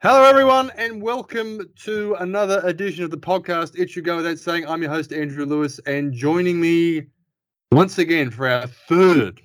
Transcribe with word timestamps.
Hello, 0.00 0.22
everyone, 0.22 0.70
and 0.76 1.02
welcome 1.02 1.60
to 1.82 2.14
another 2.20 2.60
edition 2.62 3.02
of 3.02 3.10
the 3.10 3.18
podcast. 3.18 3.76
It 3.76 3.90
should 3.90 4.04
go 4.04 4.18
without 4.18 4.38
saying. 4.38 4.64
I'm 4.64 4.80
your 4.80 4.92
host, 4.92 5.12
Andrew 5.12 5.44
Lewis, 5.44 5.80
and 5.86 6.12
joining 6.12 6.60
me 6.60 7.06
once 7.72 7.98
again 7.98 8.30
for 8.30 8.48
our 8.48 8.68
third 8.68 9.40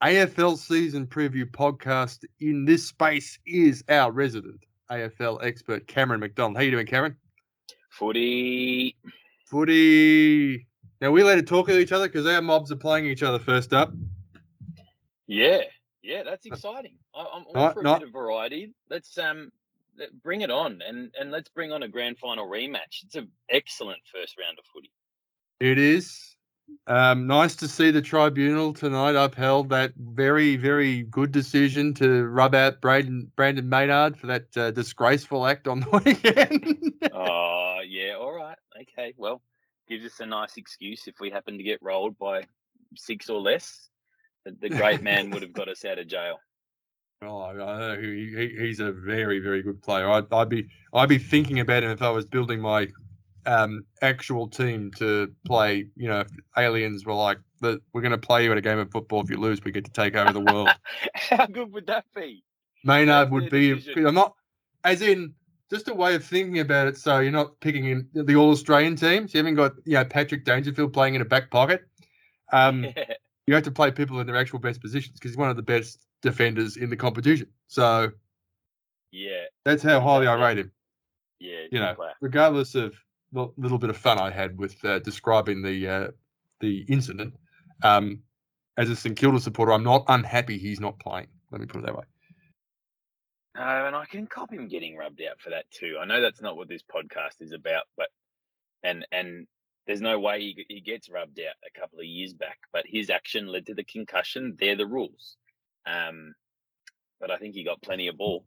AFL 0.00 0.56
season 0.56 1.08
preview 1.08 1.44
podcast 1.44 2.24
in 2.38 2.64
this 2.64 2.86
space 2.86 3.36
is 3.48 3.82
our 3.88 4.12
resident 4.12 4.60
AFL 4.92 5.44
expert, 5.44 5.88
Cameron 5.88 6.20
McDonald. 6.20 6.58
How 6.58 6.62
you 6.62 6.70
doing, 6.70 6.86
Cameron? 6.86 7.16
Footy. 7.90 8.94
Footy. 9.50 10.68
Now, 11.00 11.10
we 11.10 11.24
let 11.24 11.38
it 11.38 11.48
talk 11.48 11.66
to 11.66 11.80
each 11.80 11.90
other 11.90 12.06
because 12.06 12.28
our 12.28 12.40
mobs 12.40 12.70
are 12.70 12.76
playing 12.76 13.06
each 13.06 13.24
other 13.24 13.40
first 13.40 13.72
up. 13.72 13.92
Yeah, 15.26 15.62
yeah, 16.06 16.22
that's 16.22 16.46
exciting. 16.46 16.96
I, 17.14 17.20
I'm 17.20 17.44
all 17.46 17.52
Not- 17.54 17.74
for 17.74 17.80
a 17.80 17.82
not- 17.82 18.00
bit 18.00 18.08
of 18.08 18.12
variety. 18.12 18.72
Let's 18.88 19.18
um, 19.18 19.50
bring 20.22 20.40
it 20.42 20.50
on, 20.50 20.80
and 20.86 21.10
and 21.18 21.30
let's 21.30 21.48
bring 21.50 21.72
on 21.72 21.82
a 21.82 21.88
grand 21.88 22.18
final 22.18 22.46
rematch. 22.48 23.02
It's 23.04 23.16
an 23.16 23.28
excellent 23.50 24.00
first 24.12 24.36
round 24.38 24.58
of 24.58 24.64
footy. 24.72 24.90
It 25.60 25.78
is. 25.78 26.32
Um, 26.88 27.28
nice 27.28 27.54
to 27.56 27.68
see 27.68 27.92
the 27.92 28.02
tribunal 28.02 28.72
tonight 28.74 29.14
upheld 29.14 29.68
that 29.68 29.92
very, 29.96 30.56
very 30.56 31.02
good 31.04 31.30
decision 31.30 31.94
to 31.94 32.24
rub 32.26 32.56
out 32.56 32.80
Brayden, 32.80 33.28
Brandon 33.36 33.68
Maynard 33.68 34.16
for 34.18 34.26
that 34.26 34.56
uh, 34.56 34.72
disgraceful 34.72 35.46
act 35.46 35.68
on 35.68 35.80
the 35.90 35.90
weekend. 36.04 36.92
Oh 37.12 37.78
yeah, 37.86 38.14
all 38.18 38.34
right, 38.34 38.58
okay. 38.82 39.14
Well, 39.16 39.42
gives 39.88 40.04
us 40.04 40.18
a 40.20 40.26
nice 40.26 40.56
excuse 40.56 41.06
if 41.06 41.14
we 41.20 41.30
happen 41.30 41.56
to 41.56 41.62
get 41.62 41.80
rolled 41.82 42.18
by 42.18 42.42
six 42.96 43.30
or 43.30 43.40
less. 43.40 43.88
The, 44.60 44.68
great 44.68 45.02
man 45.02 45.30
would 45.30 45.42
have 45.42 45.52
got 45.52 45.68
us 45.68 45.84
out 45.84 45.98
of 45.98 46.06
jail. 46.06 46.38
oh, 47.22 47.42
I 47.42 47.52
know. 47.54 48.00
He, 48.00 48.34
he, 48.36 48.56
he's 48.58 48.80
a 48.80 48.92
very, 48.92 49.40
very 49.40 49.62
good 49.62 49.82
player. 49.82 50.08
I'd, 50.08 50.32
I'd 50.32 50.48
be, 50.48 50.68
I'd 50.92 51.08
be 51.08 51.18
thinking 51.18 51.60
about 51.60 51.82
him 51.82 51.90
if 51.90 52.02
I 52.02 52.10
was 52.10 52.26
building 52.26 52.60
my 52.60 52.88
um, 53.46 53.84
actual 54.02 54.48
team 54.48 54.90
to 54.98 55.32
play. 55.46 55.86
You 55.96 56.08
know, 56.08 56.20
if 56.20 56.28
aliens 56.56 57.04
were 57.04 57.14
like, 57.14 57.38
"We're 57.60 57.80
going 57.94 58.10
to 58.10 58.18
play 58.18 58.44
you 58.44 58.52
at 58.52 58.58
a 58.58 58.62
game 58.62 58.78
of 58.78 58.90
football. 58.90 59.22
If 59.22 59.30
you 59.30 59.38
lose, 59.38 59.62
we 59.64 59.72
get 59.72 59.84
to 59.84 59.90
take 59.90 60.16
over 60.16 60.32
the 60.32 60.40
world." 60.40 60.68
How 61.14 61.46
good 61.46 61.72
would 61.72 61.86
that 61.86 62.04
be? 62.14 62.44
Maynard 62.84 63.26
That's 63.26 63.30
would 63.32 63.50
be. 63.50 63.74
decision. 63.74 64.06
I'm 64.06 64.14
not, 64.14 64.34
as 64.84 65.02
in, 65.02 65.34
just 65.70 65.88
a 65.88 65.94
way 65.94 66.14
of 66.14 66.24
thinking 66.24 66.60
about 66.60 66.86
it. 66.86 66.96
So 66.96 67.18
you're 67.18 67.32
not 67.32 67.58
picking 67.60 67.86
in 67.86 68.08
the 68.12 68.36
All 68.36 68.50
Australian 68.50 68.96
teams. 68.96 69.34
You 69.34 69.38
haven't 69.38 69.56
got, 69.56 69.72
you 69.84 69.94
know, 69.94 70.04
Patrick 70.04 70.44
Dangerfield 70.44 70.92
playing 70.92 71.14
in 71.14 71.22
a 71.22 71.24
back 71.24 71.50
pocket. 71.50 71.82
Um, 72.52 72.86
you 73.46 73.54
have 73.54 73.64
to 73.64 73.70
play 73.70 73.90
people 73.90 74.20
in 74.20 74.26
their 74.26 74.36
actual 74.36 74.58
best 74.58 74.80
positions 74.80 75.18
because 75.18 75.32
he's 75.32 75.38
one 75.38 75.50
of 75.50 75.56
the 75.56 75.62
best 75.62 76.06
defenders 76.22 76.76
in 76.76 76.90
the 76.90 76.96
competition. 76.96 77.48
So 77.68 78.10
yeah, 79.12 79.44
that's 79.64 79.82
how 79.82 80.00
highly 80.00 80.26
I 80.26 80.34
rate 80.34 80.58
him. 80.58 80.72
yeah. 81.38 81.66
You 81.70 81.80
know, 81.80 81.94
player. 81.94 82.14
regardless 82.20 82.74
of 82.74 82.94
the 83.32 83.48
little 83.56 83.78
bit 83.78 83.90
of 83.90 83.96
fun 83.96 84.18
I 84.18 84.30
had 84.30 84.58
with 84.58 84.82
uh, 84.84 84.98
describing 85.00 85.62
the 85.62 85.88
uh, 85.88 86.08
the 86.60 86.84
incident. 86.88 87.34
Um, 87.82 88.20
as 88.78 88.90
a 88.90 88.96
St 88.96 89.16
Kilda 89.16 89.40
supporter, 89.40 89.72
I'm 89.72 89.84
not 89.84 90.04
unhappy 90.08 90.58
he's 90.58 90.80
not 90.80 90.98
playing. 90.98 91.28
Let 91.50 91.60
me 91.60 91.66
put 91.66 91.78
it 91.78 91.86
that 91.86 91.96
way. 91.96 92.04
No, 93.54 93.86
and 93.86 93.96
I 93.96 94.04
can 94.04 94.26
cop 94.26 94.52
him 94.52 94.68
getting 94.68 94.96
rubbed 94.96 95.22
out 95.22 95.40
for 95.40 95.50
that 95.50 95.70
too. 95.70 95.96
I 96.00 96.04
know 96.04 96.20
that's 96.20 96.42
not 96.42 96.56
what 96.56 96.68
this 96.68 96.82
podcast 96.82 97.40
is 97.40 97.52
about, 97.52 97.84
but 97.96 98.08
and 98.82 99.06
and 99.12 99.46
there's 99.86 100.00
no 100.00 100.18
way 100.18 100.40
he, 100.40 100.66
he 100.68 100.80
gets 100.80 101.08
rubbed 101.08 101.40
out 101.40 101.54
a 101.66 101.78
couple 101.78 102.00
of 102.00 102.04
years 102.04 102.34
back, 102.34 102.58
but 102.72 102.84
his 102.86 103.08
action 103.10 103.46
led 103.46 103.66
to 103.66 103.74
the 103.74 103.84
concussion. 103.84 104.56
They're 104.58 104.76
the 104.76 104.86
rules. 104.86 105.36
Um, 105.86 106.34
but 107.20 107.30
I 107.30 107.36
think 107.36 107.54
he 107.54 107.64
got 107.64 107.82
plenty 107.82 108.08
of 108.08 108.18
ball. 108.18 108.44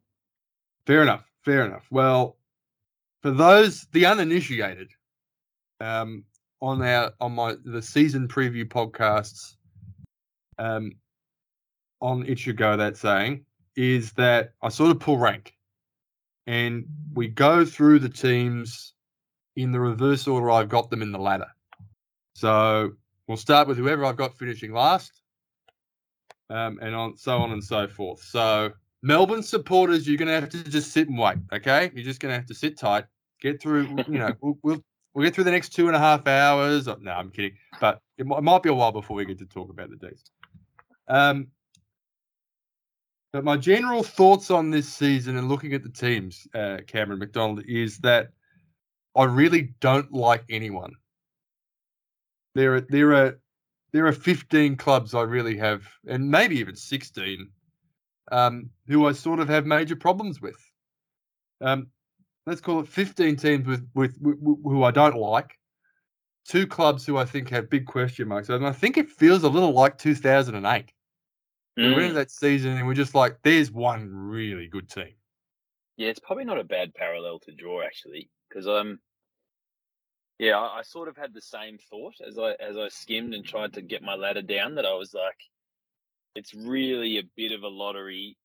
Fair 0.86 1.02
enough. 1.02 1.24
Fair 1.44 1.66
enough. 1.66 1.86
Well, 1.90 2.38
for 3.22 3.32
those 3.32 3.88
the 3.94 4.06
uninitiated, 4.06 4.92
um, 5.80 6.26
on 6.62 6.82
our 6.82 7.14
on 7.22 7.34
my 7.34 7.56
the 7.64 7.82
season 7.82 8.28
preview 8.28 8.66
podcasts, 8.66 9.56
um, 10.58 10.92
on 12.02 12.26
it 12.26 12.40
should 12.40 12.58
go 12.58 12.76
that 12.76 12.98
saying 12.98 13.46
is 13.76 14.12
that 14.14 14.54
I 14.62 14.70
sort 14.70 14.92
of 14.92 15.00
pull 15.00 15.18
rank, 15.18 15.54
and 16.48 16.86
we 17.14 17.30
go 17.30 17.64
through 17.64 18.00
the 18.00 18.10
teams 18.10 18.94
in 19.56 19.72
the 19.72 19.80
reverse 19.80 20.28
order 20.28 20.52
I've 20.52 20.70
got 20.70 20.90
them 20.90 21.02
in 21.02 21.12
the 21.12 21.20
ladder. 21.20 21.48
So 22.34 22.92
we'll 23.28 23.38
start 23.38 23.68
with 23.68 23.78
whoever 23.78 24.06
I've 24.06 24.18
got 24.18 24.38
finishing 24.38 24.72
last, 24.72 25.22
um, 26.50 26.80
and 26.82 26.96
on 26.96 27.18
so 27.18 27.38
on 27.38 27.52
and 27.52 27.64
so 27.64 27.88
forth. 27.88 28.24
So 28.24 28.72
Melbourne 29.02 29.44
supporters, 29.44 30.08
you're 30.08 30.18
going 30.18 30.28
to 30.28 30.34
have 30.34 30.50
to 30.50 30.64
just 30.64 30.92
sit 30.92 31.10
and 31.10 31.18
wait. 31.18 31.38
Okay, 31.54 31.92
you're 31.94 32.04
just 32.04 32.20
going 32.20 32.32
to 32.32 32.38
have 32.38 32.48
to 32.48 32.54
sit 32.54 32.78
tight, 32.78 33.06
get 33.42 33.62
through. 33.62 33.88
You 34.08 34.20
know, 34.20 34.34
we'll, 34.42 34.58
we'll 34.64 34.84
we'll 35.14 35.26
get 35.26 35.34
through 35.34 35.46
the 35.46 35.52
next 35.52 35.70
two 35.70 35.88
and 35.88 35.96
a 35.96 36.00
half 36.00 36.28
hours. 36.28 36.88
No, 36.88 37.12
I'm 37.12 37.30
kidding, 37.30 37.54
but 37.80 38.02
it, 38.18 38.26
mi- 38.26 38.38
it 38.38 38.44
might 38.44 38.64
be 38.64 38.70
a 38.70 38.74
while 38.74 38.92
before 38.92 39.18
we 39.18 39.26
get 39.26 39.40
to 39.40 39.46
talk 39.46 39.70
about 39.70 39.90
the 39.90 39.96
D's. 39.96 40.24
Um, 41.08 41.48
but 43.32 43.44
my 43.44 43.58
general 43.58 44.04
thoughts 44.04 44.50
on 44.50 44.72
this 44.72 44.88
season 44.88 45.38
and 45.38 45.50
looking 45.50 45.74
at 45.74 45.84
the 45.84 45.90
teams, 45.90 46.48
uh, 46.56 46.78
Cameron 46.88 47.20
McDonald, 47.20 47.64
is 47.68 48.00
that 48.00 48.32
I 49.16 49.24
really 49.26 49.74
don't 49.80 50.12
like 50.12 50.44
anyone. 50.50 50.94
There 52.56 52.76
are 52.76 52.82
there 52.82 53.14
are 53.14 53.40
there 53.92 54.08
are 54.08 54.14
15 54.14 54.76
clubs 54.78 55.14
I 55.16 55.22
really 55.22 55.58
have, 55.58 55.84
and 56.08 56.30
maybe 56.30 56.58
even 56.58 56.76
16 56.76 57.50
um, 58.32 58.70
who 58.88 59.08
I 59.08 59.14
sort 59.14 59.40
of 59.40 59.50
have 59.50 59.66
major 59.66 59.96
problems 59.96 60.42
with. 60.42 60.58
Um, 61.62 61.88
let's 62.46 62.62
call 62.62 62.80
it 62.80 62.88
15 62.88 63.36
teams 63.36 63.68
with, 63.68 63.88
with, 63.96 64.16
with 64.22 64.38
who 64.64 64.84
I 64.84 64.92
don't 64.92 65.18
like, 65.18 65.58
two 66.48 66.68
clubs 66.68 67.06
who 67.06 67.18
I 67.18 67.26
think 67.26 67.50
have 67.50 67.70
big 67.70 67.86
question 67.86 68.28
marks, 68.28 68.50
and 68.50 68.66
I 68.66 68.72
think 68.72 68.98
it 68.98 69.10
feels 69.10 69.44
a 69.44 69.50
little 69.50 69.72
like 69.72 69.98
2008. 69.98 70.92
We 71.78 71.84
went 71.84 71.98
into 72.00 72.12
Mm. 72.12 72.16
that 72.16 72.32
season 72.32 72.78
and 72.78 72.86
we're 72.86 72.94
just 72.94 73.16
like, 73.16 73.38
there's 73.44 73.72
one 73.72 74.10
really 74.14 74.68
good 74.68 74.90
team. 74.90 75.14
Yeah, 76.00 76.08
it's 76.08 76.22
probably 76.22 76.46
not 76.46 76.58
a 76.58 76.64
bad 76.64 76.94
parallel 76.94 77.40
to 77.40 77.52
draw 77.52 77.84
actually, 77.84 78.30
because 78.48 78.70
um, 78.70 79.00
yeah, 80.40 80.58
I, 80.58 80.80
I 80.80 80.82
sort 80.84 81.10
of 81.10 81.18
had 81.18 81.34
the 81.34 81.42
same 81.42 81.78
thought 81.90 82.16
as 82.26 82.40
I 82.40 82.52
as 82.54 82.78
I 82.78 82.88
skimmed 82.88 83.34
and 83.34 83.46
tried 83.46 83.74
to 83.74 83.82
get 83.82 84.02
my 84.02 84.16
ladder 84.16 84.42
down. 84.42 84.76
That 84.76 84.86
I 84.86 84.94
was 84.94 85.14
like, 85.14 85.36
it's 86.36 86.54
really 86.54 87.18
a 87.18 87.30
bit 87.36 87.52
of 87.52 87.64
a 87.64 87.68
lottery 87.68 88.38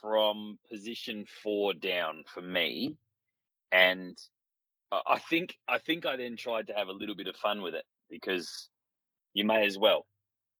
from 0.00 0.56
position 0.70 1.24
four 1.42 1.74
down 1.74 2.22
for 2.32 2.40
me, 2.40 2.94
and 3.72 4.16
I 4.92 5.18
think 5.18 5.56
I 5.66 5.78
think 5.78 6.06
I 6.06 6.16
then 6.16 6.36
tried 6.36 6.68
to 6.68 6.74
have 6.74 6.86
a 6.86 6.92
little 6.92 7.16
bit 7.16 7.26
of 7.26 7.34
fun 7.34 7.62
with 7.62 7.74
it 7.74 7.84
because 8.08 8.68
you 9.32 9.44
may 9.44 9.66
as 9.66 9.76
well. 9.76 10.06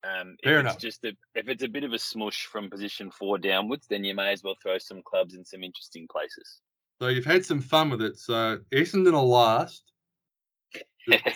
Um, 0.04 0.36
if 0.42 0.44
Fair 0.44 0.58
it's 0.58 0.66
enough. 0.66 0.78
just 0.78 1.04
a 1.04 1.12
if 1.34 1.48
it's 1.48 1.62
a 1.62 1.68
bit 1.68 1.84
of 1.84 1.92
a 1.92 1.98
smush 1.98 2.46
from 2.46 2.68
position 2.68 3.10
four 3.10 3.38
downwards, 3.38 3.86
then 3.88 4.04
you 4.04 4.14
may 4.14 4.32
as 4.32 4.42
well 4.42 4.54
throw 4.62 4.76
some 4.78 5.00
clubs 5.02 5.34
in 5.34 5.44
some 5.44 5.62
interesting 5.62 6.06
places. 6.10 6.60
So 7.00 7.08
you've 7.08 7.24
had 7.24 7.44
some 7.44 7.60
fun 7.60 7.90
with 7.90 8.02
it. 8.02 8.18
So 8.18 8.58
Essendon 8.72 9.14
are 9.14 9.22
last. 9.22 9.92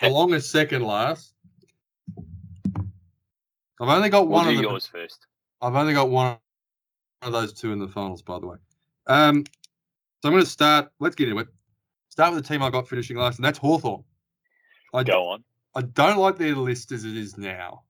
Geelong 0.01 0.33
is 0.33 0.49
second 0.49 0.83
last. 0.83 1.33
I've 3.81 3.89
only 3.89 4.09
got 4.09 4.27
We'll 4.27 4.43
one 4.43 4.47
of 4.49 4.61
yours 4.61 4.87
first. 4.87 5.25
I've 5.61 5.75
only 5.75 5.93
got 5.93 6.09
one 6.09 6.37
of 7.21 7.31
those 7.33 7.53
two 7.53 7.71
in 7.71 7.79
the 7.79 7.87
finals, 7.87 8.21
by 8.21 8.39
the 8.39 8.47
way. 8.47 8.57
Um, 9.07 9.45
so 10.21 10.27
I'm 10.29 10.33
going 10.33 10.43
to 10.43 10.49
start. 10.49 10.91
Let's 10.99 11.15
get 11.15 11.29
into 11.29 11.41
it. 11.41 11.47
Start 12.09 12.33
with 12.33 12.43
the 12.43 12.47
team 12.47 12.61
I 12.61 12.69
got 12.69 12.87
finishing 12.87 13.17
last, 13.17 13.37
and 13.37 13.45
that's 13.45 13.57
Hawthorn. 13.57 14.03
I, 14.93 15.03
Go 15.03 15.29
on. 15.29 15.43
I 15.75 15.81
don't 15.81 16.17
like 16.17 16.37
their 16.37 16.55
list 16.55 16.91
as 16.91 17.05
it 17.05 17.15
is 17.15 17.37
now. 17.37 17.83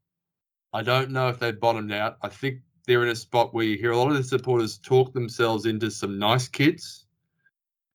I 0.74 0.84
don't 0.84 1.12
know 1.12 1.30
if 1.30 1.40
they've 1.40 1.60
bottomed 1.60 1.92
out. 1.92 2.18
I 2.22 2.30
think 2.30 2.60
they're 2.86 3.04
in 3.04 3.10
a 3.10 3.16
spot 3.16 3.54
where 3.54 3.66
you 3.66 3.78
hear 3.78 3.92
a 3.92 3.98
lot 3.98 4.10
of 4.12 4.18
the 4.18 4.24
supporters 4.24 4.78
talk 4.78 5.14
themselves 5.14 5.66
into 5.66 5.90
some 5.92 6.20
nice 6.20 6.48
kids, 6.48 7.06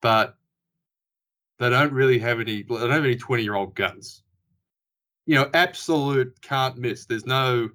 but 0.03 0.37
they 1.59 1.71
don't 1.71 1.93
really 1.93 2.19
have 2.19 2.41
any. 2.41 2.63
They 2.63 2.75
don't 2.75 2.91
have 2.91 3.05
any 3.05 3.17
twenty-year-old 3.17 3.75
guns. 3.75 4.23
You 5.27 5.37
know, 5.37 5.51
absolute 5.55 6.41
can't 6.43 6.77
miss. 6.77 7.07
There's 7.07 7.27
no, 7.27 7.71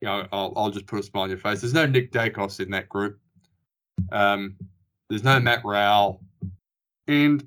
you 0.00 0.08
know, 0.08 0.26
I'll, 0.32 0.52
I'll 0.56 0.70
just 0.70 0.86
put 0.86 1.00
a 1.00 1.02
smile 1.02 1.24
on 1.24 1.28
your 1.28 1.38
face. 1.38 1.60
There's 1.60 1.74
no 1.74 1.84
Nick 1.84 2.12
Daicos 2.12 2.60
in 2.60 2.70
that 2.70 2.88
group. 2.88 3.18
Um, 4.12 4.56
there's 5.08 5.24
no 5.24 5.40
Matt 5.40 5.64
Rowell, 5.64 6.22
and 7.08 7.46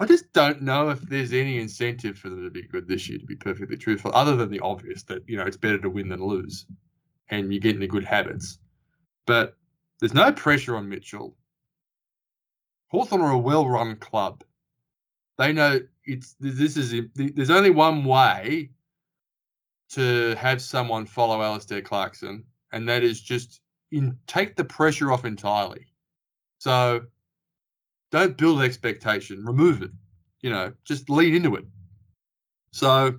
I 0.00 0.06
just 0.06 0.32
don't 0.32 0.62
know 0.62 0.90
if 0.90 1.00
there's 1.00 1.32
any 1.32 1.58
incentive 1.58 2.16
for 2.16 2.28
them 2.28 2.44
to 2.44 2.50
be 2.50 2.62
good 2.62 2.86
this 2.86 3.08
year. 3.08 3.18
To 3.18 3.26
be 3.26 3.36
perfectly 3.36 3.76
truthful, 3.76 4.12
other 4.14 4.36
than 4.36 4.50
the 4.50 4.60
obvious 4.60 5.02
that 5.04 5.28
you 5.28 5.36
know 5.36 5.44
it's 5.44 5.56
better 5.56 5.78
to 5.78 5.90
win 5.90 6.08
than 6.08 6.24
lose, 6.24 6.66
and 7.30 7.52
you 7.52 7.60
get 7.60 7.74
into 7.74 7.86
good 7.86 8.04
habits. 8.04 8.58
But 9.26 9.56
there's 10.00 10.14
no 10.14 10.32
pressure 10.32 10.76
on 10.76 10.88
Mitchell. 10.88 11.36
Hawthorn 12.88 13.22
are 13.22 13.32
a 13.32 13.38
well-run 13.38 13.96
club. 13.96 14.44
They 15.36 15.52
know 15.52 15.80
it's 16.04 16.36
this 16.40 16.76
is 16.76 16.94
there's 17.14 17.50
only 17.50 17.70
one 17.70 18.04
way 18.04 18.70
to 19.90 20.34
have 20.36 20.62
someone 20.62 21.06
follow 21.06 21.42
Alastair 21.42 21.82
Clarkson, 21.82 22.44
and 22.72 22.88
that 22.88 23.02
is 23.02 23.20
just 23.20 23.60
in 23.90 24.16
take 24.26 24.54
the 24.54 24.64
pressure 24.64 25.10
off 25.10 25.24
entirely. 25.24 25.86
So 26.58 27.02
don't 28.10 28.36
build 28.36 28.62
expectation, 28.62 29.44
remove 29.44 29.82
it. 29.82 29.90
You 30.40 30.50
know, 30.50 30.72
just 30.84 31.10
lean 31.10 31.34
into 31.34 31.56
it. 31.56 31.64
So 32.72 33.18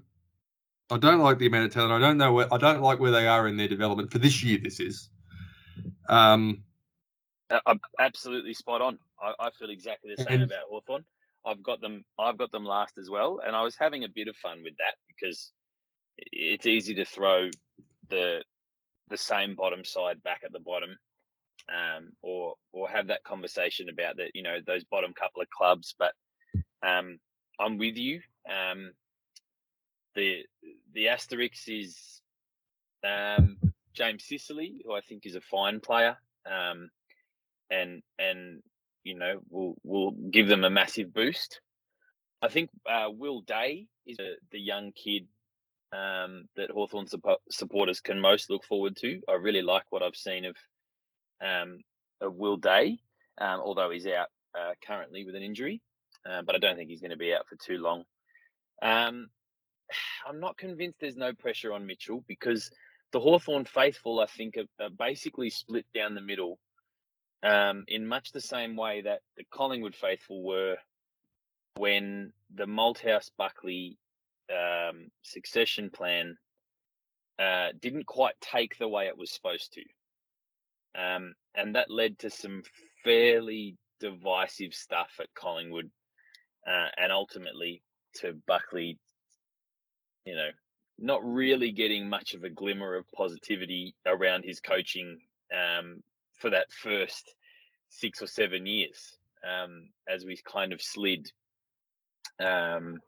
I 0.89 0.97
don't 0.97 1.19
like 1.19 1.37
the 1.37 1.47
amount 1.47 1.65
of 1.65 1.73
talent. 1.73 1.91
I 1.93 1.99
don't 1.99 2.17
know 2.17 2.33
where 2.33 2.53
I 2.53 2.57
don't 2.57 2.81
like 2.81 2.99
where 2.99 3.11
they 3.11 3.27
are 3.27 3.47
in 3.47 3.57
their 3.57 3.67
development 3.67 4.11
for 4.11 4.19
this 4.19 4.43
year. 4.43 4.59
This 4.63 4.79
is. 4.79 5.09
Um, 6.07 6.63
Uh, 7.49 7.59
I'm 7.65 7.79
absolutely 7.99 8.53
spot 8.53 8.81
on. 8.81 8.99
I, 9.21 9.33
I 9.39 9.49
feel 9.57 9.69
exactly 9.69 10.13
the 10.15 10.23
same 10.23 10.41
And- 10.41 10.51
about 10.51 10.65
Hawthorn. 10.69 11.03
I've 11.45 11.63
got 11.63 11.79
them. 11.81 12.03
I've 12.19 12.37
got 12.37 12.51
them 12.51 12.65
last 12.65 12.97
as 12.97 13.09
well, 13.09 13.39
and 13.45 13.55
I 13.55 13.61
was 13.63 13.75
having 13.77 14.03
a 14.03 14.09
bit 14.09 14.27
of 14.27 14.35
fun 14.35 14.61
with 14.63 14.75
that 14.77 14.95
because 15.07 15.51
it's 16.17 16.65
easy 16.65 16.93
to 16.95 17.05
throw 17.05 17.49
the 18.09 18.43
the 19.09 19.17
same 19.17 19.55
bottom 19.55 19.83
side 19.85 20.21
back 20.21 20.41
at 20.45 20.51
the 20.51 20.59
bottom, 20.59 20.95
um, 21.67 22.11
or 22.21 22.55
or 22.71 22.89
have 22.89 23.07
that 23.07 23.23
conversation 23.23 23.89
about 23.89 24.17
that. 24.17 24.31
You 24.33 24.43
know 24.43 24.57
those 24.65 24.83
bottom 24.83 25.13
couple 25.13 25.41
of 25.41 25.49
clubs, 25.49 25.95
but 25.97 26.13
um, 26.85 27.19
I'm 27.59 27.77
with 27.77 27.97
you. 27.97 28.21
Um, 28.49 28.91
the 30.15 30.43
the 30.93 31.09
asterisk 31.09 31.67
is 31.67 32.21
um, 33.03 33.57
James 33.93 34.25
Sicily, 34.25 34.81
who 34.85 34.93
I 34.93 35.01
think 35.01 35.25
is 35.25 35.35
a 35.35 35.41
fine 35.41 35.79
player, 35.79 36.17
um, 36.49 36.89
and 37.69 38.01
and 38.17 38.61
you 39.03 39.15
know 39.15 39.39
will 39.49 39.75
will 39.83 40.11
give 40.11 40.47
them 40.47 40.63
a 40.63 40.69
massive 40.69 41.13
boost. 41.13 41.61
I 42.41 42.47
think 42.47 42.69
uh, 42.89 43.09
Will 43.11 43.41
Day 43.41 43.87
is 44.07 44.17
the, 44.17 44.59
young 44.59 44.93
kid 44.93 45.27
um, 45.91 46.47
that 46.55 46.71
Hawthorn 46.71 47.05
suppo- 47.07 47.37
supporters 47.51 47.99
can 47.99 48.19
most 48.21 48.49
look 48.49 48.63
forward 48.63 48.95
to. 48.97 49.21
I 49.27 49.33
really 49.33 49.61
like 49.61 49.83
what 49.89 50.03
I've 50.03 50.15
seen 50.15 50.45
of 50.45 50.55
um, 51.41 51.79
Will 52.21 52.57
Day, 52.57 52.99
um, 53.39 53.61
although 53.61 53.89
he's 53.89 54.07
out 54.07 54.27
uh, 54.55 54.73
currently 54.85 55.25
with 55.25 55.35
an 55.35 55.43
injury, 55.43 55.81
uh, 56.29 56.41
but 56.41 56.55
I 56.55 56.59
don't 56.59 56.75
think 56.75 56.89
he's 56.89 57.01
going 57.01 57.11
to 57.11 57.17
be 57.17 57.33
out 57.33 57.47
for 57.47 57.55
too 57.55 57.77
long. 57.77 58.03
Um, 58.81 59.29
I'm 60.27 60.39
not 60.39 60.57
convinced 60.57 60.99
there's 60.99 61.15
no 61.15 61.33
pressure 61.33 61.73
on 61.73 61.85
Mitchell 61.85 62.23
because 62.27 62.69
the 63.11 63.19
Hawthorn 63.19 63.65
faithful, 63.65 64.19
I 64.19 64.25
think, 64.25 64.55
are, 64.57 64.85
are 64.85 64.89
basically 64.89 65.49
split 65.49 65.85
down 65.93 66.15
the 66.15 66.21
middle 66.21 66.59
um, 67.43 67.85
in 67.87 68.07
much 68.07 68.31
the 68.31 68.41
same 68.41 68.75
way 68.75 69.01
that 69.01 69.21
the 69.37 69.45
Collingwood 69.51 69.95
faithful 69.95 70.43
were 70.43 70.77
when 71.75 72.33
the 72.53 72.65
Malthouse 72.65 73.31
Buckley 73.37 73.97
um, 74.51 75.09
succession 75.21 75.89
plan 75.89 76.37
uh, 77.39 77.69
didn't 77.79 78.05
quite 78.05 78.35
take 78.41 78.77
the 78.77 78.87
way 78.87 79.07
it 79.07 79.17
was 79.17 79.31
supposed 79.31 79.73
to. 79.73 79.81
Um, 80.97 81.33
and 81.55 81.75
that 81.75 81.91
led 81.91 82.19
to 82.19 82.29
some 82.29 82.63
fairly 83.03 83.77
divisive 83.99 84.73
stuff 84.73 85.11
at 85.19 85.33
Collingwood 85.35 85.89
uh, 86.67 86.87
and 86.97 87.11
ultimately 87.11 87.81
to 88.15 88.33
Buckley, 88.47 88.97
you 90.25 90.35
know, 90.35 90.49
not 90.97 91.23
really 91.23 91.71
getting 91.71 92.09
much 92.09 92.33
of 92.33 92.43
a 92.43 92.49
glimmer 92.49 92.95
of 92.95 93.05
positivity 93.15 93.95
around 94.05 94.43
his 94.43 94.59
coaching 94.59 95.17
um, 95.53 96.03
for 96.37 96.49
that 96.49 96.71
first 96.71 97.35
six 97.89 98.21
or 98.21 98.27
seven 98.27 98.65
years 98.65 99.17
um, 99.47 99.89
as 100.07 100.25
we 100.25 100.39
kind 100.45 100.73
of 100.73 100.81
slid. 100.81 101.31
Um, 102.39 102.99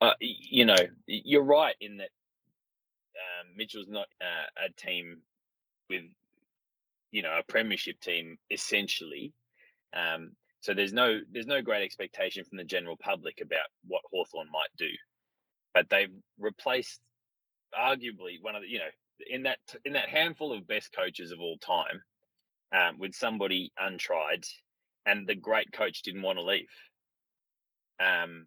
uh, 0.00 0.12
you 0.20 0.64
know, 0.64 0.76
you're 1.06 1.42
right 1.42 1.74
in 1.80 1.98
that 1.98 2.10
um, 3.16 3.48
Mitchell's 3.56 3.88
not 3.88 4.06
uh, 4.20 4.66
a 4.66 4.72
team 4.80 5.18
with, 5.88 6.02
you 7.16 7.22
know, 7.22 7.30
a 7.38 7.50
premiership 7.50 7.98
team 7.98 8.36
essentially. 8.50 9.32
Um, 9.96 10.32
so 10.60 10.74
there's 10.74 10.92
no 10.92 11.20
there's 11.32 11.46
no 11.46 11.62
great 11.62 11.82
expectation 11.82 12.44
from 12.44 12.58
the 12.58 12.64
general 12.64 12.98
public 12.98 13.40
about 13.42 13.64
what 13.86 14.02
Hawthorn 14.12 14.48
might 14.52 14.68
do, 14.76 14.90
but 15.72 15.88
they've 15.88 16.12
replaced 16.38 17.00
arguably 17.74 18.36
one 18.42 18.54
of 18.54 18.60
the 18.60 18.68
you 18.68 18.80
know 18.80 18.92
in 19.30 19.44
that 19.44 19.60
in 19.86 19.94
that 19.94 20.10
handful 20.10 20.52
of 20.52 20.68
best 20.68 20.92
coaches 20.94 21.32
of 21.32 21.40
all 21.40 21.56
time 21.56 22.02
um, 22.76 22.98
with 22.98 23.14
somebody 23.14 23.72
untried, 23.78 24.44
and 25.06 25.26
the 25.26 25.34
great 25.34 25.72
coach 25.72 26.02
didn't 26.02 26.22
want 26.22 26.36
to 26.36 26.44
leave. 26.44 26.68
Um, 27.98 28.46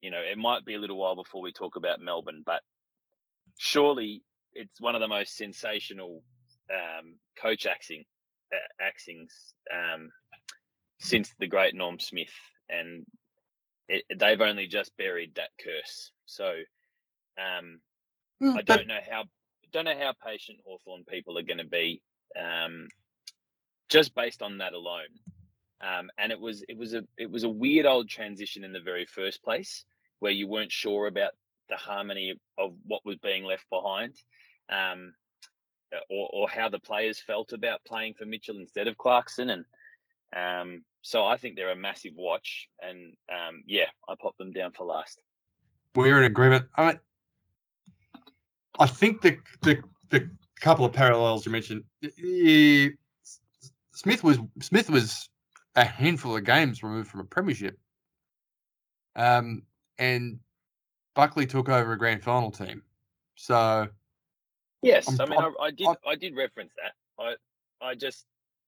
you 0.00 0.10
know, 0.10 0.20
it 0.20 0.38
might 0.38 0.64
be 0.64 0.74
a 0.74 0.78
little 0.78 0.96
while 0.96 1.16
before 1.16 1.42
we 1.42 1.52
talk 1.52 1.76
about 1.76 2.00
Melbourne, 2.00 2.44
but 2.46 2.62
surely 3.58 4.22
it's 4.54 4.80
one 4.80 4.94
of 4.94 5.02
the 5.02 5.08
most 5.08 5.36
sensational 5.36 6.22
um, 6.70 7.16
coach 7.40 7.66
axing 7.66 8.04
uh, 8.52 8.82
axings 8.82 9.54
um, 9.72 10.10
since 10.98 11.30
the 11.38 11.46
great 11.46 11.74
Norm 11.74 11.98
Smith, 11.98 12.34
and 12.68 13.04
it, 13.88 14.04
they've 14.16 14.40
only 14.40 14.66
just 14.66 14.96
buried 14.96 15.34
that 15.34 15.50
curse. 15.62 16.12
So 16.26 16.54
um, 17.38 17.80
mm, 18.42 18.56
I 18.56 18.62
don't 18.62 18.86
know 18.86 19.00
how 19.08 19.24
don't 19.72 19.84
know 19.84 19.98
how 19.98 20.14
patient 20.24 20.58
Hawthorn 20.64 21.04
people 21.04 21.36
are 21.36 21.42
going 21.42 21.58
to 21.58 21.66
be, 21.66 22.00
um, 22.40 22.86
just 23.88 24.14
based 24.14 24.40
on 24.40 24.58
that 24.58 24.72
alone. 24.72 25.10
Um, 25.80 26.10
and 26.16 26.32
it 26.32 26.40
was 26.40 26.64
it 26.68 26.78
was 26.78 26.94
a 26.94 27.02
it 27.18 27.30
was 27.30 27.44
a 27.44 27.48
weird 27.48 27.84
old 27.84 28.08
transition 28.08 28.64
in 28.64 28.72
the 28.72 28.80
very 28.80 29.04
first 29.04 29.42
place, 29.42 29.84
where 30.20 30.32
you 30.32 30.46
weren't 30.48 30.72
sure 30.72 31.06
about 31.06 31.32
the 31.68 31.76
harmony 31.76 32.34
of 32.56 32.74
what 32.86 33.04
was 33.04 33.16
being 33.16 33.44
left 33.44 33.64
behind, 33.70 34.14
um, 34.70 35.12
or 36.10 36.28
or 36.32 36.48
how 36.48 36.68
the 36.68 36.78
players 36.78 37.18
felt 37.18 37.52
about 37.52 37.84
playing 37.84 38.14
for 38.14 38.26
Mitchell 38.26 38.56
instead 38.56 38.88
of 38.88 38.98
Clarkson, 38.98 39.50
and 39.50 39.64
um, 40.36 40.84
so 41.02 41.24
I 41.24 41.36
think 41.36 41.56
they're 41.56 41.70
a 41.70 41.76
massive 41.76 42.12
watch, 42.16 42.68
and 42.80 43.14
um, 43.30 43.62
yeah, 43.66 43.86
I 44.08 44.14
popped 44.20 44.38
them 44.38 44.52
down 44.52 44.72
for 44.72 44.84
last. 44.84 45.20
we're 45.94 46.18
in 46.18 46.24
agreement. 46.24 46.66
I 46.76 46.98
I 48.78 48.86
think 48.86 49.22
the 49.22 49.38
the 49.62 49.82
the 50.10 50.30
couple 50.60 50.84
of 50.84 50.92
parallels 50.92 51.44
you 51.46 51.52
mentioned, 51.52 51.84
eh, 52.02 52.88
Smith 53.94 54.24
was 54.24 54.38
Smith 54.60 54.90
was 54.90 55.28
a 55.76 55.84
handful 55.84 56.36
of 56.36 56.44
games 56.44 56.82
removed 56.82 57.10
from 57.10 57.20
a 57.20 57.24
premiership, 57.24 57.78
um, 59.16 59.62
and 59.98 60.38
Buckley 61.14 61.46
took 61.46 61.68
over 61.68 61.92
a 61.92 61.98
grand 61.98 62.22
final 62.22 62.50
team. 62.50 62.82
So 63.36 63.88
Yes, 64.84 65.08
I'm- 65.08 65.20
I 65.20 65.26
mean, 65.26 65.40
I, 65.40 65.64
I 65.64 65.70
did, 65.70 65.86
I'm- 65.86 65.96
I 66.06 66.14
did 66.16 66.36
reference 66.36 66.72
that. 66.76 66.94
I, 67.22 67.34
I 67.86 67.94
just, 67.94 68.24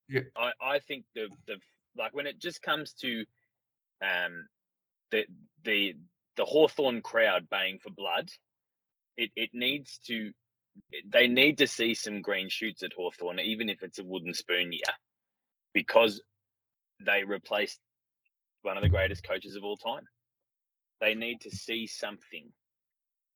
Yeah. 0.09 0.23
I, 0.37 0.53
I 0.61 0.79
think 0.81 1.05
the, 1.15 1.29
the, 1.47 1.57
like 1.97 2.15
when 2.15 2.27
it 2.27 2.39
just 2.39 2.63
comes 2.63 2.93
to, 3.03 3.25
um, 4.03 4.47
the, 5.11 5.25
the, 5.65 5.95
the 6.37 6.45
Hawthorn 6.45 7.01
crowd 7.03 7.49
baying 7.51 7.79
for 7.83 7.91
blood, 7.91 8.29
it, 9.17 9.31
it 9.37 9.51
needs 9.53 9.99
to, 10.07 10.31
they 11.09 11.27
need 11.29 11.59
to 11.59 11.67
see 11.67 11.95
some 11.95 12.21
green 12.21 12.49
shoots 12.51 12.83
at 12.83 12.93
Hawthorn, 12.97 13.41
even 13.41 13.69
if 13.71 13.83
it's 13.83 13.99
a 13.99 14.05
wooden 14.05 14.35
spoon 14.35 14.73
year, 14.73 14.95
because 15.73 16.23
they 17.05 17.25
replaced 17.25 17.79
one 18.63 18.77
of 18.77 18.83
the 18.83 18.89
greatest 18.91 19.23
coaches 19.27 19.57
of 19.57 19.65
all 19.65 19.77
time. 19.77 20.03
They 21.01 21.15
need 21.15 21.41
to 21.43 21.51
see 21.51 21.87
something. 21.87 22.53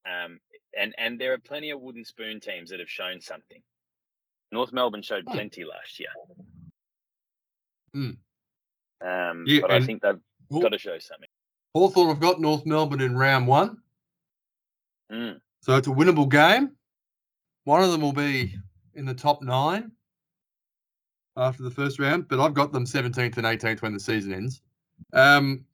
Um, 0.06 0.40
and 0.78 0.94
and 0.98 1.20
there 1.20 1.32
are 1.32 1.38
plenty 1.38 1.70
of 1.70 1.80
wooden 1.80 2.04
spoon 2.04 2.40
teams 2.40 2.70
that 2.70 2.80
have 2.80 2.88
shown 2.90 3.20
something. 3.20 3.62
North 4.52 4.72
Melbourne 4.72 5.02
showed 5.02 5.24
Hmm. 5.26 5.32
plenty 5.34 5.64
last 5.64 5.98
year. 6.00 6.08
Hmm. 7.92 8.10
Um, 9.06 9.44
Yeah, 9.46 9.60
but 9.62 9.70
I 9.70 9.80
think 9.84 10.02
they've 10.02 10.20
got 10.50 10.70
to 10.70 10.78
show 10.78 10.98
something. 10.98 11.28
Hawthorn 11.74 12.08
have 12.08 12.20
got 12.20 12.40
North 12.40 12.66
Melbourne 12.66 13.00
in 13.00 13.16
round 13.16 13.46
one, 13.46 13.82
Mm. 15.10 15.40
so 15.60 15.76
it's 15.76 15.86
a 15.86 15.90
winnable 15.90 16.28
game. 16.28 16.76
One 17.64 17.82
of 17.82 17.90
them 17.92 18.00
will 18.00 18.12
be 18.12 18.56
in 18.94 19.04
the 19.04 19.14
top 19.14 19.42
nine 19.42 19.92
after 21.36 21.62
the 21.62 21.70
first 21.70 21.98
round, 21.98 22.28
but 22.28 22.40
I've 22.40 22.54
got 22.54 22.72
them 22.72 22.86
17th 22.86 23.36
and 23.38 23.46
18th 23.46 23.82
when 23.82 23.92
the 23.94 24.00
season 24.00 24.32
ends. 24.32 24.62
Um, 25.12 25.64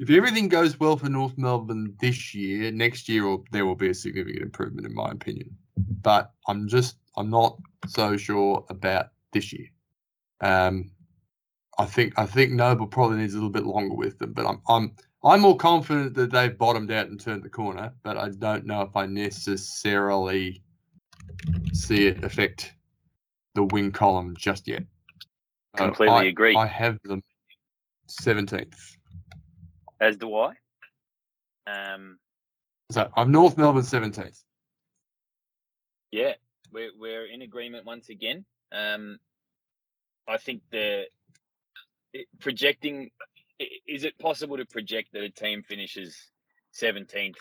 if 0.00 0.10
everything 0.10 0.48
goes 0.48 0.78
well 0.78 0.96
for 0.96 1.08
North 1.08 1.36
Melbourne 1.38 1.94
this 2.00 2.34
year, 2.34 2.70
next 2.72 3.08
year 3.08 3.36
there 3.52 3.64
will 3.64 3.76
be 3.76 3.90
a 3.90 3.94
significant 3.94 4.42
improvement, 4.42 4.86
in 4.86 4.94
my 4.94 5.10
opinion. 5.10 5.56
But 6.02 6.32
I'm 6.48 6.68
just 6.68 6.96
I'm 7.16 7.30
not 7.30 7.58
so 7.86 8.16
sure 8.16 8.64
about 8.70 9.06
this 9.32 9.52
year. 9.52 9.68
Um, 10.40 10.90
I 11.78 11.84
think 11.84 12.14
I 12.18 12.26
think 12.26 12.52
Noble 12.52 12.86
probably 12.86 13.18
needs 13.18 13.34
a 13.34 13.36
little 13.36 13.50
bit 13.50 13.64
longer 13.64 13.94
with 13.94 14.18
them, 14.18 14.32
but 14.32 14.46
I'm 14.46 14.60
I'm 14.68 14.92
I'm 15.24 15.40
more 15.40 15.56
confident 15.56 16.14
that 16.14 16.30
they've 16.32 16.56
bottomed 16.56 16.90
out 16.90 17.08
and 17.08 17.18
turned 17.20 17.42
the 17.42 17.48
corner. 17.48 17.92
But 18.02 18.18
I 18.18 18.28
don't 18.30 18.66
know 18.66 18.82
if 18.82 18.94
I 18.96 19.06
necessarily 19.06 20.62
see 21.72 22.06
it 22.08 22.22
affect 22.24 22.74
the 23.54 23.64
win 23.64 23.92
column 23.92 24.34
just 24.36 24.66
yet. 24.68 24.84
So 25.78 25.86
Completely 25.86 26.14
I- 26.16 26.24
agree. 26.24 26.56
I 26.56 26.66
have 26.66 26.98
them 27.04 27.22
17th. 28.08 28.96
As 30.00 30.16
do 30.16 30.34
I. 30.36 30.54
Um, 31.66 32.18
So 32.90 33.08
I'm 33.16 33.30
North 33.32 33.56
Melbourne 33.56 33.82
17th. 33.82 34.42
yeah, 36.12 36.34
we're 36.72 36.90
we're 36.98 37.26
in 37.26 37.42
agreement 37.42 37.84
once 37.86 38.08
again. 38.08 38.44
Um, 38.72 39.18
I 40.28 40.36
think 40.36 40.62
the 40.70 41.04
projecting 42.40 43.10
is 43.86 44.04
it 44.04 44.18
possible 44.18 44.56
to 44.56 44.64
project 44.66 45.12
that 45.12 45.22
a 45.22 45.30
team 45.30 45.62
finishes 45.62 46.16
17th 46.80 47.34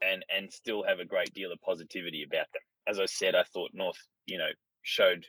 and 0.00 0.24
and 0.34 0.52
still 0.52 0.82
have 0.84 0.98
a 1.00 1.04
great 1.04 1.32
deal 1.34 1.52
of 1.52 1.60
positivity 1.62 2.22
about 2.24 2.46
them 2.52 2.62
as 2.88 2.98
i 3.00 3.06
said 3.06 3.34
i 3.34 3.42
thought 3.44 3.70
north 3.72 3.98
you 4.26 4.38
know 4.38 4.50
showed 4.82 5.24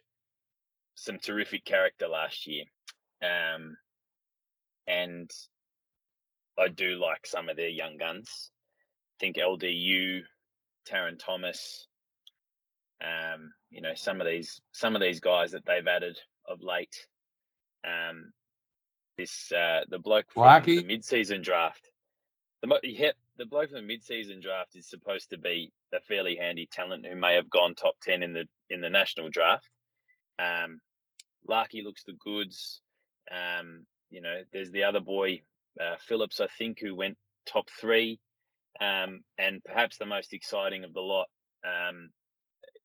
some 0.96 1.18
terrific 1.20 1.66
character 1.66 2.08
last 2.08 2.48
year 2.48 2.64
um 3.24 3.76
and 4.88 5.30
i 6.58 6.68
do 6.68 6.96
like 6.96 7.26
some 7.26 7.50
of 7.50 7.58
their 7.58 7.70
young 7.70 7.98
guns 7.98 8.52
i 9.10 9.16
think 9.20 9.38
ldu 9.38 10.22
Tarryn 10.90 11.18
Thomas 11.18 11.88
um 13.02 13.54
you 13.70 13.82
know 13.82 13.94
some 13.96 14.22
of 14.22 14.28
these 14.28 14.62
some 14.72 14.96
of 14.96 15.02
these 15.02 15.20
guys 15.20 15.52
that 15.52 15.66
they've 15.66 15.88
added 15.88 16.18
of 16.48 16.62
late 16.62 17.08
um 17.86 18.34
this 19.18 19.52
uh, 19.52 19.82
the 19.90 20.00
bloke 20.00 20.32
from 20.32 20.44
the 20.66 20.84
mid-season 20.84 21.42
draft. 21.42 21.90
The 22.62 22.80
yep, 22.84 23.16
the 23.38 23.46
bloke 23.46 23.70
from 23.70 23.82
the 23.82 23.88
mid-season 23.88 24.42
draft 24.42 24.76
is 24.76 24.90
supposed 24.90 25.30
to 25.30 25.38
be 25.38 25.72
a 25.94 26.00
fairly 26.02 26.36
handy 26.36 26.68
talent 26.72 27.06
who 27.06 27.16
may 27.16 27.36
have 27.36 27.50
gone 27.50 27.76
top 27.76 27.96
ten 28.02 28.24
in 28.24 28.34
the 28.34 28.46
in 28.70 28.82
the 28.82 28.90
national 28.90 29.30
draft. 29.30 29.70
Um, 30.40 30.80
Larkey 31.48 31.84
looks 31.84 32.04
the 32.04 32.14
goods. 32.14 32.82
Um, 33.32 33.86
you 34.10 34.22
know, 34.22 34.42
there's 34.52 34.72
the 34.72 34.84
other 34.84 35.00
boy, 35.00 35.42
uh, 35.80 35.96
Phillips, 36.00 36.40
I 36.40 36.48
think, 36.58 36.80
who 36.80 36.96
went 36.96 37.18
top 37.46 37.70
three. 37.80 38.20
Um, 38.80 39.22
and 39.38 39.64
perhaps 39.64 39.98
the 39.98 40.06
most 40.06 40.34
exciting 40.34 40.84
of 40.84 40.94
the 40.94 41.00
lot, 41.00 41.28
um, 41.64 42.10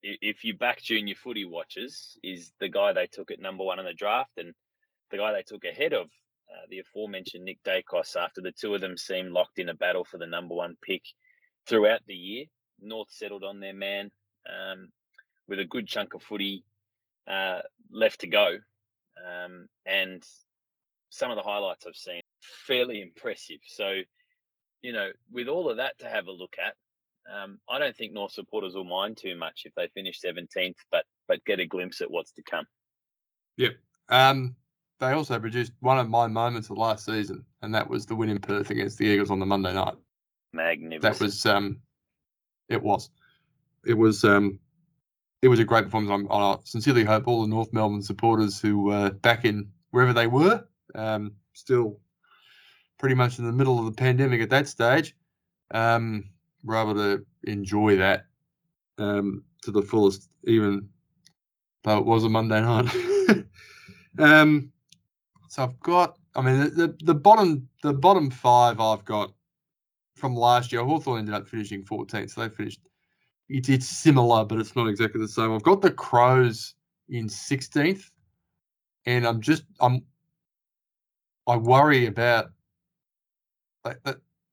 if 0.02 0.44
you 0.44 0.56
back 0.56 0.82
junior 0.82 1.14
footy 1.14 1.44
watchers, 1.44 2.16
is 2.22 2.52
the 2.60 2.68
guy 2.68 2.92
they 2.92 3.06
took 3.06 3.30
at 3.30 3.40
number 3.40 3.64
one 3.64 3.78
in 3.78 3.84
the 3.84 3.92
draft 3.92 4.32
and 4.36 4.54
the 5.10 5.16
guy 5.16 5.32
they 5.32 5.42
took 5.42 5.64
ahead 5.64 5.92
of 5.92 6.06
uh, 6.50 6.66
the 6.70 6.78
aforementioned 6.78 7.44
Nick 7.44 7.58
Daicos 7.64 8.16
after 8.16 8.40
the 8.40 8.52
two 8.52 8.74
of 8.74 8.80
them 8.80 8.96
seemed 8.96 9.32
locked 9.32 9.58
in 9.58 9.68
a 9.68 9.74
battle 9.74 10.04
for 10.04 10.18
the 10.18 10.26
number 10.26 10.54
one 10.54 10.76
pick 10.82 11.02
throughout 11.66 12.00
the 12.06 12.14
year. 12.14 12.44
North 12.80 13.08
settled 13.10 13.44
on 13.44 13.60
their 13.60 13.74
man 13.74 14.10
um, 14.48 14.88
with 15.48 15.58
a 15.58 15.64
good 15.64 15.86
chunk 15.86 16.14
of 16.14 16.22
footy 16.22 16.64
uh, 17.26 17.60
left 17.90 18.20
to 18.20 18.28
go. 18.28 18.56
Um, 19.18 19.68
and 19.84 20.22
some 21.10 21.30
of 21.30 21.36
the 21.36 21.42
highlights 21.42 21.86
I've 21.86 21.96
seen 21.96 22.22
fairly 22.66 23.00
impressive. 23.00 23.58
So, 23.66 24.00
you 24.82 24.92
know, 24.92 25.08
with 25.32 25.48
all 25.48 25.70
of 25.70 25.78
that 25.78 25.98
to 26.00 26.08
have 26.08 26.26
a 26.26 26.32
look 26.32 26.54
at, 26.64 26.74
um, 27.32 27.58
I 27.68 27.78
don't 27.78 27.96
think 27.96 28.12
North 28.12 28.32
supporters 28.32 28.74
will 28.74 28.84
mind 28.84 29.18
too 29.18 29.36
much 29.36 29.62
if 29.64 29.74
they 29.74 29.88
finish 29.88 30.20
17th, 30.24 30.76
but 30.90 31.04
but 31.26 31.44
get 31.44 31.60
a 31.60 31.66
glimpse 31.66 32.00
at 32.00 32.10
what's 32.10 32.32
to 32.32 32.42
come. 32.42 32.64
Yep. 33.58 33.72
Um, 34.08 34.56
they 34.98 35.12
also 35.12 35.38
produced 35.38 35.72
one 35.80 35.98
of 35.98 36.08
my 36.08 36.26
moments 36.26 36.70
of 36.70 36.78
last 36.78 37.04
season, 37.04 37.44
and 37.62 37.74
that 37.74 37.88
was 37.88 38.06
the 38.06 38.16
win 38.16 38.30
in 38.30 38.38
Perth 38.38 38.70
against 38.70 38.98
the 38.98 39.06
Eagles 39.06 39.30
on 39.30 39.40
the 39.40 39.46
Monday 39.46 39.74
night. 39.74 39.94
Magnificent. 40.52 41.02
That 41.02 41.20
was 41.20 41.46
um, 41.46 41.80
it 42.68 42.82
was, 42.82 43.10
it 43.86 43.94
was 43.94 44.24
um, 44.24 44.58
it 45.42 45.48
was 45.48 45.60
a 45.60 45.64
great 45.64 45.84
performance. 45.84 46.10
I'm, 46.10 46.32
I 46.32 46.56
sincerely 46.64 47.04
hope 47.04 47.28
all 47.28 47.42
the 47.42 47.48
North 47.48 47.72
Melbourne 47.72 48.02
supporters 48.02 48.60
who 48.60 48.82
were 48.82 49.10
back 49.10 49.44
in 49.44 49.68
wherever 49.90 50.12
they 50.12 50.26
were, 50.26 50.64
um, 50.94 51.32
still 51.52 52.00
pretty 52.98 53.14
much 53.14 53.38
in 53.38 53.46
the 53.46 53.52
middle 53.52 53.78
of 53.78 53.84
the 53.84 53.92
pandemic 53.92 54.40
at 54.40 54.50
that 54.50 54.68
stage, 54.68 55.16
um, 55.72 56.24
were 56.64 56.76
able 56.76 56.94
to 56.94 57.24
enjoy 57.44 57.96
that 57.96 58.26
um, 58.98 59.44
to 59.62 59.70
the 59.70 59.82
fullest, 59.82 60.28
even 60.44 60.88
though 61.84 61.98
it 61.98 62.04
was 62.04 62.24
a 62.24 62.28
Monday 62.28 62.60
night. 62.60 62.94
um, 64.18 64.72
so 65.48 65.62
I've 65.62 65.80
got, 65.80 66.18
I 66.34 66.42
mean, 66.42 66.60
the, 66.60 66.68
the, 66.70 66.96
the 67.04 67.14
bottom 67.14 67.68
the 67.82 67.92
bottom 67.92 68.30
five 68.30 68.80
I've 68.80 69.04
got 69.04 69.32
from 70.16 70.34
last 70.34 70.72
year. 70.72 70.84
Hawthorn 70.84 71.20
ended 71.20 71.34
up 71.34 71.48
finishing 71.48 71.84
14th, 71.84 72.30
so 72.30 72.42
they 72.42 72.48
finished. 72.48 72.80
It's, 73.48 73.68
it's 73.68 73.86
similar, 73.86 74.44
but 74.44 74.58
it's 74.58 74.76
not 74.76 74.88
exactly 74.88 75.20
the 75.20 75.28
same. 75.28 75.54
I've 75.54 75.62
got 75.62 75.80
the 75.80 75.90
Crows 75.90 76.74
in 77.08 77.28
16th, 77.28 78.10
and 79.06 79.26
I'm 79.26 79.40
just 79.40 79.62
I'm 79.80 80.02
I 81.46 81.56
worry 81.56 82.06
about 82.06 82.50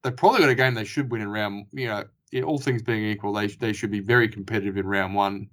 They've 0.04 0.16
probably 0.16 0.40
got 0.40 0.50
a 0.50 0.56
game 0.56 0.74
they 0.74 0.84
should 0.84 1.12
win 1.12 1.22
in 1.22 1.30
round. 1.30 1.68
You 1.72 1.88
know, 1.88 2.04
all 2.44 2.58
things 2.58 2.84
being 2.84 3.06
equal, 3.06 3.34
they 3.34 3.48
they 3.48 3.74
should 3.74 3.92
be 3.92 4.02
very 4.02 4.28
competitive 4.28 4.78
in 4.78 4.86
round 4.86 5.16
one 5.16 5.50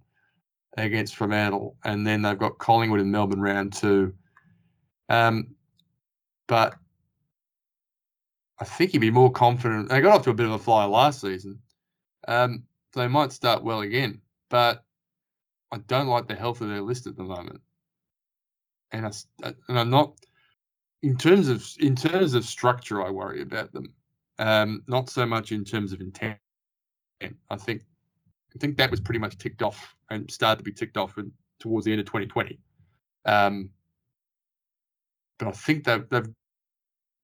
against 0.77 1.17
Fremantle, 1.17 1.77
and 1.85 2.07
then 2.07 2.23
they've 2.23 2.39
got 2.39 2.59
Collingwood 2.59 3.01
in 3.01 3.11
Melbourne 3.11 3.41
round 3.41 3.73
two. 3.73 4.15
Um, 5.09 5.55
but 6.47 6.75
I 8.59 8.65
think 8.65 8.93
he'd 8.93 8.99
be 8.99 9.11
more 9.11 9.31
confident. 9.31 9.89
They 9.89 10.01
got 10.01 10.15
off 10.15 10.25
to 10.25 10.31
a 10.31 10.35
bit 10.35 10.47
of 10.47 10.53
a 10.53 10.59
flyer 10.59 10.89
last 10.89 11.21
season. 11.21 11.61
Um, 12.29 12.65
so 12.95 13.01
they 13.01 13.09
might 13.09 13.33
start 13.33 13.65
well 13.65 13.81
again. 13.81 14.21
But 14.51 14.85
I 15.73 15.79
don't 15.79 16.07
like 16.07 16.29
the 16.29 16.35
health 16.35 16.61
of 16.61 16.69
their 16.69 16.83
list 16.83 17.07
at 17.07 17.17
the 17.17 17.25
moment. 17.25 17.61
And 18.93 19.07
I, 19.07 19.11
and 19.43 19.79
I'm 19.79 19.91
not 19.91 20.15
in 21.03 21.17
terms 21.17 21.49
of 21.49 21.67
in 21.81 21.97
terms 21.97 22.35
of 22.35 22.45
structure. 22.45 23.03
I 23.03 23.11
worry 23.11 23.43
about 23.43 23.73
them, 23.73 23.93
um, 24.39 24.83
not 24.87 25.11
so 25.11 25.27
much 25.27 25.53
in 25.53 25.65
terms 25.65 25.93
of 25.93 26.01
intent. 26.01 26.39
I 27.51 27.57
think 27.57 27.83
I 28.55 28.59
think 28.59 28.77
that 28.77 28.91
was 28.91 29.01
pretty 29.01 29.21
much 29.21 29.39
ticked 29.39 29.63
off 29.63 29.97
and 30.11 30.31
started 30.31 30.59
to 30.59 30.65
be 30.65 30.73
ticked 30.73 30.97
off 30.97 31.19
in, 31.19 31.33
towards 31.59 31.87
the 31.87 31.93
end 31.93 32.01
of 32.01 32.07
2020. 32.07 32.59
Um, 33.25 33.71
but 35.39 35.49
I 35.49 35.53
think 35.53 35.85
they've, 35.85 36.09
they've 36.09 36.29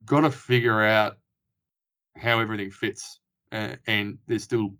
got 0.04 0.20
to 0.20 0.30
figure 0.30 0.82
out 0.82 1.18
how 2.16 2.40
everything 2.40 2.70
fits, 2.70 3.20
uh, 3.52 3.74
and 3.86 4.18
they 4.26 4.38
still 4.38 4.74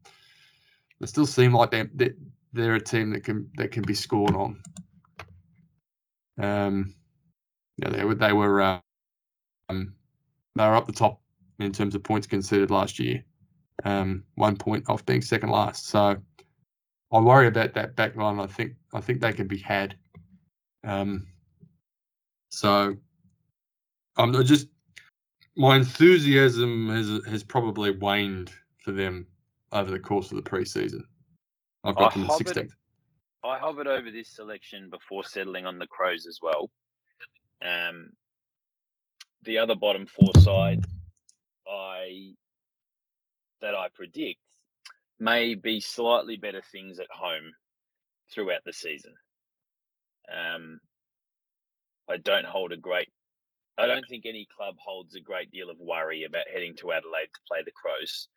they 1.01 1.07
still 1.07 1.27
seem 1.27 1.53
like 1.53 1.71
they're, 1.71 2.15
they're 2.53 2.75
a 2.75 2.81
team 2.81 3.11
that 3.11 3.25
can 3.25 3.51
that 3.57 3.71
can 3.71 3.83
be 3.83 3.95
scored 3.95 4.35
on. 4.35 4.63
Um, 6.41 6.95
yeah, 7.77 7.91
they 7.91 8.05
were 8.05 8.15
they 8.15 8.33
were 8.33 8.61
uh, 8.61 8.81
um, 9.69 9.95
they 10.55 10.67
were 10.67 10.75
up 10.75 10.87
the 10.87 10.93
top 10.93 11.21
in 11.59 11.73
terms 11.73 11.95
of 11.95 12.03
points 12.03 12.27
conceded 12.27 12.71
last 12.71 12.99
year. 12.99 13.25
Um, 13.85 14.25
one 14.35 14.57
point 14.57 14.89
off 14.89 15.07
being 15.07 15.23
second 15.23 15.51
last. 15.51 15.87
So 15.87 16.17
I 17.13 17.21
worry 17.21 17.47
about 17.47 17.75
that 17.75 17.97
back 17.97 18.17
line. 18.17 18.41
I 18.41 18.47
think 18.47 18.73
I 18.93 19.01
think 19.01 19.21
they 19.21 19.33
can 19.33 19.47
be 19.47 19.59
had. 19.59 19.97
Um, 20.85 21.27
so 22.51 22.97
I'm 24.17 24.33
just 24.45 24.69
my 25.57 25.77
enthusiasm 25.77 26.89
has 26.89 27.25
has 27.31 27.45
probably 27.45 27.91
waned 27.91 28.51
for 28.83 28.93
them 28.93 29.27
over 29.73 29.91
the 29.91 29.99
course 29.99 30.33
of 30.33 30.43
the 30.43 30.51
preseason. 30.51 31.03
I've 31.85 31.97
got 31.97 32.17
I 32.17 32.21
them 32.21 32.31
in 32.31 32.31
16th. 32.31 32.71
I 33.45 33.59
hovered 33.59 33.87
over 33.87 34.11
this 34.11 34.29
selection 34.29 34.91
before 34.91 35.25
settling 35.25 35.67
on 35.67 35.79
the 35.79 35.87
Crows 35.87 36.27
as 36.27 36.41
well. 36.43 36.71
Um, 37.63 38.11
the 39.43 39.59
other 39.59 39.75
bottom 39.75 40.07
four 40.07 40.33
side, 40.41 40.85
I 41.67 42.35
that 43.61 43.75
I 43.75 43.89
predict 43.95 44.41
may 45.19 45.55
be 45.55 45.81
slightly 45.81 46.37
better 46.37 46.63
things 46.73 47.01
at 47.01 47.11
home 47.11 47.53
throughout 48.33 48.63
the 48.65 48.73
season. 48.73 49.15
Um, 50.33 50.81
I 52.09 52.19
don't 52.19 52.47
hold 52.47 52.73
a 52.73 52.77
great 52.77 53.09
I 53.79 53.87
don't 53.87 54.07
think 54.09 54.27
any 54.27 54.47
club 54.57 54.75
holds 54.85 55.15
a 55.15 55.21
great 55.21 55.53
deal 55.53 55.71
of 55.71 55.79
worry 55.79 56.25
about 56.25 56.49
heading 56.53 56.75
to 56.79 56.91
Adelaide 56.91 57.31
to 57.33 57.41
play 57.47 57.61
the 57.65 57.71
Crows. 57.71 58.29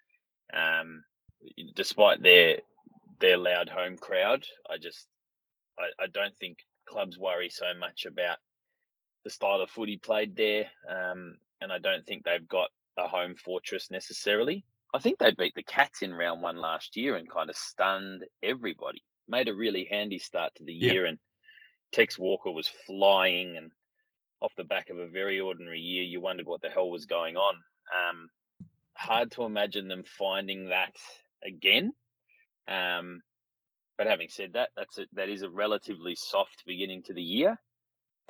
Um, 0.53 1.03
despite 1.75 2.21
their 2.21 2.59
their 3.19 3.37
loud 3.37 3.67
home 3.67 3.97
crowd, 3.97 4.45
I 4.69 4.77
just 4.77 5.07
I, 5.79 6.03
I, 6.03 6.07
don't 6.13 6.35
think 6.37 6.57
clubs 6.87 7.17
worry 7.17 7.49
so 7.49 7.65
much 7.79 8.05
about 8.05 8.37
the 9.23 9.29
style 9.29 9.61
of 9.61 9.69
footy 9.69 9.97
played 9.97 10.35
there, 10.35 10.65
um, 10.89 11.37
and 11.61 11.71
I 11.71 11.79
don't 11.79 12.05
think 12.05 12.23
they've 12.23 12.47
got 12.47 12.69
a 12.97 13.07
home 13.07 13.35
fortress 13.35 13.91
necessarily. 13.91 14.65
I 14.93 14.99
think 14.99 15.19
they 15.19 15.31
beat 15.31 15.55
the 15.55 15.63
Cats 15.63 16.01
in 16.01 16.13
round 16.13 16.41
one 16.41 16.57
last 16.57 16.97
year 16.97 17.15
and 17.15 17.29
kind 17.29 17.49
of 17.49 17.55
stunned 17.55 18.25
everybody. 18.43 19.03
Made 19.27 19.47
a 19.47 19.55
really 19.55 19.87
handy 19.89 20.19
start 20.19 20.53
to 20.55 20.63
the 20.63 20.73
year, 20.73 21.03
yeah. 21.03 21.09
and 21.09 21.19
Tex 21.91 22.19
Walker 22.19 22.51
was 22.51 22.69
flying, 22.87 23.57
and 23.57 23.71
off 24.41 24.53
the 24.57 24.63
back 24.63 24.89
of 24.89 24.97
a 24.97 25.07
very 25.07 25.39
ordinary 25.39 25.79
year, 25.79 26.03
you 26.03 26.19
wondered 26.19 26.47
what 26.47 26.61
the 26.61 26.69
hell 26.69 26.89
was 26.89 27.05
going 27.05 27.37
on. 27.37 27.55
Um, 27.95 28.29
hard 28.93 29.31
to 29.31 29.43
imagine 29.43 29.87
them 29.87 30.03
finding 30.03 30.69
that 30.69 30.95
again. 31.45 31.93
Um, 32.67 33.21
but 33.97 34.07
having 34.07 34.29
said 34.29 34.53
that, 34.53 34.69
that's 34.75 34.97
a, 34.97 35.05
that 35.13 35.29
is 35.29 35.43
a 35.43 35.49
relatively 35.49 36.15
soft 36.15 36.63
beginning 36.65 37.03
to 37.03 37.13
the 37.13 37.21
year. 37.21 37.59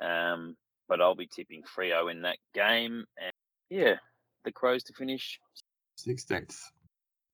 Um, 0.00 0.56
but 0.88 1.00
I'll 1.00 1.14
be 1.14 1.26
tipping 1.26 1.62
Freo 1.62 2.10
in 2.10 2.22
that 2.22 2.38
game, 2.54 3.04
and 3.22 3.32
yeah, 3.70 3.94
the 4.44 4.52
Crows 4.52 4.82
to 4.84 4.92
finish 4.92 5.38
sixteenth. 5.96 6.58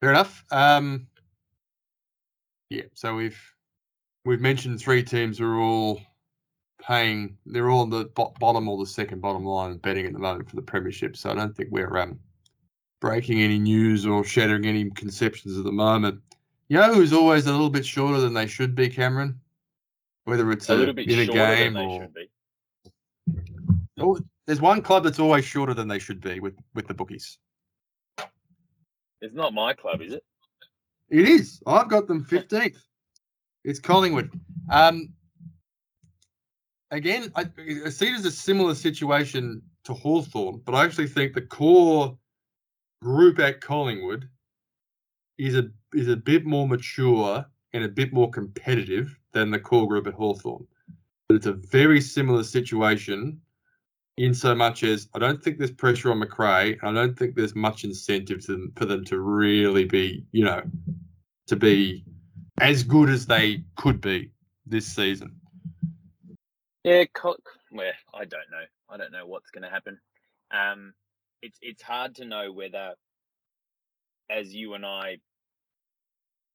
Fair 0.00 0.11
enough. 0.11 0.45
Um, 0.50 1.07
yeah, 2.71 2.83
so 2.95 3.14
we've 3.14 3.40
we've 4.25 4.40
mentioned 4.40 4.81
three 4.81 5.02
teams 5.02 5.40
are 5.40 5.57
all 5.57 6.00
paying. 6.87 7.37
They're 7.47 7.71
all 7.71 7.87
the 7.87 8.07
bottom 8.38 8.69
or 8.69 8.78
the 8.78 8.87
second 8.87 9.21
bottom 9.21 9.45
line 9.45 9.73
of 9.73 9.83
betting 9.83 10.07
at 10.07 10.12
the 10.12 10.19
moment 10.19 10.49
for 10.49 10.57
the 10.57 10.62
premiership. 10.62 11.17
So 11.17 11.31
I 11.31 11.35
don't 11.35 11.57
think 11.57 11.71
we're 11.73 11.97
um, 11.97 12.19
breaking 13.00 13.40
any 13.40 13.59
news 13.59 14.07
or 14.07 14.25
shattering 14.25 14.67
any 14.67 14.90
conceptions 14.90 15.59
at 15.59 15.64
the 15.64 15.73
moment. 15.73 16.21
You 16.69 16.78
know 16.78 16.93
who's 16.93 17.12
always 17.12 17.47
a 17.47 17.52
little 17.52 17.71
bit 17.71 17.87
shorter 17.87 18.21
than 18.21 18.35
they 18.35 18.47
should 18.47 18.75
be, 18.75 18.88
Cameron? 18.88 19.40
Whether 20.25 20.50
it's 20.52 20.69
a 20.69 20.75
a, 20.75 20.76
little 20.76 20.95
bit 20.95 21.09
in 21.11 21.21
a 21.21 21.26
game 21.26 21.75
than 21.75 21.88
they 21.88 21.95
or. 21.95 22.09
Oh, 24.00 24.19
there's 24.47 24.61
one 24.61 24.83
club 24.83 25.05
that's 25.05 25.19
always 25.19 25.45
shorter 25.45 25.75
than 25.75 25.88
they 25.88 25.99
should 25.99 26.21
be 26.21 26.40
with 26.40 26.57
with 26.75 26.87
the 26.87 26.95
bookies. 26.95 27.38
It's 29.21 29.35
not 29.35 29.52
my 29.52 29.75
club, 29.75 30.00
is 30.00 30.12
it? 30.12 30.25
It 31.11 31.28
is. 31.28 31.61
I've 31.67 31.88
got 31.88 32.07
them 32.07 32.25
15th. 32.25 32.76
It's 33.64 33.81
Collingwood. 33.81 34.31
Um, 34.71 35.09
again, 36.90 37.33
I, 37.35 37.47
I 37.85 37.88
see 37.88 38.09
it 38.09 38.14
as 38.14 38.25
a 38.25 38.31
similar 38.31 38.75
situation 38.75 39.62
to 39.85 39.95
Hawthorn, 39.95 40.61
but 40.64 40.75
I 40.75 40.85
actually 40.85 41.09
think 41.09 41.35
the 41.35 41.43
core 41.43 42.17
group 43.02 43.38
at 43.38 43.61
Collingwood 43.61 44.28
is 45.38 45.57
a 45.57 45.71
is 45.95 46.09
a 46.09 46.17
bit 46.17 46.45
more 46.45 46.69
mature 46.69 47.45
and 47.73 47.85
a 47.85 47.88
bit 47.88 48.12
more 48.12 48.31
competitive 48.31 49.19
than 49.33 49.50
the 49.50 49.59
core 49.59 49.88
group 49.88 50.07
at 50.07 50.14
Hawthorn. 50.14 50.67
But 51.28 51.37
it's 51.37 51.47
a 51.47 51.52
very 51.52 52.00
similar 52.00 52.43
situation 52.43 53.40
in 54.19 54.35
so 54.35 54.55
much 54.55 54.83
as 54.83 55.09
I 55.15 55.19
don't 55.19 55.43
think 55.43 55.59
there's 55.59 55.71
pressure 55.71 56.11
on 56.11 56.21
McRae. 56.21 56.77
I 56.83 56.93
don't 56.93 57.17
think 57.17 57.35
there's 57.35 57.55
much 57.55 57.85
incentive 57.85 58.45
them, 58.45 58.73
for 58.77 58.85
them 58.85 59.05
to 59.07 59.21
really 59.21 59.85
be, 59.85 60.25
you 60.33 60.45
know, 60.45 60.63
to 61.47 61.57
be 61.57 62.05
as 62.61 62.83
good 62.83 63.09
as 63.09 63.27
they 63.27 63.63
could 63.77 64.01
be 64.01 64.31
this 64.67 64.87
season. 64.87 65.37
Yeah, 66.85 67.05
well, 67.71 67.93
I 68.15 68.25
don't 68.25 68.51
know. 68.51 68.65
I 68.91 68.97
don't 68.97 69.13
know 69.13 69.27
what's 69.27 69.51
going 69.51 69.63
to 69.63 69.71
happen. 69.71 69.99
Um, 70.51 70.95
it's 71.43 71.59
it's 71.63 71.83
hard 71.83 72.17
to 72.17 72.25
know 72.25 72.53
whether, 72.53 72.95
as 74.31 74.55
you 74.55 74.75
and 74.75 74.85
I 74.85 75.19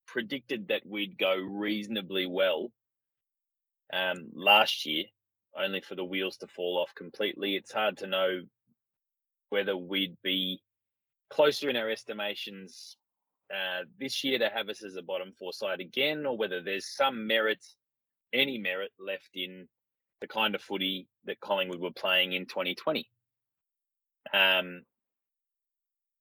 predicted 0.07 0.67
that 0.67 0.85
we'd 0.85 1.17
go 1.17 1.35
reasonably 1.35 2.25
well 2.25 2.71
um, 3.93 4.29
last 4.33 4.85
year, 4.85 5.05
only 5.57 5.81
for 5.81 5.95
the 5.95 6.05
wheels 6.05 6.37
to 6.37 6.47
fall 6.47 6.77
off 6.77 6.93
completely. 6.95 7.55
It's 7.55 7.71
hard 7.71 7.97
to 7.97 8.07
know 8.07 8.41
whether 9.49 9.77
we'd 9.77 10.17
be 10.23 10.61
closer 11.29 11.69
in 11.69 11.75
our 11.75 11.89
estimations 11.89 12.97
uh, 13.53 13.83
this 13.99 14.23
year 14.23 14.39
to 14.39 14.49
have 14.49 14.69
us 14.69 14.83
as 14.83 14.95
a 14.95 15.01
bottom 15.01 15.31
four 15.37 15.53
side 15.53 15.79
again, 15.79 16.25
or 16.25 16.37
whether 16.37 16.61
there's 16.61 16.95
some 16.95 17.27
merit, 17.27 17.63
any 18.33 18.57
merit 18.57 18.91
left 18.99 19.29
in 19.35 19.67
the 20.21 20.27
kind 20.27 20.55
of 20.55 20.61
footy 20.61 21.07
that 21.25 21.39
Collingwood 21.39 21.79
were 21.79 21.91
playing 21.91 22.33
in 22.33 22.45
2020. 22.45 23.07
Um, 24.33 24.83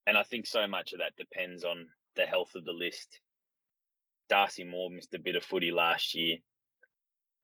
and 0.06 0.18
I 0.18 0.24
think 0.24 0.46
so 0.46 0.66
much 0.66 0.92
of 0.92 0.98
that 0.98 1.16
depends 1.16 1.64
on 1.64 1.86
the 2.16 2.26
health 2.26 2.50
of 2.54 2.64
the 2.64 2.72
list. 2.72 3.20
Darcy 4.28 4.64
Moore 4.64 4.90
missed 4.90 5.14
a 5.14 5.18
bit 5.20 5.36
of 5.36 5.44
footy 5.44 5.70
last 5.70 6.14
year. 6.14 6.38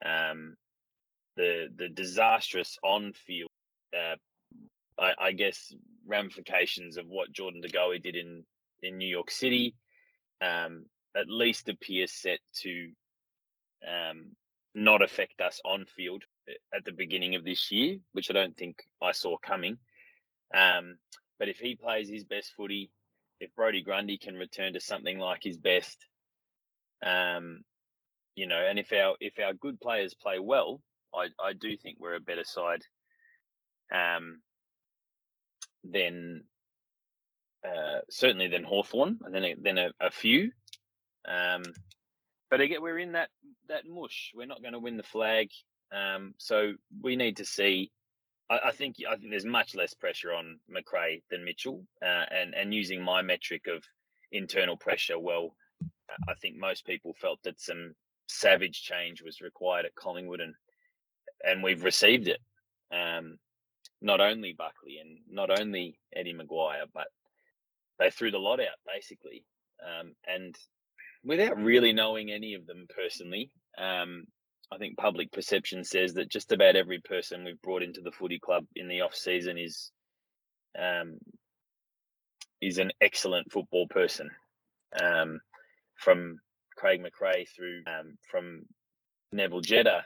Um, 0.05 0.57
the 1.39 1.69
the 1.75 1.89
disastrous 1.89 2.77
on 2.83 3.13
field, 3.15 3.49
uh, 3.97 4.17
I, 5.01 5.29
I, 5.29 5.33
guess, 5.33 5.73
ramifications 6.05 6.99
of 6.99 7.07
what 7.07 7.33
Jordan 7.33 7.61
De 7.63 7.69
Goey 7.69 8.03
did 8.03 8.17
in 8.17 8.45
in 8.83 8.99
New 8.99 9.09
York 9.09 9.31
City, 9.31 9.77
um, 10.43 10.85
at 11.17 11.29
least 11.29 11.69
appears 11.69 12.13
set 12.13 12.41
to 12.63 12.91
um, 13.87 14.33
not 14.75 15.01
affect 15.01 15.41
us 15.41 15.61
on 15.65 15.87
field 15.87 16.25
uh, 16.51 16.77
at 16.77 16.85
the 16.85 16.93
beginning 16.93 17.37
of 17.37 17.45
this 17.45 17.71
year, 17.71 17.99
which 18.13 18.31
I 18.31 18.35
don't 18.35 18.57
think 18.57 18.83
I 19.01 19.13
saw 19.13 19.37
coming. 19.39 19.79
Um, 20.55 20.97
but 21.39 21.49
if 21.49 21.59
he 21.59 21.77
plays 21.77 22.09
his 22.09 22.25
best 22.25 22.53
footy, 22.57 22.91
if 23.41 23.55
Brodie 23.55 23.83
Grundy 23.83 24.19
can 24.19 24.35
return 24.35 24.73
to 24.73 24.81
something 24.81 25.19
like 25.19 25.45
his 25.45 25.57
best, 25.57 26.05
um, 27.01 27.61
you 28.35 28.49
know, 28.49 28.59
and 28.59 28.77
if 28.77 28.93
our 28.93 29.15
if 29.21 29.35
our 29.39 29.53
good 29.53 29.81
players 29.81 30.15
play 30.15 30.41
well, 30.41 30.81
I, 31.15 31.29
I 31.43 31.53
do 31.53 31.77
think 31.77 31.99
we're 32.01 32.15
a 32.15 32.21
better 32.21 32.45
side 32.45 32.83
um, 33.93 34.41
than 35.85 36.45
uh, 37.67 38.01
certainly 38.11 38.49
than 38.49 38.65
Hawthorn 38.65 39.19
and 39.25 39.35
then 39.35 39.45
a, 39.45 39.55
then 39.61 39.79
a, 39.79 39.91
a 40.01 40.11
few. 40.11 40.51
Um, 41.27 41.63
but 42.51 42.61
again, 42.61 42.81
we're 42.81 42.99
in 42.99 43.13
that 43.13 43.29
that 43.69 43.87
mush. 43.87 44.33
We're 44.35 44.47
not 44.47 44.63
going 44.63 44.73
to 44.73 44.79
win 44.79 44.97
the 44.97 45.03
flag, 45.03 45.51
um, 45.93 46.35
so 46.39 46.73
we 47.03 47.17
need 47.17 47.37
to 47.39 47.45
see. 47.45 47.91
I, 48.49 48.61
I, 48.67 48.73
think 48.73 48.97
I 49.09 49.17
think 49.17 49.31
there's 49.31 49.45
much 49.45 49.75
less 49.75 49.93
pressure 49.93 50.33
on 50.33 50.59
McRae 50.71 51.23
than 51.31 51.45
Mitchell, 51.45 51.85
uh, 52.03 52.25
and 52.31 52.55
and 52.55 52.73
using 52.73 53.03
my 53.03 53.21
metric 53.21 53.67
of 53.67 53.83
internal 54.33 54.77
pressure. 54.77 55.19
Well, 55.19 55.55
I 56.29 56.35
think 56.35 56.57
most 56.57 56.87
people 56.87 57.15
felt 57.21 57.41
that 57.43 57.61
some 57.61 57.95
savage 58.29 58.83
change 58.83 59.23
was 59.23 59.41
required 59.41 59.85
at 59.85 59.95
Collingwood, 59.95 60.41
and 60.41 60.55
and 61.45 61.63
we've 61.63 61.85
received 61.85 62.29
it. 62.29 62.41
Um, 62.93 63.39
not 64.01 64.21
only 64.21 64.55
Buckley 64.57 64.99
and 65.01 65.19
not 65.29 65.51
only 65.59 65.99
Eddie 66.15 66.35
McGuire, 66.35 66.87
but 66.95 67.09
they 67.99 68.11
threw 68.11 68.31
the 68.31 68.39
lot 68.39 68.61
out 68.61 68.79
basically. 68.87 69.45
Um, 69.83 70.15
and 70.27 70.55
without 71.25 71.59
really 71.59 71.93
knowing 71.93 72.31
any 72.31 72.55
of 72.55 72.67
them 72.67 72.87
personally, 72.95 73.51
um, 73.77 74.25
I 74.71 74.79
think 74.79 74.97
public 74.97 75.33
perception 75.33 75.83
says 75.85 76.15
that 76.15 76.31
just 76.31 76.53
about 76.53 76.77
every 76.77 77.01
person 77.01 77.45
we've 77.45 77.61
brought 77.63 77.83
into 77.83 78.01
the 78.03 78.13
footy 78.13 78.39
club 78.39 78.65
in 78.77 78.89
the 78.89 79.01
off 79.01 79.15
season 79.15 79.59
is 79.59 79.91
um, 80.79 81.19
is 82.61 82.79
an 82.79 82.91
excellent 83.01 83.51
football 83.51 83.87
person. 83.89 84.31
Um, 85.01 85.41
from 85.97 86.39
Craig 86.77 87.03
McRae 87.03 87.47
through 87.55 87.83
um, 87.87 88.17
from 88.31 88.63
Neville 89.33 89.61
Jetta 89.61 90.05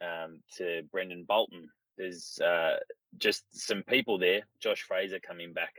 um, 0.00 0.40
to 0.56 0.82
Brendon 0.90 1.24
Bolton. 1.26 1.68
There's 1.96 2.38
uh, 2.44 2.76
just 3.18 3.44
some 3.52 3.82
people 3.82 4.18
there. 4.18 4.42
Josh 4.60 4.82
Fraser 4.82 5.20
coming 5.20 5.52
back 5.52 5.74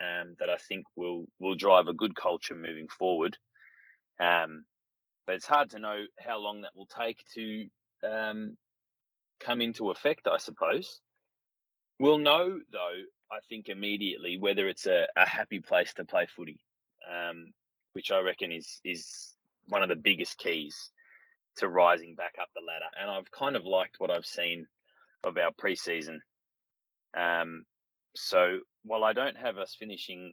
um, 0.00 0.36
that 0.38 0.48
I 0.48 0.56
think 0.56 0.84
will 0.96 1.26
will 1.38 1.54
drive 1.54 1.88
a 1.88 1.94
good 1.94 2.14
culture 2.14 2.54
moving 2.54 2.88
forward. 2.88 3.36
Um, 4.20 4.64
but 5.26 5.36
it's 5.36 5.46
hard 5.46 5.70
to 5.70 5.78
know 5.78 6.04
how 6.18 6.38
long 6.38 6.62
that 6.62 6.72
will 6.74 6.86
take 6.86 7.22
to 7.34 7.66
um, 8.08 8.56
come 9.40 9.60
into 9.60 9.90
effect. 9.90 10.26
I 10.26 10.38
suppose 10.38 11.00
we'll 11.98 12.18
know 12.18 12.58
though. 12.72 13.02
I 13.32 13.38
think 13.48 13.68
immediately 13.68 14.38
whether 14.38 14.68
it's 14.68 14.86
a, 14.86 15.06
a 15.16 15.26
happy 15.26 15.60
place 15.60 15.94
to 15.94 16.04
play 16.04 16.26
footy, 16.26 16.58
um, 17.08 17.52
which 17.92 18.10
I 18.10 18.20
reckon 18.20 18.52
is 18.52 18.80
is 18.84 19.34
one 19.68 19.82
of 19.82 19.88
the 19.88 19.96
biggest 19.96 20.38
keys 20.38 20.90
to 21.56 21.68
rising 21.68 22.14
back 22.14 22.34
up 22.40 22.48
the 22.54 22.62
ladder. 22.66 22.90
And 23.00 23.10
I've 23.10 23.30
kind 23.30 23.56
of 23.56 23.64
liked 23.64 23.96
what 23.98 24.10
I've 24.10 24.26
seen 24.26 24.66
of 25.24 25.36
our 25.36 25.50
preseason. 25.52 26.18
Um, 27.16 27.64
so 28.14 28.60
while 28.84 29.04
I 29.04 29.12
don't 29.12 29.36
have 29.36 29.58
us 29.58 29.76
finishing 29.78 30.32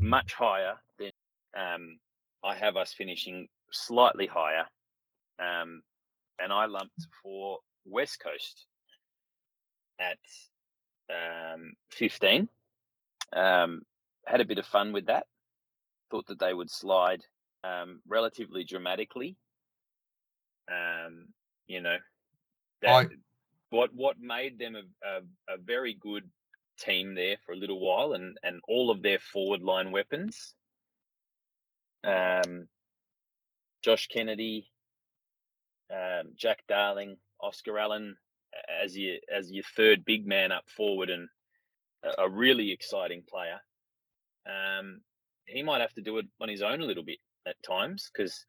much 0.00 0.34
higher 0.34 0.74
than 0.98 1.10
um, 1.56 1.98
I 2.44 2.54
have 2.56 2.76
us 2.76 2.92
finishing 2.92 3.48
slightly 3.70 4.26
higher, 4.26 4.66
um, 5.38 5.82
and 6.38 6.52
I 6.52 6.66
lumped 6.66 7.06
for 7.22 7.58
West 7.86 8.20
Coast 8.20 8.66
at 10.00 10.18
um, 11.10 11.72
15. 11.90 12.48
Um, 13.32 13.82
had 14.26 14.40
a 14.40 14.44
bit 14.44 14.58
of 14.58 14.66
fun 14.66 14.92
with 14.92 15.06
that. 15.06 15.26
Thought 16.10 16.26
that 16.26 16.38
they 16.38 16.52
would 16.52 16.70
slide 16.70 17.22
um, 17.62 18.00
relatively 18.06 18.64
dramatically 18.64 19.36
um, 20.70 21.26
you 21.66 21.80
know, 21.80 21.96
that, 22.82 22.90
I, 22.90 23.06
what 23.70 23.90
what 23.94 24.16
made 24.20 24.58
them 24.58 24.76
a, 24.76 25.06
a, 25.06 25.54
a, 25.54 25.58
very 25.58 25.94
good 25.94 26.28
team 26.78 27.14
there 27.14 27.36
for 27.44 27.52
a 27.52 27.56
little 27.56 27.80
while, 27.80 28.12
and 28.12 28.36
and 28.42 28.60
all 28.68 28.90
of 28.90 29.02
their 29.02 29.18
forward 29.18 29.62
line 29.62 29.90
weapons, 29.90 30.54
um, 32.04 32.68
Josh 33.82 34.06
Kennedy, 34.08 34.70
um, 35.92 36.32
Jack 36.36 36.62
Darling, 36.68 37.16
Oscar 37.40 37.78
Allen 37.78 38.16
as 38.82 38.96
your 38.96 39.16
as 39.34 39.50
your 39.50 39.64
third 39.76 40.04
big 40.04 40.26
man 40.26 40.52
up 40.52 40.64
forward, 40.68 41.10
and 41.10 41.28
a, 42.04 42.22
a 42.22 42.28
really 42.28 42.70
exciting 42.72 43.22
player. 43.28 43.60
Um, 44.46 45.00
he 45.46 45.62
might 45.62 45.80
have 45.80 45.92
to 45.94 46.02
do 46.02 46.18
it 46.18 46.26
on 46.40 46.48
his 46.48 46.62
own 46.62 46.80
a 46.80 46.84
little 46.84 47.04
bit 47.04 47.18
at 47.46 47.56
times 47.62 48.10
because 48.12 48.44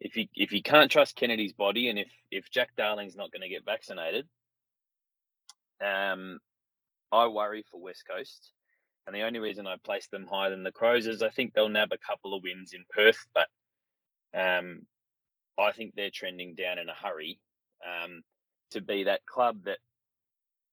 if 0.00 0.16
you 0.16 0.26
if 0.34 0.52
you 0.52 0.62
can't 0.62 0.90
trust 0.90 1.16
Kennedy's 1.16 1.52
body, 1.52 1.88
and 1.88 1.98
if 1.98 2.08
if 2.30 2.50
Jack 2.50 2.70
Darling's 2.76 3.16
not 3.16 3.30
going 3.30 3.42
to 3.42 3.48
get 3.48 3.64
vaccinated, 3.64 4.26
um, 5.84 6.38
I 7.12 7.26
worry 7.26 7.64
for 7.70 7.80
West 7.80 8.04
Coast. 8.10 8.52
And 9.06 9.16
the 9.16 9.22
only 9.22 9.40
reason 9.40 9.66
I 9.66 9.76
place 9.82 10.06
them 10.08 10.26
higher 10.30 10.50
than 10.50 10.62
the 10.62 10.72
Crows 10.72 11.06
is 11.06 11.22
I 11.22 11.30
think 11.30 11.52
they'll 11.52 11.68
nab 11.68 11.92
a 11.92 11.98
couple 11.98 12.34
of 12.34 12.42
wins 12.42 12.72
in 12.72 12.84
Perth, 12.90 13.26
but 13.34 13.48
um, 14.38 14.82
I 15.58 15.72
think 15.72 15.94
they're 15.94 16.10
trending 16.10 16.54
down 16.54 16.78
in 16.78 16.88
a 16.88 16.94
hurry. 16.94 17.40
Um, 17.84 18.22
to 18.72 18.80
be 18.80 19.04
that 19.04 19.26
club 19.26 19.64
that, 19.64 19.78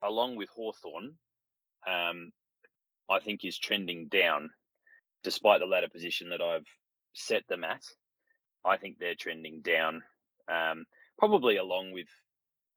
along 0.03 0.35
with 0.35 0.49
Hawthorn, 0.49 1.15
um, 1.87 2.31
I 3.09 3.19
think 3.19 3.43
is 3.43 3.57
trending 3.57 4.07
down, 4.07 4.51
despite 5.23 5.61
the 5.61 5.65
ladder 5.65 5.89
position 5.89 6.29
that 6.29 6.41
I've 6.41 6.67
set 7.13 7.47
them 7.47 7.63
at. 7.63 7.81
I 8.67 8.77
think 8.77 8.97
they're 8.99 9.15
trending 9.15 9.61
down, 9.61 10.03
um, 10.49 10.85
probably 11.17 11.57
along 11.57 11.93
with 11.93 12.07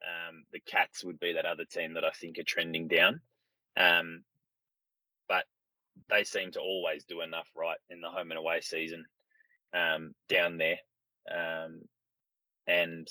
um, 0.02 0.44
the 0.52 0.60
Cats 0.60 1.04
would 1.04 1.18
be 1.18 1.34
that 1.34 1.44
other 1.44 1.64
team 1.64 1.94
that 1.94 2.04
I 2.04 2.10
think 2.10 2.38
are 2.38 2.44
trending 2.44 2.88
down. 2.88 3.20
Um, 3.76 4.22
but 5.28 5.44
they 6.08 6.24
seem 6.24 6.52
to 6.52 6.60
always 6.60 7.04
do 7.04 7.20
enough 7.20 7.48
right 7.56 7.78
in 7.90 8.00
the 8.00 8.08
home 8.08 8.30
and 8.30 8.38
away 8.38 8.60
season 8.60 9.04
um, 9.74 10.14
down 10.28 10.58
there. 10.58 10.78
Um, 11.30 11.82
and 12.66 13.08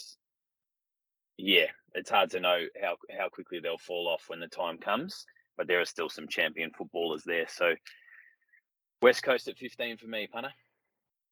yeah, 1.38 1.68
it's 1.94 2.10
hard 2.10 2.32
to 2.32 2.40
know 2.40 2.60
how, 2.82 2.96
how 3.18 3.30
quickly 3.30 3.60
they'll 3.60 3.78
fall 3.78 4.08
off 4.08 4.26
when 4.28 4.40
the 4.40 4.48
time 4.48 4.78
comes, 4.78 5.26
but 5.58 5.68
there 5.68 5.82
are 5.82 5.86
still 5.86 6.10
some 6.10 6.28
champion 6.28 6.72
footballers 6.78 7.24
there. 7.26 7.46
So 7.48 7.74
West 9.02 9.24
Coast 9.24 9.48
at 9.48 9.58
15 9.58 9.98
for 9.98 10.08
me, 10.08 10.28
punter. 10.32 10.52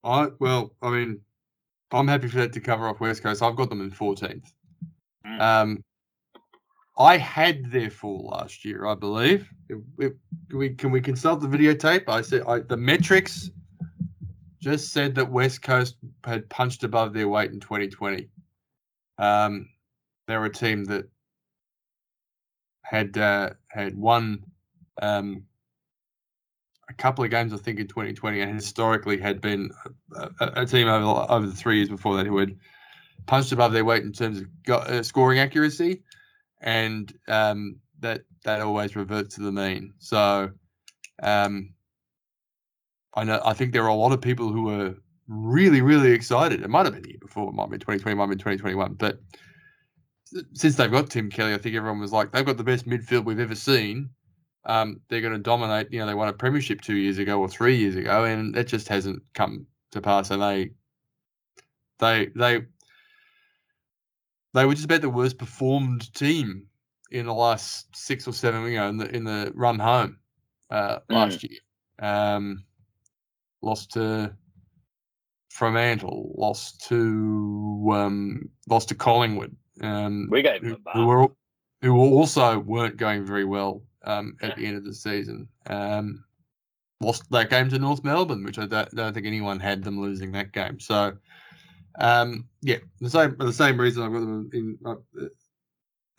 I 0.04 0.28
well, 0.40 0.72
I 0.82 0.90
mean, 0.90 1.22
I'm 1.92 2.08
happy 2.08 2.28
for 2.28 2.38
that 2.38 2.54
to 2.54 2.60
cover 2.60 2.88
off 2.88 3.00
West 3.00 3.24
Coast. 3.24 3.42
I've 3.42 3.56
got 3.56 3.70
them 3.70 3.82
in 3.82 3.92
14th. 3.92 4.52
Mm. 5.26 5.42
Um, 5.42 5.84
I 6.98 7.18
had 7.18 7.72
their 7.72 7.90
fall 7.90 8.30
last 8.32 8.66
year, 8.66 8.86
I 8.86 8.96
believe. 8.96 9.50
It, 9.70 9.78
it, 10.00 10.14
can 10.50 10.58
we 10.58 10.70
can 10.72 10.92
we 10.92 11.02
consult 11.02 11.42
the 11.42 11.48
videotape? 11.48 12.06
I 12.08 12.22
said 12.22 12.44
I, 12.48 12.60
the 12.60 12.78
metrics 12.78 13.52
just 14.60 14.92
said 14.92 15.14
that 15.16 15.30
West 15.30 15.62
Coast 15.62 15.98
had 16.24 16.50
punched 16.50 16.84
above 16.84 17.14
their 17.14 17.28
weight 17.28 17.52
in 17.52 17.60
2020. 17.60 18.28
Um, 19.20 19.70
they're 20.28 20.44
a 20.44 20.52
team 20.52 20.84
that 20.86 21.06
had 22.82 23.18
uh, 23.18 23.52
had 23.68 23.96
one 23.96 24.44
um, 25.02 25.44
a 26.90 26.94
couple 26.94 27.24
of 27.24 27.32
games, 27.32 27.54
I 27.54 27.58
think, 27.58 27.80
in 27.80 27.88
2020, 27.88 28.42
and 28.42 28.54
historically 28.54 29.18
had 29.18 29.42
been 29.42 29.72
a, 30.16 30.30
a, 30.40 30.66
team 30.66 30.88
over 30.88 31.26
over 31.30 31.46
the 31.46 31.56
three 31.56 31.78
years 31.78 31.90
before 31.90 32.16
that 32.18 32.26
who 32.26 32.38
had 32.38 32.56
punched 33.26 33.52
above 33.52 33.74
their 33.74 33.86
weight 33.86 34.04
in 34.04 34.14
terms 34.14 34.40
of 34.40 34.48
uh, 34.70 35.04
scoring 35.04 35.40
accuracy, 35.40 36.04
and 36.62 37.14
um, 37.28 37.78
that 38.00 38.22
that 38.44 38.62
always 38.62 38.96
reverts 38.96 39.36
to 39.36 39.42
the 39.42 39.52
mean. 39.52 39.94
So, 40.00 40.52
um, 41.22 41.74
I 43.16 43.24
know 43.24 43.42
I 43.44 43.54
think 43.54 43.74
there 43.74 43.84
are 43.84 43.90
a 43.90 43.96
lot 43.96 44.14
of 44.14 44.22
people 44.22 44.50
who 44.50 44.64
were 44.64 44.96
really 45.28 45.82
really 45.82 46.12
excited. 46.12 46.62
It 46.62 46.70
might 46.70 46.86
have 46.86 46.94
been 46.94 47.04
the 47.04 47.10
year 47.10 47.20
before, 47.20 47.50
it 47.50 47.54
might 47.54 47.70
been 47.70 47.80
2020, 47.80 48.16
might 48.16 48.28
been 48.28 48.38
2021, 48.38 48.94
but 48.94 49.20
since 50.54 50.76
they've 50.76 50.92
got 50.92 51.10
Tim 51.10 51.30
Kelly, 51.30 51.54
I 51.54 51.58
think 51.58 51.76
everyone 51.76 52.00
was 52.00 52.12
like, 52.12 52.32
they've 52.32 52.46
got 52.46 52.58
the 52.58 52.64
best 52.64 52.88
midfield 52.88 53.26
we've 53.26 53.40
ever 53.40 53.56
seen. 53.56 54.10
Um, 54.68 55.00
they're 55.08 55.22
going 55.22 55.34
to 55.34 55.40
dominate. 55.40 55.92
You 55.92 56.00
know, 56.00 56.06
they 56.06 56.14
won 56.14 56.28
a 56.28 56.34
premiership 56.34 56.82
two 56.82 56.96
years 56.96 57.18
ago 57.18 57.40
or 57.40 57.48
three 57.48 57.78
years 57.78 57.96
ago, 57.96 58.26
and 58.26 58.54
that 58.54 58.68
just 58.68 58.88
hasn't 58.90 59.24
come 59.34 59.66
to 59.92 60.02
pass. 60.02 60.30
And 60.30 60.42
they, 60.42 60.72
they, 62.00 62.28
they, 62.36 62.62
they 64.54 64.66
were 64.66 64.74
just 64.74 64.86
about 64.86 65.02
the 65.02 65.10
worst 65.10 65.38
performed 65.38 66.14
team 66.14 66.66
in 67.12 67.26
the 67.26 67.34
last 67.34 67.88
six 67.96 68.28
or 68.28 68.34
seven, 68.34 68.66
you 68.66 68.78
know, 68.78 68.90
in 68.90 68.98
the 68.98 69.16
in 69.16 69.24
the 69.24 69.52
run 69.56 69.80
home 69.80 70.20
uh, 70.70 71.00
last 71.10 71.44
year. 71.44 71.60
Um, 72.00 72.66
lost 73.62 73.94
to 73.94 74.36
Fremantle, 75.50 76.34
lost 76.38 76.86
to 76.90 77.90
um, 77.94 78.50
lost 78.70 78.90
to 78.90 78.96
Collingwood. 78.96 79.56
Um, 79.82 80.28
We 80.30 80.42
gave 80.42 80.62
them 80.62 80.72
who, 80.72 80.76
a 80.76 80.80
bar. 80.80 80.94
who 80.94 81.06
were 81.06 81.28
who 81.82 81.98
also 81.98 82.60
weren't 82.60 82.98
going 82.98 83.26
very 83.26 83.46
well 83.46 83.84
um, 84.04 84.36
at 84.42 84.56
the 84.56 84.66
end 84.66 84.78
of 84.78 84.86
the 84.86 84.94
season. 84.94 85.48
Um, 85.68 86.24
lost 87.02 87.30
that 87.32 87.50
game 87.50 87.70
to 87.70 87.80
North 87.80 88.04
Melbourne, 88.04 88.44
which 88.44 88.58
I 88.60 88.66
don't, 88.66 88.90
don't 88.96 89.14
think 89.14 89.26
anyone 89.26 89.60
had 89.60 89.84
them 89.84 90.00
losing 90.00 90.32
that 90.34 90.52
game. 90.52 90.80
So, 90.80 91.14
um, 92.00 92.48
yeah, 92.62 92.78
the 93.00 93.10
same 93.10 93.36
the 93.38 93.54
same 93.54 93.80
reason 93.80 94.04
I've 94.04 94.14
got 94.14 94.20
them 94.20 94.50
in 94.54 94.78
uh, 94.86 94.96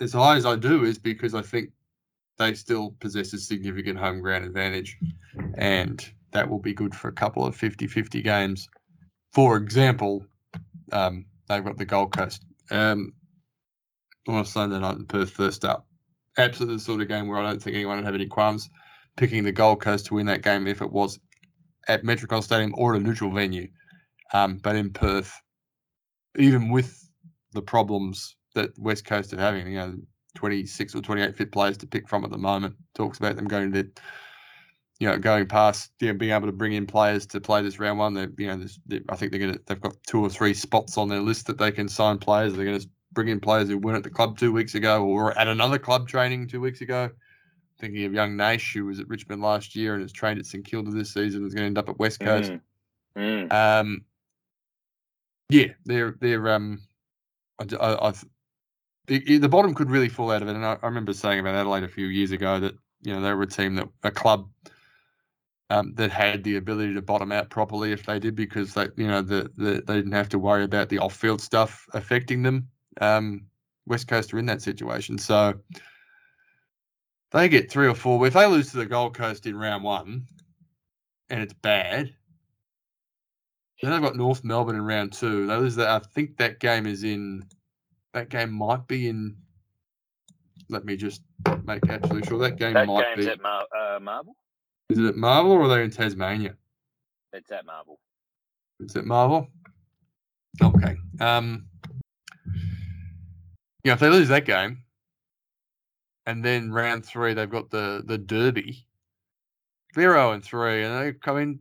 as 0.00 0.12
high 0.12 0.36
as 0.36 0.46
I 0.46 0.56
do 0.56 0.84
is 0.84 0.98
because 0.98 1.34
I 1.34 1.42
think 1.42 1.70
they 2.38 2.54
still 2.54 2.94
possess 3.00 3.32
a 3.32 3.38
significant 3.38 3.98
home 3.98 4.20
ground 4.20 4.44
advantage, 4.44 4.96
and 5.54 6.04
that 6.32 6.48
will 6.48 6.60
be 6.60 6.74
good 6.74 6.94
for 6.94 7.08
a 7.08 7.12
couple 7.12 7.44
of 7.44 7.56
50-50 7.56 8.22
games. 8.22 8.68
For 9.32 9.56
example, 9.56 10.24
um, 10.92 11.24
they've 11.48 11.64
got 11.64 11.78
the 11.78 11.84
Gold 11.84 12.16
Coast. 12.16 12.44
Um, 12.70 13.12
on 14.28 14.44
Sunday 14.44 14.78
night 14.78 14.96
in 14.96 15.06
Perth 15.06 15.30
first 15.30 15.64
up. 15.64 15.87
Absolutely 16.38 16.76
the 16.76 16.82
sort 16.82 17.00
of 17.02 17.08
game 17.08 17.26
where 17.26 17.38
I 17.38 17.42
don't 17.42 17.60
think 17.60 17.74
anyone 17.74 17.96
would 17.96 18.04
have 18.04 18.14
any 18.14 18.26
qualms 18.26 18.70
picking 19.16 19.42
the 19.42 19.52
Gold 19.52 19.80
Coast 19.80 20.06
to 20.06 20.14
win 20.14 20.26
that 20.26 20.42
game 20.42 20.66
if 20.68 20.80
it 20.80 20.92
was 20.92 21.18
at 21.88 22.04
Metricon 22.04 22.42
Stadium 22.42 22.72
or 22.76 22.94
a 22.94 23.00
neutral 23.00 23.32
venue. 23.32 23.68
Um, 24.32 24.58
but 24.58 24.76
in 24.76 24.92
Perth, 24.92 25.32
even 26.36 26.70
with 26.70 27.10
the 27.52 27.62
problems 27.62 28.36
that 28.54 28.70
West 28.78 29.04
Coast 29.04 29.32
are 29.32 29.38
having, 29.38 29.66
you 29.66 29.78
know, 29.78 29.94
26 30.36 30.94
or 30.94 31.02
28 31.02 31.36
fit 31.36 31.50
players 31.50 31.76
to 31.78 31.86
pick 31.86 32.08
from 32.08 32.24
at 32.24 32.30
the 32.30 32.38
moment, 32.38 32.76
talks 32.94 33.18
about 33.18 33.34
them 33.34 33.48
going 33.48 33.72
to, 33.72 33.88
you 35.00 35.08
know, 35.08 35.18
going 35.18 35.46
past, 35.46 35.90
you 36.00 36.08
know, 36.08 36.14
being 36.14 36.32
able 36.32 36.46
to 36.46 36.52
bring 36.52 36.74
in 36.74 36.86
players 36.86 37.26
to 37.26 37.40
play 37.40 37.62
this 37.62 37.80
round 37.80 37.98
one. 37.98 38.14
They, 38.14 38.28
you 38.38 38.46
know, 38.46 38.64
they, 38.86 39.00
I 39.08 39.16
think 39.16 39.32
they're 39.32 39.40
going 39.40 39.54
to, 39.54 39.60
they've 39.66 39.80
got 39.80 39.96
two 40.06 40.20
or 40.20 40.30
three 40.30 40.54
spots 40.54 40.96
on 40.98 41.08
their 41.08 41.20
list 41.20 41.46
that 41.48 41.58
they 41.58 41.72
can 41.72 41.88
sign 41.88 42.18
players. 42.18 42.54
They're 42.54 42.64
going 42.64 42.80
to 42.80 42.88
bring 43.12 43.28
in 43.28 43.40
players 43.40 43.68
who 43.68 43.78
weren't 43.78 43.98
at 43.98 44.04
the 44.04 44.10
club 44.10 44.38
two 44.38 44.52
weeks 44.52 44.74
ago 44.74 45.04
or 45.04 45.36
at 45.38 45.48
another 45.48 45.78
club 45.78 46.08
training 46.08 46.46
two 46.46 46.60
weeks 46.60 46.80
ago. 46.80 47.10
Thinking 47.80 48.04
of 48.04 48.12
young 48.12 48.36
Nash, 48.36 48.74
who 48.74 48.86
was 48.86 48.98
at 48.98 49.08
Richmond 49.08 49.40
last 49.40 49.76
year 49.76 49.94
and 49.94 50.02
has 50.02 50.12
trained 50.12 50.38
at 50.38 50.46
St 50.46 50.64
Kilda 50.64 50.90
this 50.90 51.14
season, 51.14 51.46
is 51.46 51.54
going 51.54 51.62
to 51.62 51.66
end 51.66 51.78
up 51.78 51.88
at 51.88 51.98
West 51.98 52.20
Coast. 52.20 52.52
Mm. 53.16 53.48
Mm. 53.50 53.52
Um, 53.52 54.04
yeah, 55.48 55.68
they're 55.84 56.16
they're 56.20 56.48
um, 56.48 56.80
I, 57.58 57.64
I, 57.80 58.14
the, 59.06 59.38
the 59.38 59.48
bottom 59.48 59.74
could 59.74 59.90
really 59.90 60.08
fall 60.08 60.30
out 60.30 60.42
of 60.42 60.48
it, 60.48 60.56
and 60.56 60.64
I, 60.64 60.76
I 60.82 60.86
remember 60.86 61.12
saying 61.12 61.40
about 61.40 61.54
Adelaide 61.54 61.84
a 61.84 61.88
few 61.88 62.06
years 62.06 62.32
ago 62.32 62.60
that 62.60 62.74
you 63.02 63.14
know 63.14 63.20
they 63.20 63.32
were 63.32 63.42
a 63.42 63.46
team 63.46 63.74
that 63.76 63.88
a 64.02 64.10
club 64.10 64.48
um, 65.70 65.94
that 65.94 66.10
had 66.10 66.44
the 66.44 66.56
ability 66.56 66.94
to 66.94 67.02
bottom 67.02 67.32
out 67.32 67.50
properly 67.50 67.92
if 67.92 68.06
they 68.06 68.18
did, 68.18 68.34
because 68.34 68.74
they 68.74 68.88
you 68.96 69.08
know 69.08 69.22
the, 69.22 69.50
the 69.56 69.82
they 69.86 69.94
didn't 69.94 70.12
have 70.12 70.28
to 70.30 70.38
worry 70.38 70.64
about 70.64 70.88
the 70.88 70.98
off 70.98 71.14
field 71.14 71.40
stuff 71.40 71.86
affecting 71.94 72.42
them. 72.42 72.68
Um, 73.00 73.46
West 73.86 74.08
Coast 74.08 74.32
are 74.34 74.38
in 74.38 74.46
that 74.46 74.62
situation, 74.62 75.18
so 75.18 75.54
they 77.32 77.48
get 77.48 77.70
three 77.70 77.86
or 77.88 77.94
four. 77.94 78.26
If 78.26 78.34
they 78.34 78.46
lose 78.46 78.70
to 78.72 78.76
the 78.78 78.86
Gold 78.86 79.14
Coast 79.16 79.46
in 79.46 79.56
round 79.56 79.82
one, 79.84 80.26
and 81.30 81.40
it's 81.40 81.54
bad, 81.54 82.12
then 83.82 83.92
they've 83.92 84.02
got 84.02 84.16
North 84.16 84.44
Melbourne 84.44 84.76
in 84.76 84.84
round 84.84 85.12
two. 85.12 85.46
They 85.46 85.56
lose 85.56 85.76
that. 85.76 85.88
I 85.88 85.98
think 86.00 86.36
that 86.38 86.60
game 86.60 86.86
is 86.86 87.04
in. 87.04 87.44
That 88.14 88.28
game 88.28 88.50
might 88.52 88.86
be 88.88 89.08
in. 89.08 89.36
Let 90.70 90.84
me 90.84 90.96
just 90.96 91.22
make 91.64 91.88
absolutely 91.88 92.26
sure 92.28 92.38
that 92.40 92.56
game 92.56 92.74
That 92.74 92.86
might 92.86 93.14
game's 93.14 93.26
be. 93.26 93.32
at 93.32 93.40
Mar- 93.40 93.66
uh, 93.78 93.98
Marble. 94.00 94.36
Is 94.90 94.98
it 94.98 95.04
at 95.06 95.16
Marvel 95.16 95.52
or 95.52 95.62
are 95.62 95.68
they 95.68 95.82
in 95.84 95.90
Tasmania? 95.90 96.56
It's 97.32 97.50
at 97.52 97.64
Marble. 97.64 97.98
Is 98.80 98.96
it 98.96 99.04
Marvel? 99.06 99.48
Okay. 100.62 100.96
Um. 101.20 101.66
Yeah, 103.84 103.92
if 103.92 104.00
they 104.00 104.08
lose 104.08 104.28
that 104.28 104.44
game, 104.44 104.82
and 106.26 106.44
then 106.44 106.70
round 106.70 107.04
three 107.04 107.34
they've 107.34 107.50
got 107.50 107.70
the 107.70 108.02
the 108.04 108.18
Derby. 108.18 108.86
They're 109.94 110.12
zero 110.12 110.32
and 110.32 110.44
three, 110.44 110.84
and 110.84 110.94
they 110.94 111.12
come 111.12 111.38
in. 111.38 111.60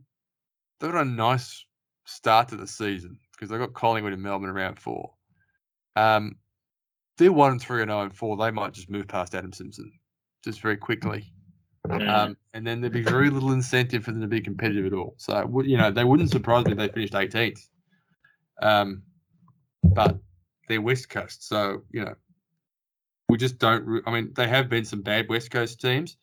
They've 0.80 0.92
got 0.92 1.02
a 1.02 1.04
nice 1.04 1.64
start 2.04 2.48
to 2.48 2.56
the 2.56 2.66
season 2.66 3.18
because 3.32 3.48
they've 3.48 3.58
got 3.58 3.72
Collingwood 3.72 4.12
and 4.12 4.22
Melbourne 4.22 4.50
around 4.50 4.78
four. 4.78 5.12
Um, 5.96 6.36
they're 7.16 7.32
one 7.32 7.52
and 7.52 7.60
three 7.60 7.82
and 7.82 7.90
zero 7.90 8.02
and 8.02 8.14
four. 8.14 8.36
They 8.36 8.50
might 8.50 8.72
just 8.72 8.90
move 8.90 9.08
past 9.08 9.34
Adam 9.34 9.52
Simpson 9.52 9.90
just 10.44 10.60
very 10.60 10.76
quickly. 10.76 11.32
Mm. 11.88 12.08
Um, 12.08 12.36
and 12.54 12.66
then 12.66 12.80
there'd 12.80 12.92
be 12.92 13.02
very 13.02 13.30
little 13.30 13.52
incentive 13.52 14.04
for 14.04 14.12
them 14.12 14.20
to 14.20 14.26
be 14.26 14.40
competitive 14.40 14.86
at 14.86 14.92
all. 14.92 15.14
So, 15.16 15.62
you 15.64 15.78
know, 15.78 15.90
they 15.90 16.04
wouldn't 16.04 16.30
surprise 16.30 16.66
me 16.66 16.72
if 16.72 16.78
they 16.78 16.88
finished 16.88 17.14
18th. 17.14 17.68
Um, 18.60 19.02
but 19.82 20.18
they're 20.68 20.80
West 20.80 21.08
Coast, 21.08 21.48
so 21.48 21.82
you 21.90 22.04
know, 22.04 22.14
we 23.28 23.36
just 23.36 23.58
don't. 23.58 24.02
I 24.06 24.12
mean, 24.12 24.32
they 24.34 24.48
have 24.48 24.68
been 24.68 24.84
some 24.84 25.02
bad 25.02 25.28
West 25.28 25.50
Coast 25.50 25.80
teams. 25.80 26.16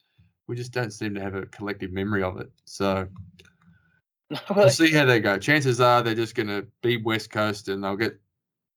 We 0.48 0.56
just 0.56 0.72
don't 0.72 0.92
seem 0.92 1.16
to 1.16 1.22
have 1.22 1.36
a 1.36 1.46
collective 1.48 1.92
memory 1.92 2.24
of 2.24 2.40
it. 2.40 2.52
So 2.66 3.08
we'll 4.56 4.70
see 4.70 4.92
how 4.92 5.06
they 5.06 5.20
go. 5.20 5.38
Chances 5.38 5.80
are 5.82 6.02
they're 6.02 6.16
just 6.16 6.36
going 6.36 6.48
to 6.48 6.66
be 6.82 6.98
West 6.98 7.30
Coast, 7.32 7.68
and 7.68 7.84
they'll 7.84 7.96
get, 7.96 8.20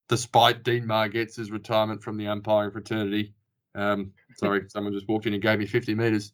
despite 0.09 0.62
Dean 0.62 0.85
Margetts 0.85 1.37
his 1.37 1.50
retirement 1.50 2.02
from 2.02 2.16
the 2.16 2.28
umpiring 2.28 2.70
fraternity. 2.70 3.35
Um, 3.74 4.12
sorry, 4.37 4.64
someone 4.68 4.92
just 4.92 5.09
walked 5.09 5.26
in 5.26 5.35
and 5.35 5.42
gave 5.42 5.59
me 5.59 5.66
50 5.66 5.94
meters. 5.94 6.33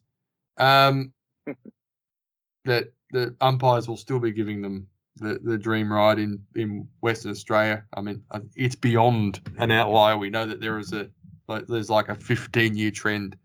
Um, 0.57 1.13
that 2.65 2.93
the 3.11 3.35
umpires 3.39 3.87
will 3.87 3.97
still 3.97 4.19
be 4.19 4.31
giving 4.31 4.61
them 4.61 4.87
the, 5.17 5.39
the 5.43 5.57
dream 5.57 5.91
ride 5.91 6.19
in, 6.19 6.41
in 6.55 6.87
Western 7.01 7.31
Australia. 7.31 7.83
I 7.93 8.01
mean, 8.01 8.23
uh, 8.31 8.41
it's 8.55 8.75
beyond 8.75 9.39
an 9.57 9.71
outlier. 9.71 10.17
We 10.17 10.29
know 10.29 10.45
that 10.45 10.59
there 10.59 10.77
is 10.77 10.93
a 10.93 11.09
Like 11.47 11.67
there's 11.67 11.89
like 11.89 12.09
a 12.09 12.15
15 12.15 12.75
year 12.75 12.91
trend 12.91 13.37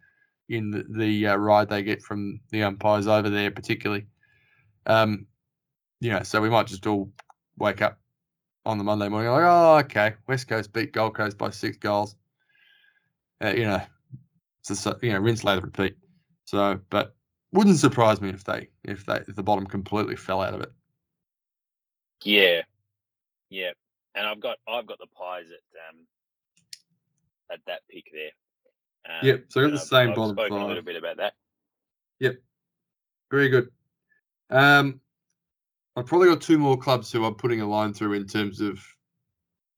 in 0.48 0.70
the, 0.70 0.84
the 0.90 1.28
uh, 1.28 1.36
ride 1.36 1.68
they 1.68 1.82
get 1.82 2.02
from 2.02 2.40
the 2.50 2.64
umpires 2.64 3.06
over 3.06 3.30
there, 3.30 3.50
particularly. 3.50 4.06
Um, 4.86 5.26
yeah, 6.00 6.22
so 6.22 6.40
we 6.40 6.50
might 6.50 6.66
just 6.66 6.86
all 6.86 7.12
wake 7.56 7.82
up 7.82 7.98
on 8.66 8.78
the 8.78 8.84
Monday 8.84 9.08
morning 9.08 9.30
like, 9.30 9.44
oh, 9.44 9.78
okay, 9.78 10.14
West 10.26 10.48
Coast 10.48 10.72
beat 10.72 10.92
Gold 10.92 11.14
Coast 11.14 11.38
by 11.38 11.50
six 11.50 11.76
goals. 11.76 12.16
Uh, 13.42 13.52
you 13.56 13.64
know, 13.64 13.80
a, 14.68 14.96
you 15.02 15.12
know 15.12 15.18
rinse, 15.18 15.44
lather, 15.44 15.62
repeat. 15.62 15.96
So, 16.44 16.80
but 16.90 17.14
wouldn't 17.52 17.78
surprise 17.78 18.20
me 18.20 18.30
if 18.30 18.44
they 18.44 18.68
if 18.84 19.06
they 19.06 19.16
if 19.28 19.36
the 19.36 19.42
bottom 19.42 19.66
completely 19.66 20.16
fell 20.16 20.40
out 20.42 20.54
of 20.54 20.60
it. 20.60 20.72
Yeah, 22.24 22.62
yeah, 23.48 23.70
and 24.14 24.26
I've 24.26 24.40
got 24.40 24.58
I've 24.68 24.86
got 24.86 24.98
the 24.98 25.06
pies 25.06 25.46
at 25.46 25.88
um 25.88 26.06
at 27.50 27.60
that 27.66 27.80
pick 27.90 28.04
there. 28.12 28.30
Um, 29.06 29.26
yep, 29.26 29.44
so 29.48 29.60
I 29.60 29.64
got 29.64 29.72
the 29.72 29.78
same 29.78 30.10
I've 30.10 30.16
bottom 30.16 30.36
spoken 30.36 30.56
five. 30.56 30.64
a 30.64 30.68
little 30.68 30.82
bit 30.82 30.96
about 30.96 31.16
that. 31.16 31.34
Yep, 32.20 32.36
very 33.30 33.48
good. 33.48 33.70
Um, 34.50 35.00
I've 35.96 36.06
probably 36.06 36.28
got 36.28 36.40
two 36.40 36.58
more 36.58 36.76
clubs 36.76 37.10
who 37.10 37.24
I'm 37.24 37.34
putting 37.34 37.60
a 37.62 37.68
line 37.68 37.92
through 37.92 38.12
in 38.14 38.26
terms 38.26 38.60
of 38.60 38.80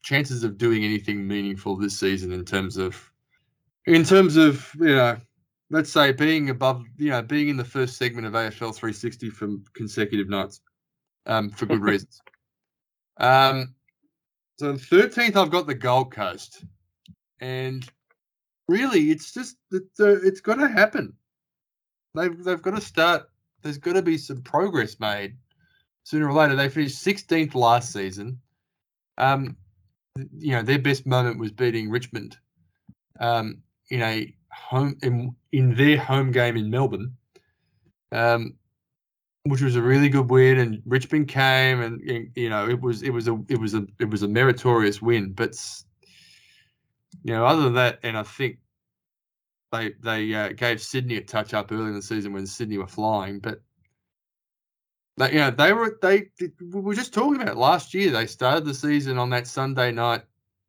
chances 0.02 0.44
of 0.44 0.58
doing 0.58 0.84
anything 0.84 1.26
meaningful 1.26 1.76
this 1.76 1.98
season. 1.98 2.32
In 2.32 2.44
terms 2.44 2.76
of, 2.76 3.10
in 3.86 4.04
terms 4.04 4.36
of 4.36 4.68
you 4.80 4.96
know, 4.96 5.16
let's 5.70 5.92
say 5.92 6.12
being 6.12 6.50
above, 6.50 6.84
you 6.98 7.10
know, 7.10 7.22
being 7.22 7.48
in 7.48 7.56
the 7.56 7.64
first 7.64 7.96
segment 7.96 8.26
of 8.26 8.32
AFL 8.32 8.74
360 8.74 9.30
from 9.30 9.64
consecutive 9.74 10.28
nights, 10.28 10.60
um, 11.26 11.50
for 11.50 11.66
good 11.66 11.82
reasons. 11.82 12.20
Um, 13.18 13.74
so 14.58 14.74
13th, 14.74 15.36
I've 15.36 15.50
got 15.50 15.66
the 15.66 15.74
Gold 15.74 16.12
Coast, 16.12 16.64
and 17.40 17.86
really, 18.68 19.10
it's 19.10 19.32
just 19.32 19.56
it's, 19.70 20.00
uh, 20.00 20.20
it's 20.22 20.40
got 20.40 20.56
to 20.56 20.68
happen. 20.68 21.12
They've 22.14 22.42
they've 22.44 22.62
got 22.62 22.74
to 22.76 22.80
start. 22.80 23.28
There's 23.62 23.78
got 23.78 23.94
to 23.94 24.02
be 24.02 24.18
some 24.18 24.42
progress 24.42 24.98
made 25.00 25.36
sooner 26.04 26.28
or 26.28 26.32
later. 26.32 26.56
They 26.56 26.68
finished 26.68 27.04
16th 27.04 27.54
last 27.54 27.92
season. 27.92 28.40
Um, 29.18 29.56
you 30.36 30.52
know, 30.52 30.62
their 30.62 30.78
best 30.78 31.06
moment 31.06 31.38
was 31.38 31.52
beating 31.52 31.90
Richmond 31.90 32.36
um, 33.20 33.62
in 33.90 34.02
a 34.02 34.34
home 34.52 34.96
in, 35.02 35.34
in 35.52 35.74
their 35.74 35.96
home 35.96 36.32
game 36.32 36.56
in 36.56 36.70
Melbourne, 36.70 37.16
um, 38.10 38.54
which 39.44 39.60
was 39.60 39.76
a 39.76 39.82
really 39.82 40.08
good 40.08 40.30
win. 40.30 40.58
And 40.58 40.82
Richmond 40.86 41.28
came, 41.28 41.80
and, 41.80 42.00
you 42.34 42.48
know, 42.48 42.68
it 42.68 42.80
was 42.80 43.02
it 43.02 43.10
was 43.10 43.28
a 43.28 43.38
it 43.48 43.58
was 43.58 43.74
a 43.74 43.86
it 43.98 44.08
was 44.08 44.22
a 44.22 44.28
meritorious 44.28 45.02
win. 45.02 45.32
But 45.32 45.54
you 47.24 47.34
know, 47.34 47.44
other 47.44 47.62
than 47.62 47.74
that, 47.74 47.98
and 48.02 48.16
I 48.16 48.22
think 48.22 48.58
they 49.72 49.92
they 50.02 50.34
uh, 50.34 50.52
gave 50.52 50.80
Sydney 50.80 51.16
a 51.16 51.22
touch 51.22 51.54
up 51.54 51.72
early 51.72 51.86
in 51.86 51.94
the 51.94 52.02
season 52.02 52.32
when 52.32 52.46
Sydney 52.46 52.78
were 52.78 52.86
flying, 52.86 53.40
but 53.40 53.62
they, 55.16 55.32
you 55.32 55.38
know, 55.38 55.50
they 55.50 55.72
were 55.72 55.98
they 56.00 56.30
we 56.40 56.80
were 56.80 56.94
just 56.94 57.12
talking 57.12 57.42
about 57.42 57.56
last 57.56 57.94
year. 57.94 58.10
They 58.10 58.26
started 58.26 58.64
the 58.64 58.74
season 58.74 59.18
on 59.18 59.30
that 59.30 59.46
Sunday 59.46 59.90
night 59.90 60.22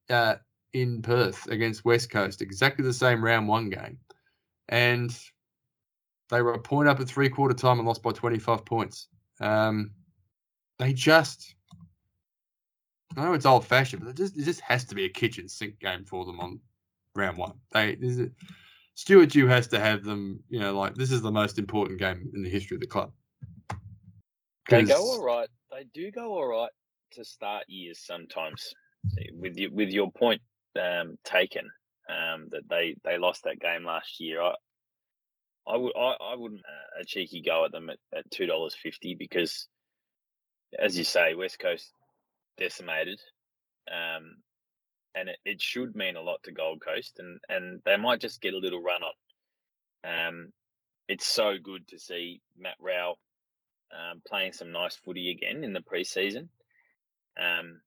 uh, 0.10 0.36
in 0.74 1.02
Perth 1.02 1.48
against 1.48 1.86
West 1.86 2.10
Coast, 2.10 2.42
exactly 2.42 2.84
the 2.84 2.94
same 2.94 3.24
round 3.24 3.48
one 3.48 3.70
game, 3.70 4.00
and 4.70 5.18
they 6.34 6.42
were 6.42 6.54
a 6.54 6.60
point 6.60 6.90
up 6.90 7.00
at 7.00 7.08
three 7.08 7.30
quarter 7.30 7.54
time 7.54 7.78
and 7.78 7.88
lost 7.88 8.02
by 8.02 8.12
twenty 8.12 8.40
five 8.40 8.66
points. 8.66 9.08
Um, 9.40 9.92
they 10.80 10.92
just, 10.92 11.54
I 13.16 13.24
know 13.24 13.34
it's 13.34 13.46
old 13.46 13.66
fashioned, 13.68 14.02
but 14.02 14.10
it 14.10 14.18
just 14.18 14.36
it 14.38 14.44
just 14.44 14.62
has 14.62 14.84
to 14.86 14.96
be 14.96 15.06
a 15.06 15.10
kitchen 15.10 15.48
sink 15.48 15.80
game 15.80 16.06
for 16.06 16.26
them 16.26 16.40
on 16.40 16.60
round 17.16 17.38
one. 17.38 17.54
They 17.72 17.92
is 17.92 18.20
Stuart 18.96 19.30
Dew 19.30 19.48
has 19.48 19.68
to 19.68 19.80
have 19.80 20.04
them. 20.04 20.44
You 20.50 20.60
know, 20.60 20.78
like 20.78 20.96
this 20.96 21.12
is 21.12 21.22
the 21.22 21.32
most 21.32 21.60
important 21.60 22.00
game 22.00 22.32
in 22.34 22.42
the 22.42 22.50
history 22.50 22.76
of 22.76 22.82
the 22.82 22.88
club. 22.88 23.12
They 24.70 24.84
go 24.84 24.96
all 24.96 25.24
right. 25.24 25.50
They 25.72 25.86
do 25.94 26.10
go 26.10 26.32
all 26.32 26.48
right 26.48 26.72
to 27.14 27.24
start 27.24 27.66
years 27.68 28.00
sometimes. 28.04 28.74
With 29.38 29.58
your, 29.58 29.70
with 29.72 29.90
your 29.90 30.12
point 30.12 30.42
um, 30.82 31.18
taken 31.26 31.70
um, 32.10 32.48
that 32.52 32.70
they, 32.70 32.96
they 33.04 33.18
lost 33.18 33.44
that 33.44 33.60
game 33.60 33.84
last 33.84 34.20
year, 34.20 34.42
I 34.42 34.54
I 35.68 35.78
would 35.78 35.94
I, 35.96 36.16
I 36.22 36.36
wouldn't 36.36 36.62
uh, 36.62 37.02
a 37.02 37.06
cheeky 37.06 37.42
go 37.42 37.66
at 37.66 37.72
them 37.72 37.90
at, 37.90 37.98
at 38.16 38.30
two 38.32 38.46
dollars 38.46 38.76
fifty 38.76 39.16
because, 39.16 39.68
as 40.78 40.98
you 40.98 41.04
say, 41.04 41.36
West 41.36 41.60
Coast 41.60 41.92
decimated, 42.58 43.20
um, 43.90 44.38
and 45.16 45.30
it, 45.30 45.38
it 45.46 45.62
should 45.62 45.96
mean 45.96 46.16
a 46.16 46.22
lot 46.22 46.44
to 46.44 46.52
Gold 46.52 46.82
Coast, 46.86 47.20
and 47.20 47.40
and 47.48 47.82
they 47.86 47.98
might 47.98 48.20
just 48.20 48.42
get 48.42 48.54
a 48.54 48.60
little 48.60 48.82
run 48.82 49.02
on. 49.04 50.28
Um, 50.28 50.54
it's 51.08 51.26
so 51.26 51.56
good 51.62 51.88
to 51.90 52.00
see 52.00 52.42
Matt 52.58 52.76
Rowell 52.80 53.18
um, 53.92 54.22
playing 54.28 54.54
some 54.54 54.72
nice 54.72 54.96
footy 54.96 55.32
again 55.32 55.64
in 55.64 55.74
the 55.74 55.82
preseason. 55.82 56.50
Um, 57.40 57.82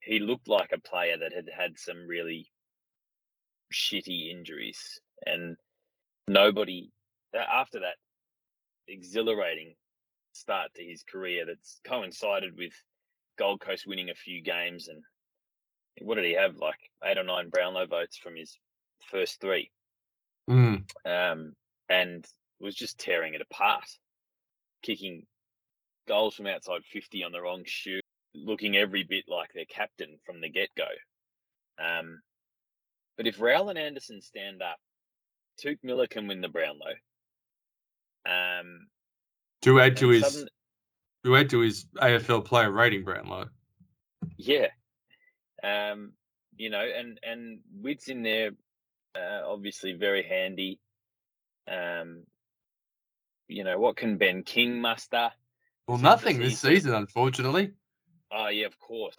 he 0.00 0.20
looked 0.20 0.48
like 0.48 0.70
a 0.72 0.80
player 0.80 1.16
that 1.18 1.32
had 1.32 1.48
had 1.56 1.78
some 1.78 2.06
really 2.06 2.50
shitty 3.72 4.30
injuries, 4.30 5.00
and 5.24 5.56
nobody 6.28 6.90
after 7.34 7.80
that 7.80 7.96
exhilarating 8.88 9.74
start 10.32 10.72
to 10.74 10.84
his 10.84 11.02
career 11.02 11.44
that's 11.46 11.80
coincided 11.84 12.56
with 12.56 12.72
Gold 13.38 13.60
Coast 13.60 13.86
winning 13.86 14.10
a 14.10 14.14
few 14.14 14.42
games 14.42 14.88
and 14.88 15.02
what 16.00 16.16
did 16.16 16.24
he 16.24 16.34
have 16.34 16.56
like 16.56 16.78
eight 17.04 17.18
or 17.18 17.24
nine 17.24 17.48
Brownlow 17.48 17.86
votes 17.86 18.16
from 18.16 18.36
his 18.36 18.58
first 19.10 19.40
three, 19.40 19.70
mm. 20.48 20.82
um, 21.04 21.54
and 21.88 22.26
was 22.60 22.74
just 22.74 22.98
tearing 22.98 23.34
it 23.34 23.40
apart, 23.40 23.84
kicking 24.82 25.22
goals 26.06 26.34
from 26.34 26.46
outside 26.46 26.82
50 26.92 27.24
on 27.24 27.32
the 27.32 27.40
wrong 27.40 27.62
shoe, 27.64 28.00
looking 28.34 28.76
every 28.76 29.04
bit 29.04 29.24
like 29.28 29.52
their 29.54 29.64
captain 29.64 30.18
from 30.24 30.40
the 30.40 30.50
get 30.50 30.68
go. 30.76 30.84
Um, 31.82 32.20
but 33.16 33.26
if 33.26 33.40
Rowell 33.40 33.70
and 33.70 33.78
Anderson 33.78 34.20
stand 34.20 34.62
up, 34.62 34.76
Touk 35.62 35.78
Miller 35.82 36.06
can 36.06 36.26
win 36.26 36.42
the 36.42 36.48
Brownlow. 36.48 36.94
Um, 38.26 38.86
to 39.62 39.80
add 39.80 39.96
to 39.98 40.08
his 40.08 40.24
sudden, 40.24 40.48
to 41.24 41.36
add 41.36 41.50
to 41.50 41.60
his 41.60 41.86
AFL 41.96 42.44
player 42.44 42.70
rating, 42.70 43.04
Brownlow. 43.04 43.48
Yeah, 44.36 44.68
um, 45.62 46.12
you 46.56 46.70
know, 46.70 46.80
and 46.82 47.18
and 47.22 47.60
Witt's 47.80 48.08
in 48.08 48.22
there, 48.22 48.50
uh, 49.14 49.42
obviously 49.46 49.92
very 49.92 50.22
handy. 50.22 50.78
Um, 51.70 52.24
you 53.48 53.64
know, 53.64 53.78
what 53.78 53.96
can 53.96 54.16
Ben 54.16 54.42
King 54.42 54.80
muster? 54.80 55.30
Well, 55.86 55.98
nothing 55.98 56.38
this 56.38 56.60
season, 56.60 56.94
unfortunately. 56.94 57.72
Oh 58.32 58.48
yeah, 58.48 58.66
of 58.66 58.78
course. 58.78 59.14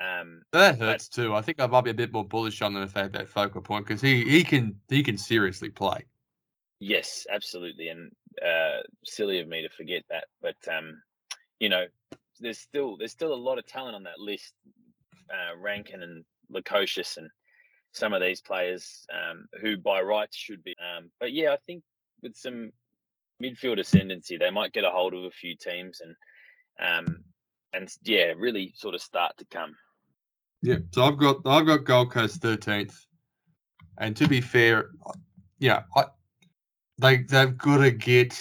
Um, 0.00 0.42
that 0.52 0.78
hurts 0.78 1.08
but, 1.08 1.22
too. 1.22 1.34
I 1.34 1.42
think 1.42 1.60
I 1.60 1.66
might 1.66 1.82
be 1.82 1.90
a 1.90 1.94
bit 1.94 2.12
more 2.12 2.24
bullish 2.24 2.62
on 2.62 2.74
them 2.74 2.82
if 2.82 2.94
they 2.94 3.00
had 3.00 3.12
that 3.14 3.28
focal 3.28 3.60
point 3.60 3.86
because 3.86 4.00
he 4.00 4.24
he 4.24 4.44
can 4.44 4.76
he 4.88 5.02
can 5.02 5.18
seriously 5.18 5.70
play. 5.70 6.04
Yes, 6.80 7.26
absolutely, 7.32 7.88
and 7.88 8.10
uh, 8.44 8.80
silly 9.04 9.40
of 9.40 9.48
me 9.48 9.62
to 9.62 9.68
forget 9.68 10.02
that. 10.10 10.24
But 10.40 10.56
um, 10.72 11.02
you 11.58 11.68
know, 11.68 11.84
there's 12.40 12.58
still 12.58 12.96
there's 12.96 13.12
still 13.12 13.34
a 13.34 13.36
lot 13.36 13.58
of 13.58 13.66
talent 13.66 13.96
on 13.96 14.02
that 14.04 14.18
list. 14.18 14.54
Uh, 15.30 15.56
Rankine 15.58 16.02
and 16.02 16.24
Lukosius 16.52 17.16
and 17.16 17.30
some 17.92 18.12
of 18.12 18.20
these 18.20 18.40
players 18.40 19.06
um, 19.12 19.46
who 19.60 19.76
by 19.76 20.00
rights 20.00 20.36
should 20.36 20.62
be. 20.62 20.74
Um, 20.80 21.10
but 21.20 21.32
yeah, 21.32 21.52
I 21.52 21.58
think 21.66 21.82
with 22.22 22.36
some 22.36 22.70
midfield 23.42 23.80
ascendancy, 23.80 24.36
they 24.36 24.50
might 24.50 24.72
get 24.72 24.84
a 24.84 24.90
hold 24.90 25.14
of 25.14 25.24
a 25.24 25.30
few 25.30 25.56
teams 25.56 26.00
and 26.00 26.16
um, 26.80 27.24
and 27.72 27.88
yeah, 28.04 28.32
really 28.36 28.72
sort 28.76 28.94
of 28.94 29.02
start 29.02 29.36
to 29.38 29.44
come. 29.46 29.74
Yeah, 30.62 30.78
so 30.92 31.04
I've 31.04 31.18
got 31.18 31.46
I've 31.46 31.66
got 31.66 31.84
Gold 31.84 32.12
Coast 32.12 32.40
thirteenth, 32.40 33.06
and 33.98 34.16
to 34.16 34.28
be 34.28 34.40
fair, 34.40 34.90
yeah, 35.58 35.82
I, 35.96 36.04
they 37.02 37.18
they've 37.18 37.56
got 37.56 37.78
to 37.78 37.90
get. 37.90 38.40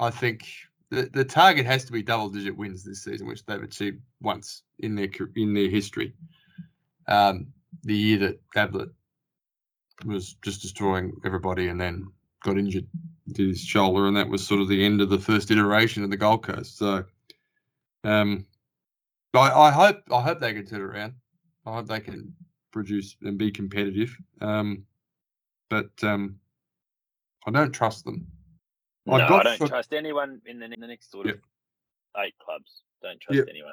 I 0.00 0.10
think 0.10 0.48
the, 0.90 1.10
the 1.12 1.24
target 1.24 1.66
has 1.66 1.84
to 1.86 1.92
be 1.92 2.02
double 2.02 2.28
digit 2.28 2.56
wins 2.56 2.84
this 2.84 3.02
season, 3.04 3.26
which 3.26 3.44
they've 3.44 3.62
achieved 3.62 4.00
once 4.20 4.62
in 4.78 4.94
their 4.94 5.08
in 5.34 5.54
their 5.54 5.68
history. 5.68 6.14
Um, 7.08 7.48
the 7.82 7.96
year 7.96 8.18
that 8.18 8.40
Ablett 8.54 8.90
was 10.04 10.34
just 10.44 10.62
destroying 10.62 11.12
everybody, 11.24 11.68
and 11.68 11.80
then 11.80 12.06
got 12.44 12.58
injured 12.58 12.86
to 13.34 13.48
his 13.48 13.60
shoulder, 13.60 14.06
and 14.06 14.16
that 14.16 14.28
was 14.28 14.46
sort 14.46 14.60
of 14.60 14.68
the 14.68 14.84
end 14.84 15.00
of 15.00 15.10
the 15.10 15.18
first 15.18 15.50
iteration 15.50 16.04
of 16.04 16.10
the 16.10 16.16
Gold 16.16 16.44
Coast. 16.44 16.78
So, 16.78 17.04
um, 18.04 18.46
I, 19.34 19.50
I 19.50 19.70
hope 19.70 20.02
I 20.12 20.20
hope 20.20 20.40
they 20.40 20.52
can 20.52 20.66
turn 20.66 20.82
around. 20.82 21.14
I 21.66 21.74
hope 21.74 21.88
they 21.88 22.00
can 22.00 22.34
produce 22.72 23.16
and 23.22 23.36
be 23.36 23.50
competitive. 23.50 24.16
Um, 24.40 24.84
but 25.68 25.90
um, 26.02 26.38
I 27.46 27.50
don't 27.50 27.72
trust 27.72 28.04
them. 28.04 28.26
No, 29.06 29.14
I 29.14 29.42
don't 29.42 29.68
trust 29.68 29.94
anyone 29.94 30.40
in 30.46 30.58
the, 30.58 30.66
in 30.66 30.80
the 30.80 30.86
next 30.86 31.10
sort 31.10 31.28
of 31.28 31.38
eight 32.18 32.34
clubs. 32.44 32.82
Don't 33.02 33.20
trust 33.20 33.48
anyone. 33.48 33.72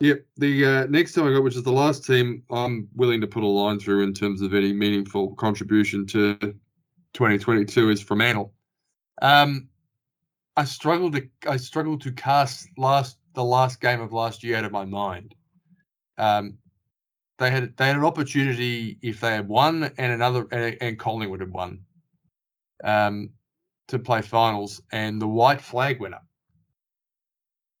Yep. 0.00 0.24
The 0.36 0.64
uh, 0.64 0.86
next 0.86 1.14
team 1.14 1.26
I 1.26 1.32
got, 1.32 1.42
which 1.42 1.56
is 1.56 1.64
the 1.64 1.72
last 1.72 2.04
team 2.04 2.42
I'm 2.50 2.88
willing 2.94 3.20
to 3.20 3.26
put 3.26 3.42
a 3.42 3.46
line 3.46 3.80
through 3.80 4.04
in 4.04 4.14
terms 4.14 4.42
of 4.42 4.54
any 4.54 4.72
meaningful 4.72 5.34
contribution 5.34 6.06
to 6.08 6.36
2022, 7.14 7.90
is 7.90 8.00
Fremantle. 8.00 8.52
Um, 9.22 9.68
I 10.56 10.64
struggled 10.64 11.14
to 11.14 11.28
I 11.48 11.56
struggled 11.56 12.00
to 12.02 12.12
cast 12.12 12.68
last 12.76 13.18
the 13.34 13.44
last 13.44 13.80
game 13.80 14.00
of 14.00 14.12
last 14.12 14.42
year 14.42 14.56
out 14.56 14.64
of 14.64 14.72
my 14.72 14.84
mind. 14.84 15.34
Um, 16.16 16.58
they 17.38 17.50
had 17.50 17.76
they 17.76 17.86
had 17.86 17.96
an 17.96 18.04
opportunity 18.04 18.98
if 19.02 19.20
they 19.20 19.30
had 19.30 19.48
won 19.48 19.84
and 19.98 20.12
another 20.12 20.46
and, 20.50 20.76
and 20.80 20.98
Collingwood 20.98 21.40
had 21.40 21.52
won 21.52 21.80
um, 22.84 23.30
to 23.88 23.98
play 23.98 24.22
finals, 24.22 24.80
and 24.92 25.20
the 25.20 25.28
white 25.28 25.60
flag 25.60 26.00
went 26.00 26.14
up 26.14 26.26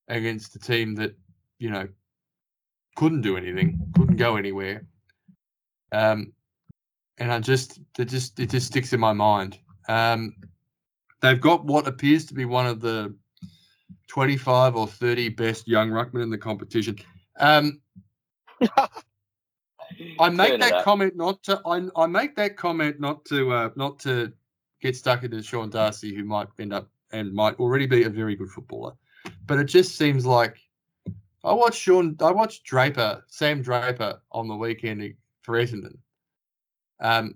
against 0.08 0.56
a 0.56 0.58
team 0.58 0.94
that 0.96 1.16
you 1.58 1.70
know 1.70 1.88
couldn't 2.96 3.20
do 3.20 3.36
anything, 3.36 3.78
couldn't 3.94 4.16
go 4.16 4.36
anywhere. 4.36 4.86
Um, 5.92 6.32
and 7.18 7.32
I 7.32 7.40
just 7.40 7.80
it 7.98 8.06
just 8.06 8.38
it 8.40 8.50
just 8.50 8.66
sticks 8.66 8.92
in 8.92 9.00
my 9.00 9.12
mind. 9.12 9.58
Um, 9.88 10.34
they've 11.20 11.40
got 11.40 11.64
what 11.64 11.86
appears 11.86 12.26
to 12.26 12.34
be 12.34 12.44
one 12.44 12.66
of 12.66 12.80
the 12.80 13.14
25 14.08 14.76
or 14.76 14.86
30 14.86 15.30
best 15.30 15.68
young 15.68 15.90
ruckmen 15.90 16.22
in 16.22 16.30
the 16.30 16.38
competition. 16.38 16.96
Um, 17.38 17.80
I 20.20 20.28
make 20.28 20.60
that, 20.60 20.70
that, 20.70 20.84
comment 20.84 21.16
not 21.16 21.42
to. 21.44 21.60
I, 21.64 21.82
I 21.96 22.06
make 22.06 22.36
that 22.36 22.56
comment 22.56 23.00
not 23.00 23.24
to 23.26 23.52
uh, 23.52 23.70
not 23.74 23.98
to 24.00 24.32
get 24.80 24.96
stuck 24.96 25.24
into 25.24 25.42
Sean 25.42 25.70
Darcy, 25.70 26.14
who 26.14 26.24
might 26.24 26.48
end 26.58 26.72
up 26.72 26.88
and 27.12 27.32
might 27.32 27.58
already 27.58 27.86
be 27.86 28.04
a 28.04 28.10
very 28.10 28.36
good 28.36 28.50
footballer, 28.50 28.92
but 29.46 29.58
it 29.58 29.64
just 29.64 29.96
seems 29.96 30.26
like 30.26 30.58
I 31.44 31.52
watched 31.52 31.80
Sean. 31.80 32.16
I 32.20 32.30
watched 32.30 32.64
Draper, 32.64 33.24
Sam 33.28 33.62
Draper, 33.62 34.20
on 34.32 34.48
the 34.48 34.56
weekend 34.56 35.14
for 35.42 35.54
Essendon. 35.54 35.96
Um, 37.00 37.34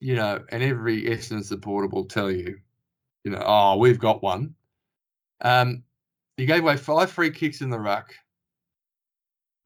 you 0.00 0.16
know, 0.16 0.42
and 0.50 0.62
every 0.62 1.02
Essendon 1.04 1.44
supporter 1.44 1.88
will 1.88 2.06
tell 2.06 2.30
you, 2.30 2.58
you 3.24 3.30
know, 3.30 3.42
oh, 3.44 3.76
we've 3.76 3.98
got 3.98 4.22
one. 4.22 4.54
Um, 5.42 5.82
he 6.36 6.46
gave 6.46 6.62
away 6.62 6.76
five 6.76 7.10
free 7.10 7.30
kicks 7.30 7.60
in 7.60 7.70
the 7.70 7.78
ruck 7.78 8.14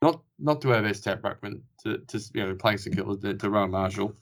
not 0.05 0.21
not 0.39 0.61
to 0.61 0.75
our 0.75 0.83
best 0.83 1.03
tap 1.03 1.23
ruckman, 1.23 1.61
to, 1.83 1.99
to 1.99 2.21
you 2.35 2.45
know 2.45 2.55
playing 2.55 2.79
St 2.79 2.95
Kilda 2.95 3.17
to, 3.21 3.35
to 3.39 3.51
Rowan 3.51 3.71
Marshall. 3.71 4.15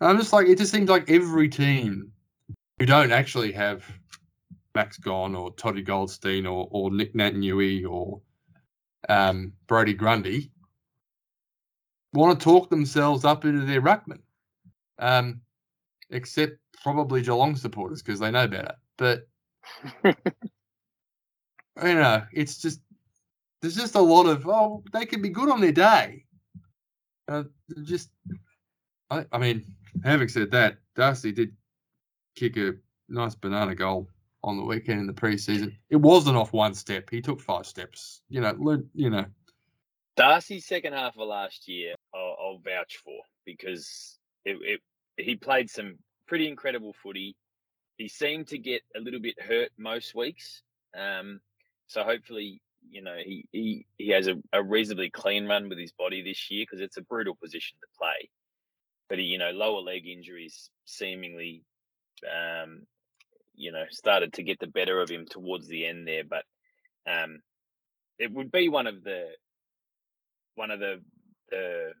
And 0.00 0.08
I'm 0.08 0.16
just 0.16 0.32
like 0.32 0.46
it 0.46 0.58
just 0.58 0.72
seems 0.72 0.88
like 0.88 1.10
every 1.10 1.48
team 1.48 2.12
who 2.84 2.86
don't 2.86 3.12
actually 3.12 3.50
have 3.50 3.82
Max 4.74 4.98
Gawn 4.98 5.34
or 5.34 5.54
Toddy 5.54 5.80
Goldstein 5.80 6.44
or 6.44 6.68
or 6.70 6.90
Nick 6.90 7.14
Naitanui 7.14 7.88
or 7.88 8.20
um, 9.08 9.54
Brodie 9.66 9.94
Grundy 9.94 10.50
want 12.12 12.38
to 12.38 12.44
talk 12.44 12.68
themselves 12.68 13.24
up 13.24 13.46
into 13.46 13.64
their 13.64 13.80
ruckman. 13.80 14.18
Um, 14.98 15.40
except 16.10 16.58
probably 16.82 17.22
Geelong 17.22 17.56
supporters 17.56 18.02
because 18.02 18.20
they 18.20 18.30
know 18.30 18.46
better. 18.46 18.74
But 18.98 19.28
you 20.04 20.14
know, 21.82 22.22
it's 22.34 22.58
just 22.58 22.80
there's 23.62 23.76
just 23.76 23.94
a 23.94 24.00
lot 24.00 24.26
of 24.26 24.46
oh 24.46 24.84
they 24.92 25.06
can 25.06 25.22
be 25.22 25.30
good 25.30 25.48
on 25.48 25.62
their 25.62 25.72
day. 25.72 26.26
Uh, 27.28 27.44
just 27.84 28.10
I, 29.10 29.24
I 29.32 29.38
mean, 29.38 29.64
having 30.04 30.28
said 30.28 30.50
that, 30.50 30.76
Darcy 30.94 31.32
did 31.32 31.56
kick 32.34 32.56
a 32.56 32.72
nice 33.08 33.34
banana 33.34 33.74
goal 33.74 34.08
on 34.42 34.56
the 34.56 34.64
weekend 34.64 35.00
in 35.00 35.06
the 35.06 35.12
preseason. 35.12 35.74
It 35.90 35.96
wasn't 35.96 36.36
off 36.36 36.52
one 36.52 36.74
step. 36.74 37.08
He 37.10 37.22
took 37.22 37.40
five 37.40 37.66
steps. 37.66 38.22
You 38.28 38.40
know, 38.40 38.82
you 38.94 39.10
know. 39.10 39.24
Darcy's 40.16 40.66
second 40.66 40.92
half 40.92 41.16
of 41.18 41.26
last 41.26 41.66
year, 41.66 41.94
I'll, 42.14 42.36
I'll 42.40 42.58
vouch 42.58 42.98
for 43.04 43.18
because 43.44 44.18
it, 44.44 44.58
it, 44.62 44.80
he 45.16 45.34
played 45.34 45.70
some 45.70 45.96
pretty 46.26 46.46
incredible 46.46 46.94
footy. 47.02 47.36
He 47.96 48.08
seemed 48.08 48.48
to 48.48 48.58
get 48.58 48.82
a 48.96 49.00
little 49.00 49.20
bit 49.20 49.40
hurt 49.40 49.70
most 49.78 50.14
weeks. 50.14 50.62
Um, 50.96 51.40
so 51.86 52.02
hopefully 52.02 52.60
you 52.90 53.02
know 53.02 53.16
he 53.24 53.46
he, 53.52 53.86
he 53.98 54.10
has 54.10 54.26
a, 54.26 54.36
a 54.52 54.62
reasonably 54.62 55.10
clean 55.10 55.46
run 55.46 55.68
with 55.68 55.78
his 55.78 55.92
body 55.92 56.22
this 56.22 56.50
year 56.50 56.64
because 56.68 56.80
it's 56.80 56.96
a 56.96 57.02
brutal 57.02 57.34
position 57.34 57.76
to 57.80 57.98
play. 57.98 58.30
But 59.08 59.18
he, 59.18 59.24
you 59.24 59.38
know, 59.38 59.50
lower 59.50 59.80
leg 59.80 60.06
injuries 60.06 60.70
seemingly, 60.84 61.62
um, 62.24 62.86
you 63.54 63.72
know, 63.72 63.84
started 63.90 64.32
to 64.34 64.42
get 64.42 64.58
the 64.58 64.66
better 64.66 65.00
of 65.00 65.10
him 65.10 65.26
towards 65.28 65.68
the 65.68 65.86
end 65.86 66.06
there. 66.06 66.24
But 66.28 66.44
um, 67.10 67.40
it 68.18 68.32
would 68.32 68.50
be 68.50 68.68
one 68.68 68.86
of 68.86 69.02
the 69.04 69.26
one 70.54 70.70
of 70.70 70.80
the 70.80 71.00
the 71.50 71.92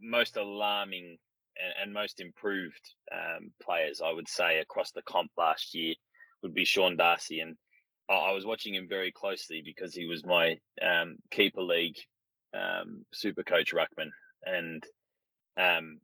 most 0.00 0.36
alarming 0.36 1.18
and, 1.56 1.74
and 1.82 1.94
most 1.94 2.20
improved 2.20 2.94
um, 3.12 3.50
players, 3.62 4.00
I 4.04 4.12
would 4.12 4.28
say, 4.28 4.58
across 4.58 4.92
the 4.92 5.02
comp 5.02 5.30
last 5.36 5.74
year 5.74 5.94
would 6.42 6.54
be 6.54 6.64
Sean 6.64 6.96
Darcy. 6.96 7.40
And 7.40 7.56
I 8.08 8.32
was 8.32 8.46
watching 8.46 8.74
him 8.74 8.86
very 8.88 9.12
closely 9.12 9.62
because 9.64 9.94
he 9.94 10.06
was 10.06 10.24
my 10.24 10.58
um, 10.82 11.16
keeper 11.30 11.62
league 11.62 11.98
um, 12.54 13.04
super 13.12 13.42
coach 13.42 13.72
ruckman, 13.72 14.10
and 14.44 14.84
um, 15.56 15.98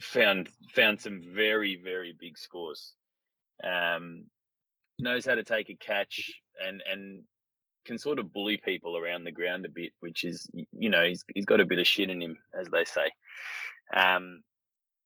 found 0.00 0.48
found 0.74 1.00
some 1.00 1.22
very 1.34 1.80
very 1.82 2.14
big 2.18 2.38
scores. 2.38 2.92
Um, 3.64 4.24
knows 4.98 5.26
how 5.26 5.34
to 5.34 5.44
take 5.44 5.70
a 5.70 5.74
catch 5.74 6.30
and 6.66 6.82
and 6.90 7.22
can 7.84 7.98
sort 7.98 8.18
of 8.18 8.32
bully 8.32 8.56
people 8.56 8.96
around 8.96 9.24
the 9.24 9.32
ground 9.32 9.64
a 9.64 9.68
bit, 9.68 9.92
which 10.00 10.24
is 10.24 10.48
you 10.72 10.90
know 10.90 11.04
he's 11.04 11.24
he's 11.34 11.46
got 11.46 11.60
a 11.60 11.66
bit 11.66 11.78
of 11.78 11.86
shit 11.86 12.10
in 12.10 12.20
him, 12.20 12.36
as 12.58 12.68
they 12.68 12.84
say. 12.84 13.10
Um, 13.94 14.42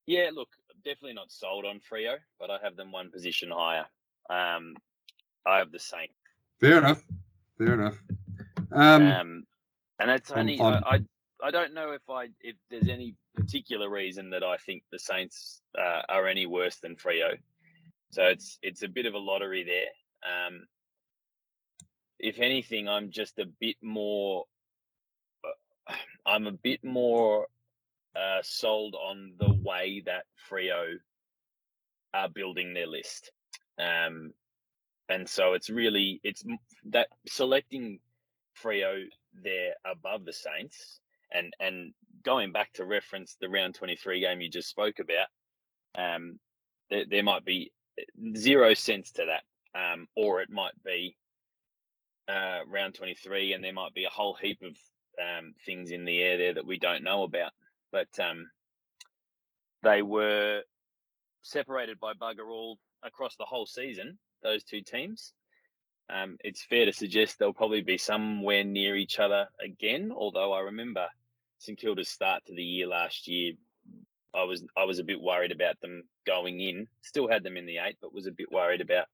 yeah, 0.06 0.30
look, 0.34 0.48
definitely 0.84 1.14
not 1.14 1.30
sold 1.30 1.64
on 1.64 1.80
Freo, 1.80 2.16
but 2.38 2.50
I 2.50 2.58
have 2.62 2.76
them 2.76 2.92
one 2.92 3.10
position 3.10 3.50
higher. 3.52 3.86
Um, 4.28 4.74
I 5.46 5.58
have 5.58 5.72
the 5.72 5.78
same. 5.78 6.08
Fair 6.60 6.78
enough. 6.78 7.02
Fair 7.58 7.74
enough. 7.74 7.98
Um, 8.72 9.06
um 9.06 9.44
and 9.98 10.10
it's 10.10 10.30
only 10.30 10.58
I, 10.60 10.78
I, 10.78 10.98
I 11.42 11.50
don't 11.50 11.74
know 11.74 11.92
if 11.92 12.02
I 12.08 12.28
if 12.40 12.56
there's 12.70 12.88
any 12.88 13.14
particular 13.34 13.88
reason 13.88 14.30
that 14.30 14.42
I 14.42 14.56
think 14.56 14.82
the 14.90 14.98
Saints 14.98 15.62
uh, 15.78 16.02
are 16.08 16.26
any 16.26 16.46
worse 16.46 16.76
than 16.76 16.96
Freo. 16.96 17.36
So 18.10 18.24
it's 18.24 18.58
it's 18.62 18.82
a 18.82 18.88
bit 18.88 19.06
of 19.06 19.14
a 19.14 19.18
lottery 19.18 19.64
there. 19.64 20.46
Um, 20.46 20.66
if 22.18 22.38
anything, 22.38 22.88
I'm 22.88 23.10
just 23.10 23.38
a 23.38 23.46
bit 23.46 23.76
more. 23.82 24.44
Uh, 25.44 25.94
I'm 26.26 26.46
a 26.46 26.52
bit 26.52 26.84
more 26.84 27.46
uh, 28.16 28.40
sold 28.42 28.94
on 28.94 29.32
the 29.38 29.52
way 29.52 30.02
that 30.06 30.24
Freo 30.50 30.96
are 32.12 32.28
building 32.28 32.74
their 32.74 32.88
list. 32.88 33.30
Um, 33.78 34.32
and 35.08 35.28
so 35.28 35.54
it's 35.54 35.70
really 35.70 36.20
it's 36.22 36.44
that 36.86 37.08
selecting 37.26 38.00
Freo 38.62 39.04
there 39.42 39.74
above 39.84 40.24
the 40.24 40.32
Saints 40.32 41.00
and 41.32 41.54
and 41.60 41.92
going 42.24 42.52
back 42.52 42.72
to 42.72 42.84
reference 42.84 43.36
the 43.40 43.48
round 43.48 43.74
23 43.74 44.20
game 44.20 44.40
you 44.40 44.50
just 44.50 44.68
spoke 44.68 44.96
about 44.98 45.28
um 46.02 46.38
there, 46.90 47.04
there 47.08 47.22
might 47.22 47.44
be 47.44 47.72
eh, 47.98 48.04
zero 48.36 48.74
sense 48.74 49.12
to 49.12 49.24
that 49.26 49.78
um 49.78 50.06
or 50.16 50.40
it 50.40 50.50
might 50.50 50.74
be 50.84 51.16
uh 52.28 52.60
round 52.68 52.94
23 52.94 53.54
and 53.54 53.64
there 53.64 53.72
might 53.72 53.94
be 53.94 54.04
a 54.04 54.10
whole 54.10 54.36
heap 54.40 54.60
of 54.62 54.76
um 55.20 55.52
things 55.64 55.90
in 55.90 56.04
the 56.04 56.20
air 56.20 56.38
there 56.38 56.54
that 56.54 56.66
we 56.66 56.78
don't 56.78 57.04
know 57.04 57.22
about 57.22 57.52
but 57.92 58.08
um 58.20 58.48
they 59.82 60.02
were 60.02 60.60
separated 61.42 61.98
by 61.98 62.12
bugger 62.12 62.50
all 62.50 62.78
across 63.02 63.36
the 63.36 63.44
whole 63.44 63.66
season 63.66 64.18
those 64.42 64.64
two 64.64 64.82
teams. 64.82 65.32
Um, 66.08 66.36
it's 66.42 66.64
fair 66.64 66.86
to 66.86 66.92
suggest 66.92 67.38
they'll 67.38 67.52
probably 67.52 67.82
be 67.82 67.98
somewhere 67.98 68.64
near 68.64 68.96
each 68.96 69.18
other 69.18 69.46
again. 69.64 70.12
Although 70.14 70.52
I 70.52 70.60
remember 70.60 71.06
St 71.60 71.78
Kilda's 71.78 72.08
start 72.08 72.44
to 72.46 72.54
the 72.54 72.62
year 72.62 72.86
last 72.86 73.28
year, 73.28 73.52
I 74.34 74.42
was 74.42 74.64
I 74.76 74.84
was 74.84 74.98
a 74.98 75.04
bit 75.04 75.20
worried 75.20 75.52
about 75.52 75.80
them 75.80 76.02
going 76.26 76.60
in. 76.60 76.88
Still 77.02 77.28
had 77.28 77.44
them 77.44 77.56
in 77.56 77.66
the 77.66 77.78
eight, 77.78 77.96
but 78.02 78.12
was 78.12 78.26
a 78.26 78.32
bit 78.32 78.50
worried 78.50 78.80
about 78.80 79.06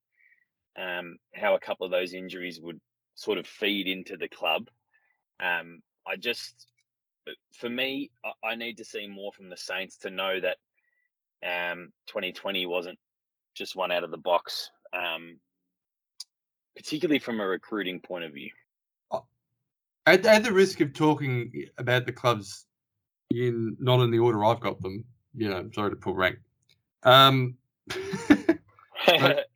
um, 0.78 1.16
how 1.34 1.54
a 1.54 1.60
couple 1.60 1.84
of 1.84 1.92
those 1.92 2.14
injuries 2.14 2.60
would 2.60 2.80
sort 3.14 3.38
of 3.38 3.46
feed 3.46 3.86
into 3.86 4.16
the 4.16 4.28
club. 4.28 4.68
Um, 5.40 5.80
I 6.06 6.16
just, 6.16 6.66
for 7.52 7.68
me, 7.68 8.10
I, 8.24 8.48
I, 8.50 8.54
need 8.54 8.76
to 8.78 8.84
see 8.84 9.06
more 9.06 9.32
from 9.32 9.48
the 9.48 9.56
Saints 9.56 9.96
to 9.98 10.10
know 10.10 10.38
that 10.40 10.56
um, 11.42 11.92
2020 12.06 12.66
wasn't 12.66 12.98
just 13.54 13.76
one 13.76 13.90
out 13.90 14.04
of 14.04 14.10
the 14.10 14.18
box 14.18 14.70
um, 14.92 15.38
particularly 16.76 17.18
from 17.18 17.40
a 17.40 17.46
recruiting 17.46 18.00
point 18.00 18.24
of 18.24 18.32
view. 18.32 18.50
At, 20.06 20.24
at 20.24 20.44
the 20.44 20.52
risk 20.52 20.80
of 20.80 20.92
talking 20.92 21.52
about 21.78 22.06
the 22.06 22.12
clubs 22.12 22.66
in 23.30 23.76
not 23.80 24.00
in 24.00 24.10
the 24.10 24.20
order 24.20 24.44
I've 24.44 24.60
got 24.60 24.80
them, 24.80 25.04
you 25.34 25.48
know, 25.48 25.68
sorry 25.74 25.90
to 25.90 25.96
pull 25.96 26.14
rank. 26.14 26.38
Um, 27.02 27.56
but, 29.06 29.46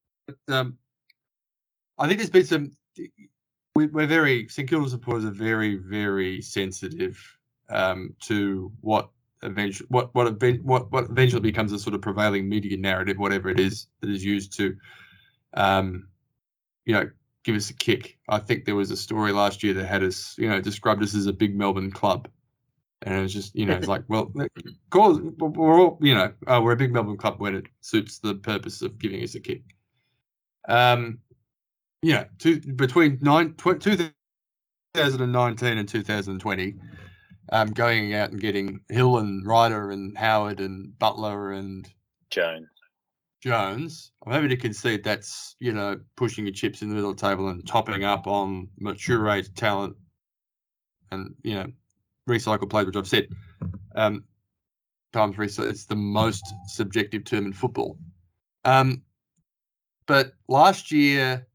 um, 0.48 0.76
I 1.98 2.08
think 2.08 2.18
there's 2.18 2.30
been 2.30 2.44
some 2.44 2.72
we, 3.74 3.86
we're 3.86 4.06
very 4.06 4.48
St 4.48 4.68
Kilda 4.68 4.88
supporters 4.88 5.24
are 5.24 5.30
very 5.30 5.76
very 5.76 6.42
sensitive 6.42 7.18
um, 7.68 8.14
to 8.22 8.72
what 8.80 9.10
eventually 9.42 9.86
what 9.90 10.14
what 10.14 10.42
what 10.62 10.90
what 10.90 11.04
eventually 11.04 11.40
becomes 11.40 11.72
a 11.72 11.78
sort 11.78 11.94
of 11.94 12.02
prevailing 12.02 12.48
media 12.48 12.76
narrative, 12.76 13.18
whatever 13.18 13.48
it 13.48 13.60
is 13.60 13.86
that 14.00 14.10
is 14.10 14.24
used 14.24 14.56
to, 14.56 14.76
um, 15.54 16.08
you 16.84 16.94
know, 16.94 17.08
give 17.44 17.56
us 17.56 17.70
a 17.70 17.74
kick. 17.74 18.18
I 18.28 18.38
think 18.38 18.64
there 18.64 18.74
was 18.74 18.90
a 18.90 18.96
story 18.96 19.32
last 19.32 19.62
year 19.62 19.74
that 19.74 19.86
had 19.86 20.02
us, 20.02 20.34
you 20.38 20.48
know, 20.48 20.60
described 20.60 21.02
us 21.02 21.14
as 21.14 21.26
a 21.26 21.32
big 21.32 21.56
Melbourne 21.56 21.90
club. 21.90 22.28
And 23.02 23.14
it 23.14 23.22
was 23.22 23.32
just, 23.32 23.56
you 23.56 23.64
know, 23.64 23.76
it's 23.76 23.88
like, 23.88 24.02
well, 24.08 24.30
cause 24.90 25.18
we're 25.38 25.80
all, 25.80 25.98
you 26.02 26.14
know, 26.14 26.32
oh, 26.46 26.60
we're 26.60 26.72
a 26.72 26.76
big 26.76 26.92
Melbourne 26.92 27.16
club 27.16 27.40
when 27.40 27.54
it 27.54 27.66
suits 27.80 28.18
the 28.18 28.34
purpose 28.34 28.82
of 28.82 28.98
giving 28.98 29.22
us 29.22 29.34
a 29.34 29.40
kick. 29.40 29.62
Um, 30.68 31.18
you 32.02 32.12
know, 32.12 32.26
two, 32.38 32.60
between 32.60 33.18
nine, 33.22 33.54
tw- 33.54 33.80
2019 33.80 35.78
and 35.78 35.88
2020, 35.88 36.74
um, 37.52 37.70
going 37.70 38.14
out 38.14 38.32
and 38.32 38.40
getting 38.40 38.80
Hill 38.90 39.16
and 39.16 39.46
Ryder 39.46 39.90
and 39.90 40.16
Howard 40.18 40.60
and 40.60 40.98
Butler 40.98 41.52
and 41.52 41.88
Jones. 42.28 42.68
Jones, 43.40 44.12
I'm 44.24 44.32
happy 44.32 44.48
to 44.48 44.56
concede 44.56 45.02
that's 45.02 45.56
you 45.60 45.72
know 45.72 45.98
pushing 46.16 46.44
your 46.44 46.52
chips 46.52 46.82
in 46.82 46.88
the 46.88 46.94
middle 46.94 47.10
of 47.10 47.16
the 47.16 47.28
table 47.28 47.48
and 47.48 47.66
topping 47.66 48.04
up 48.04 48.26
on 48.26 48.68
mature 48.78 49.28
age 49.30 49.52
talent 49.54 49.96
and 51.10 51.34
you 51.42 51.54
know 51.54 51.66
recycle 52.28 52.68
players, 52.68 52.86
which 52.86 52.96
I've 52.96 53.08
said 53.08 53.28
um, 53.94 54.24
times 55.12 55.36
recycle. 55.36 55.70
It's 55.70 55.86
the 55.86 55.96
most 55.96 56.44
subjective 56.66 57.24
term 57.24 57.46
in 57.46 57.52
football. 57.52 57.98
Um, 58.64 59.02
but 60.06 60.32
last 60.48 60.92
year, 60.92 61.46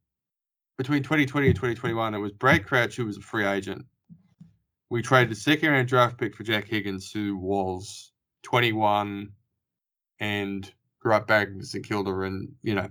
between 0.78 1.04
2020 1.04 1.48
and 1.48 1.56
2021, 1.56 2.16
it 2.16 2.18
was 2.18 2.32
Brad 2.32 2.66
Crouch 2.66 2.96
who 2.96 3.06
was 3.06 3.18
a 3.18 3.22
free 3.22 3.46
agent. 3.46 3.86
We 4.90 5.02
traded 5.02 5.32
a 5.32 5.36
second 5.36 5.70
round 5.70 5.88
draft 5.88 6.18
pick 6.18 6.36
for 6.36 6.44
Jack 6.44 6.68
Higgins, 6.68 7.12
who 7.12 7.38
was 7.38 8.12
21 8.44 9.30
and 10.20 10.72
up 11.14 11.28
back 11.28 11.48
in 11.48 11.64
St 11.64 11.86
Kilda, 11.86 12.22
and 12.22 12.52
you 12.64 12.76
know, 12.76 12.90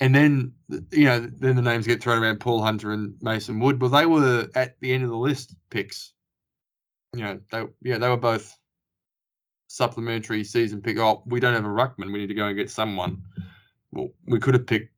and 0.00 0.14
then 0.14 0.52
you 0.90 1.04
know, 1.04 1.20
then 1.20 1.56
the 1.56 1.62
names 1.62 1.86
get 1.86 2.02
thrown 2.02 2.22
around 2.22 2.40
Paul 2.40 2.62
Hunter 2.62 2.92
and 2.92 3.14
Mason 3.20 3.60
Wood. 3.60 3.80
Well, 3.80 3.90
they 3.90 4.06
were 4.06 4.48
at 4.54 4.78
the 4.80 4.92
end 4.92 5.04
of 5.04 5.10
the 5.10 5.16
list 5.16 5.54
picks. 5.70 6.12
You 7.14 7.22
know, 7.22 7.40
they 7.50 7.64
yeah 7.82 7.98
they 7.98 8.08
were 8.08 8.16
both 8.16 8.56
supplementary 9.68 10.44
season 10.44 10.80
pick. 10.80 10.98
Oh, 10.98 11.22
we 11.26 11.40
don't 11.40 11.54
have 11.54 11.64
a 11.64 11.68
ruckman. 11.68 12.12
We 12.12 12.20
need 12.20 12.28
to 12.28 12.34
go 12.34 12.46
and 12.46 12.56
get 12.56 12.70
someone. 12.70 13.22
Well, 13.92 14.08
we 14.26 14.38
could 14.38 14.54
have 14.54 14.66
picked 14.66 14.92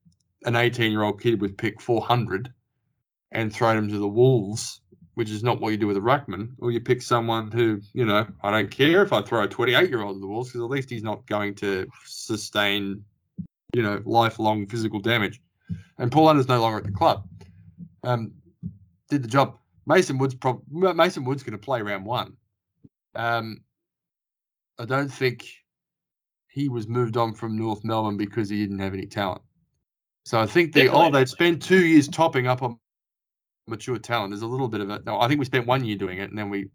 an 0.45 0.57
18 0.57 0.91
year 0.91 1.03
old 1.03 1.21
kid 1.21 1.41
with 1.41 1.57
pick 1.57 1.81
400 1.81 2.53
and 3.33 3.53
thrown 3.53 3.77
him 3.77 3.89
to 3.89 3.99
the 3.99 4.09
wolves 4.09 4.81
which 5.19 5.31
is 5.31 5.43
not 5.43 5.61
what 5.61 5.71
you 5.71 5.77
do 5.77 5.89
with 5.89 5.97
a 5.97 6.01
ruckman, 6.01 6.51
or 6.61 6.71
you 6.71 6.79
pick 6.79 7.03
someone 7.03 7.51
who, 7.51 7.81
you 7.93 8.05
know, 8.05 8.25
I 8.45 8.53
don't 8.53 8.71
care 8.71 9.03
if 9.03 9.13
I 9.13 9.21
throw 9.21 9.43
a 9.43 9.49
28 9.49 9.89
year 9.89 10.01
old 10.01 10.15
at 10.15 10.21
the 10.21 10.29
walls 10.29 10.47
because 10.47 10.61
at 10.61 10.71
least 10.71 10.89
he's 10.89 11.03
not 11.03 11.27
going 11.27 11.57
to 11.57 11.89
sustain, 12.05 13.05
you 13.75 13.83
know, 13.83 14.01
lifelong 14.05 14.69
physical 14.69 15.01
damage. 15.01 15.43
And 15.99 16.13
Paul 16.13 16.29
Hunter's 16.29 16.47
no 16.47 16.61
longer 16.61 16.79
at 16.79 16.85
the 16.85 16.93
club. 16.93 17.27
Um, 18.05 18.31
did 19.11 19.25
the 19.25 19.29
job. 19.29 19.59
Mason 19.87 20.19
Woods, 20.19 20.37
prob- 20.37 20.63
Mason 20.71 21.25
Woods 21.25 21.43
going 21.43 21.51
to 21.51 21.59
play 21.59 21.83
round 21.83 22.07
one. 22.07 22.37
Um, 23.17 23.65
I 24.79 24.85
don't 24.85 25.13
think 25.13 25.49
he 26.47 26.69
was 26.69 26.87
moved 26.87 27.17
on 27.17 27.35
from 27.35 27.59
North 27.59 27.83
Melbourne 27.83 28.19
because 28.19 28.49
he 28.49 28.61
didn't 28.61 28.79
have 28.79 28.95
any 28.95 29.07
talent. 29.07 29.43
So 30.25 30.39
I 30.39 30.47
think 30.47 30.75
they 30.75 30.89
oh 30.89 31.11
they'd 31.11 31.29
spend 31.29 31.61
two 31.61 31.85
years 31.85 32.07
topping 32.07 32.47
up 32.47 32.63
on 32.63 32.79
mature 33.69 33.99
talent. 33.99 34.33
There's 34.33 34.43
a 34.43 34.47
little 34.47 34.69
bit 34.69 34.81
of 34.81 34.91
it. 34.91 35.05
No, 35.05 35.21
I 35.21 35.29
think 35.29 35.39
we 35.39 35.47
spent 35.47 35.67
one 35.67 35.85
year 35.85 35.97
doing 35.97 36.19
it, 36.19 36.31
and 36.31 36.39
then 36.39 36.51
we 36.51 36.71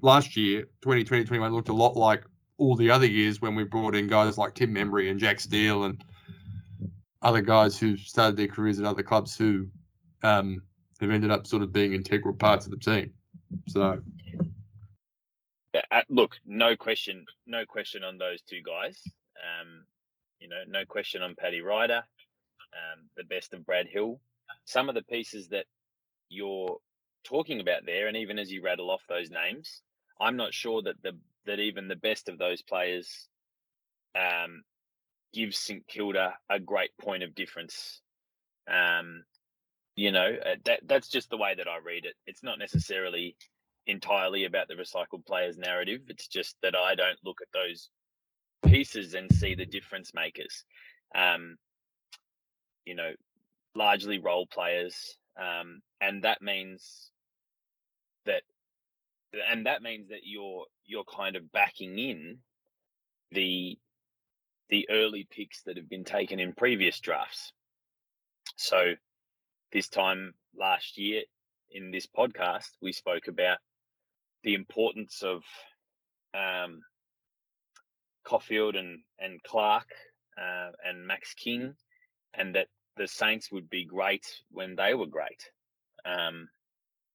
last 0.00 0.36
year, 0.36 0.62
2020, 0.82 1.24
21 1.24 1.52
looked 1.52 1.68
a 1.68 1.72
lot 1.72 1.96
like 1.96 2.24
all 2.58 2.76
the 2.76 2.90
other 2.90 3.06
years 3.06 3.40
when 3.40 3.54
we 3.54 3.64
brought 3.64 3.94
in 3.94 4.06
guys 4.06 4.38
like 4.38 4.54
Tim 4.54 4.74
Membrey 4.74 5.10
and 5.10 5.18
Jack 5.18 5.40
Steele 5.40 5.84
and 5.84 6.02
other 7.22 7.40
guys 7.40 7.78
who 7.78 7.96
started 7.96 8.36
their 8.36 8.48
careers 8.48 8.78
at 8.78 8.84
other 8.84 9.02
clubs 9.02 9.36
who 9.36 9.66
um, 10.22 10.62
have 11.00 11.10
ended 11.10 11.30
up 11.30 11.46
sort 11.46 11.62
of 11.62 11.72
being 11.72 11.92
integral 11.92 12.34
parts 12.34 12.66
of 12.66 12.72
the 12.72 12.78
team. 12.78 13.12
So, 13.68 14.00
yeah, 15.74 15.82
uh, 15.90 16.02
look, 16.08 16.36
no 16.46 16.76
question, 16.76 17.24
no 17.46 17.64
question 17.64 18.04
on 18.04 18.18
those 18.18 18.42
two 18.42 18.60
guys. 18.64 19.02
Um, 19.36 19.84
you 20.38 20.48
know, 20.48 20.62
no 20.68 20.84
question 20.84 21.22
on 21.22 21.34
Paddy 21.38 21.60
Ryder, 21.60 22.02
um, 22.02 23.08
the 23.16 23.24
best 23.24 23.54
of 23.54 23.64
Brad 23.64 23.86
Hill. 23.86 24.20
Some 24.64 24.88
of 24.88 24.94
the 24.94 25.02
pieces 25.02 25.48
that 25.48 25.66
you're 26.32 26.78
talking 27.24 27.60
about 27.60 27.86
there, 27.86 28.08
and 28.08 28.16
even 28.16 28.38
as 28.38 28.50
you 28.50 28.62
rattle 28.62 28.90
off 28.90 29.02
those 29.08 29.30
names, 29.30 29.82
I'm 30.20 30.36
not 30.36 30.54
sure 30.54 30.82
that 30.82 31.02
the 31.02 31.12
that 31.46 31.58
even 31.58 31.88
the 31.88 31.96
best 31.96 32.28
of 32.28 32.38
those 32.38 32.62
players 32.62 33.28
um, 34.16 34.62
gives 35.32 35.58
St 35.58 35.86
Kilda 35.88 36.34
a 36.48 36.60
great 36.60 36.90
point 37.00 37.22
of 37.22 37.34
difference. 37.34 38.00
Um, 38.70 39.24
you 39.96 40.12
know, 40.12 40.36
uh, 40.44 40.56
that 40.64 40.80
that's 40.86 41.08
just 41.08 41.30
the 41.30 41.36
way 41.36 41.54
that 41.56 41.68
I 41.68 41.78
read 41.84 42.04
it. 42.04 42.14
It's 42.26 42.42
not 42.42 42.58
necessarily 42.58 43.36
entirely 43.86 44.44
about 44.44 44.68
the 44.68 44.74
recycled 44.74 45.26
players 45.26 45.58
narrative. 45.58 46.02
It's 46.08 46.28
just 46.28 46.56
that 46.62 46.76
I 46.76 46.94
don't 46.94 47.18
look 47.24 47.38
at 47.42 47.48
those 47.52 47.90
pieces 48.64 49.14
and 49.14 49.32
see 49.34 49.54
the 49.54 49.66
difference 49.66 50.12
makers. 50.14 50.64
Um, 51.14 51.56
you 52.84 52.94
know, 52.94 53.12
largely 53.74 54.18
role 54.18 54.46
players, 54.46 55.16
um, 55.36 55.82
and 56.00 56.24
that 56.24 56.42
means 56.42 57.10
that 58.26 58.42
and 59.50 59.66
that 59.66 59.82
means 59.82 60.08
that 60.08 60.20
you're 60.24 60.66
you're 60.84 61.04
kind 61.04 61.36
of 61.36 61.52
backing 61.52 61.98
in 61.98 62.38
the 63.30 63.78
the 64.68 64.88
early 64.90 65.26
picks 65.30 65.62
that 65.62 65.76
have 65.76 65.88
been 65.88 66.04
taken 66.04 66.40
in 66.40 66.52
previous 66.52 66.98
drafts. 67.00 67.52
So 68.56 68.94
this 69.72 69.88
time 69.88 70.34
last 70.56 70.98
year 70.98 71.22
in 71.70 71.90
this 71.90 72.06
podcast, 72.06 72.68
we 72.80 72.92
spoke 72.92 73.28
about 73.28 73.58
the 74.44 74.54
importance 74.54 75.22
of 75.22 75.42
um, 76.34 76.80
Coffield 78.24 78.76
and 78.76 79.00
and 79.18 79.42
Clark 79.42 79.88
uh, 80.38 80.70
and 80.84 81.06
Max 81.06 81.34
King, 81.34 81.74
and 82.34 82.54
that 82.54 82.68
the 82.96 83.08
Saints 83.08 83.50
would 83.50 83.70
be 83.70 83.84
great 83.84 84.26
when 84.50 84.76
they 84.76 84.94
were 84.94 85.06
great. 85.06 85.50
Um, 86.04 86.48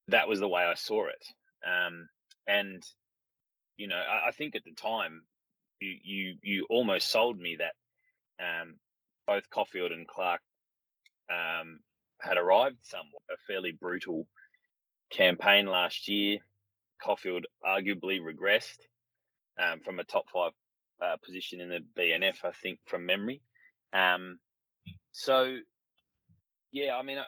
that 0.08 0.28
was 0.28 0.40
the 0.40 0.48
way 0.48 0.64
I 0.64 0.76
saw 0.76 1.08
it. 1.08 1.26
Um, 1.66 2.08
and 2.48 2.84
you 3.78 3.88
know, 3.88 3.98
I, 3.98 4.30
I, 4.30 4.32
think 4.32 4.56
at 4.56 4.64
the 4.64 4.74
time 4.74 5.22
you 5.80 5.96
you 6.04 6.36
you 6.42 6.68
almost 6.70 7.10
sold 7.10 7.40
me 7.40 7.58
that 7.58 7.74
um, 8.44 8.76
both 9.28 9.50
Coffield 9.50 9.92
and 9.92 10.08
Clark 10.08 10.42
um, 11.30 11.80
had 12.20 12.38
arrived 12.38 12.78
somewhat. 12.82 13.22
A 13.32 13.38
fairly 13.46 13.72
brutal 13.72 14.28
campaign 15.12 15.68
last 15.68 16.08
year. 16.08 16.40
Coffield 17.02 17.46
arguably 17.66 18.20
regressed 18.20 18.80
um, 19.60 19.82
from 19.82 20.00
a 20.00 20.04
top 20.04 20.26
five 20.34 20.52
uh, 21.02 21.18
position 21.24 21.62
in 21.62 21.70
the 21.70 21.80
B&F, 21.96 22.40
I 22.44 22.52
think, 22.52 22.80
from 22.86 23.06
memory. 23.06 23.42
Um, 23.94 24.40
so, 25.12 25.58
yeah, 26.72 26.96
I 26.96 27.04
mean, 27.04 27.18
I, 27.18 27.26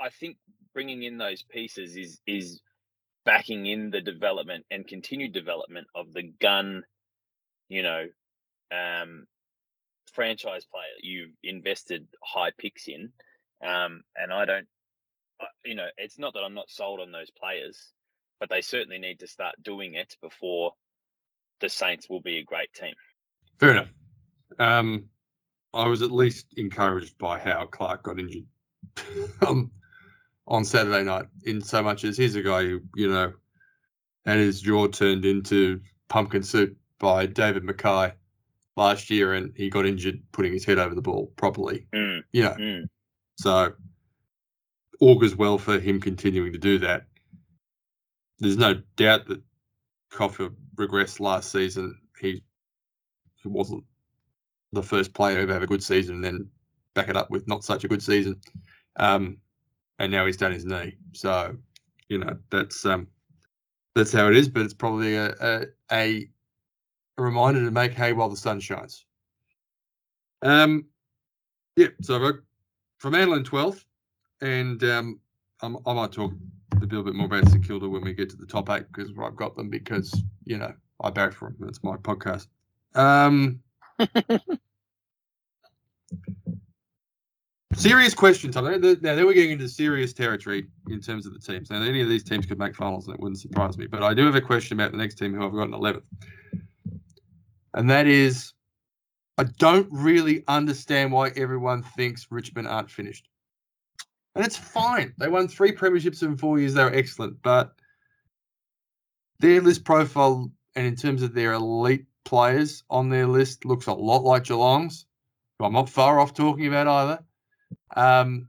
I 0.00 0.10
think 0.10 0.36
bringing 0.74 1.02
in 1.02 1.18
those 1.18 1.42
pieces 1.42 1.96
is 1.96 2.20
is 2.26 2.60
backing 3.24 3.66
in 3.66 3.90
the 3.90 4.00
development 4.00 4.64
and 4.70 4.86
continued 4.86 5.32
development 5.32 5.86
of 5.94 6.12
the 6.12 6.22
gun, 6.40 6.82
you 7.68 7.82
know, 7.82 8.06
um, 8.72 9.26
franchise 10.12 10.64
player 10.64 10.84
you've 11.02 11.34
invested 11.42 12.06
high 12.22 12.52
picks 12.58 12.88
in, 12.88 13.12
um, 13.62 14.02
and 14.16 14.32
I 14.32 14.44
don't, 14.44 14.66
you 15.64 15.74
know, 15.74 15.88
it's 15.96 16.18
not 16.18 16.34
that 16.34 16.40
I'm 16.40 16.54
not 16.54 16.70
sold 16.70 17.00
on 17.00 17.12
those 17.12 17.30
players, 17.30 17.92
but 18.40 18.48
they 18.48 18.60
certainly 18.60 18.98
need 18.98 19.20
to 19.20 19.26
start 19.26 19.54
doing 19.62 19.94
it 19.94 20.16
before 20.22 20.72
the 21.60 21.68
Saints 21.68 22.08
will 22.08 22.20
be 22.20 22.38
a 22.38 22.44
great 22.44 22.72
team. 22.72 22.94
Fair 23.58 23.72
enough. 23.72 23.88
Um, 24.58 25.08
I 25.74 25.86
was 25.86 26.02
at 26.02 26.10
least 26.10 26.46
encouraged 26.56 27.18
by 27.18 27.38
how 27.38 27.66
Clark 27.66 28.04
got 28.04 28.18
injured 28.18 28.46
um, 29.46 29.70
on 30.46 30.64
Saturday 30.64 31.04
night, 31.04 31.26
in 31.44 31.60
so 31.60 31.82
much 31.82 32.04
as 32.04 32.16
he's 32.16 32.36
a 32.36 32.42
guy 32.42 32.62
who, 32.62 32.80
you 32.94 33.10
know, 33.10 33.32
had 34.24 34.38
his 34.38 34.60
jaw 34.60 34.86
turned 34.86 35.24
into 35.24 35.80
pumpkin 36.08 36.42
soup 36.42 36.76
by 36.98 37.26
David 37.26 37.64
Mackay 37.64 38.12
last 38.76 39.10
year, 39.10 39.34
and 39.34 39.52
he 39.56 39.68
got 39.68 39.86
injured 39.86 40.20
putting 40.32 40.52
his 40.52 40.64
head 40.64 40.78
over 40.78 40.94
the 40.94 41.02
ball 41.02 41.32
properly. 41.36 41.86
Mm. 41.94 42.22
You 42.32 42.42
know, 42.44 42.56
mm. 42.58 42.84
so 43.36 43.72
augurs 45.00 45.36
well 45.36 45.58
for 45.58 45.78
him 45.78 46.00
continuing 46.00 46.52
to 46.52 46.58
do 46.58 46.78
that. 46.78 47.04
There's 48.38 48.56
no 48.56 48.80
doubt 48.96 49.26
that 49.28 49.42
Coffer 50.10 50.50
regressed 50.76 51.20
last 51.20 51.52
season. 51.52 51.98
He, 52.20 52.42
he 53.42 53.48
wasn't 53.48 53.84
the 54.72 54.82
first 54.82 55.14
player 55.14 55.46
to 55.46 55.52
have 55.52 55.62
a 55.62 55.66
good 55.66 55.82
season 55.82 56.16
and 56.16 56.24
then 56.24 56.48
back 56.94 57.08
it 57.08 57.16
up 57.16 57.30
with 57.30 57.46
not 57.48 57.64
such 57.64 57.84
a 57.84 57.88
good 57.88 58.02
season. 58.02 58.40
Um, 58.96 59.38
and 59.98 60.12
now 60.12 60.26
he's 60.26 60.36
done 60.36 60.52
his 60.52 60.64
knee. 60.64 60.96
So, 61.12 61.56
you 62.08 62.18
know, 62.18 62.36
that's 62.50 62.84
um, 62.84 63.08
that's 63.94 64.12
how 64.12 64.28
it 64.28 64.36
is. 64.36 64.48
But 64.48 64.62
it's 64.62 64.74
probably 64.74 65.16
a 65.16 65.34
a, 65.40 65.66
a 65.90 66.28
reminder 67.16 67.64
to 67.64 67.70
make 67.70 67.92
hay 67.92 68.12
while 68.12 68.28
the 68.28 68.36
sun 68.36 68.60
shines. 68.60 69.04
Um, 70.42 70.86
yeah. 71.76 71.88
So 72.02 72.32
from 72.98 73.14
Anlin 73.14 73.44
12th, 73.44 73.84
and 74.40 74.82
um, 74.84 75.20
I'm, 75.62 75.78
i 75.86 75.92
might 75.92 76.12
talk 76.12 76.32
a 76.76 76.80
little 76.80 77.02
bit 77.02 77.14
more 77.14 77.26
about 77.26 77.48
St 77.48 77.66
Kilda 77.66 77.88
when 77.88 78.02
we 78.02 78.12
get 78.12 78.30
to 78.30 78.36
the 78.36 78.46
top 78.46 78.70
eight 78.70 78.86
because 78.92 79.10
I've 79.20 79.36
got 79.36 79.56
them 79.56 79.68
because 79.68 80.22
you 80.44 80.58
know 80.58 80.72
I 81.00 81.10
barrack 81.10 81.34
for 81.34 81.52
them. 81.58 81.68
It's 81.68 81.82
my 81.82 81.96
podcast. 81.96 82.46
Um, 82.94 83.60
serious 87.74 88.14
question, 88.14 88.50
Tom. 88.52 88.64
Now, 88.64 88.96
now 89.00 89.24
we're 89.24 89.34
getting 89.34 89.52
into 89.52 89.68
serious 89.68 90.12
territory 90.12 90.66
in 90.88 91.00
terms 91.00 91.26
of 91.26 91.32
the 91.32 91.40
teams. 91.40 91.70
Now, 91.70 91.82
any 91.82 92.00
of 92.00 92.08
these 92.08 92.24
teams 92.24 92.46
could 92.46 92.58
make 92.58 92.74
finals, 92.74 93.06
and 93.06 93.14
it 93.14 93.20
wouldn't 93.20 93.40
surprise 93.40 93.78
me. 93.78 93.86
But 93.86 94.02
I 94.02 94.14
do 94.14 94.24
have 94.26 94.34
a 94.34 94.40
question 94.40 94.78
about 94.78 94.92
the 94.92 94.98
next 94.98 95.16
team 95.16 95.34
who 95.34 95.44
I've 95.44 95.52
got 95.52 95.64
in 95.64 95.72
11th. 95.72 96.02
And 97.74 97.90
that 97.90 98.06
is 98.06 98.54
I 99.38 99.44
don't 99.44 99.88
really 99.92 100.42
understand 100.48 101.12
why 101.12 101.30
everyone 101.36 101.84
thinks 101.84 102.26
Richmond 102.28 102.66
aren't 102.66 102.90
finished. 102.90 103.28
And 104.34 104.44
it's 104.44 104.56
fine. 104.56 105.14
They 105.16 105.28
won 105.28 105.46
three 105.46 105.70
premierships 105.70 106.24
in 106.24 106.36
four 106.36 106.58
years. 106.58 106.74
They 106.74 106.82
were 106.82 106.92
excellent. 106.92 107.40
But 107.42 107.72
their 109.38 109.60
list 109.60 109.84
profile 109.84 110.50
and 110.74 110.86
in 110.86 110.96
terms 110.96 111.22
of 111.22 111.34
their 111.34 111.52
elite 111.52 112.06
players 112.28 112.84
on 112.90 113.08
their 113.08 113.26
list 113.26 113.64
looks 113.64 113.86
a 113.86 113.92
lot 113.92 114.22
like 114.22 114.44
Geelong's. 114.44 115.06
I'm 115.60 115.72
not 115.72 115.88
far 115.88 116.20
off 116.20 116.34
talking 116.34 116.66
about 116.66 116.86
either. 116.86 117.24
Um, 117.96 118.48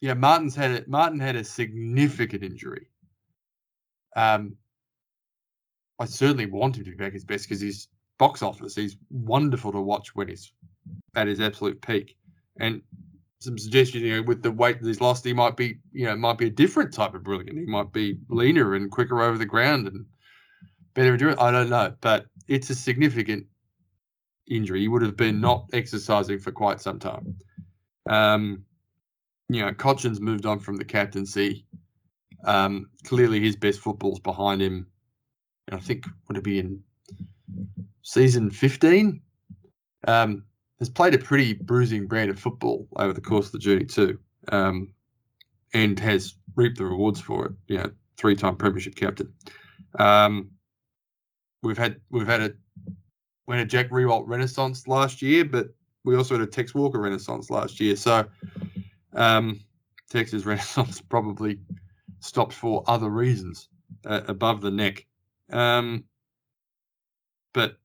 yeah, 0.00 0.14
Martin's 0.14 0.56
had 0.56 0.70
a, 0.70 0.84
Martin 0.88 1.20
had 1.20 1.36
a 1.36 1.44
significant 1.44 2.42
injury. 2.42 2.88
Um, 4.16 4.56
I 5.98 6.06
certainly 6.06 6.46
want 6.46 6.78
him 6.78 6.84
to 6.84 6.90
be 6.90 6.96
back 6.96 7.12
his 7.12 7.24
best 7.24 7.44
because 7.44 7.60
he's 7.60 7.88
box 8.18 8.42
office. 8.42 8.74
He's 8.74 8.96
wonderful 9.10 9.72
to 9.72 9.80
watch 9.80 10.14
when 10.14 10.28
he's 10.28 10.52
at 11.14 11.26
his 11.26 11.40
absolute 11.40 11.80
peak. 11.82 12.16
And 12.58 12.80
some 13.40 13.58
suggestions, 13.58 14.02
you 14.02 14.16
know, 14.16 14.22
with 14.22 14.42
the 14.42 14.50
weight 14.50 14.80
that 14.80 14.88
he's 14.88 15.02
lost, 15.02 15.24
he 15.24 15.34
might 15.34 15.56
be, 15.56 15.78
you 15.92 16.06
know, 16.06 16.16
might 16.16 16.38
be 16.38 16.46
a 16.46 16.50
different 16.50 16.94
type 16.94 17.14
of 17.14 17.22
brilliant. 17.22 17.58
He 17.58 17.66
might 17.66 17.92
be 17.92 18.18
leaner 18.30 18.74
and 18.74 18.90
quicker 18.90 19.20
over 19.20 19.36
the 19.36 19.44
ground 19.44 19.86
and 19.86 20.06
better 20.96 21.12
endurance. 21.12 21.40
I 21.40 21.52
don't 21.52 21.70
know, 21.70 21.94
but 22.00 22.26
it's 22.48 22.70
a 22.70 22.74
significant 22.74 23.46
injury. 24.48 24.80
He 24.80 24.88
would 24.88 25.02
have 25.02 25.16
been 25.16 25.40
not 25.40 25.66
exercising 25.72 26.40
for 26.40 26.50
quite 26.50 26.80
some 26.80 26.98
time. 26.98 27.36
Um, 28.08 28.64
you 29.48 29.60
know, 29.60 29.72
Cotchin's 29.72 30.20
moved 30.20 30.46
on 30.46 30.58
from 30.58 30.76
the 30.76 30.84
captaincy. 30.84 31.66
Um, 32.44 32.88
clearly, 33.04 33.40
his 33.40 33.54
best 33.54 33.78
football's 33.80 34.18
behind 34.18 34.62
him. 34.62 34.86
And 35.68 35.78
I 35.78 35.82
think 35.82 36.06
would 36.26 36.38
it 36.38 36.44
be 36.44 36.58
in 36.58 36.82
season 38.02 38.50
15. 38.50 39.20
Um, 40.08 40.44
has 40.78 40.88
played 40.88 41.14
a 41.14 41.18
pretty 41.18 41.54
bruising 41.54 42.06
brand 42.06 42.30
of 42.30 42.38
football 42.38 42.86
over 42.96 43.12
the 43.12 43.20
course 43.20 43.46
of 43.46 43.52
the 43.52 43.58
journey 43.58 43.84
too, 43.84 44.18
um, 44.52 44.92
and 45.74 45.98
has 45.98 46.34
reaped 46.54 46.78
the 46.78 46.84
rewards 46.84 47.20
for 47.20 47.46
it. 47.46 47.52
You 47.68 47.78
know, 47.78 47.90
three-time 48.16 48.56
premiership 48.56 48.94
captain. 48.94 49.32
Um, 49.98 50.50
we've 51.62 51.78
had 51.78 52.00
we've 52.10 52.26
had 52.26 52.40
a 52.40 52.52
we 53.46 53.56
had 53.56 53.66
a 53.66 53.68
Jack 53.68 53.90
Riewoldt 53.90 54.26
renaissance 54.26 54.88
last 54.88 55.22
year, 55.22 55.44
but 55.44 55.68
we 56.04 56.16
also 56.16 56.34
had 56.34 56.42
a 56.42 56.50
Tex 56.50 56.74
Walker 56.74 57.00
renaissance 57.00 57.50
last 57.50 57.80
year. 57.80 57.96
So 57.96 58.26
um, 59.14 59.60
renaissance 60.14 61.00
probably 61.00 61.58
stopped 62.20 62.52
for 62.52 62.82
other 62.86 63.08
reasons 63.08 63.68
uh, 64.04 64.22
above 64.28 64.60
the 64.60 64.70
neck. 64.70 65.06
Um, 65.50 66.04
but 67.52 67.76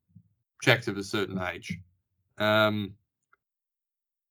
Jack's 0.61 0.87
of 0.87 0.97
a 0.97 1.03
certain 1.03 1.39
age. 1.41 1.77
Um, 2.37 2.93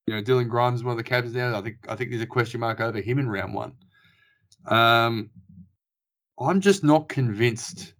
you 0.06 0.14
know, 0.14 0.22
Dylan 0.22 0.48
Grimes 0.48 0.80
is 0.80 0.84
one 0.84 0.92
of 0.92 0.98
the 0.98 1.04
captains 1.04 1.34
now. 1.34 1.56
I 1.56 1.62
think 1.62 1.76
I 1.88 1.94
think 1.94 2.10
there's 2.10 2.22
a 2.22 2.26
question 2.26 2.60
mark 2.60 2.80
over 2.80 3.00
him 3.00 3.18
in 3.18 3.28
round 3.28 3.54
one. 3.54 3.72
Um, 4.66 5.30
I'm 6.38 6.60
just 6.60 6.82
not 6.82 7.08
convinced 7.08 7.94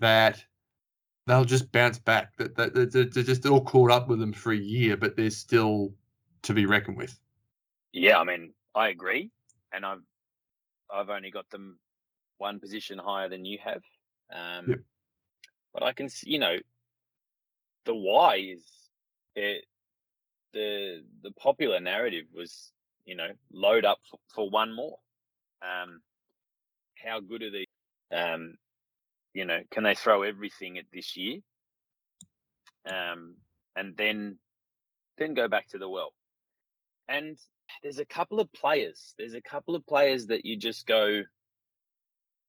that 0.00 0.44
they'll 1.26 1.44
just 1.44 1.70
bounce 1.72 1.98
back. 1.98 2.36
That, 2.36 2.56
they're 2.92 3.22
just 3.24 3.46
all 3.46 3.60
caught 3.60 3.90
up 3.90 4.08
with 4.08 4.20
them 4.20 4.32
for 4.32 4.52
a 4.52 4.56
year, 4.56 4.96
but 4.96 5.16
they're 5.16 5.30
still 5.30 5.94
to 6.42 6.54
be 6.54 6.66
reckoned 6.66 6.96
with. 6.96 7.18
Yeah, 7.92 8.18
I 8.18 8.24
mean, 8.24 8.52
I 8.74 8.88
agree, 8.88 9.30
and 9.72 9.84
I've 9.84 10.02
I've 10.92 11.10
only 11.10 11.30
got 11.30 11.48
them 11.50 11.78
one 12.38 12.60
position 12.60 12.98
higher 12.98 13.28
than 13.28 13.44
you 13.44 13.58
have. 13.64 13.82
Um, 14.32 14.68
yep. 14.68 14.78
But 15.72 15.82
I 15.82 15.92
can, 15.92 16.08
see, 16.08 16.30
you 16.30 16.38
know, 16.38 16.56
the 17.84 17.94
why 17.94 18.36
is 18.36 18.62
it, 19.34 19.64
the 20.52 21.02
the 21.22 21.32
popular 21.32 21.80
narrative 21.80 22.24
was, 22.34 22.72
you 23.04 23.14
know, 23.14 23.28
load 23.52 23.84
up 23.84 23.98
for, 24.10 24.18
for 24.34 24.50
one 24.50 24.74
more. 24.74 24.98
Um, 25.62 26.00
how 27.02 27.20
good 27.20 27.42
are 27.42 27.50
these? 27.50 27.66
Um, 28.12 28.56
you 29.36 29.44
know, 29.44 29.60
can 29.70 29.84
they 29.84 29.94
throw 29.94 30.22
everything 30.22 30.78
at 30.78 30.86
this 30.90 31.14
year? 31.14 31.40
Um, 32.88 33.34
and 33.76 33.94
then 33.94 34.38
then 35.18 35.34
go 35.34 35.46
back 35.46 35.68
to 35.68 35.78
the 35.78 35.88
well. 35.88 36.14
And 37.06 37.36
there's 37.82 37.98
a 37.98 38.06
couple 38.06 38.40
of 38.40 38.50
players. 38.54 39.14
There's 39.18 39.34
a 39.34 39.42
couple 39.42 39.74
of 39.74 39.86
players 39.86 40.28
that 40.28 40.46
you 40.46 40.56
just 40.56 40.86
go, 40.86 41.22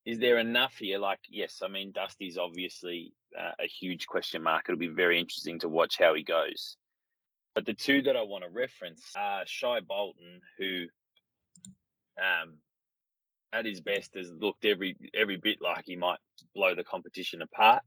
is 0.05 0.19
there 0.19 0.37
enough 0.37 0.75
here? 0.77 0.97
Like, 0.97 1.19
yes, 1.29 1.61
I 1.61 1.67
mean, 1.67 1.91
Dusty's 1.91 2.37
obviously 2.37 3.11
uh, 3.37 3.51
a 3.59 3.67
huge 3.67 4.07
question 4.07 4.41
mark. 4.41 4.63
It'll 4.67 4.79
be 4.79 4.87
very 4.87 5.19
interesting 5.19 5.59
to 5.59 5.69
watch 5.69 5.97
how 5.99 6.13
he 6.13 6.23
goes. 6.23 6.77
But 7.53 7.65
the 7.65 7.73
two 7.73 8.01
that 8.03 8.15
I 8.15 8.21
want 8.21 8.45
to 8.45 8.49
reference 8.49 9.11
are 9.17 9.43
Shai 9.45 9.81
Bolton, 9.81 10.39
who, 10.57 10.85
um, 12.17 12.59
at 13.57 13.65
his 13.65 13.81
best, 13.81 14.15
has 14.15 14.31
looked 14.39 14.65
every 14.65 14.95
every 15.13 15.37
bit 15.37 15.57
like 15.61 15.85
he 15.85 15.95
might 15.95 16.19
blow 16.55 16.75
the 16.75 16.83
competition 16.83 17.41
apart, 17.41 17.83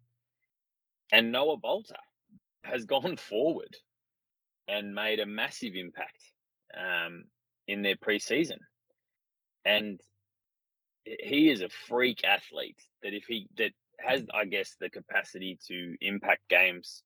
and 1.12 1.32
Noah 1.32 1.56
Balta 1.56 1.96
has 2.64 2.84
gone 2.86 3.16
forward 3.16 3.76
and 4.68 4.94
made 4.94 5.20
a 5.20 5.26
massive 5.26 5.74
impact 5.74 6.22
um, 6.76 7.24
in 7.66 7.82
their 7.82 7.96
preseason. 7.96 8.58
And 9.64 10.00
he 11.04 11.50
is 11.50 11.60
a 11.60 11.68
freak 11.68 12.24
athlete 12.24 12.78
that 13.02 13.14
if 13.14 13.24
he 13.24 13.48
that 13.56 13.72
has 13.98 14.22
I 14.34 14.44
guess 14.44 14.76
the 14.80 14.90
capacity 14.90 15.58
to 15.68 15.94
impact 16.00 16.48
games 16.48 17.02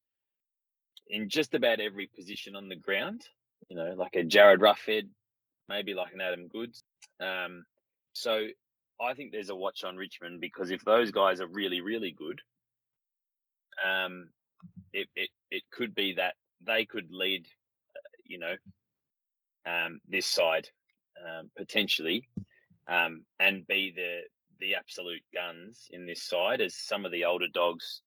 in 1.09 1.29
just 1.29 1.55
about 1.55 1.81
every 1.81 2.07
position 2.07 2.57
on 2.57 2.69
the 2.69 2.77
ground. 2.77 3.23
You 3.69 3.77
know, 3.77 3.95
like 3.97 4.15
a 4.15 4.25
Jarryd 4.25 4.59
Roughead, 4.59 5.09
maybe 5.69 5.95
like 5.95 6.13
an 6.13 6.21
Adam 6.21 6.49
Goodes. 6.49 6.83
Um, 7.21 7.65
so 8.15 8.47
I 9.01 9.15
think 9.15 9.33
there's 9.33 9.51
a 9.51 9.55
watch 9.55 9.85
on 9.85 9.97
Richmond 9.97 10.41
because 10.41 10.71
if 10.71 10.85
those 10.85 11.11
guys 11.11 11.41
are 11.41 11.47
really 11.47 11.81
really 11.81 12.13
good, 12.17 12.41
um, 13.85 14.31
it 14.93 15.09
it 15.15 15.29
it 15.51 15.63
could 15.71 15.95
be 15.95 16.15
that 16.15 16.35
they 16.63 16.87
could 16.87 17.11
lead, 17.11 17.47
uh, 17.97 18.09
you 18.25 18.39
know, 18.39 18.55
um, 19.67 20.01
this 20.09 20.27
side 20.27 20.69
um, 21.23 21.51
potentially 21.57 22.29
um, 22.89 23.25
and 23.39 23.67
be 23.67 23.93
the 23.95 24.21
the 24.61 24.75
absolute 24.77 25.23
guns 25.35 25.89
in 25.91 26.07
this 26.07 26.23
side 26.23 26.61
as 26.61 26.75
some 26.75 27.05
of 27.05 27.13
the 27.13 27.25
older 27.25 27.49
dogs 27.53 28.03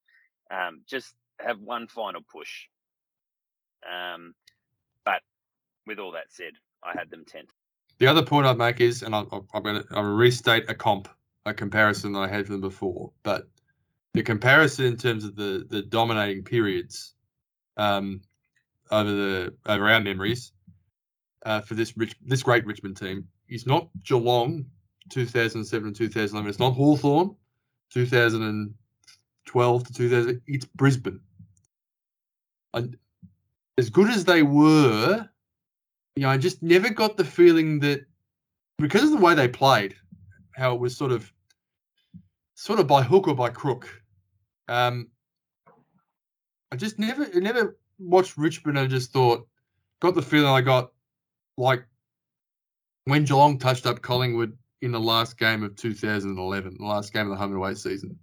um, 0.49 0.82
just 0.88 1.14
have 1.39 1.60
one 1.60 1.88
final 1.88 2.22
push. 2.32 2.68
Um, 3.86 4.34
but 5.05 5.22
with 5.86 5.99
all 5.99 6.14
that 6.14 6.32
said, 6.32 6.53
I 6.84 6.97
had 6.97 7.10
them 7.10 7.26
10th. 7.26 7.51
The 8.00 8.08
other 8.08 8.24
point 8.24 8.45
I'd 8.45 8.58
make 8.58 8.80
is, 8.80 9.02
and 9.04 9.16
I'm, 9.16 9.28
I'm 9.54 9.64
going 9.64 9.84
to 9.84 10.04
restate 10.04 10.70
a 10.70 10.76
comp, 10.76 11.08
a 11.45 11.54
comparison 11.54 12.14
that 12.14 12.20
I 12.20 12.28
had 12.28 12.45
them 12.48 12.62
before, 12.62 13.12
but 13.24 13.48
the 14.14 14.24
comparison 14.24 14.86
in 14.86 14.98
terms 14.98 15.24
of 15.24 15.36
the 15.36 15.66
the 15.70 15.84
dominating 15.84 16.43
periods 16.43 17.14
um, 17.78 18.22
over 18.91 19.12
the 19.12 19.54
over 19.68 19.88
our 19.89 20.00
memories 20.00 20.52
uh, 21.45 21.62
for 21.62 21.76
this 21.76 21.95
rich 21.95 22.16
this 22.26 22.41
great 22.43 22.66
Richmond 22.66 22.98
team 22.98 23.28
is 23.48 23.68
not 23.68 23.89
Geelong 24.04 24.66
2007 25.10 25.88
and 25.88 25.95
2011. 25.95 26.50
It's 26.50 26.60
not 26.60 26.74
Hawthorn 26.74 27.36
2012 27.91 29.84
to 29.84 29.93
2000. 29.93 30.41
It's 30.48 30.66
Brisbane. 30.66 31.22
And 32.74 32.98
as 33.78 33.89
good 33.89 34.10
as 34.10 34.26
they 34.26 34.43
were, 34.43 35.30
you 36.18 36.24
know, 36.24 36.30
I 36.30 36.38
just 36.38 36.63
never 36.63 36.89
got 36.89 37.15
the 37.15 37.24
feeling 37.24 37.80
that 37.82 38.03
because 38.80 39.03
of 39.03 39.11
the 39.11 39.18
way 39.18 39.36
they 39.36 39.47
played, 39.47 39.93
how 40.55 40.74
it 40.74 40.80
was 40.80 40.97
sort 40.97 41.11
of 41.11 41.32
sort 42.55 42.80
of 42.80 42.88
by 42.88 43.03
hook 43.03 43.28
or 43.28 43.36
by 43.36 43.49
crook. 43.49 43.88
Um, 44.68 45.09
I 46.72 46.76
just 46.76 46.97
never 46.97 47.28
never 47.39 47.78
watched 47.99 48.36
Richmond 48.36 48.80
and 48.80 48.89
just 48.89 49.13
thought 49.13 49.47
got 49.99 50.15
the 50.15 50.24
feeling 50.24 50.47
I 50.47 50.61
got 50.61 50.91
like 51.55 51.86
when 53.03 53.24
Geelong 53.24 53.59
touched 53.59 53.86
up 53.86 54.01
Collingwood 54.01 54.57
in 54.82 54.91
the 54.91 54.99
last 54.99 55.38
game 55.38 55.61
of 55.61 55.76
2011, 55.76 56.78
the 56.80 56.84
last 56.84 57.13
game 57.13 57.28
of 57.28 57.30
the 57.30 57.36
home 57.36 57.51
and 57.51 57.57
away 57.57 57.76
season, 57.76 58.18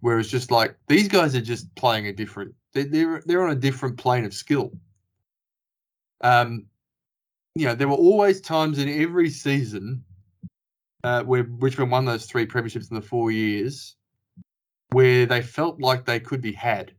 where 0.00 0.18
it's 0.18 0.30
just 0.30 0.50
like 0.50 0.74
these 0.88 1.08
guys 1.08 1.36
are 1.36 1.42
just 1.42 1.74
playing 1.74 2.06
a 2.06 2.14
different. 2.14 2.54
They're 2.72 2.84
they're, 2.84 3.22
they're 3.26 3.44
on 3.44 3.50
a 3.50 3.60
different 3.60 3.98
plane 3.98 4.24
of 4.24 4.32
skill. 4.32 4.72
Um, 6.22 6.64
you 7.58 7.66
know, 7.66 7.74
there 7.74 7.88
were 7.88 7.94
always 7.94 8.40
times 8.40 8.78
in 8.78 8.88
every 8.88 9.30
season 9.30 10.04
uh, 11.04 11.22
where 11.24 11.44
Richmond 11.44 11.90
won 11.90 12.04
those 12.04 12.26
three 12.26 12.46
premierships 12.46 12.90
in 12.90 12.96
the 12.96 13.02
four 13.02 13.30
years 13.30 13.96
where 14.90 15.26
they 15.26 15.42
felt 15.42 15.80
like 15.80 16.04
they 16.04 16.20
could 16.20 16.40
be 16.40 16.52
had. 16.52 16.92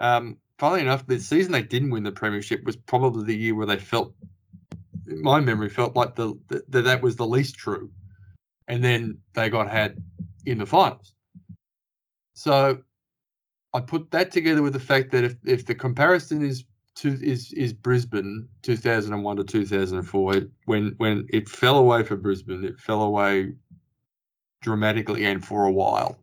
Um, 0.00 0.38
funnily 0.58 0.80
enough, 0.80 1.06
the 1.06 1.18
season 1.18 1.52
they 1.52 1.62
didn't 1.62 1.90
win 1.90 2.02
the 2.02 2.12
premiership 2.12 2.64
was 2.64 2.76
probably 2.76 3.24
the 3.24 3.36
year 3.36 3.54
where 3.54 3.66
they 3.66 3.78
felt, 3.78 4.14
my 5.06 5.40
memory, 5.40 5.68
felt 5.68 5.94
like 5.94 6.16
the, 6.16 6.34
the 6.68 6.82
that 6.82 7.02
was 7.02 7.16
the 7.16 7.26
least 7.26 7.56
true, 7.56 7.90
and 8.68 8.82
then 8.82 9.18
they 9.34 9.48
got 9.48 9.70
had 9.70 10.02
in 10.46 10.58
the 10.58 10.66
finals. 10.66 11.12
So 12.34 12.78
I 13.74 13.80
put 13.80 14.10
that 14.10 14.32
together 14.32 14.62
with 14.62 14.72
the 14.72 14.80
fact 14.80 15.10
that 15.12 15.24
if, 15.24 15.36
if 15.44 15.66
the 15.66 15.74
comparison 15.74 16.44
is 16.44 16.64
is 17.04 17.52
is 17.52 17.72
Brisbane 17.72 18.48
2001 18.62 19.36
to 19.36 19.44
2004 19.44 20.34
when 20.66 20.94
when 20.98 21.26
it 21.30 21.48
fell 21.48 21.78
away 21.78 22.02
for 22.02 22.16
Brisbane 22.16 22.64
it 22.64 22.78
fell 22.78 23.02
away 23.02 23.52
dramatically 24.60 25.24
and 25.24 25.44
for 25.44 25.64
a 25.64 25.72
while. 25.72 26.18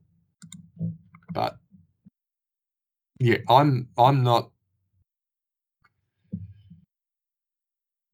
But 1.34 1.58
yeah 3.20 3.38
I'm 3.48 3.90
I'm 3.98 4.24
not 4.24 4.52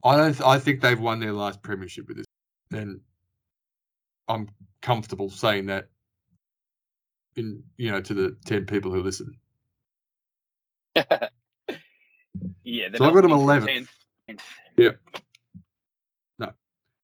I 0.03 0.17
don't 0.17 0.41
I 0.41 0.59
think 0.59 0.81
they've 0.81 0.99
won 0.99 1.19
their 1.19 1.33
last 1.33 1.61
premiership 1.61 2.07
with 2.07 2.17
this 2.17 2.25
and 2.71 3.01
I'm 4.27 4.49
comfortable 4.81 5.29
saying 5.29 5.67
that 5.67 5.89
in 7.35 7.63
you 7.77 7.91
know 7.91 8.01
to 8.01 8.13
the 8.13 8.37
10 8.45 8.65
people 8.65 8.91
who 8.91 9.03
listen 9.03 9.37
Yeah, 12.65 12.87
so 12.95 13.05
I've 13.05 13.13
got 13.13 13.21
them 13.21 13.31
11th. 13.31 13.87
Yeah. 14.75 14.89
No. 16.39 16.51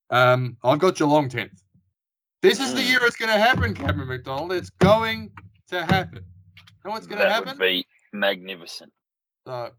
Um, 0.10 0.58
I've 0.64 0.80
got 0.80 0.96
Geelong 0.96 1.30
10th. 1.30 1.62
This 2.42 2.60
is 2.60 2.74
the 2.74 2.82
hmm. 2.82 2.88
year 2.88 3.00
it's 3.04 3.16
going 3.16 3.32
to 3.32 3.38
happen, 3.40 3.76
Cameron 3.76 4.08
McDonald. 4.08 4.54
It's 4.54 4.72
going 4.72 5.32
to 5.70 5.86
happen. 5.86 6.24
You 6.56 6.90
know 6.90 6.92
what's 6.92 7.06
going 7.06 7.22
to 7.22 7.30
happen? 7.30 7.50
Would 7.50 7.60
be 7.60 7.86
magnificent. 8.12 8.92
So, 9.46 9.70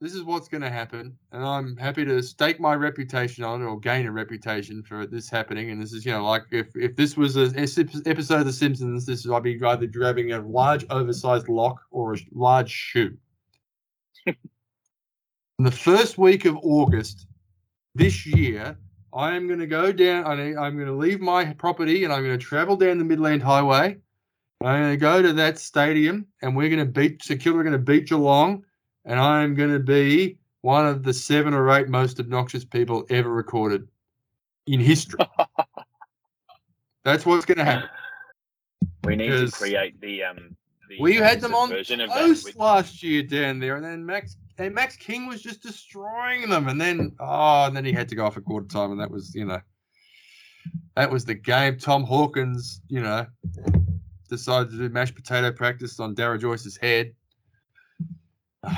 this 0.00 0.14
is 0.14 0.22
what's 0.22 0.48
going 0.48 0.62
to 0.62 0.70
happen, 0.70 1.18
and 1.32 1.44
I'm 1.44 1.76
happy 1.76 2.04
to 2.06 2.22
stake 2.22 2.58
my 2.58 2.74
reputation 2.74 3.44
on 3.44 3.62
it 3.62 3.66
or 3.66 3.78
gain 3.78 4.06
a 4.06 4.12
reputation 4.12 4.82
for 4.82 5.06
this 5.06 5.28
happening. 5.28 5.70
And 5.70 5.80
this 5.80 5.92
is, 5.92 6.04
you 6.04 6.12
know, 6.12 6.24
like 6.24 6.44
if, 6.50 6.68
if 6.74 6.96
this 6.96 7.16
was 7.16 7.36
an 7.36 7.58
episode 7.58 8.40
of 8.40 8.46
The 8.46 8.52
Simpsons, 8.52 9.04
this 9.04 9.24
is 9.24 9.30
I'd 9.30 9.42
be 9.42 9.62
either 9.62 9.86
grabbing 9.86 10.32
a 10.32 10.40
large, 10.40 10.86
oversized 10.88 11.48
lock 11.48 11.82
or 11.90 12.14
a 12.14 12.18
large 12.32 12.70
shoe. 12.70 13.16
In 14.26 14.34
the 15.58 15.70
first 15.70 16.18
week 16.18 16.44
of 16.44 16.56
August 16.62 17.26
this 17.94 18.26
year, 18.26 18.76
I 19.12 19.34
am 19.34 19.46
going 19.46 19.60
to 19.60 19.66
go 19.66 19.92
down. 19.92 20.26
I'm 20.26 20.76
going 20.76 20.86
to 20.86 20.92
leave 20.92 21.20
my 21.20 21.44
property 21.54 22.04
and 22.04 22.12
I'm 22.12 22.24
going 22.24 22.38
to 22.38 22.44
travel 22.44 22.76
down 22.76 22.98
the 22.98 23.04
Midland 23.04 23.42
Highway. 23.42 23.98
I'm 24.62 24.82
going 24.82 24.92
to 24.92 24.96
go 24.96 25.22
to 25.22 25.32
that 25.34 25.58
stadium 25.58 26.26
and 26.42 26.56
we're 26.56 26.68
going 26.68 26.84
to 26.84 26.90
beat 26.90 27.22
Secure. 27.22 27.54
We're 27.54 27.62
going 27.62 27.72
to 27.72 27.78
beat 27.78 28.08
Geelong, 28.08 28.64
and 29.04 29.20
I'm 29.20 29.54
going 29.54 29.72
to 29.72 29.78
be 29.78 30.38
one 30.62 30.86
of 30.86 31.02
the 31.02 31.12
seven 31.12 31.54
or 31.54 31.70
eight 31.70 31.88
most 31.88 32.18
obnoxious 32.18 32.64
people 32.64 33.04
ever 33.10 33.30
recorded 33.30 33.86
in 34.66 34.80
history. 34.80 35.24
That's 37.04 37.24
what's 37.24 37.44
going 37.44 37.58
to 37.58 37.64
happen. 37.64 37.88
We 39.04 39.14
need 39.16 39.28
to 39.28 39.50
create 39.50 40.00
the 40.00 40.24
um. 40.24 40.56
We 41.00 41.16
had 41.16 41.40
them 41.40 41.54
on 41.54 41.70
post 42.08 42.56
last 42.56 43.02
year 43.02 43.22
down 43.22 43.58
there, 43.58 43.76
and 43.76 43.84
then 43.84 44.04
Max 44.04 44.36
and 44.58 44.74
Max 44.74 44.96
King 44.96 45.26
was 45.26 45.42
just 45.42 45.62
destroying 45.62 46.48
them, 46.48 46.68
and 46.68 46.80
then 46.80 47.12
oh, 47.20 47.64
and 47.64 47.76
then 47.76 47.84
he 47.84 47.92
had 47.92 48.08
to 48.08 48.14
go 48.14 48.24
off 48.24 48.36
a 48.36 48.40
quarter 48.40 48.66
time, 48.66 48.92
and 48.92 49.00
that 49.00 49.10
was 49.10 49.34
you 49.34 49.44
know, 49.44 49.60
that 50.94 51.10
was 51.10 51.24
the 51.24 51.34
game. 51.34 51.78
Tom 51.78 52.04
Hawkins, 52.04 52.80
you 52.88 53.00
know, 53.00 53.26
decided 54.28 54.70
to 54.70 54.78
do 54.78 54.88
mashed 54.88 55.14
potato 55.14 55.52
practice 55.52 56.00
on 56.00 56.14
Darragh 56.14 56.40
Joyce's 56.40 56.76
head, 56.76 57.12
and 58.62 58.76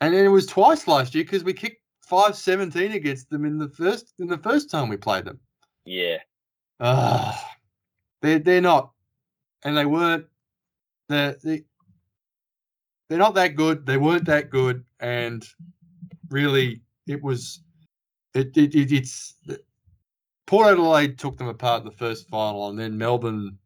then 0.00 0.24
it 0.24 0.28
was 0.28 0.46
twice 0.46 0.86
last 0.86 1.14
year 1.14 1.24
because 1.24 1.44
we 1.44 1.52
kicked 1.52 1.82
five 2.02 2.36
seventeen 2.36 2.92
against 2.92 3.30
them 3.30 3.44
in 3.44 3.58
the 3.58 3.68
first 3.68 4.14
in 4.18 4.28
the 4.28 4.38
first 4.38 4.70
time 4.70 4.88
we 4.88 4.96
played 4.96 5.24
them. 5.24 5.40
Yeah. 5.84 6.18
Ah, 6.78 7.30
uh, 7.30 7.48
they're 8.22 8.38
they're 8.38 8.60
not, 8.60 8.92
and 9.64 9.76
they 9.76 9.86
weren't. 9.86 10.26
The 11.08 11.64
they're 13.08 13.18
not 13.18 13.34
that 13.34 13.56
good. 13.56 13.86
They 13.86 13.96
weren't 13.96 14.26
that 14.26 14.50
good, 14.50 14.84
and 15.00 15.44
really, 16.28 16.80
it 17.08 17.20
was 17.22 17.62
it, 18.34 18.56
it, 18.56 18.74
it 18.74 18.92
it's 18.92 19.34
Port 20.46 20.68
Adelaide 20.68 21.18
took 21.18 21.36
them 21.36 21.48
apart 21.48 21.82
in 21.82 21.86
the 21.86 21.96
first 21.96 22.28
final, 22.28 22.68
and 22.68 22.78
then 22.78 22.96
Melbourne 22.96 23.58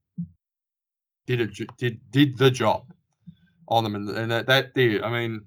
did 1.26 1.40
it 1.40 1.76
did 1.78 2.00
did 2.10 2.38
the 2.38 2.50
job 2.50 2.92
on 3.68 3.84
them, 3.84 3.94
and, 3.94 4.08
and 4.10 4.30
that 4.30 4.46
that 4.46 4.74
did. 4.74 5.02
I 5.02 5.10
mean, 5.10 5.44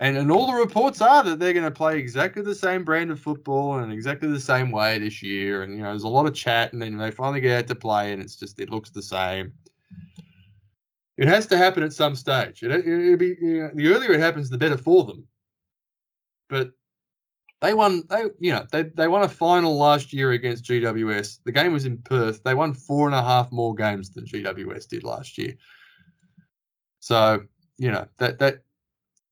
and 0.00 0.16
and 0.16 0.32
all 0.32 0.46
the 0.46 0.54
reports 0.54 1.02
are 1.02 1.22
that 1.22 1.38
they're 1.38 1.52
going 1.52 1.64
to 1.64 1.70
play 1.70 1.98
exactly 1.98 2.42
the 2.42 2.54
same 2.54 2.84
brand 2.84 3.10
of 3.10 3.20
football 3.20 3.78
and 3.78 3.92
exactly 3.92 4.30
the 4.30 4.40
same 4.40 4.70
way 4.70 4.98
this 4.98 5.22
year. 5.22 5.62
And 5.62 5.76
you 5.76 5.82
know, 5.82 5.90
there's 5.90 6.04
a 6.04 6.08
lot 6.08 6.26
of 6.26 6.34
chat, 6.34 6.72
and 6.72 6.80
then 6.80 6.96
they 6.96 7.10
finally 7.10 7.42
get 7.42 7.58
out 7.58 7.68
to 7.68 7.74
play, 7.74 8.12
and 8.12 8.22
it's 8.22 8.34
just 8.34 8.58
it 8.58 8.70
looks 8.70 8.90
the 8.90 9.02
same. 9.02 9.52
It 11.18 11.28
has 11.28 11.46
to 11.48 11.58
happen 11.58 11.82
at 11.82 11.92
some 11.92 12.16
stage. 12.16 12.62
It, 12.62 12.70
it, 12.70 13.18
be 13.18 13.36
you 13.42 13.62
know, 13.62 13.70
the 13.74 13.88
earlier 13.88 14.12
it 14.12 14.20
happens, 14.20 14.48
the 14.48 14.56
better 14.56 14.78
for 14.78 15.04
them. 15.04 15.26
But 16.48 16.70
they 17.60 17.74
won. 17.74 18.04
They 18.08 18.24
you 18.38 18.52
know 18.52 18.66
they 18.72 18.84
they 18.84 19.06
won 19.06 19.22
a 19.22 19.28
final 19.28 19.76
last 19.76 20.14
year 20.14 20.30
against 20.30 20.64
GWS. 20.64 21.40
The 21.44 21.52
game 21.52 21.74
was 21.74 21.84
in 21.84 21.98
Perth. 21.98 22.42
They 22.42 22.54
won 22.54 22.72
four 22.72 23.04
and 23.06 23.14
a 23.14 23.22
half 23.22 23.52
more 23.52 23.74
games 23.74 24.08
than 24.08 24.24
GWS 24.24 24.88
did 24.88 25.04
last 25.04 25.36
year. 25.36 25.56
So 27.00 27.42
you 27.76 27.90
know 27.90 28.06
that 28.16 28.38
that 28.38 28.62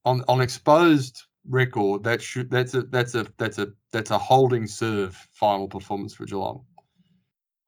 on 0.08 0.24
on 0.26 0.40
exposed 0.40 1.24
record 1.48 2.02
that 2.02 2.22
should 2.22 2.50
that's 2.50 2.74
a 2.74 2.82
that's 2.82 3.14
a 3.14 3.26
that's 3.36 3.58
a 3.58 3.68
that's 3.92 4.10
a 4.10 4.18
holding 4.18 4.66
serve 4.66 5.14
final 5.32 5.68
performance 5.68 6.14
for 6.14 6.24
Geelong. 6.24 6.64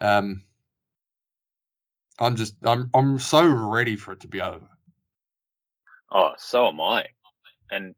Um, 0.01 0.43
I'm 2.19 2.37
just 2.37 2.55
I'm 2.65 2.91
I'm 2.95 3.19
so 3.19 3.47
ready 3.47 3.97
for 3.97 4.13
it 4.13 4.21
to 4.21 4.29
be 4.29 4.41
over. 4.41 4.69
Oh, 6.11 6.33
so 6.39 6.69
am 6.69 6.81
I. 6.81 7.07
And 7.71 7.95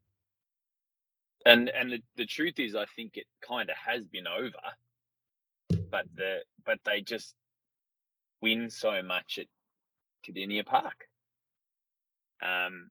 and 1.46 1.68
and 1.68 1.92
the, 1.92 2.02
the 2.16 2.26
truth 2.26 2.58
is 2.58 2.74
I 2.74 2.86
think 2.96 3.16
it 3.16 3.26
kind 3.46 3.70
of 3.70 3.76
has 3.76 4.02
been 4.04 4.26
over. 4.26 4.62
But 5.90 6.06
the 6.16 6.38
but 6.66 6.78
they 6.84 7.00
just 7.00 7.34
win 8.40 8.70
so 8.70 9.02
much 9.02 9.38
at 9.38 9.46
Kardinia 10.26 10.66
Park. 10.66 11.06
Um 12.42 12.90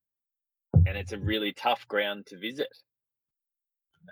and 0.86 0.98
it's 0.98 1.12
a 1.12 1.18
really 1.18 1.54
tough 1.54 1.88
ground 1.88 2.26
to 2.28 2.38
visit 2.38 2.70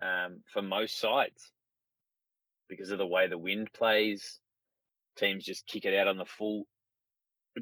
um, 0.01 0.41
for 0.53 0.61
most 0.61 0.99
sides 0.99 1.51
because 2.67 2.91
of 2.91 2.97
the 2.97 3.07
way 3.07 3.27
the 3.27 3.37
wind 3.37 3.71
plays. 3.73 4.39
Teams 5.17 5.43
just 5.43 5.67
kick 5.67 5.85
it 5.85 5.97
out 5.97 6.07
on 6.07 6.17
the 6.17 6.25
full 6.25 6.65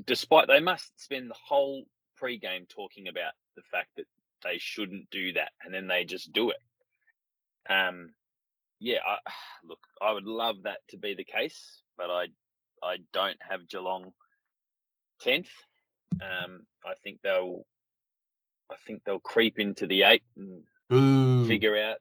despite 0.06 0.48
they 0.48 0.60
must 0.60 0.92
spend 1.02 1.30
the 1.30 1.36
whole 1.48 1.86
pre-game 2.18 2.66
talking 2.68 3.08
about 3.08 3.34
the 3.56 3.62
fact 3.72 3.90
that 3.98 4.06
they 4.44 4.58
shouldn't 4.58 5.10
do 5.10 5.34
that, 5.34 5.52
and 5.64 5.74
then 5.74 5.88
they 5.88 6.04
just 6.04 6.32
do 6.32 6.52
it. 6.52 6.58
Um, 7.70 8.12
yeah, 8.80 9.00
I, 9.06 9.18
look, 9.68 9.80
I 10.02 10.12
would 10.12 10.26
love 10.26 10.64
that 10.64 10.80
to 10.90 10.98
be 10.98 11.16
the 11.16 11.24
case, 11.24 11.82
but 11.98 12.10
I, 12.10 12.28
I 12.84 12.98
don't 13.14 13.38
have 13.50 13.68
Geelong 13.68 14.12
tenth. 15.22 15.50
Um, 16.22 16.62
I 16.86 16.94
think 17.04 17.20
they'll, 17.24 17.66
I 18.72 18.76
think 18.86 19.04
they'll 19.04 19.20
creep 19.20 19.60
into 19.60 19.88
the 19.88 20.04
eight 20.04 20.24
and 20.36 20.64
Ooh. 20.94 21.48
figure 21.48 21.78
out. 21.78 21.98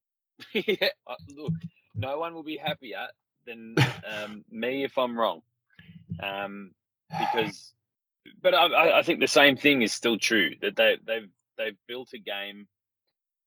yeah, 0.52 0.88
look, 1.34 1.52
no 1.94 2.18
one 2.18 2.34
will 2.34 2.42
be 2.42 2.56
happier 2.56 3.06
than 3.46 3.74
um, 4.06 4.44
me 4.50 4.84
if 4.84 4.96
I'm 4.98 5.18
wrong. 5.18 5.42
Um, 6.22 6.72
because, 7.18 7.72
but 8.42 8.54
I, 8.54 8.98
I 8.98 9.02
think 9.02 9.20
the 9.20 9.26
same 9.26 9.56
thing 9.56 9.82
is 9.82 9.92
still 9.92 10.18
true 10.18 10.52
that 10.60 10.76
they 10.76 10.96
they've 11.06 11.28
they've 11.56 11.78
built 11.86 12.10
a 12.14 12.18
game 12.18 12.68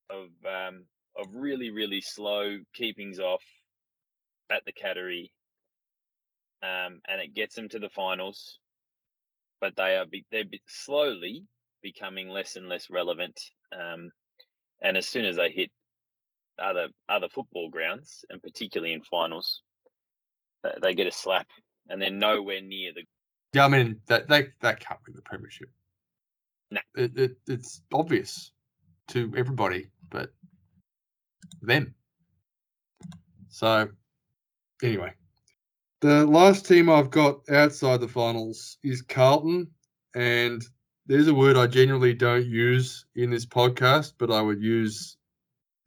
of 0.10 0.28
um, 0.46 0.86
of 1.18 1.28
really 1.34 1.72
really 1.72 2.02
slow 2.02 2.60
keepings 2.74 3.20
off 3.20 3.44
at 4.50 4.66
the 4.66 4.74
Cattery, 4.74 5.32
um, 6.62 7.02
and 7.08 7.22
it 7.22 7.34
gets 7.34 7.56
them 7.56 7.70
to 7.70 7.80
the 7.80 7.90
finals. 7.90 8.60
But 9.60 9.76
they 9.76 9.96
are 9.96 10.06
they're 10.32 10.44
slowly 10.68 11.46
becoming 11.82 12.30
less 12.30 12.56
and 12.56 12.68
less 12.68 12.90
relevant. 12.90 13.40
Um, 13.74 14.12
and 14.82 14.98
as 14.98 15.08
soon 15.08 15.26
as 15.26 15.36
they 15.36 15.52
hit 15.52 15.70
other 16.62 16.88
other 17.10 17.30
football 17.30 17.70
grounds, 17.70 18.26
and 18.30 18.42
particularly 18.42 18.94
in 18.94 19.02
finals, 19.02 19.62
they 20.82 20.94
get 20.94 21.08
a 21.08 21.12
slap, 21.12 21.48
and 21.90 22.02
they're 22.02 22.12
nowhere 22.12 22.62
near 22.62 22.92
the. 22.94 23.04
Yeah, 23.54 23.66
I 23.66 23.68
mean 23.68 24.00
that 24.08 24.28
they 24.28 24.48
that 24.62 24.80
can't 24.80 25.00
win 25.06 25.16
the 25.16 25.22
premiership. 25.22 25.70
No, 26.72 26.80
it, 26.96 27.18
it 27.18 27.38
it's 27.48 27.82
obvious 27.94 28.52
to 29.10 29.32
everybody, 29.36 29.88
but 30.10 30.32
them. 31.62 31.94
So, 33.50 33.90
anyway, 34.82 35.14
the 36.00 36.26
last 36.26 36.66
team 36.66 36.90
I've 36.90 37.12
got 37.12 37.42
outside 37.50 38.00
the 38.00 38.08
finals 38.08 38.78
is 38.84 39.02
Carlton, 39.02 39.70
and 40.16 40.64
there's 41.12 41.28
a 41.28 41.34
word 41.34 41.58
I 41.58 41.68
generally 41.68 42.14
don't 42.14 42.46
use 42.46 43.06
in 43.18 43.30
this 43.30 43.46
podcast, 43.46 44.14
but 44.18 44.32
I 44.32 44.42
would 44.42 44.62
use 44.62 45.18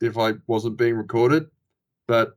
if 0.02 0.18
I 0.18 0.34
wasn't 0.46 0.76
being 0.76 0.96
recorded. 0.96 1.46
But 2.06 2.36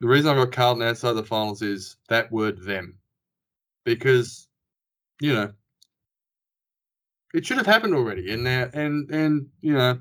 the 0.00 0.06
reason 0.06 0.30
I 0.30 0.36
got 0.36 0.52
Carlton 0.52 0.86
outside 0.86 1.14
the 1.14 1.24
finals 1.24 1.62
is 1.62 1.96
that 2.08 2.30
word 2.30 2.62
them. 2.62 2.96
Because, 3.84 4.46
you 5.20 5.34
know, 5.34 5.52
it 7.34 7.44
should 7.44 7.56
have 7.56 7.66
happened 7.66 7.96
already. 7.96 8.32
And 8.32 8.44
now 8.44 8.70
and 8.72 9.10
and 9.10 9.48
you 9.60 9.72
know 9.74 9.98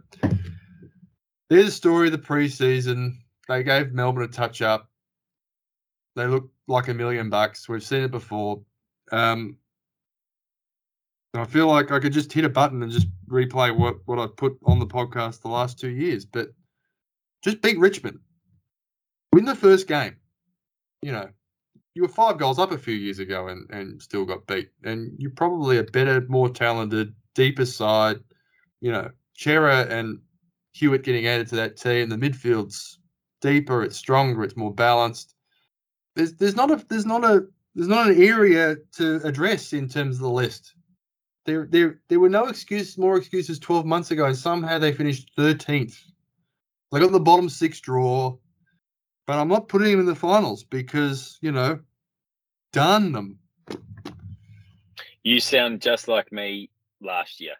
there's 1.49 1.69
a 1.69 1.71
story 1.71 2.09
of 2.09 2.11
the 2.11 2.19
preseason. 2.19 3.15
They 3.47 3.63
gave 3.63 3.93
Melbourne 3.93 4.25
a 4.25 4.27
touch 4.27 4.61
up. 4.61 4.91
They 6.15 6.27
look 6.27 6.51
like 6.67 6.87
a 6.87 6.93
million 6.93 7.31
bucks. 7.31 7.67
We've 7.67 7.81
seen 7.81 8.03
it 8.03 8.11
before. 8.11 8.61
Um, 9.11 9.57
I 11.33 11.45
feel 11.45 11.67
like 11.67 11.91
I 11.91 11.99
could 11.99 12.13
just 12.13 12.33
hit 12.33 12.43
a 12.43 12.49
button 12.49 12.83
and 12.83 12.91
just 12.91 13.07
replay 13.27 13.75
what, 13.75 13.97
what 14.05 14.19
I've 14.19 14.35
put 14.35 14.57
on 14.65 14.79
the 14.79 14.87
podcast 14.87 15.41
the 15.41 15.47
last 15.47 15.79
two 15.79 15.89
years. 15.89 16.25
But 16.25 16.49
just 17.41 17.61
beat 17.61 17.79
Richmond. 17.79 18.19
Win 19.33 19.45
the 19.45 19.55
first 19.55 19.87
game. 19.87 20.17
You 21.01 21.13
know, 21.13 21.29
you 21.95 22.01
were 22.01 22.09
five 22.09 22.37
goals 22.37 22.59
up 22.59 22.71
a 22.71 22.77
few 22.77 22.95
years 22.95 23.19
ago 23.19 23.47
and, 23.47 23.69
and 23.69 24.01
still 24.01 24.25
got 24.25 24.45
beat. 24.45 24.69
And 24.83 25.13
you're 25.17 25.31
probably 25.31 25.77
a 25.77 25.83
better, 25.83 26.25
more 26.27 26.49
talented, 26.49 27.13
deeper 27.33 27.65
side. 27.65 28.19
You 28.81 28.91
know, 28.91 29.09
Cerra 29.37 29.85
and 29.89 30.19
Hewitt 30.73 31.03
getting 31.03 31.27
added 31.27 31.47
to 31.49 31.55
that 31.55 31.77
team. 31.77 32.09
The 32.09 32.17
midfield's 32.17 32.99
deeper, 33.41 33.83
it's 33.83 33.97
stronger, 33.97 34.43
it's 34.43 34.57
more 34.57 34.73
balanced. 34.73 35.35
There's 36.15 36.33
there's 36.33 36.55
not 36.55 36.71
a 36.71 36.85
there's 36.89 37.05
not 37.05 37.23
a 37.23 37.45
there's 37.73 37.87
not 37.87 38.09
an 38.09 38.21
area 38.21 38.75
to 38.97 39.21
address 39.23 39.73
in 39.73 39.87
terms 39.87 40.17
of 40.17 40.21
the 40.21 40.29
list. 40.29 40.75
There 41.45 41.65
there 41.69 41.99
there 42.07 42.19
were 42.19 42.29
no 42.29 42.45
excuses, 42.45 42.97
more 42.97 43.17
excuses 43.17 43.57
12 43.59 43.85
months 43.85 44.11
ago, 44.11 44.25
and 44.25 44.37
somehow 44.37 44.77
they 44.77 44.91
finished 44.91 45.31
13th. 45.37 45.97
They 46.91 46.99
got 46.99 47.11
the 47.11 47.19
bottom 47.19 47.49
six 47.49 47.79
draw, 47.79 48.37
but 49.25 49.39
I'm 49.39 49.47
not 49.47 49.67
putting 49.67 49.91
them 49.91 50.01
in 50.01 50.05
the 50.05 50.15
finals 50.15 50.63
because 50.63 51.39
you 51.41 51.51
know, 51.51 51.79
done 52.73 53.11
them. 53.11 53.39
You 55.23 55.39
sound 55.39 55.81
just 55.81 56.07
like 56.07 56.31
me 56.31 56.69
last 57.01 57.39
year, 57.39 57.55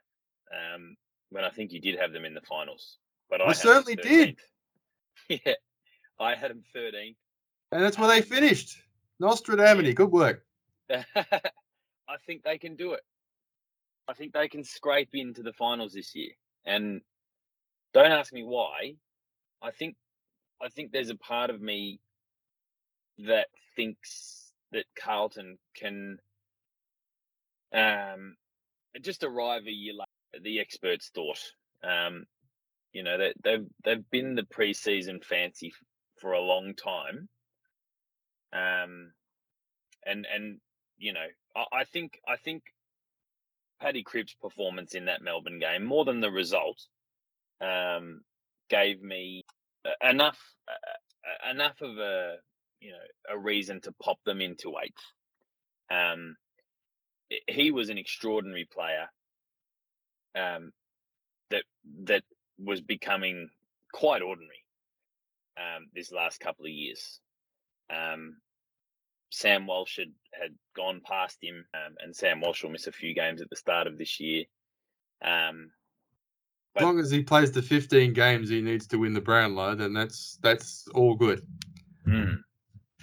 um, 0.52 0.96
when 1.30 1.44
I 1.44 1.50
think 1.50 1.72
you 1.72 1.80
did 1.80 1.98
have 2.00 2.12
them 2.12 2.26
in 2.26 2.34
the 2.34 2.42
finals. 2.42 2.98
But 3.30 3.42
I, 3.42 3.48
I 3.48 3.54
certainly 3.54 3.96
did. 3.96 4.38
Yeah, 5.30 5.54
I 6.20 6.36
had 6.36 6.52
them 6.52 6.64
13th. 6.76 7.16
And 7.72 7.82
that's 7.82 7.98
where 7.98 8.10
they 8.10 8.22
finished. 8.22 8.82
Nostradamity, 9.22 9.88
yeah. 9.88 9.92
good 9.94 10.12
work. 10.12 10.44
I 10.90 12.18
think 12.26 12.44
they 12.44 12.58
can 12.58 12.76
do 12.76 12.94
it. 12.94 13.02
I 14.12 14.14
think 14.14 14.34
they 14.34 14.50
can 14.50 14.66
scrape 14.66 15.12
into 15.14 15.42
the 15.42 15.54
finals 15.54 15.94
this 15.94 16.14
year. 16.14 16.32
And 16.66 17.00
don't 17.94 18.12
ask 18.12 18.34
me 18.34 18.44
why. 18.44 18.96
I 19.62 19.72
think 19.72 19.96
I 20.62 20.68
think 20.68 20.92
there's 20.92 21.10
a 21.10 21.16
part 21.16 21.50
of 21.50 21.62
me 21.62 22.02
that 23.20 23.48
thinks 23.78 24.52
that 24.74 24.84
Carlton 25.02 25.58
can 25.78 26.18
um, 27.74 28.36
just 29.02 29.24
arrive 29.24 29.66
a 29.66 29.72
year 29.72 29.94
later. 29.94 30.44
The 30.44 30.60
experts 30.60 31.10
thought. 31.16 31.40
Um, 31.82 32.26
you 32.92 33.04
know, 33.04 33.18
they, 33.18 33.34
they've 33.42 33.68
they've 33.86 34.12
been 34.12 34.36
the 34.36 34.44
preseason 34.44 35.24
fancy 35.24 35.72
for 36.20 36.34
a 36.34 36.42
long 36.42 36.74
time. 36.76 37.30
Um, 38.52 39.14
and 40.06 40.28
and 40.36 40.60
you 40.98 41.14
know, 41.14 41.28
I, 41.56 41.80
I 41.80 41.84
think 41.86 42.20
I 42.28 42.36
think 42.36 42.64
Paddy 43.82 44.04
Cripps' 44.04 44.36
performance 44.42 44.94
in 44.94 45.06
that 45.06 45.22
Melbourne 45.22 45.60
game, 45.60 45.84
more 45.84 46.06
than 46.06 46.22
the 46.22 46.32
result, 46.32 46.78
um, 47.60 48.22
gave 48.70 49.02
me 49.02 49.44
enough 50.04 50.40
uh, 50.68 51.50
enough 51.50 51.82
of 51.82 51.98
a 51.98 52.36
you 52.80 52.92
know 52.92 53.36
a 53.36 53.38
reason 53.38 53.82
to 53.82 53.92
pop 54.02 54.18
them 54.26 54.42
into 54.42 54.74
eighth. 54.84 54.94
Um, 55.90 56.36
he 57.48 57.72
was 57.72 57.90
an 57.90 57.98
extraordinary 57.98 58.68
player. 58.72 59.08
Um, 60.34 60.72
that 61.50 61.64
that 62.06 62.24
was 62.58 62.82
becoming 62.82 63.50
quite 63.94 64.22
ordinary 64.22 64.64
um, 65.58 65.88
this 65.94 66.12
last 66.12 66.40
couple 66.40 66.66
of 66.66 66.72
years. 66.72 67.20
Um, 67.90 68.38
Sam 69.32 69.66
Walsh 69.66 69.98
had, 69.98 70.12
had 70.34 70.54
gone 70.76 71.02
past 71.04 71.38
him, 71.42 71.66
um, 71.74 71.96
and 72.00 72.16
Sam 72.16 72.42
Walsh 72.42 72.64
will 72.64 72.72
miss 72.72 72.88
a 72.88 72.92
few 72.92 73.16
games 73.16 73.42
at 73.42 73.50
the 73.50 73.56
start 73.56 73.88
of 73.88 73.98
this 73.98 74.20
year. 74.20 74.44
Um, 75.24 75.72
as 76.76 76.84
long 76.84 77.00
as 77.00 77.12
he 77.12 77.24
plays 77.24 77.52
the 77.52 77.62
15 77.62 78.14
games 78.14 78.50
he 78.50 78.62
needs 78.62 78.88
to 78.88 78.98
win 78.98 79.14
the 79.14 79.22
Brownlow, 79.22 79.76
then 79.76 79.94
that's 79.94 80.38
that's 80.42 80.88
all 80.94 81.16
good. 81.16 81.42
Mm. 82.08 82.40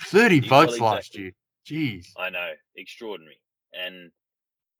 30 0.07 0.41
votes 0.41 0.75
exactly. 0.75 0.81
last 0.81 1.19
year. 1.19 1.33
Jeez. 1.67 2.07
I 2.17 2.31
know, 2.31 2.53
extraordinary. 2.77 3.41
And 3.75 4.11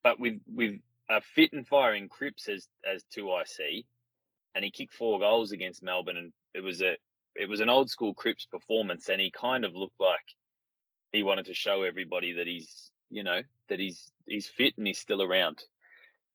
but 0.03 0.19
with 0.19 0.39
with 0.47 0.79
a 1.09 1.21
fit 1.21 1.53
and 1.53 1.67
firing 1.67 2.09
Cripps 2.09 2.47
as 2.47 2.67
as 2.89 3.03
two 3.11 3.29
IC, 3.29 3.85
and 4.55 4.63
he 4.63 4.71
kicked 4.71 4.93
four 4.93 5.19
goals 5.19 5.51
against 5.51 5.83
Melbourne, 5.83 6.17
and 6.17 6.33
it 6.55 6.61
was 6.61 6.81
a 6.81 6.95
it 7.35 7.47
was 7.47 7.59
an 7.59 7.69
old 7.69 7.89
school 7.89 8.13
Cripps 8.13 8.45
performance, 8.45 9.09
and 9.09 9.21
he 9.21 9.31
kind 9.31 9.65
of 9.65 9.75
looked 9.75 9.99
like 9.99 10.25
he 11.11 11.23
wanted 11.23 11.45
to 11.47 11.53
show 11.53 11.83
everybody 11.83 12.33
that 12.33 12.47
he's 12.47 12.91
you 13.09 13.23
know 13.23 13.41
that 13.69 13.79
he's 13.79 14.11
he's 14.25 14.47
fit 14.47 14.77
and 14.77 14.87
he's 14.87 14.99
still 14.99 15.21
around. 15.21 15.59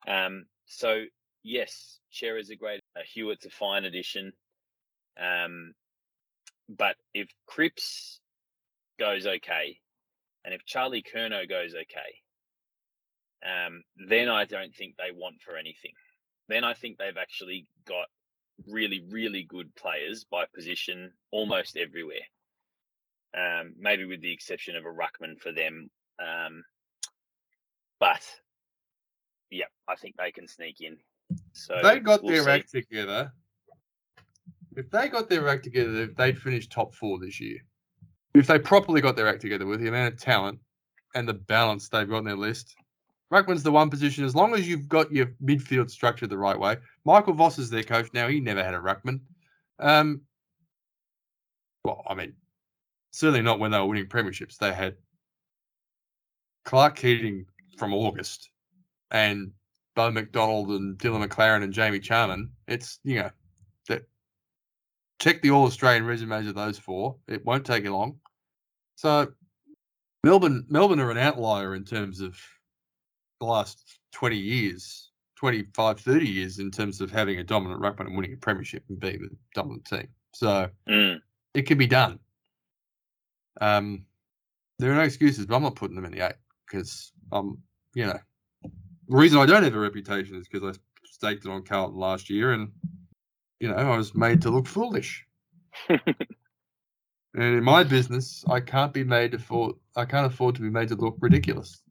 Um, 0.06 0.46
so 0.66 1.04
yes, 1.42 1.98
Cher 2.10 2.38
is 2.38 2.50
a 2.50 2.56
great. 2.56 2.80
Uh, 2.96 3.00
Hewitt's 3.12 3.46
a 3.46 3.50
fine 3.50 3.84
addition. 3.84 4.32
Um, 5.18 5.74
but 6.68 6.96
if 7.12 7.28
Cripps 7.46 8.20
goes 8.98 9.26
okay, 9.26 9.78
and 10.44 10.54
if 10.54 10.64
Charlie 10.64 11.02
Curnow 11.04 11.48
goes 11.48 11.74
okay, 11.74 12.20
um, 13.44 13.82
then 14.08 14.28
I 14.28 14.44
don't 14.44 14.74
think 14.74 14.96
they 14.96 15.12
want 15.12 15.42
for 15.42 15.56
anything 15.56 15.92
then 16.48 16.64
I 16.64 16.74
think 16.74 16.98
they've 16.98 17.16
actually 17.16 17.66
got 17.86 18.06
really, 18.68 19.02
really 19.10 19.44
good 19.48 19.74
players 19.74 20.24
by 20.24 20.44
position 20.54 21.12
almost 21.30 21.76
everywhere. 21.76 22.26
Um, 23.36 23.74
maybe 23.78 24.04
with 24.04 24.22
the 24.22 24.32
exception 24.32 24.76
of 24.76 24.84
a 24.84 24.88
ruckman 24.88 25.40
for 25.40 25.50
them. 25.50 25.90
Um, 26.20 26.62
but 27.98 28.22
yeah, 29.50 29.66
I 29.88 29.96
think 29.96 30.16
they 30.16 30.30
can 30.30 30.46
sneak 30.46 30.80
in. 30.80 30.98
So 31.52 31.80
they 31.82 31.98
got 31.98 32.22
we'll 32.22 32.32
their 32.32 32.44
see. 32.44 32.50
act 32.50 32.70
together. 32.70 33.32
If 34.76 34.90
they 34.90 35.08
got 35.08 35.28
their 35.28 35.48
act 35.48 35.64
together, 35.64 36.06
they'd 36.06 36.38
finish 36.38 36.68
top 36.68 36.94
four 36.94 37.18
this 37.18 37.40
year. 37.40 37.58
If 38.34 38.46
they 38.46 38.58
properly 38.58 39.00
got 39.00 39.16
their 39.16 39.28
act 39.28 39.40
together 39.40 39.66
with 39.66 39.80
the 39.80 39.88
amount 39.88 40.14
of 40.14 40.20
talent 40.20 40.58
and 41.14 41.28
the 41.28 41.34
balance 41.34 41.88
they've 41.88 42.08
got 42.08 42.18
on 42.18 42.24
their 42.24 42.36
list, 42.36 42.74
Ruckman's 43.32 43.62
the 43.62 43.72
one 43.72 43.90
position. 43.90 44.24
As 44.24 44.34
long 44.34 44.54
as 44.54 44.68
you've 44.68 44.88
got 44.88 45.10
your 45.10 45.26
midfield 45.42 45.90
structured 45.90 46.30
the 46.30 46.38
right 46.38 46.58
way. 46.58 46.76
Michael 47.04 47.34
Voss 47.34 47.58
is 47.58 47.70
their 47.70 47.82
coach 47.82 48.08
now. 48.12 48.28
He 48.28 48.40
never 48.40 48.62
had 48.62 48.74
a 48.74 48.78
ruckman. 48.78 49.20
Um, 49.78 50.22
well, 51.84 52.04
I 52.08 52.14
mean, 52.14 52.34
certainly 53.14 53.42
not 53.42 53.60
when 53.60 53.70
they 53.70 53.78
were 53.78 53.86
winning 53.86 54.06
premierships. 54.06 54.58
They 54.58 54.72
had 54.72 54.96
Clark 56.64 56.96
Keating 56.96 57.46
from 57.78 57.94
August 57.94 58.50
and 59.12 59.52
Beau 59.94 60.10
McDonald 60.10 60.70
and 60.70 60.98
Dylan 60.98 61.24
McLaren 61.24 61.62
and 61.62 61.72
Jamie 61.72 62.00
Charman. 62.00 62.50
It's 62.66 62.98
you 63.04 63.20
know 63.20 63.30
that 63.88 64.02
check 65.20 65.42
the 65.42 65.50
All 65.50 65.66
Australian 65.66 66.04
resumes 66.04 66.48
of 66.48 66.56
those 66.56 66.78
four. 66.78 67.16
It 67.28 67.44
won't 67.44 67.64
take 67.64 67.84
you 67.84 67.94
long. 67.94 68.18
So 68.96 69.28
Melbourne, 70.24 70.66
Melbourne 70.68 71.00
are 71.00 71.12
an 71.12 71.18
outlier 71.18 71.76
in 71.76 71.84
terms 71.84 72.20
of 72.20 72.36
the 73.38 73.46
last 73.46 74.00
20 74.12 74.36
years, 74.36 75.10
25, 75.36 76.00
30 76.00 76.26
years 76.26 76.58
in 76.58 76.70
terms 76.70 77.00
of 77.00 77.12
having 77.12 77.38
a 77.38 77.44
dominant 77.44 77.80
ruckman 77.80 78.06
and 78.06 78.16
winning 78.16 78.32
a 78.32 78.36
premiership 78.36 78.82
and 78.88 78.98
being 78.98 79.20
the 79.20 79.30
dominant 79.54 79.84
team. 79.84 80.08
So 80.32 80.68
mm. 80.88 81.20
it 81.52 81.62
can 81.62 81.78
be 81.78 81.86
done. 81.86 82.18
Um, 83.60 84.04
there 84.78 84.92
are 84.92 84.96
no 84.96 85.02
excuses, 85.02 85.46
but 85.46 85.56
I'm 85.56 85.62
not 85.62 85.76
putting 85.76 85.96
them 85.96 86.04
in 86.04 86.12
the 86.12 86.26
eight 86.26 86.36
because 86.66 87.12
I'm, 87.32 87.58
you 87.94 88.06
know, 88.06 88.18
the 88.62 89.16
reason 89.16 89.38
I 89.38 89.46
don't 89.46 89.62
have 89.62 89.74
a 89.74 89.78
reputation 89.78 90.36
is 90.36 90.48
because 90.48 90.76
I 90.76 90.78
staked 91.04 91.44
it 91.44 91.50
on 91.50 91.62
Carlton 91.62 91.98
last 91.98 92.28
year 92.30 92.52
and, 92.52 92.72
you 93.60 93.68
know, 93.68 93.74
I 93.74 93.96
was 93.96 94.14
made 94.14 94.42
to 94.42 94.50
look 94.50 94.66
foolish. 94.66 95.24
And 97.34 97.42
in 97.42 97.64
my 97.64 97.82
business, 97.82 98.44
I 98.48 98.60
can't 98.60 98.92
be 98.92 99.02
made 99.02 99.32
to 99.32 99.38
afford. 99.38 99.74
I 99.96 100.04
can't 100.04 100.26
afford 100.26 100.54
to 100.54 100.62
be 100.62 100.70
made 100.70 100.88
to 100.88 100.94
look 100.94 101.16
ridiculous. 101.20 101.82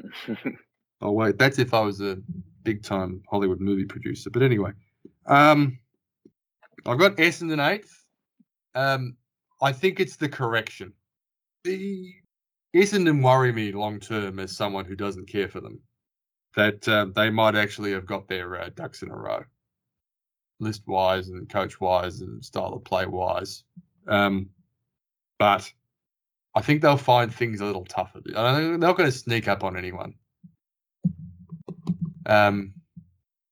Oh 1.03 1.12
wait, 1.12 1.36
that's 1.38 1.59
if 1.59 1.74
I 1.74 1.80
was 1.80 2.01
a 2.01 2.16
big 2.62 2.82
time 2.82 3.22
Hollywood 3.30 3.61
movie 3.61 3.84
producer. 3.84 4.30
But 4.30 4.42
anyway, 4.42 4.70
um, 5.26 5.78
I've 6.86 6.99
got 6.99 7.16
Essendon 7.16 7.62
eighth. 7.70 8.03
Um, 8.74 9.14
I 9.63 9.73
think 9.73 10.01
it's 10.01 10.17
the 10.17 10.29
correction. 10.29 10.93
The 11.65 12.13
Essendon 12.75 13.23
worry 13.23 13.53
me 13.53 13.73
long 13.73 14.01
term 14.01 14.39
as 14.39 14.57
someone 14.57 14.85
who 14.85 14.97
doesn't 14.97 15.29
care 15.29 15.49
for 15.49 15.61
them. 15.61 15.81
That 16.57 16.87
uh, 16.89 17.07
they 17.15 17.31
might 17.31 17.55
actually 17.55 17.93
have 17.93 18.07
got 18.07 18.29
their 18.29 18.61
uh, 18.61 18.71
ducks 18.75 19.03
in 19.03 19.11
a 19.11 19.17
row, 19.17 19.45
list 20.59 20.83
wise 20.87 21.29
and 21.29 21.49
coach 21.49 21.81
wise 21.81 22.21
and 22.21 22.45
style 22.45 22.73
of 22.73 22.85
play 22.85 23.07
wise. 23.07 23.65
Um, 24.09 24.49
but 25.39 25.71
I 26.55 26.63
think 26.63 26.81
they'll 26.81 26.97
find 26.97 27.33
things 27.33 27.61
a 27.61 27.67
little 27.67 27.85
tougher. 27.85 28.21
They're 28.25 28.79
not 28.79 28.97
going 28.97 29.11
to 29.11 29.17
sneak 29.17 29.49
up 29.49 29.65
on 29.65 29.77
anyone. 29.77 30.15
Um, 32.25 32.73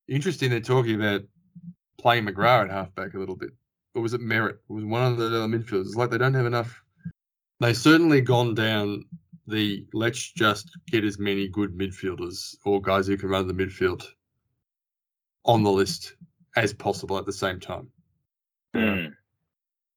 interesting. 0.09 0.51
They're 0.51 0.61
talking 0.61 0.95
about 0.95 1.23
playing 1.99 2.25
McGrath 2.27 2.65
at 2.65 2.71
halfback 2.71 3.15
a 3.15 3.19
little 3.19 3.37
bit. 3.37 3.51
Or 3.95 4.03
was 4.03 4.15
it 4.15 4.21
Merrett? 4.21 4.59
It 4.69 4.73
was 4.73 4.85
one 4.85 5.13
of 5.13 5.19
the 5.19 5.27
other 5.27 5.47
midfielders. 5.47 5.87
It's 5.87 5.95
like 5.95 6.11
they 6.11 6.19
don't 6.19 6.35
have 6.35 6.47
enough. 6.47 6.83
They've 7.61 7.77
certainly 7.77 8.21
gone 8.21 8.55
down 8.55 9.05
the 9.47 9.87
let's 9.93 10.33
just 10.33 10.71
get 10.87 11.05
as 11.05 11.19
many 11.19 11.49
good 11.49 11.77
midfielders 11.77 12.57
or 12.65 12.81
guys 12.81 13.07
who 13.07 13.17
can 13.17 13.29
run 13.29 13.47
the 13.47 13.55
midfield 13.55 14.05
on 15.45 15.63
the 15.63 15.71
list 15.71 16.17
as 16.57 16.73
possible 16.73 17.19
at 17.19 17.27
the 17.27 17.33
same 17.33 17.61
time. 17.61 17.89
Mm. 18.75 19.13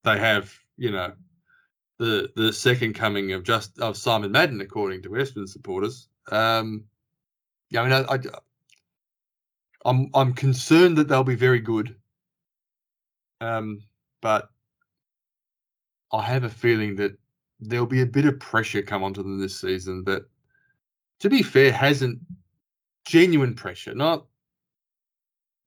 They 0.04 0.20
have, 0.20 0.54
you 0.78 0.92
know, 0.92 1.14
the 1.98 2.30
the 2.36 2.54
second 2.54 2.94
coming 2.94 3.32
of 3.32 3.44
just 3.44 3.80
of 3.80 3.98
Simon 3.98 4.32
Madden, 4.32 4.62
according 4.62 5.02
to 5.04 5.10
Western 5.10 5.48
supporters. 5.48 6.08
Um, 6.32 6.86
yeah, 7.70 7.82
I 7.82 7.84
mean, 7.84 7.94
I, 7.94 8.14
I, 8.14 8.20
I'm 9.86 10.10
I'm 10.14 10.34
concerned 10.34 10.98
that 10.98 11.08
they'll 11.08 11.24
be 11.24 11.36
very 11.36 11.60
good. 11.60 11.96
Um, 13.42 13.84
but 14.22 14.50
I 16.12 16.22
have 16.24 16.44
a 16.44 16.50
feeling 16.50 16.96
that 16.98 17.18
there'll 17.60 17.86
be 17.86 18.02
a 18.02 18.06
bit 18.06 18.26
of 18.26 18.40
pressure 18.40 18.82
come 18.82 19.04
onto 19.04 19.24
them 19.24 19.40
this 19.40 19.60
season 19.60 20.04
that, 20.06 20.24
to 21.20 21.30
be 21.30 21.44
fair, 21.44 21.72
hasn't 21.72 22.20
genuine 23.06 23.56
pressure, 23.56 23.96
not 23.96 24.26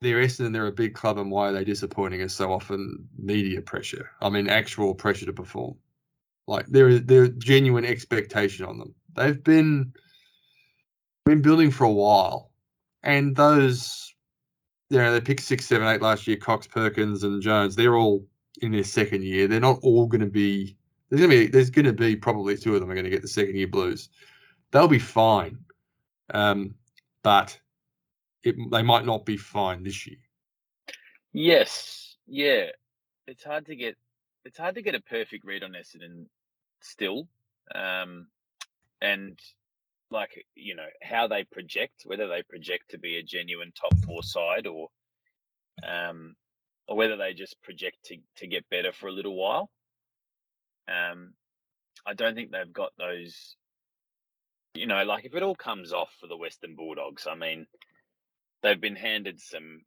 they're 0.00 0.22
Essendon, 0.22 0.52
they're 0.52 0.66
a 0.66 0.72
big 0.72 0.94
club, 0.94 1.18
and 1.18 1.30
why 1.30 1.48
are 1.48 1.52
they 1.52 1.64
disappointing 1.64 2.22
us 2.22 2.32
so 2.32 2.52
often? 2.52 3.06
Media 3.18 3.60
pressure. 3.60 4.10
I 4.22 4.30
mean, 4.30 4.48
actual 4.48 4.94
pressure 4.94 5.26
to 5.26 5.32
perform. 5.32 5.76
Like 6.46 6.66
there 6.66 6.88
is 6.88 7.04
there 7.04 7.28
genuine 7.28 7.84
expectation 7.84 8.64
on 8.64 8.78
them. 8.78 8.94
They've 9.14 9.42
been 9.42 9.92
been 11.26 11.42
building 11.42 11.70
for 11.70 11.84
a 11.84 11.92
while, 11.92 12.50
and 13.02 13.36
those 13.36 14.14
you 14.88 14.98
know 14.98 15.12
they 15.12 15.20
picked 15.20 15.42
six, 15.42 15.66
seven, 15.66 15.86
eight 15.86 16.02
last 16.02 16.26
year. 16.26 16.38
Cox, 16.38 16.66
Perkins, 16.66 17.22
and 17.22 17.42
Jones. 17.42 17.76
They're 17.76 17.96
all 17.96 18.26
in 18.62 18.72
their 18.72 18.84
second 18.84 19.24
year. 19.24 19.48
They're 19.48 19.60
not 19.60 19.80
all 19.82 20.06
going 20.06 20.20
to 20.20 20.26
be. 20.26 20.76
There's 21.08 21.20
going 21.20 21.30
to 21.30 21.36
be 21.36 21.46
there's 21.46 21.70
going 21.70 21.86
to 21.86 21.92
be 21.92 22.16
probably 22.16 22.56
two 22.56 22.74
of 22.74 22.80
them 22.80 22.90
are 22.90 22.94
going 22.94 23.04
to 23.04 23.10
get 23.10 23.22
the 23.22 23.28
second 23.28 23.56
year 23.56 23.66
blues. 23.66 24.08
They'll 24.70 24.88
be 24.88 24.98
fine, 25.00 25.58
um, 26.32 26.74
but 27.22 27.58
it, 28.44 28.54
they 28.70 28.82
might 28.82 29.04
not 29.04 29.26
be 29.26 29.36
fine 29.36 29.82
this 29.82 30.06
year. 30.06 30.18
Yes, 31.32 32.16
yeah. 32.26 32.66
It's 33.26 33.44
hard 33.44 33.66
to 33.66 33.76
get 33.76 33.96
it's 34.44 34.58
hard 34.58 34.74
to 34.76 34.82
get 34.82 34.94
a 34.94 35.00
perfect 35.00 35.44
read 35.44 35.62
on 35.62 35.72
Essendon 35.72 36.26
still, 36.80 37.28
um, 37.74 38.26
and 39.02 39.38
like 40.10 40.44
you 40.54 40.74
know 40.74 40.86
how 41.02 41.28
they 41.28 41.44
project, 41.44 42.02
whether 42.04 42.28
they 42.28 42.42
project 42.42 42.90
to 42.90 42.98
be 42.98 43.16
a 43.16 43.22
genuine 43.22 43.72
top 43.78 43.96
four 44.04 44.22
side 44.22 44.66
or, 44.66 44.88
um, 45.86 46.34
or 46.90 46.96
whether 46.96 47.16
they 47.16 47.32
just 47.32 47.62
project 47.62 47.96
to 48.04 48.16
to 48.36 48.48
get 48.48 48.68
better 48.68 48.92
for 48.92 49.06
a 49.06 49.12
little 49.12 49.36
while. 49.36 49.70
Um, 50.88 51.34
I 52.04 52.14
don't 52.14 52.34
think 52.34 52.50
they've 52.50 52.72
got 52.72 52.90
those. 52.98 53.56
You 54.74 54.86
know, 54.86 55.04
like 55.04 55.24
if 55.24 55.34
it 55.34 55.42
all 55.42 55.54
comes 55.54 55.92
off 55.92 56.12
for 56.20 56.26
the 56.26 56.36
Western 56.36 56.74
Bulldogs, 56.74 57.26
I 57.30 57.34
mean, 57.36 57.66
they've 58.62 58.80
been 58.80 58.96
handed 58.96 59.40
some 59.40 59.82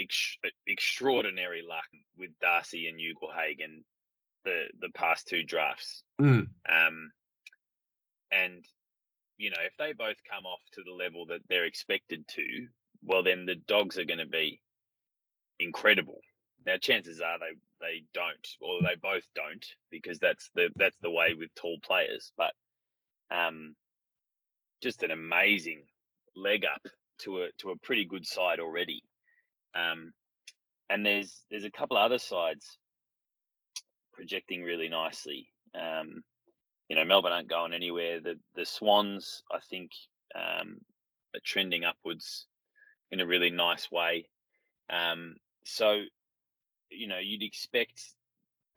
ex- 0.00 0.38
extraordinary 0.66 1.62
luck 1.66 1.88
with 2.18 2.30
Darcy 2.40 2.88
and 2.88 2.98
Ugle-Hagan 2.98 3.84
the 4.44 4.64
the 4.80 4.90
past 4.94 5.28
two 5.28 5.42
drafts. 5.42 6.02
Mm. 6.20 6.48
Um, 6.68 7.10
and 8.32 8.64
you 9.36 9.50
know, 9.50 9.60
if 9.66 9.72
they 9.78 9.92
both 9.92 10.16
come 10.30 10.46
off 10.46 10.60
to 10.72 10.82
the 10.82 10.92
level 10.92 11.26
that 11.26 11.40
they're 11.50 11.66
expected 11.66 12.26
to, 12.28 12.66
well, 13.04 13.22
then 13.22 13.44
the 13.44 13.56
dogs 13.56 13.98
are 13.98 14.06
going 14.06 14.20
to 14.20 14.26
be 14.26 14.62
incredible. 15.60 16.20
Now, 16.66 16.76
chances 16.78 17.20
are 17.20 17.38
they 17.38 17.56
they 17.80 18.02
don't, 18.12 18.48
or 18.60 18.80
they 18.82 18.96
both 19.00 19.24
don't, 19.34 19.64
because 19.90 20.18
that's 20.18 20.50
the 20.54 20.68
that's 20.76 20.96
the 21.00 21.10
way 21.10 21.34
with 21.34 21.54
tall 21.54 21.78
players. 21.82 22.32
But 22.36 22.52
um, 23.30 23.76
just 24.82 25.02
an 25.02 25.10
amazing 25.10 25.82
leg 26.34 26.64
up 26.64 26.82
to 27.20 27.42
a 27.42 27.48
to 27.58 27.70
a 27.70 27.78
pretty 27.78 28.04
good 28.04 28.26
side 28.26 28.60
already. 28.60 29.02
Um, 29.74 30.12
and 30.90 31.04
there's 31.04 31.42
there's 31.50 31.64
a 31.64 31.70
couple 31.70 31.96
of 31.96 32.04
other 32.04 32.18
sides 32.18 32.78
projecting 34.12 34.62
really 34.62 34.88
nicely. 34.88 35.48
Um, 35.74 36.22
you 36.88 36.96
know, 36.96 37.04
Melbourne 37.04 37.32
aren't 37.32 37.48
going 37.48 37.72
anywhere. 37.72 38.20
The 38.20 38.38
the 38.54 38.64
Swans, 38.66 39.42
I 39.52 39.58
think, 39.70 39.90
um, 40.34 40.78
are 41.34 41.40
trending 41.44 41.84
upwards 41.84 42.46
in 43.10 43.20
a 43.20 43.26
really 43.26 43.50
nice 43.50 43.90
way. 43.90 44.28
Um, 44.90 45.36
so, 45.64 46.02
you 46.90 47.08
know, 47.08 47.18
you'd 47.18 47.42
expect 47.42 48.02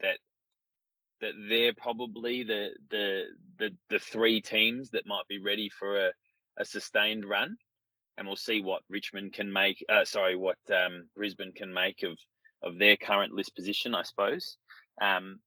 that 0.02 0.18
that 1.22 1.34
they're 1.50 1.74
probably 1.74 2.44
the 2.44 2.70
the 2.90 3.24
the 3.58 3.70
the 3.90 4.00
three 4.00 4.42
teams 4.42 4.92
that 4.92 5.08
might 5.08 5.28
be 5.28 5.40
ready 5.40 5.70
for 5.70 6.08
a, 6.08 6.12
a 6.58 6.66
sustained 6.66 7.26
run, 7.28 7.58
and 8.18 8.28
we'll 8.28 8.36
see 8.36 8.62
what 8.62 8.84
Richmond 8.90 9.34
can 9.34 9.52
make. 9.52 9.84
Uh, 9.90 10.06
sorry, 10.06 10.36
what 10.36 10.58
um, 10.74 11.08
Brisbane 11.16 11.54
can 11.54 11.74
make 11.74 12.04
of 12.04 12.18
of 12.62 12.78
their 12.78 12.98
current 12.98 13.34
list 13.34 13.56
position, 13.56 13.96
I 13.96 14.04
suppose. 14.04 14.58
Um, 15.02 15.40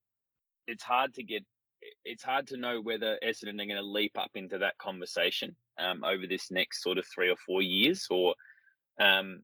it's 0.67 0.83
hard 0.83 1.15
to 1.15 1.23
get 1.23 1.45
it's 2.05 2.23
hard 2.23 2.47
to 2.49 2.57
know 2.57 2.81
whether 2.81 3.19
Essendon 3.25 3.61
are 3.61 3.67
going 3.67 3.77
to 3.77 3.83
leap 3.83 4.17
up 4.17 4.31
into 4.35 4.59
that 4.59 4.79
conversation 4.79 5.57
um, 5.79 6.05
over 6.05 6.27
this 6.27 6.51
next 6.51 6.83
sort 6.83 6.99
of 6.99 7.07
three 7.07 7.31
or 7.31 7.37
four 7.37 7.63
years, 7.63 8.07
or 8.11 8.35
um, 9.01 9.41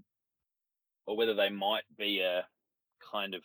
or 1.07 1.17
whether 1.17 1.35
they 1.35 1.51
might 1.51 1.85
be 1.97 2.21
a 2.21 2.47
kind 3.11 3.35
of 3.35 3.43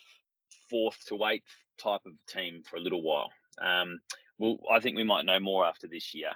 fourth 0.70 0.98
to 1.08 1.24
eighth 1.26 1.44
type 1.78 2.02
of 2.06 2.14
team 2.28 2.62
for 2.64 2.78
a 2.78 2.82
little 2.82 3.02
while. 3.02 3.30
Um, 3.62 4.00
well, 4.38 4.58
I 4.72 4.80
think 4.80 4.98
we 4.98 5.04
might 5.04 5.26
know 5.26 5.40
more 5.40 5.66
after 5.66 5.88
this 5.88 6.14
year, 6.14 6.32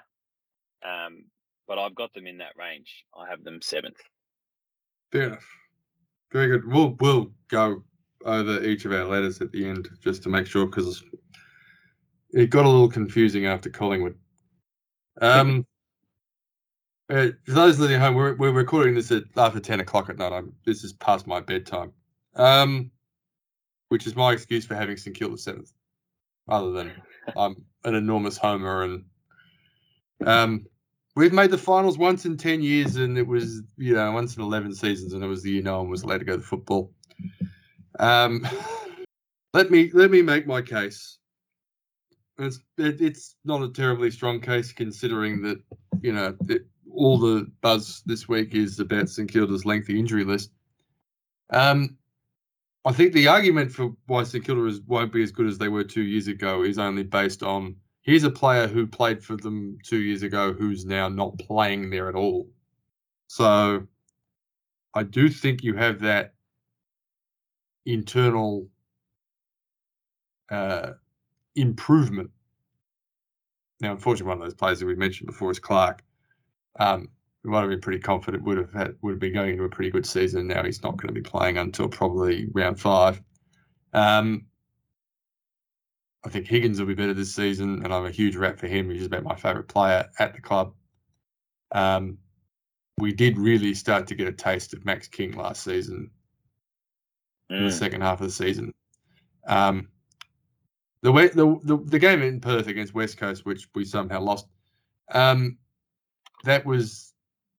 um, 0.84 1.24
but 1.66 1.78
I've 1.78 1.94
got 1.94 2.12
them 2.14 2.26
in 2.26 2.38
that 2.38 2.56
range. 2.58 3.04
I 3.16 3.28
have 3.28 3.44
them 3.44 3.60
seventh. 3.62 4.00
Fair 5.12 5.24
enough. 5.24 5.46
Very 6.32 6.48
good. 6.48 6.66
We'll 6.66 6.96
we'll 7.00 7.32
go 7.48 7.82
over 8.24 8.62
each 8.62 8.84
of 8.84 8.92
our 8.92 9.04
letters 9.04 9.40
at 9.40 9.52
the 9.52 9.66
end 9.66 9.88
just 10.02 10.22
to 10.24 10.28
make 10.28 10.46
sure 10.46 10.66
because 10.66 11.02
it 12.32 12.50
got 12.50 12.64
a 12.64 12.68
little 12.68 12.88
confusing 12.88 13.46
after 13.46 13.70
Collingwood. 13.70 14.16
Um, 15.20 15.66
uh, 17.10 17.28
for 17.44 17.52
those 17.52 17.78
living 17.78 17.96
at 17.96 18.02
home, 18.02 18.14
we're, 18.14 18.36
we're 18.36 18.52
recording 18.52 18.94
this 18.94 19.10
at 19.10 19.24
after 19.36 19.60
ten 19.60 19.80
o'clock 19.80 20.10
at 20.10 20.18
night. 20.18 20.32
I'm, 20.32 20.52
this 20.64 20.84
is 20.84 20.92
past 20.94 21.26
my 21.26 21.40
bedtime, 21.40 21.92
um, 22.34 22.90
which 23.88 24.06
is 24.06 24.16
my 24.16 24.32
excuse 24.32 24.66
for 24.66 24.74
having 24.74 24.96
St 24.96 25.16
Kilda 25.16 25.38
seventh. 25.38 25.72
Other 26.48 26.72
than 26.72 26.92
I'm 27.36 27.64
an 27.84 27.94
enormous 27.94 28.38
homer, 28.38 28.82
and 28.82 29.04
um, 30.24 30.66
we've 31.14 31.32
made 31.32 31.50
the 31.50 31.58
finals 31.58 31.98
once 31.98 32.24
in 32.24 32.36
ten 32.36 32.62
years, 32.62 32.96
and 32.96 33.18
it 33.18 33.26
was 33.26 33.62
you 33.76 33.94
know 33.94 34.12
once 34.12 34.36
in 34.36 34.42
eleven 34.42 34.74
seasons, 34.74 35.12
and 35.12 35.22
it 35.22 35.26
was 35.26 35.42
the 35.42 35.50
year 35.50 35.62
no 35.62 35.78
one 35.78 35.90
was 35.90 36.02
allowed 36.02 36.18
to 36.18 36.24
go 36.24 36.36
to 36.36 36.42
football. 36.42 36.92
Um, 37.98 38.46
let 39.52 39.70
me 39.70 39.90
let 39.92 40.10
me 40.10 40.22
make 40.22 40.46
my 40.46 40.62
case. 40.62 41.18
It's 42.38 42.60
it, 42.78 43.00
it's 43.00 43.36
not 43.44 43.62
a 43.62 43.68
terribly 43.68 44.10
strong 44.10 44.40
case 44.40 44.72
considering 44.72 45.42
that 45.42 45.58
you 46.00 46.12
know 46.12 46.34
it, 46.48 46.66
all 46.94 47.18
the 47.18 47.50
buzz 47.60 48.02
this 48.06 48.26
week 48.26 48.54
is 48.54 48.80
about 48.80 49.10
St 49.10 49.30
Kilda's 49.30 49.66
lengthy 49.66 49.98
injury 49.98 50.24
list. 50.24 50.50
Um, 51.50 51.97
I 52.88 52.92
think 52.92 53.12
the 53.12 53.28
argument 53.28 53.70
for 53.70 53.92
why 54.06 54.22
St 54.22 54.42
Kilda 54.42 54.64
is, 54.64 54.80
won't 54.80 55.12
be 55.12 55.22
as 55.22 55.30
good 55.30 55.46
as 55.46 55.58
they 55.58 55.68
were 55.68 55.84
two 55.84 56.04
years 56.04 56.26
ago 56.26 56.62
is 56.62 56.78
only 56.78 57.02
based 57.02 57.42
on 57.42 57.76
here's 58.00 58.24
a 58.24 58.30
player 58.30 58.66
who 58.66 58.86
played 58.86 59.22
for 59.22 59.36
them 59.36 59.76
two 59.84 59.98
years 59.98 60.22
ago 60.22 60.54
who's 60.54 60.86
now 60.86 61.06
not 61.06 61.38
playing 61.38 61.90
there 61.90 62.08
at 62.08 62.14
all. 62.14 62.48
So 63.26 63.86
I 64.94 65.02
do 65.02 65.28
think 65.28 65.62
you 65.62 65.74
have 65.74 66.00
that 66.00 66.32
internal 67.84 68.68
uh, 70.50 70.92
improvement. 71.56 72.30
Now, 73.82 73.92
unfortunately, 73.92 74.28
one 74.28 74.38
of 74.38 74.44
those 74.44 74.54
players 74.54 74.80
that 74.80 74.86
we 74.86 74.94
mentioned 74.94 75.26
before 75.26 75.50
is 75.50 75.58
Clark. 75.58 76.02
Um, 76.80 77.10
we 77.44 77.50
might 77.50 77.60
have 77.60 77.70
been 77.70 77.80
pretty 77.80 78.00
confident 78.00 78.44
would 78.44 78.58
have 78.58 78.72
had, 78.72 78.94
would 79.02 79.12
have 79.12 79.20
been 79.20 79.32
going 79.32 79.52
into 79.52 79.64
a 79.64 79.68
pretty 79.68 79.90
good 79.90 80.06
season. 80.06 80.48
Now 80.48 80.64
he's 80.64 80.82
not 80.82 80.96
going 80.96 81.08
to 81.08 81.20
be 81.20 81.22
playing 81.22 81.56
until 81.56 81.88
probably 81.88 82.48
round 82.52 82.80
five. 82.80 83.22
Um, 83.92 84.46
I 86.24 86.30
think 86.30 86.46
Higgins 86.46 86.80
will 86.80 86.86
be 86.86 86.94
better 86.94 87.14
this 87.14 87.34
season, 87.34 87.82
and 87.84 87.94
I'm 87.94 88.04
a 88.04 88.10
huge 88.10 88.36
rap 88.36 88.58
for 88.58 88.66
him. 88.66 88.90
He's 88.90 89.06
about 89.06 89.22
my 89.22 89.36
favourite 89.36 89.68
player 89.68 90.06
at 90.18 90.34
the 90.34 90.40
club. 90.40 90.74
Um, 91.72 92.18
we 92.98 93.12
did 93.12 93.38
really 93.38 93.72
start 93.74 94.08
to 94.08 94.14
get 94.14 94.26
a 94.26 94.32
taste 94.32 94.74
of 94.74 94.84
Max 94.84 95.06
King 95.06 95.32
last 95.32 95.62
season, 95.62 96.10
mm. 97.50 97.56
in 97.56 97.64
the 97.64 97.70
mm. 97.70 97.78
second 97.78 98.00
half 98.00 98.20
of 98.20 98.26
the 98.26 98.32
season. 98.32 98.74
Um, 99.46 99.88
the, 101.02 101.12
way, 101.12 101.28
the, 101.28 101.56
the 101.62 101.76
the 101.76 101.98
game 101.98 102.22
in 102.22 102.40
Perth 102.40 102.66
against 102.66 102.92
West 102.92 103.16
Coast, 103.16 103.46
which 103.46 103.68
we 103.74 103.84
somehow 103.84 104.20
lost, 104.20 104.48
um, 105.12 105.56
that 106.44 106.66
was 106.66 107.14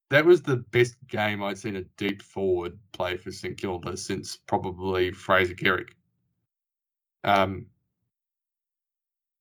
that 0.09 0.25
was 0.25 0.41
the 0.41 0.57
best 0.57 0.95
game 1.07 1.43
I'd 1.43 1.57
seen 1.57 1.75
a 1.75 1.83
deep 1.97 2.21
forward 2.21 2.77
play 2.91 3.17
for 3.17 3.31
St 3.31 3.57
Kilda 3.57 3.95
since 3.95 4.37
probably 4.47 5.11
Fraser 5.11 5.53
Gehrig. 5.53 5.89
Um, 7.23 7.65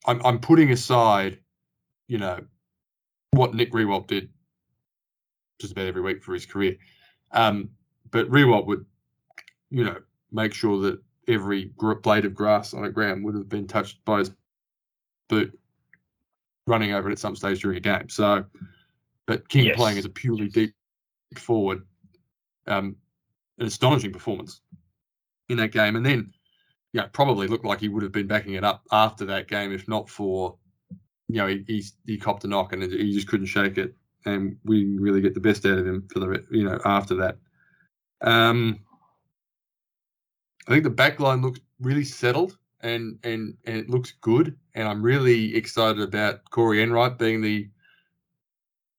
I'm 0.07 0.25
I'm 0.25 0.39
putting 0.39 0.71
aside, 0.71 1.39
you 2.07 2.19
know, 2.19 2.41
what 3.33 3.55
Nick 3.55 3.73
Riewoldt 3.73 4.07
did 4.09 4.29
just 5.59 5.73
about 5.73 5.87
every 5.87 6.03
week 6.03 6.23
for 6.23 6.35
his 6.35 6.47
career. 6.47 6.77
Um, 7.33 7.71
but 8.11 8.29
Riewoldt 8.31 8.66
would, 8.66 8.85
you 9.71 9.85
know, 9.85 9.97
make 10.33 10.55
sure 10.55 10.81
that 10.83 11.01
every 11.27 11.73
blade 12.03 12.25
of 12.25 12.35
grass 12.35 12.75
on 12.75 12.85
a 12.85 12.91
ground 12.91 13.25
would 13.25 13.35
have 13.35 13.49
been 13.49 13.66
touched 13.66 14.05
by 14.05 14.21
his 14.21 14.31
boot 15.29 15.59
running 16.66 16.93
over 16.93 17.09
it 17.09 17.12
at 17.12 17.19
some 17.19 17.37
stage 17.37 17.62
during 17.62 17.77
a 17.77 17.81
game. 17.81 18.09
So, 18.09 18.45
but 19.29 19.47
King 19.51 19.66
yes. 19.66 19.76
playing 19.76 19.99
as 19.99 20.07
a 20.07 20.09
purely 20.09 20.49
deep 20.49 20.74
forward, 21.37 21.83
um, 22.66 22.97
an 23.59 23.66
astonishing 23.66 24.11
performance 24.11 24.62
in 25.51 25.59
that 25.59 25.70
game. 25.70 25.97
And 25.97 26.05
then 26.05 26.33
you 26.95 27.03
know, 27.03 27.09
probably 27.12 27.47
looked 27.47 27.66
like 27.66 27.79
he 27.79 27.89
would 27.89 28.03
have 28.03 28.11
been 28.11 28.26
backing 28.26 28.55
it 28.55 28.64
up 28.64 28.85
after 28.91 29.26
that 29.26 29.47
game, 29.47 29.70
if 29.70 29.87
not 29.87 30.09
for, 30.09 30.57
you 31.29 31.37
know, 31.37 31.47
he 31.47 31.62
he, 31.66 31.85
he 32.07 32.16
copped 32.16 32.45
a 32.45 32.49
knock 32.49 32.72
and 32.72 32.83
he 32.83 33.12
just 33.12 33.29
couldn't 33.29 33.47
shake 33.47 33.76
it, 33.76 33.95
and 34.24 34.57
we 34.64 34.81
didn't 34.81 35.01
really 35.01 35.20
get 35.20 35.35
the 35.35 35.41
best 35.41 35.66
out 35.66 35.79
of 35.79 35.87
him 35.87 36.09
for 36.11 36.20
the 36.20 36.45
you 36.51 36.64
know 36.64 36.81
after 36.87 37.14
that. 37.16 37.37
Um, 38.22 38.81
I 40.66 40.70
think 40.70 40.85
the 40.85 40.91
back 40.91 41.20
line 41.20 41.43
looks 41.43 41.61
really 41.81 42.05
settled 42.05 42.57
and 42.81 43.18
and 43.24 43.59
and 43.66 43.76
it 43.76 43.91
looks 43.91 44.14
good, 44.22 44.57
and 44.74 44.89
I'm 44.89 45.03
really 45.03 45.55
excited 45.55 46.01
about 46.01 46.49
Corey 46.51 46.83
Enright 46.83 47.18
being 47.18 47.43
the 47.43 47.68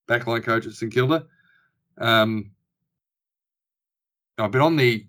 backline 0.09 0.43
coach 0.43 0.65
at 0.65 0.73
St 0.73 0.91
Kilda. 0.91 1.25
Um, 1.97 2.51
I've 4.37 4.51
been 4.51 4.61
on 4.61 4.75
the 4.75 5.05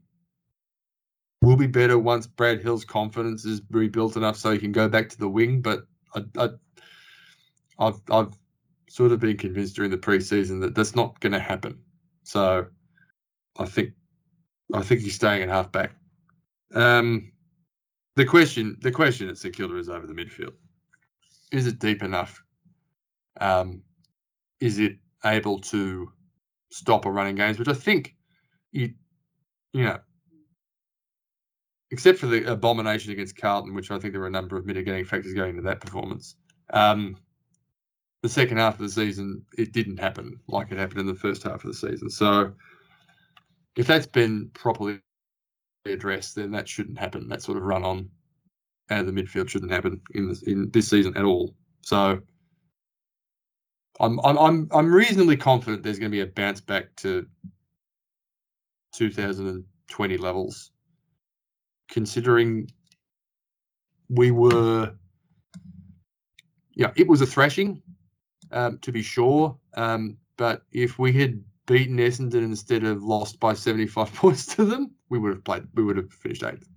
will 1.42 1.56
be 1.56 1.66
better 1.66 1.98
once 1.98 2.26
Brad 2.26 2.60
Hill's 2.60 2.84
confidence 2.84 3.44
is 3.44 3.62
rebuilt 3.70 4.16
enough 4.16 4.36
so 4.36 4.52
he 4.52 4.58
can 4.58 4.72
go 4.72 4.88
back 4.88 5.08
to 5.08 5.18
the 5.18 5.28
wing. 5.28 5.62
But 5.62 5.86
I, 6.14 6.24
I, 6.36 6.48
I've 7.78 8.00
I've 8.10 8.34
sort 8.88 9.12
of 9.12 9.20
been 9.20 9.36
convinced 9.36 9.76
during 9.76 9.90
the 9.90 9.96
preseason 9.96 10.60
that 10.60 10.74
that's 10.74 10.94
not 10.94 11.18
going 11.20 11.32
to 11.32 11.40
happen. 11.40 11.78
So 12.24 12.66
I 13.58 13.64
think 13.66 13.92
I 14.74 14.82
think 14.82 15.00
he's 15.00 15.14
staying 15.14 15.42
at 15.42 15.48
halfback. 15.48 15.92
Um, 16.74 17.32
the 18.16 18.24
question 18.24 18.76
the 18.82 18.92
question 18.92 19.28
at 19.28 19.38
St 19.38 19.54
Kilda 19.54 19.76
is 19.76 19.88
over 19.88 20.06
the 20.06 20.12
midfield. 20.12 20.54
Is 21.52 21.66
it 21.66 21.78
deep 21.78 22.02
enough? 22.02 22.42
Um, 23.40 23.82
is 24.60 24.78
it 24.78 24.96
able 25.24 25.58
to 25.60 26.10
stop 26.70 27.04
a 27.04 27.10
running 27.10 27.34
games? 27.34 27.58
Which 27.58 27.68
I 27.68 27.74
think 27.74 28.14
you 28.72 28.94
you 29.72 29.84
know 29.84 29.98
except 31.90 32.18
for 32.18 32.26
the 32.26 32.50
abomination 32.50 33.12
against 33.12 33.36
Carlton, 33.36 33.74
which 33.74 33.90
I 33.90 33.98
think 33.98 34.12
there 34.12 34.20
were 34.20 34.28
a 34.28 34.30
number 34.30 34.56
of 34.56 34.64
mitigating 34.64 35.04
factors 35.04 35.34
going 35.34 35.50
into 35.50 35.62
that 35.62 35.80
performance. 35.80 36.36
Um, 36.72 37.16
the 38.22 38.28
second 38.28 38.58
half 38.58 38.74
of 38.74 38.80
the 38.80 38.88
season, 38.88 39.44
it 39.56 39.72
didn't 39.72 39.98
happen 39.98 40.38
like 40.46 40.70
it 40.70 40.78
happened 40.78 41.00
in 41.00 41.06
the 41.06 41.14
first 41.14 41.42
half 41.42 41.64
of 41.64 41.70
the 41.70 41.74
season. 41.74 42.10
So, 42.10 42.52
if 43.76 43.86
that's 43.86 44.06
been 44.06 44.50
properly 44.52 45.00
addressed, 45.86 46.36
then 46.36 46.50
that 46.52 46.68
shouldn't 46.68 46.98
happen. 46.98 47.28
That 47.28 47.42
sort 47.42 47.56
of 47.56 47.64
run 47.64 47.82
on 47.82 48.10
out 48.90 49.00
of 49.00 49.06
the 49.06 49.12
midfield 49.12 49.48
shouldn't 49.48 49.72
happen 49.72 50.00
in 50.14 50.28
this, 50.28 50.42
in 50.42 50.70
this 50.70 50.88
season 50.88 51.16
at 51.16 51.24
all. 51.24 51.54
So, 51.82 52.20
I'm 54.00 54.18
I'm 54.20 54.38
I'm 54.38 54.68
I'm 54.72 54.92
reasonably 54.92 55.36
confident 55.36 55.82
there's 55.82 55.98
going 55.98 56.10
to 56.10 56.16
be 56.16 56.22
a 56.22 56.26
bounce 56.26 56.60
back 56.60 56.94
to 56.96 57.26
2020 58.94 60.16
levels 60.16 60.72
considering 61.90 62.70
we 64.08 64.30
were, 64.30 64.92
yeah, 66.74 66.92
it 66.96 67.06
was 67.06 67.20
a 67.20 67.26
thrashing, 67.26 67.82
um, 68.52 68.78
to 68.78 68.92
be 68.92 69.02
sure. 69.02 69.56
Um, 69.74 70.16
but 70.36 70.62
if 70.72 70.98
we 70.98 71.12
had 71.12 71.42
beaten 71.66 71.98
Essendon 71.98 72.42
instead 72.42 72.84
of 72.84 73.02
lost 73.02 73.38
by 73.38 73.54
75 73.54 74.14
points 74.14 74.46
to 74.54 74.64
them, 74.64 74.92
we 75.10 75.18
would 75.18 75.32
have 75.32 75.44
played, 75.44 75.64
we 75.74 75.84
would 75.84 75.96
have 75.96 76.12
finished 76.12 76.42
eighth. 76.42 76.68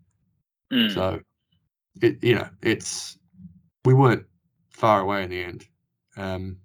Mm. 0.72 0.94
So, 0.94 1.20
it, 2.02 2.24
you 2.24 2.36
know, 2.36 2.50
it's, 2.62 3.18
we 3.86 3.94
weren't 3.94 4.26
far 4.70 5.02
away 5.02 5.24
in 5.24 5.30
the 5.30 5.44
end. 5.44 5.66
Um, 6.18 6.58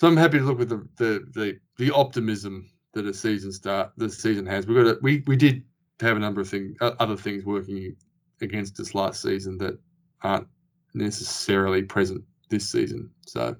so 0.00 0.08
I'm 0.08 0.16
happy 0.16 0.38
to 0.38 0.44
look 0.44 0.58
with 0.58 0.70
the, 0.70 0.88
the, 0.96 1.26
the, 1.34 1.60
the 1.76 1.94
optimism 1.94 2.70
that 2.94 3.04
a 3.04 3.12
season 3.12 3.52
start, 3.52 3.92
the 3.98 4.08
season 4.08 4.46
has. 4.46 4.66
We 4.66 4.74
got 4.74 4.86
a, 4.86 4.98
we, 5.02 5.22
we 5.26 5.36
did 5.36 5.62
have 6.00 6.16
a 6.16 6.20
number 6.20 6.40
of 6.40 6.48
things, 6.48 6.74
other 6.80 7.18
things 7.18 7.44
working 7.44 7.94
against 8.40 8.80
us 8.80 8.94
last 8.94 9.20
season 9.20 9.58
that 9.58 9.78
aren't 10.22 10.46
necessarily 10.94 11.82
present 11.82 12.24
this 12.48 12.66
season. 12.66 13.10
So, 13.26 13.54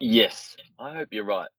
yes, 0.00 0.56
I 0.78 0.94
hope 0.94 1.08
you're 1.10 1.26
right, 1.26 1.50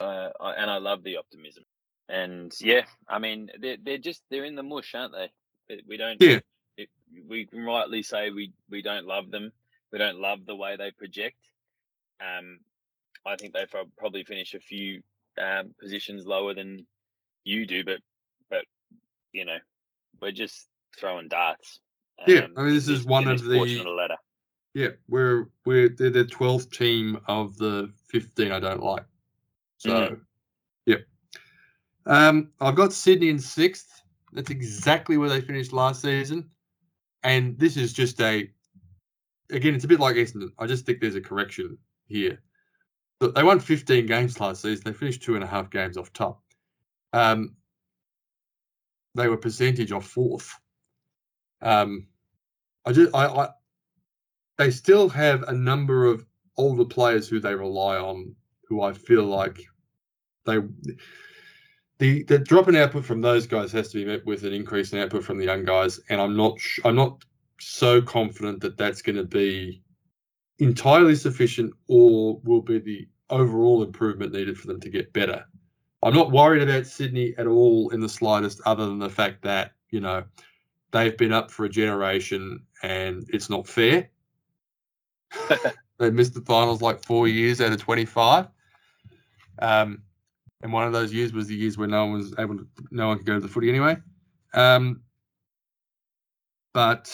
uh, 0.00 0.30
I, 0.40 0.54
and 0.54 0.70
I 0.70 0.78
love 0.78 1.04
the 1.04 1.18
optimism. 1.18 1.64
And 2.08 2.50
yeah, 2.62 2.86
I 3.10 3.18
mean, 3.18 3.50
they're 3.60 3.76
they're 3.82 3.98
just 3.98 4.22
they're 4.30 4.44
in 4.44 4.54
the 4.54 4.62
mush, 4.62 4.94
aren't 4.94 5.12
they? 5.12 5.82
We 5.86 5.98
don't. 5.98 6.20
Yeah. 6.20 6.40
It, 6.78 6.88
we 7.28 7.44
can 7.44 7.62
rightly 7.62 8.02
say 8.02 8.30
we 8.30 8.54
we 8.70 8.80
don't 8.80 9.06
love 9.06 9.30
them. 9.30 9.52
We 9.92 9.98
don't 9.98 10.18
love 10.18 10.46
the 10.46 10.56
way 10.56 10.76
they 10.76 10.90
project. 10.90 11.36
Um, 12.20 12.60
I 13.26 13.36
think 13.36 13.52
they 13.52 13.66
probably 13.98 14.24
finish 14.24 14.54
a 14.54 14.60
few 14.60 15.02
um, 15.40 15.74
positions 15.80 16.26
lower 16.26 16.54
than 16.54 16.86
you 17.44 17.66
do, 17.66 17.84
but 17.84 18.00
but 18.50 18.64
you 19.32 19.44
know, 19.44 19.58
we're 20.20 20.32
just 20.32 20.68
throwing 20.98 21.28
darts. 21.28 21.80
Um, 22.18 22.34
yeah, 22.34 22.46
I 22.56 22.62
mean, 22.62 22.74
this 22.74 22.88
is 22.88 23.04
one 23.04 23.28
of 23.28 23.42
the 23.42 23.58
ladder. 23.58 24.16
Yeah, 24.74 24.88
we're 25.08 25.48
we're 25.64 25.88
they're 25.88 26.10
the 26.10 26.24
twelfth 26.24 26.70
team 26.70 27.18
of 27.26 27.56
the 27.58 27.92
fifteen 28.08 28.52
I 28.52 28.60
don't 28.60 28.82
like. 28.82 29.04
So, 29.78 29.90
mm-hmm. 29.90 30.14
yeah. 30.86 30.96
Um, 32.06 32.50
I've 32.60 32.76
got 32.76 32.92
Sydney 32.92 33.28
in 33.28 33.38
sixth. 33.38 34.02
That's 34.32 34.50
exactly 34.50 35.18
where 35.18 35.28
they 35.28 35.40
finished 35.40 35.72
last 35.72 36.02
season, 36.02 36.48
and 37.22 37.58
this 37.58 37.76
is 37.76 37.92
just 37.92 38.20
a. 38.20 38.50
Again, 39.50 39.74
it's 39.74 39.84
a 39.84 39.88
bit 39.88 40.00
like 40.00 40.16
Essendon. 40.16 40.52
I 40.58 40.66
just 40.66 40.86
think 40.86 41.00
there's 41.00 41.14
a 41.14 41.20
correction 41.20 41.76
here. 42.06 42.40
They 43.28 43.42
won 43.42 43.60
15 43.60 44.06
games 44.06 44.40
last 44.40 44.62
season. 44.62 44.84
They 44.84 44.92
finished 44.92 45.22
two 45.22 45.34
and 45.34 45.44
a 45.44 45.46
half 45.46 45.70
games 45.70 45.96
off 45.96 46.12
top. 46.12 46.42
Um, 47.12 47.56
they 49.14 49.28
were 49.28 49.36
percentage 49.36 49.92
of 49.92 50.04
fourth. 50.04 50.54
Um, 51.60 52.06
I 52.84 52.92
just 52.92 53.14
I, 53.14 53.26
I 53.26 53.48
they 54.58 54.70
still 54.70 55.08
have 55.08 55.42
a 55.44 55.52
number 55.52 56.06
of 56.06 56.24
older 56.56 56.84
players 56.84 57.28
who 57.28 57.40
they 57.40 57.54
rely 57.54 57.96
on, 57.96 58.34
who 58.68 58.82
I 58.82 58.92
feel 58.92 59.24
like 59.24 59.60
they 60.44 60.58
the 61.98 62.24
the 62.24 62.38
drop 62.38 62.68
in 62.68 62.76
output 62.76 63.04
from 63.04 63.20
those 63.20 63.46
guys 63.46 63.70
has 63.72 63.90
to 63.90 63.98
be 63.98 64.04
met 64.04 64.26
with 64.26 64.44
an 64.44 64.52
increase 64.52 64.92
in 64.92 64.98
output 64.98 65.24
from 65.24 65.38
the 65.38 65.44
young 65.44 65.64
guys, 65.64 66.00
and 66.08 66.20
I'm 66.20 66.36
not 66.36 66.58
I'm 66.84 66.96
not 66.96 67.24
so 67.60 68.02
confident 68.02 68.60
that 68.60 68.76
that's 68.76 69.02
going 69.02 69.16
to 69.16 69.24
be 69.24 69.82
entirely 70.58 71.14
sufficient 71.14 71.72
or 71.88 72.40
will 72.44 72.62
be 72.62 72.78
the 72.78 73.08
overall 73.32 73.82
improvement 73.82 74.32
needed 74.32 74.58
for 74.58 74.66
them 74.68 74.80
to 74.80 74.90
get 74.90 75.12
better. 75.12 75.44
I'm 76.02 76.14
not 76.14 76.32
worried 76.32 76.62
about 76.62 76.86
Sydney 76.86 77.34
at 77.38 77.46
all 77.46 77.90
in 77.90 78.00
the 78.00 78.08
slightest, 78.08 78.60
other 78.66 78.86
than 78.86 78.98
the 78.98 79.08
fact 79.08 79.42
that, 79.42 79.72
you 79.90 80.00
know, 80.00 80.24
they've 80.90 81.16
been 81.16 81.32
up 81.32 81.50
for 81.50 81.64
a 81.64 81.68
generation 81.68 82.60
and 82.82 83.28
it's 83.32 83.48
not 83.48 83.66
fair. 83.66 84.10
they 85.98 86.10
missed 86.10 86.34
the 86.34 86.40
finals 86.40 86.82
like 86.82 87.04
four 87.04 87.28
years 87.28 87.60
out 87.60 87.72
of 87.72 87.80
25. 87.80 88.48
Um, 89.60 90.02
and 90.62 90.72
one 90.72 90.86
of 90.86 90.92
those 90.92 91.12
years 91.12 91.32
was 91.32 91.46
the 91.46 91.54
years 91.54 91.78
where 91.78 91.88
no 91.88 92.06
one 92.06 92.18
was 92.18 92.34
able 92.38 92.56
to, 92.56 92.66
no 92.90 93.08
one 93.08 93.18
could 93.18 93.26
go 93.26 93.34
to 93.34 93.40
the 93.40 93.48
footy 93.48 93.68
anyway. 93.68 93.96
Um, 94.54 95.02
but 96.74 97.10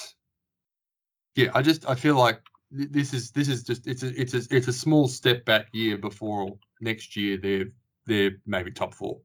yeah, 1.35 1.51
I 1.55 1.63
just 1.63 1.89
I 1.89 1.95
feel 1.95 2.17
like 2.17 2.41
this 2.71 3.15
is 3.15 3.31
this 3.31 3.49
is 3.49 3.63
just 3.63 3.87
it's 3.87 4.03
a 4.03 4.21
it's 4.21 4.35
a 4.35 4.43
it's 4.51 4.69
a 4.69 4.73
small 4.73 5.09
step 5.09 5.45
back 5.45 5.69
year 5.73 5.97
before 5.97 6.59
next 6.81 7.17
year 7.17 7.37
they're 7.37 7.67
they're 8.07 8.33
maybe 8.47 8.71
top 8.71 8.95
four. 8.95 9.19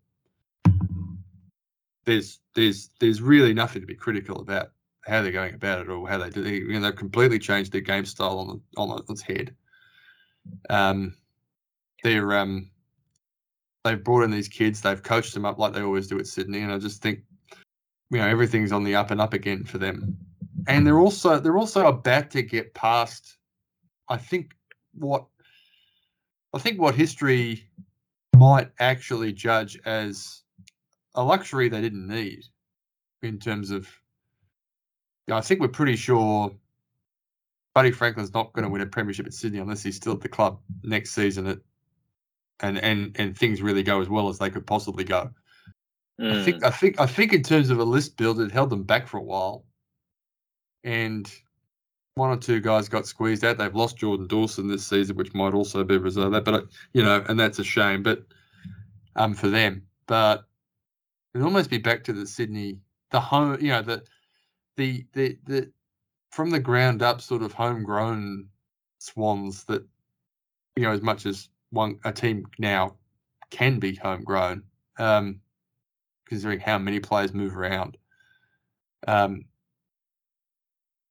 There's 2.05 2.39
there's 2.53 2.89
there's 2.99 3.21
really 3.21 3.53
nothing 3.53 3.81
to 3.81 3.87
be 3.87 3.95
critical 3.95 4.41
about 4.41 4.71
how 5.05 5.21
they're 5.21 5.31
going 5.31 5.55
about 5.55 5.81
it 5.81 5.89
or 5.89 6.07
how 6.07 6.17
they 6.17 6.29
do. 6.29 6.41
You 6.41 6.73
know, 6.73 6.81
they've 6.81 6.95
completely 6.95 7.39
changed 7.39 7.71
their 7.71 7.81
game 7.81 8.05
style 8.05 8.39
on 8.39 8.47
the, 8.47 8.81
on 8.81 9.03
its 9.09 9.21
head. 9.21 9.55
Um, 10.69 11.15
they're 12.03 12.37
um, 12.37 12.69
they've 13.83 14.03
brought 14.03 14.23
in 14.23 14.31
these 14.31 14.49
kids. 14.49 14.81
They've 14.81 15.01
coached 15.01 15.33
them 15.33 15.45
up 15.45 15.59
like 15.59 15.73
they 15.73 15.81
always 15.81 16.07
do 16.07 16.19
at 16.19 16.27
Sydney, 16.27 16.59
and 16.59 16.71
I 16.71 16.77
just 16.77 17.01
think 17.01 17.21
you 18.11 18.17
know 18.19 18.27
everything's 18.27 18.71
on 18.71 18.83
the 18.83 18.95
up 18.95 19.11
and 19.11 19.21
up 19.21 19.33
again 19.33 19.63
for 19.63 19.77
them. 19.77 20.17
And 20.67 20.85
they're 20.85 20.99
also 20.99 21.39
they're 21.39 21.57
also 21.57 21.87
about 21.87 22.31
to 22.31 22.41
get 22.41 22.73
past. 22.73 23.37
I 24.09 24.17
think 24.17 24.53
what 24.93 25.25
I 26.53 26.59
think 26.59 26.79
what 26.79 26.95
history 26.95 27.67
might 28.35 28.69
actually 28.79 29.33
judge 29.33 29.79
as 29.85 30.41
a 31.15 31.23
luxury 31.23 31.69
they 31.69 31.81
didn't 31.81 32.07
need 32.07 32.45
in 33.21 33.39
terms 33.39 33.71
of. 33.71 33.87
You 35.27 35.33
know, 35.33 35.37
I 35.37 35.41
think 35.41 35.61
we're 35.61 35.69
pretty 35.69 35.95
sure 35.95 36.51
Buddy 37.73 37.91
Franklin's 37.91 38.33
not 38.33 38.51
going 38.53 38.63
to 38.63 38.69
win 38.69 38.81
a 38.81 38.85
premiership 38.85 39.25
at 39.25 39.33
Sydney 39.33 39.59
unless 39.59 39.81
he's 39.81 39.95
still 39.95 40.13
at 40.13 40.21
the 40.21 40.27
club 40.27 40.59
next 40.83 41.11
season 41.11 41.47
at 41.47 41.59
and 42.59 42.77
and 42.79 43.15
and 43.19 43.37
things 43.37 43.61
really 43.61 43.83
go 43.83 44.01
as 44.01 44.09
well 44.09 44.29
as 44.29 44.37
they 44.37 44.49
could 44.49 44.65
possibly 44.65 45.03
go. 45.03 45.29
Mm. 46.19 46.39
I 46.39 46.43
think 46.43 46.57
hmm. 46.57 46.65
I 46.65 46.69
think 46.69 46.99
I 46.99 47.05
think 47.05 47.33
in 47.33 47.43
terms 47.43 47.69
of 47.69 47.79
a 47.79 47.83
list 47.83 48.17
build, 48.17 48.39
it 48.39 48.51
held 48.51 48.69
them 48.69 48.83
back 48.83 49.07
for 49.07 49.17
a 49.17 49.23
while, 49.23 49.65
and 50.83 51.31
one 52.15 52.29
or 52.29 52.37
two 52.37 52.59
guys 52.59 52.89
got 52.89 53.07
squeezed 53.07 53.43
out. 53.43 53.57
They've 53.57 53.75
lost 53.75 53.97
Jordan 53.97 54.27
Dawson 54.27 54.67
this 54.67 54.85
season, 54.85 55.15
which 55.15 55.33
might 55.33 55.53
also 55.53 55.83
be 55.83 55.95
a 55.95 55.99
result 55.99 56.27
of 56.27 56.33
that. 56.33 56.45
But 56.45 56.67
you 56.93 57.03
know, 57.03 57.23
and 57.27 57.39
that's 57.39 57.59
a 57.59 57.63
shame. 57.63 58.03
But 58.03 58.23
um, 59.15 59.33
for 59.33 59.49
them, 59.49 59.83
but 60.07 60.45
it'd 61.33 61.45
almost 61.45 61.69
be 61.69 61.77
back 61.79 62.03
to 62.05 62.13
the 62.13 62.27
Sydney, 62.27 62.79
the 63.11 63.19
home. 63.19 63.57
You 63.59 63.69
know, 63.69 63.81
the 63.81 64.03
the 64.77 65.05
the 65.13 65.37
the 65.45 65.71
from 66.31 66.49
the 66.49 66.59
ground 66.59 67.01
up, 67.01 67.21
sort 67.21 67.41
of 67.41 67.53
homegrown 67.53 68.47
Swans 68.99 69.65
that 69.65 69.83
you 70.75 70.83
know, 70.83 70.91
as 70.91 71.01
much 71.01 71.25
as 71.25 71.49
one 71.71 71.99
a 72.03 72.11
team 72.11 72.45
now 72.59 72.95
can 73.49 73.79
be 73.79 73.95
homegrown, 73.95 74.63
um, 74.97 75.39
considering 76.25 76.59
how 76.59 76.77
many 76.77 76.99
players 76.99 77.33
move 77.33 77.55
around. 77.57 77.97
Um, 79.07 79.45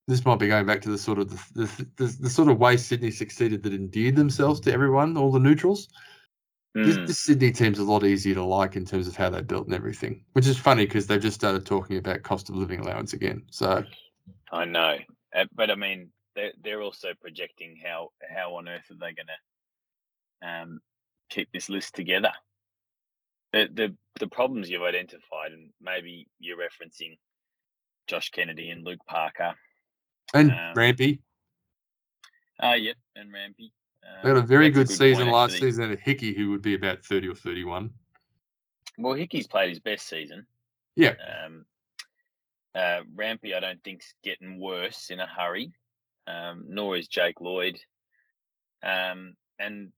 this 0.09 0.25
might 0.25 0.39
be 0.39 0.49
going 0.49 0.67
back 0.67 0.83
to 0.83 0.91
the 0.91 0.99
sort 0.99 1.19
of 1.19 1.31
the, 1.31 1.65
the, 1.65 1.87
the, 1.97 2.17
the, 2.21 2.31
sort 2.31 2.49
of 2.49 2.59
way 2.59 2.77
Sydney 2.77 3.11
succeeded 3.11 3.63
that 3.63 3.73
endeared 3.73 4.17
themselves 4.17 4.61
to 4.61 4.73
everyone, 4.73 5.17
all 5.17 5.31
the 5.31 5.39
neutrals. 5.39 5.89
Mm. 6.77 6.87
This, 6.87 6.97
hmm. 6.97 7.07
this, 7.07 7.19
Sydney 7.19 7.53
team's 7.53 7.79
a 7.79 7.85
lot 7.85 8.05
easier 8.05 8.35
to 8.35 8.45
like 8.45 8.77
in 8.77 8.85
terms 8.85 9.07
of 9.07 9.15
how 9.15 9.31
they 9.31 9.43
built 9.43 9.67
and 9.67 9.75
everything, 9.75 10.25
which 10.33 10.47
is 10.47 10.59
funny 10.59 10.87
because 10.87 11.07
they've 11.07 11.21
just 11.21 11.35
started 11.35 11.67
talking 11.67 11.99
about 11.99 12.23
cost 12.23 12.49
of 12.49 12.57
living 12.57 12.81
allowance 12.81 13.13
again. 13.13 13.43
So 13.51 13.85
I 14.51 14.65
know, 14.65 14.97
uh, 15.37 15.45
but 15.55 15.71
I 15.71 15.75
mean, 15.75 16.11
they're, 16.35 16.53
they're 16.63 16.83
also 16.83 17.09
projecting 17.21 17.79
how 17.85 18.09
how 18.29 18.55
on 18.55 18.69
earth 18.69 18.91
are 18.91 18.95
they 18.95 19.13
going 19.13 19.27
to 19.27 20.49
um, 20.49 20.81
keep 21.29 21.49
this 21.53 21.69
list 21.69 21.95
together. 21.95 22.33
The, 23.53 23.69
the 23.73 23.95
the 24.19 24.29
problems 24.29 24.71
you've 24.71 24.83
identified, 24.83 25.53
and 25.53 25.71
maybe 25.81 26.27
you're 26.39 26.57
referencing 26.57 27.19
Josh 28.07 28.31
Kennedy 28.31 28.71
and 28.71 28.83
Luke 28.83 29.05
Parker 29.07 29.55
and 30.35 30.51
um, 30.51 30.73
Rampy. 30.75 31.21
Uh, 32.63 32.75
yep, 32.75 32.97
and 33.17 33.33
Rampy. 33.33 33.73
they 34.23 34.29
had 34.29 34.37
a 34.37 34.41
um, 34.41 34.47
very 34.47 34.71
good, 34.71 34.87
a 34.87 34.89
good, 34.89 34.97
season 34.97 35.31
last 35.31 35.59
season 35.59 35.91
at 35.91 36.01
Hickey, 36.01 36.35
who 36.35 36.51
would 36.51 36.63
be 36.63 36.75
about 36.75 37.05
thirty 37.05 37.29
or 37.29 37.35
thirty-one. 37.35 37.91
Well, 38.99 39.15
Hickey's 39.15 39.47
played 39.47 39.71
his 39.71 39.81
best 39.81 40.09
season. 40.09 40.47
Yeah. 40.97 41.15
Um, 41.45 41.65
uh, 42.75 43.01
Rampy, 43.15 43.55
I 43.55 43.61
don't 43.61 43.83
think's 43.83 44.15
getting 44.23 44.61
worse 44.61 45.11
in 45.11 45.21
a 45.21 45.27
hurry. 45.27 45.73
Um, 46.27 46.65
nor 46.69 46.97
is 46.97 47.09
Jake 47.09 47.41
Lloyd. 47.41 47.81
Um, 48.83 49.35
and 49.59 49.93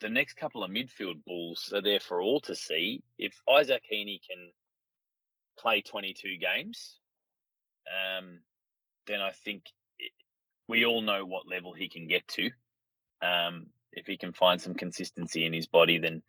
the 0.00 0.08
next 0.08 0.34
couple 0.34 0.64
of 0.64 0.70
midfield 0.70 1.24
bulls 1.26 1.72
are 1.74 1.82
there 1.82 2.00
for 2.00 2.20
all 2.20 2.40
to 2.42 2.54
see. 2.54 3.02
If 3.18 3.34
Isaac 3.48 3.82
Heaney 3.92 4.20
can 4.26 4.50
play 5.58 5.82
22 5.82 6.38
games, 6.38 6.98
um, 7.88 8.40
then 9.10 9.20
I 9.20 9.32
think 9.44 9.64
it, 9.98 10.12
we 10.68 10.84
all 10.84 11.02
know 11.02 11.24
what 11.24 11.48
level 11.48 11.72
he 11.72 11.88
can 11.88 12.06
get 12.06 12.26
to. 12.28 12.50
Um, 13.22 13.66
if 13.92 14.06
he 14.06 14.16
can 14.16 14.32
find 14.32 14.60
some 14.60 14.74
consistency 14.74 15.44
in 15.44 15.52
his 15.52 15.66
body, 15.66 15.98
then 15.98 16.22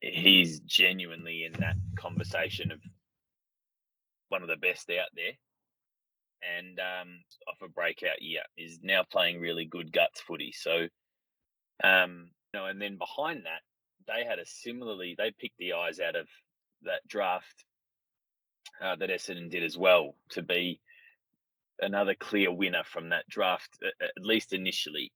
he's 0.00 0.60
genuinely 0.60 1.44
in 1.44 1.60
that 1.60 1.74
conversation 1.98 2.70
of 2.70 2.78
one 4.28 4.42
of 4.42 4.48
the 4.48 4.56
best 4.56 4.88
out 4.90 5.08
there. 5.14 5.32
And 6.58 6.78
um, 6.78 7.08
off 7.48 7.62
a 7.62 7.68
breakout 7.68 8.20
year, 8.20 8.42
is 8.56 8.78
now 8.82 9.02
playing 9.10 9.40
really 9.40 9.64
good 9.64 9.92
guts 9.92 10.20
footy. 10.20 10.52
So, 10.52 10.88
um, 11.82 12.30
know, 12.54 12.66
and 12.66 12.80
then 12.80 12.96
behind 12.96 13.44
that, 13.44 13.62
they 14.06 14.24
had 14.24 14.38
a 14.38 14.46
similarly 14.46 15.14
they 15.16 15.32
picked 15.38 15.58
the 15.58 15.74
eyes 15.74 16.00
out 16.00 16.16
of 16.16 16.26
that 16.82 17.06
draft 17.08 17.64
uh, 18.82 18.96
that 18.96 19.10
Essendon 19.10 19.50
did 19.50 19.64
as 19.64 19.76
well 19.76 20.14
to 20.30 20.42
be 20.42 20.80
another 21.80 22.14
clear 22.14 22.52
winner 22.52 22.84
from 22.84 23.10
that 23.10 23.28
draft, 23.28 23.70
at 24.00 24.10
least 24.24 24.52
initially, 24.52 25.12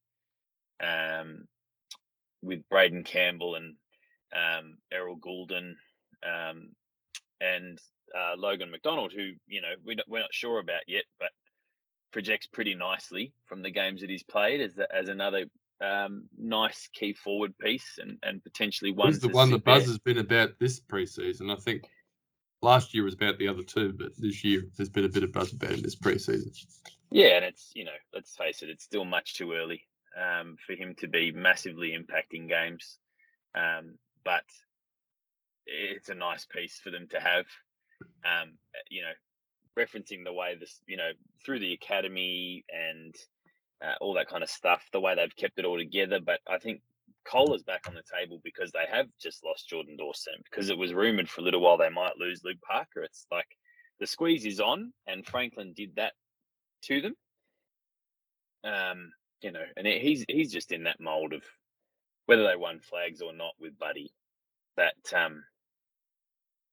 um, 0.83 1.47
with 2.43 2.69
Braeden 2.69 3.05
Campbell 3.05 3.57
and 3.57 3.75
um, 4.35 4.79
Errol 4.93 5.17
Gulden 5.17 5.75
um, 6.25 6.71
and 7.41 7.79
uh, 8.17 8.35
Logan 8.37 8.71
McDonald, 8.71 9.13
who 9.13 9.33
you 9.47 9.61
know 9.61 9.75
we 9.85 9.97
we're 10.09 10.21
not 10.21 10.35
sure 10.35 10.61
about 10.61 10.83
yet, 10.87 11.05
but 11.19 11.31
projects 12.13 12.47
pretty 12.47 12.75
nicely 12.75 13.33
from 13.47 13.63
the 13.63 13.71
games 13.71 14.01
that 14.01 14.11
he's 14.11 14.23
played 14.23 14.61
as 14.61 14.79
as 14.93 15.09
another 15.09 15.45
um, 15.81 16.25
nice 16.37 16.89
key 16.93 17.13
forward 17.13 17.57
piece 17.59 17.99
and, 17.99 18.19
and 18.23 18.43
potentially 18.43 18.93
one. 18.93 19.09
He's 19.09 19.21
the 19.21 19.29
one 19.29 19.51
the 19.51 19.59
buzz 19.59 19.85
there. 19.85 19.93
has 19.93 19.99
been 19.99 20.19
about 20.19 20.59
this 20.59 20.81
preseason. 20.81 21.53
I 21.53 21.57
think 21.57 21.85
last 22.63 22.95
year 22.95 23.05
was 23.05 23.15
about 23.15 23.39
the 23.39 23.49
other 23.49 23.63
two, 23.63 23.93
but 23.93 24.13
this 24.19 24.45
year 24.45 24.65
there's 24.77 24.89
been 24.89 25.05
a 25.05 25.09
bit 25.09 25.25
of 25.25 25.33
buzz 25.33 25.53
about 25.53 25.71
him 25.71 25.83
this 25.83 25.97
preseason. 25.97 26.53
Yeah, 27.11 27.37
and 27.37 27.45
it's 27.45 27.71
you 27.75 27.85
know 27.85 27.99
let's 28.15 28.37
face 28.37 28.63
it, 28.63 28.71
it's 28.71 28.85
still 28.85 29.05
much 29.05 29.35
too 29.35 29.53
early 29.53 29.83
um, 30.17 30.57
for 30.67 30.75
him 30.75 30.95
to 30.97 31.09
be 31.09 31.33
massively 31.33 31.97
impacting 31.97 32.49
games, 32.49 32.99
um, 33.55 33.95
but 34.25 34.45
it's 35.67 36.09
a 36.09 36.15
nice 36.15 36.47
piece 36.47 36.79
for 36.83 36.91
them 36.91 37.09
to 37.11 37.21
have. 37.21 37.47
Um, 38.25 38.55
you 38.91 39.03
know, 39.03 39.83
referencing 39.83 40.25
the 40.25 40.33
way 40.33 40.57
this 40.59 40.81
you 40.87 40.97
know 40.97 41.11
through 41.45 41.61
the 41.61 41.73
academy 41.73 42.65
and 42.71 43.15
uh, 43.83 43.95
all 44.01 44.15
that 44.15 44.29
kind 44.29 44.43
of 44.43 44.51
stuff, 44.51 44.83
the 44.93 45.01
way 45.01 45.15
they've 45.15 45.37
kept 45.37 45.59
it 45.59 45.65
all 45.65 45.79
together. 45.79 46.19
But 46.25 46.41
I 46.49 46.59
think 46.59 46.81
COLA's 47.29 47.63
back 47.63 47.85
on 47.87 47.95
the 47.95 48.03
table 48.17 48.41
because 48.43 48.71
they 48.73 48.85
have 48.91 49.07
just 49.21 49.45
lost 49.45 49.69
Jordan 49.69 49.97
Dawson 49.97 50.35
because 50.51 50.71
it 50.71 50.79
was 50.79 50.95
rumored 50.95 51.29
for 51.29 51.41
a 51.41 51.45
little 51.45 51.61
while 51.61 51.77
they 51.77 51.91
might 51.91 52.19
lose 52.19 52.43
Luke 52.45 52.61
Parker. 52.67 53.03
It's 53.03 53.27
like 53.31 53.47
the 54.01 54.07
squeeze 54.07 54.47
is 54.47 54.61
on, 54.61 54.93
and 55.07 55.27
Franklin 55.27 55.73
did 55.77 55.97
that 55.97 56.13
to 56.85 57.01
them. 57.01 57.15
Um, 58.65 59.13
you 59.43 59.53
know, 59.53 59.65
and 59.77 59.87
he's 59.87 60.25
he's 60.29 60.53
just 60.53 60.73
in 60.73 60.85
that 60.85 61.01
mold 61.01 61.33
of 61.33 61.43
whether 62.27 62.47
they 62.47 62.57
won 62.57 62.81
flags 62.81 63.21
or 63.21 63.33
not 63.33 63.53
with 63.61 63.79
Buddy. 63.79 64.13
That 64.77 64.95
um, 65.15 65.45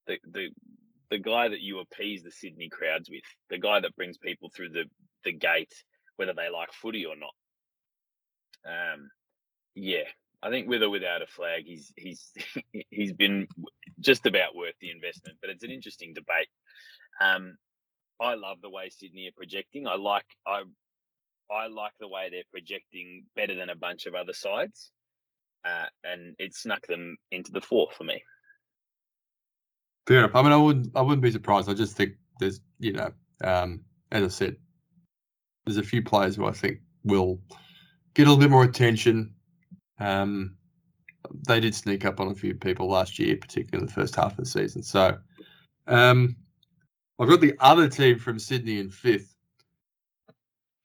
the 0.07 0.17
the 0.31 0.49
the 1.09 1.19
guy 1.19 1.49
that 1.49 1.61
you 1.61 1.79
appease 1.79 2.23
the 2.23 2.31
Sydney 2.31 2.69
crowds 2.69 3.09
with, 3.09 3.23
the 3.49 3.57
guy 3.57 3.79
that 3.79 3.95
brings 3.95 4.17
people 4.17 4.49
through 4.55 4.69
the 4.69 4.85
the 5.23 5.33
gate 5.33 5.73
whether 6.15 6.33
they 6.33 6.49
like 6.49 6.71
footy 6.71 7.05
or 7.05 7.15
not. 7.15 7.33
Um, 8.65 9.09
yeah, 9.75 10.05
I 10.45 10.49
think 10.51 10.69
with 10.69 10.83
or 10.83 10.91
without 10.91 11.23
a 11.23 11.27
flag, 11.27 11.63
he's 11.65 11.91
he's 11.97 12.31
he's 12.91 13.13
been 13.13 13.47
just 13.99 14.25
about 14.27 14.55
worth 14.55 14.75
the 14.79 14.91
investment. 14.91 15.39
But 15.41 15.49
it's 15.49 15.63
an 15.63 15.71
interesting 15.71 16.13
debate. 16.13 16.49
Um, 17.19 17.57
I 18.21 18.35
love 18.35 18.57
the 18.61 18.69
way 18.69 18.89
Sydney 18.89 19.27
are 19.27 19.35
projecting. 19.35 19.87
I 19.87 19.95
like 19.95 20.25
I 20.45 20.61
I 21.51 21.67
like 21.67 21.93
the 21.99 22.07
way 22.07 22.29
they're 22.29 22.43
projecting 22.51 23.25
better 23.35 23.55
than 23.55 23.69
a 23.69 23.75
bunch 23.75 24.05
of 24.05 24.13
other 24.13 24.33
sides, 24.33 24.91
uh, 25.65 25.85
and 26.03 26.35
it 26.37 26.55
snuck 26.55 26.85
them 26.87 27.17
into 27.31 27.51
the 27.51 27.61
four 27.61 27.87
for 27.97 28.03
me. 28.03 28.21
Fair. 30.07 30.35
I 30.37 30.41
mean, 30.43 30.51
I 30.51 30.57
wouldn't 30.57 30.95
I 30.95 31.01
wouldn't 31.01 31.23
be 31.23 31.31
surprised. 31.31 31.69
I 31.69 31.73
just 31.73 31.97
think 31.97 32.13
there's 32.39 32.61
you 32.79 32.93
know, 32.93 33.11
um, 33.43 33.81
as 34.11 34.23
I 34.23 34.27
said, 34.27 34.57
there's 35.65 35.77
a 35.77 35.83
few 35.83 36.03
players 36.03 36.35
who 36.35 36.45
I 36.45 36.51
think 36.51 36.79
will 37.03 37.39
get 38.13 38.27
a 38.27 38.29
little 38.29 38.41
bit 38.41 38.51
more 38.51 38.63
attention. 38.63 39.34
Um, 39.99 40.55
they 41.47 41.59
did 41.59 41.75
sneak 41.75 42.05
up 42.05 42.19
on 42.19 42.27
a 42.27 42.35
few 42.35 42.53
people 42.53 42.87
last 42.87 43.17
year, 43.19 43.37
particularly 43.37 43.83
in 43.83 43.87
the 43.87 43.93
first 43.93 44.15
half 44.15 44.31
of 44.31 44.37
the 44.37 44.45
season. 44.45 44.83
So 44.83 45.17
um, 45.87 46.35
I've 47.19 47.29
got 47.29 47.41
the 47.41 47.55
other 47.59 47.87
team 47.87 48.19
from 48.19 48.39
Sydney 48.39 48.79
in 48.79 48.89
fifth. 48.89 49.35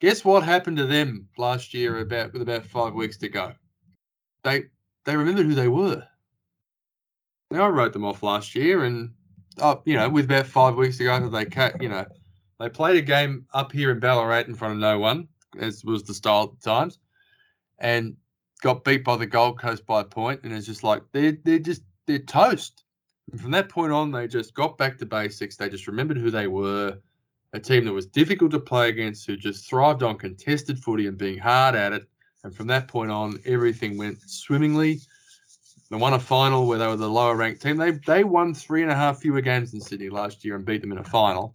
Guess 0.01 0.25
what 0.25 0.43
happened 0.43 0.79
to 0.79 0.87
them 0.87 1.29
last 1.37 1.75
year 1.75 1.99
about 1.99 2.33
with 2.33 2.43
about 2.43 2.65
five 2.65 2.95
weeks 2.95 3.19
to 3.19 3.29
go? 3.29 3.53
They 4.45 4.65
they 5.05 5.17
remembered 5.17 5.47
who 5.47 5.55
they 5.55 5.69
were. 5.69 6.03
Now 7.51 7.65
I 7.65 7.69
wrote 7.69 7.93
them 7.93 8.05
off 8.05 8.23
last 8.23 8.55
year, 8.55 8.85
and 8.85 9.11
oh, 9.59 9.83
you 9.85 9.97
know, 9.97 10.09
with 10.09 10.25
about 10.27 10.47
five 10.47 10.77
weeks 10.77 10.97
to 10.99 11.05
go, 11.05 11.29
they 11.29 11.45
cut. 11.45 11.83
You 11.83 11.91
know, 11.91 12.07
they 12.59 12.71
played 12.71 12.97
a 12.97 13.03
game 13.03 13.47
up 13.53 13.73
here 13.73 13.91
in 13.91 14.01
Ballarat 14.01 14.45
in 14.47 14.55
front 14.55 14.75
of 14.75 14.81
no 14.81 14.99
one, 14.99 15.29
as 15.59 15.85
was 15.85 16.05
the 16.05 16.15
style 16.15 16.45
at 16.45 16.61
the 16.61 16.71
times, 16.71 16.99
and 17.79 18.17
got 18.61 18.85
beat 18.85 19.05
by 19.05 19.17
the 19.17 19.27
Gold 19.27 19.59
Coast 19.61 19.87
by 19.87 20.01
a 20.01 20.05
point, 20.05 20.41
and 20.45 20.53
it's 20.53 20.67
just 20.67 20.83
like 20.85 21.03
they're 21.13 21.37
they're 21.45 21.59
just 21.59 21.83
they're 22.07 22.19
toast. 22.19 22.85
And 23.33 23.41
from 23.41 23.51
that 23.53 23.69
point 23.69 23.93
on, 23.93 24.11
they 24.11 24.27
just 24.27 24.55
got 24.55 24.77
back 24.79 24.99
to 24.99 25.07
basics. 25.07 25.57
They 25.57 25.69
just 25.69 25.87
remembered 25.87 26.19
who 26.19 26.31
they 26.31 26.47
were, 26.49 26.99
a 27.53 27.61
team 27.61 27.85
that 27.85 27.93
was 27.93 28.07
difficult 28.07 28.51
to 28.53 28.61
play 28.61 28.89
against, 28.89 29.27
who 29.27 29.37
just 29.37 29.69
thrived 29.69 30.03
on 30.03 30.19
contested 30.19 30.79
footy 30.79 31.07
and 31.07 31.17
being 31.19 31.39
hard 31.39 31.75
at 31.75 31.93
it. 31.93 32.09
And 32.45 32.55
from 32.55 32.67
that 32.69 32.89
point 32.89 33.11
on, 33.11 33.39
everything 33.45 33.97
went 33.99 34.19
swimmingly. 34.23 35.01
They 35.91 35.97
won 35.97 36.15
a 36.15 36.19
final 36.21 36.67
where 36.67 36.79
they 36.79 36.87
were 36.87 36.97
the 36.97 37.09
lower 37.09 37.37
ranked 37.37 37.63
team. 37.63 37.77
They 37.77 37.93
they 37.93 38.25
won 38.25 38.55
three 38.55 38.83
and 38.83 38.91
a 38.91 38.95
half 38.97 39.21
fewer 39.21 39.41
games 39.41 39.73
than 39.73 39.81
Sydney 39.81 40.09
last 40.09 40.45
year 40.45 40.57
and 40.57 40.65
beat 40.65 40.81
them 40.81 40.93
in 40.93 40.99
a 40.99 41.05
final. 41.05 41.55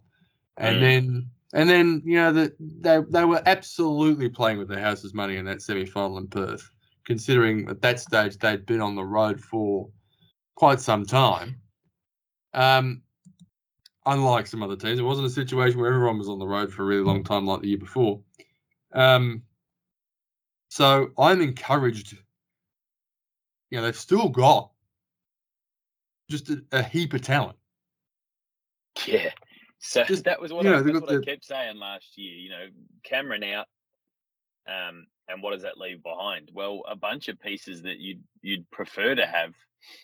And 0.58 0.76
Mm. 0.76 0.80
then 0.80 1.30
and 1.52 1.68
then 1.70 2.02
you 2.04 2.16
know 2.16 2.32
that 2.32 2.52
they 2.60 3.00
they 3.10 3.24
were 3.24 3.42
absolutely 3.46 4.28
playing 4.28 4.58
with 4.58 4.68
their 4.68 4.80
house's 4.80 5.14
money 5.14 5.36
in 5.36 5.44
that 5.46 5.62
semi 5.62 5.86
final 5.86 6.18
in 6.18 6.28
Perth, 6.28 6.70
considering 7.06 7.68
at 7.68 7.80
that 7.82 8.00
stage 8.00 8.36
they'd 8.38 8.66
been 8.66 8.80
on 8.80 8.96
the 8.96 9.04
road 9.04 9.40
for 9.40 9.88
quite 10.56 10.80
some 10.80 11.06
time. 11.06 11.60
Um, 12.52 13.02
unlike 14.04 14.46
some 14.46 14.62
other 14.62 14.76
teams, 14.76 14.98
it 14.98 15.02
wasn't 15.02 15.26
a 15.26 15.30
situation 15.30 15.80
where 15.80 15.92
everyone 15.92 16.18
was 16.18 16.28
on 16.28 16.38
the 16.38 16.46
road 16.46 16.72
for 16.72 16.82
a 16.82 16.86
really 16.86 17.02
long 17.02 17.24
time 17.24 17.46
like 17.46 17.60
the 17.60 17.68
year 17.68 17.78
before. 17.78 18.20
Um, 18.94 19.42
so 20.68 21.10
I'm 21.18 21.40
encouraged. 21.40 22.16
You 23.70 23.78
know, 23.78 23.84
they've 23.84 23.96
still 23.96 24.28
got 24.28 24.70
just 26.30 26.50
a, 26.50 26.62
a 26.72 26.82
heap 26.82 27.14
of 27.14 27.22
talent. 27.22 27.56
Yeah. 29.06 29.30
So 29.78 30.04
Just, 30.04 30.24
that 30.24 30.40
was 30.40 30.52
what, 30.52 30.64
you 30.64 30.70
know, 30.70 30.78
I, 30.78 30.82
they've 30.82 30.94
that's 30.94 31.00
got 31.00 31.12
what 31.12 31.22
I 31.22 31.24
kept 31.24 31.44
saying 31.44 31.78
last 31.78 32.16
year. 32.16 32.34
You 32.34 32.50
know, 32.50 32.66
Cameron 33.04 33.44
out, 33.44 33.66
um, 34.66 35.06
and 35.28 35.42
what 35.42 35.52
does 35.52 35.62
that 35.62 35.78
leave 35.78 36.02
behind? 36.02 36.50
Well, 36.54 36.82
a 36.88 36.96
bunch 36.96 37.28
of 37.28 37.40
pieces 37.40 37.82
that 37.82 37.98
you'd 37.98 38.22
you'd 38.42 38.70
prefer 38.70 39.14
to 39.14 39.26
have 39.26 39.54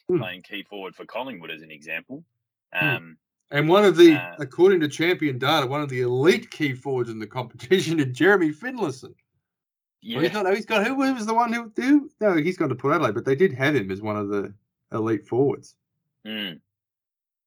Hmm. 0.08 0.18
playing 0.18 0.42
key 0.42 0.62
forward 0.62 0.94
for 0.94 1.04
Collingwood, 1.04 1.50
as 1.50 1.62
an 1.62 1.70
example. 1.72 2.24
Hmm. 2.72 2.86
Um, 2.86 3.18
And 3.50 3.68
one 3.68 3.84
of 3.84 3.96
the, 3.96 4.12
Uh, 4.14 4.36
according 4.38 4.80
to 4.80 4.88
champion 4.88 5.38
data, 5.38 5.66
one 5.66 5.82
of 5.82 5.88
the 5.90 6.00
elite 6.02 6.50
key 6.50 6.72
forwards 6.74 7.10
in 7.10 7.18
the 7.18 7.26
competition 7.26 7.98
is 8.00 8.16
Jeremy 8.16 8.50
Finlayson. 8.52 9.14
yeah, 10.00 10.16
Well, 10.16 10.24
he's 10.24 10.32
not. 10.32 10.54
He's 10.54 10.66
got. 10.66 10.86
Who 10.86 10.94
was 10.94 11.26
the 11.26 11.34
one 11.34 11.52
who? 11.52 11.72
who 11.76 12.10
no, 12.20 12.36
he's 12.36 12.56
gone 12.56 12.68
to 12.68 12.74
Port 12.74 12.94
Adelaide, 12.94 13.14
but 13.14 13.24
they 13.24 13.34
did 13.34 13.52
have 13.52 13.74
him 13.74 13.90
as 13.90 14.00
one 14.00 14.16
of 14.16 14.28
the 14.28 14.54
elite 14.92 15.26
forwards. 15.26 15.74
mm. 16.26 16.60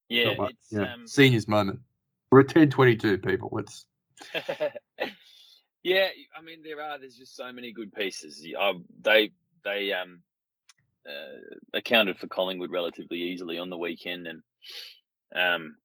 yeah, 0.10 0.36
much, 0.36 0.56
yeah. 0.72 0.94
um, 0.94 1.08
Seniors 1.08 1.48
moment. 1.48 1.80
We're 2.32 2.42
at 2.42 2.50
ten 2.50 2.70
twenty 2.70 2.96
two, 2.98 3.18
people. 3.18 3.50
Let's. 3.52 3.86
yeah, 5.86 6.08
I 6.36 6.42
mean 6.42 6.64
there 6.64 6.82
are. 6.82 6.98
There's 6.98 7.16
just 7.16 7.36
so 7.36 7.52
many 7.52 7.72
good 7.72 7.94
pieces. 7.94 8.44
Uh, 8.60 8.74
they 9.02 9.32
they 9.64 9.94
um 9.94 10.22
uh, 11.08 11.78
accounted 11.78 12.18
for 12.18 12.28
Collingwood 12.28 12.72
relatively 12.72 13.20
easily 13.20 13.60
on 13.60 13.70
the 13.70 13.78
weekend, 13.78 14.26
and 14.26 14.42
um 15.36 15.76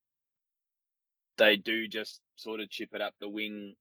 they 1.36 1.56
do 1.56 1.86
just 1.86 2.22
sort 2.36 2.60
of 2.60 2.70
chip 2.70 2.88
it 2.94 3.02
up 3.02 3.14
the 3.20 3.28
wing. 3.28 3.74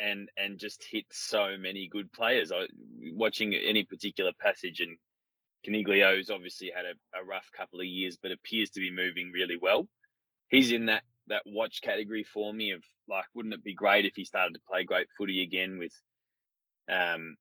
And, 0.00 0.30
and 0.36 0.58
just 0.58 0.82
hit 0.90 1.04
so 1.12 1.56
many 1.56 1.86
good 1.86 2.12
players. 2.12 2.50
I 2.50 2.66
watching 3.14 3.54
any 3.54 3.84
particular 3.84 4.32
passage, 4.40 4.80
and 4.80 4.96
Coniglio's 5.64 6.28
obviously 6.28 6.72
had 6.74 6.86
a, 6.86 7.20
a 7.20 7.24
rough 7.24 7.48
couple 7.56 7.78
of 7.78 7.86
years, 7.86 8.18
but 8.20 8.32
appears 8.32 8.70
to 8.70 8.80
be 8.80 8.90
moving 8.90 9.30
really 9.32 9.56
well. 9.60 9.86
He's 10.48 10.72
in 10.72 10.86
that 10.86 11.04
that 11.28 11.42
watch 11.46 11.80
category 11.82 12.24
for 12.24 12.52
me 12.52 12.72
of 12.72 12.82
like, 13.08 13.24
wouldn't 13.34 13.54
it 13.54 13.64
be 13.64 13.74
great 13.74 14.04
if 14.04 14.14
he 14.14 14.24
started 14.24 14.54
to 14.54 14.60
play 14.68 14.84
great 14.84 15.06
footy 15.16 15.42
again 15.42 15.78
with 15.78 15.92
um 16.90 17.36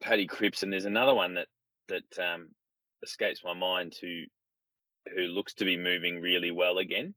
Paddy 0.00 0.26
Cripps 0.26 0.62
and 0.62 0.72
there's 0.72 0.84
another 0.84 1.14
one 1.14 1.34
that 1.34 1.48
that 1.88 2.18
um 2.18 2.48
escapes 3.02 3.42
my 3.44 3.54
mind 3.54 3.94
who 4.00 4.22
who 5.14 5.22
looks 5.22 5.54
to 5.54 5.64
be 5.64 5.76
moving 5.76 6.20
really 6.20 6.50
well 6.50 6.78
again. 6.78 7.14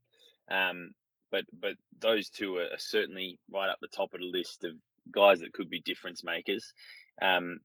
Um 0.50 0.92
but 1.32 1.46
but 1.54 1.74
those 2.00 2.30
two 2.30 2.58
are, 2.58 2.70
certainly 2.78 3.40
right 3.52 3.70
up 3.70 3.80
the 3.82 3.88
top 3.88 4.14
of 4.14 4.20
the 4.20 4.26
list 4.26 4.64
of 4.64 4.74
guys 5.12 5.40
that 5.40 5.54
could 5.54 5.70
be 5.70 5.82
difference 5.82 6.24
makers. 6.24 6.74
Um 7.22 7.60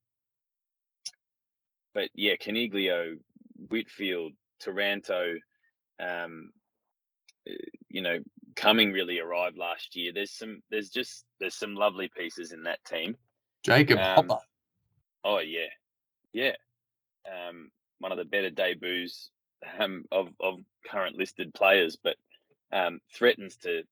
but 1.94 2.08
yeah, 2.14 2.34
Coniglio, 2.36 3.16
Whitfield, 3.68 4.32
Taranto, 4.60 5.34
um, 6.00 6.50
you 7.88 8.02
know, 8.02 8.18
coming 8.56 8.92
really 8.92 9.18
arrived 9.18 9.56
last 9.58 9.96
year. 9.96 10.12
There's 10.14 10.32
some, 10.32 10.62
there's 10.70 10.90
just, 10.90 11.24
there's 11.40 11.54
some 11.54 11.74
lovely 11.74 12.10
pieces 12.16 12.52
in 12.52 12.64
that 12.64 12.84
team. 12.84 13.16
Jacob 13.62 13.98
Um, 13.98 14.28
Hopper. 14.28 14.42
Oh 15.24 15.38
yeah, 15.38 15.70
yeah. 16.32 16.54
Um, 17.26 17.70
one 18.00 18.10
of 18.10 18.18
the 18.18 18.24
better 18.24 18.50
debuts 18.50 19.30
um, 19.78 20.04
of 20.10 20.28
of 20.40 20.58
current 20.84 21.16
listed 21.16 21.54
players, 21.54 21.96
but 22.02 22.16
um, 22.72 23.00
threatens 23.14 23.56
to 23.58 23.82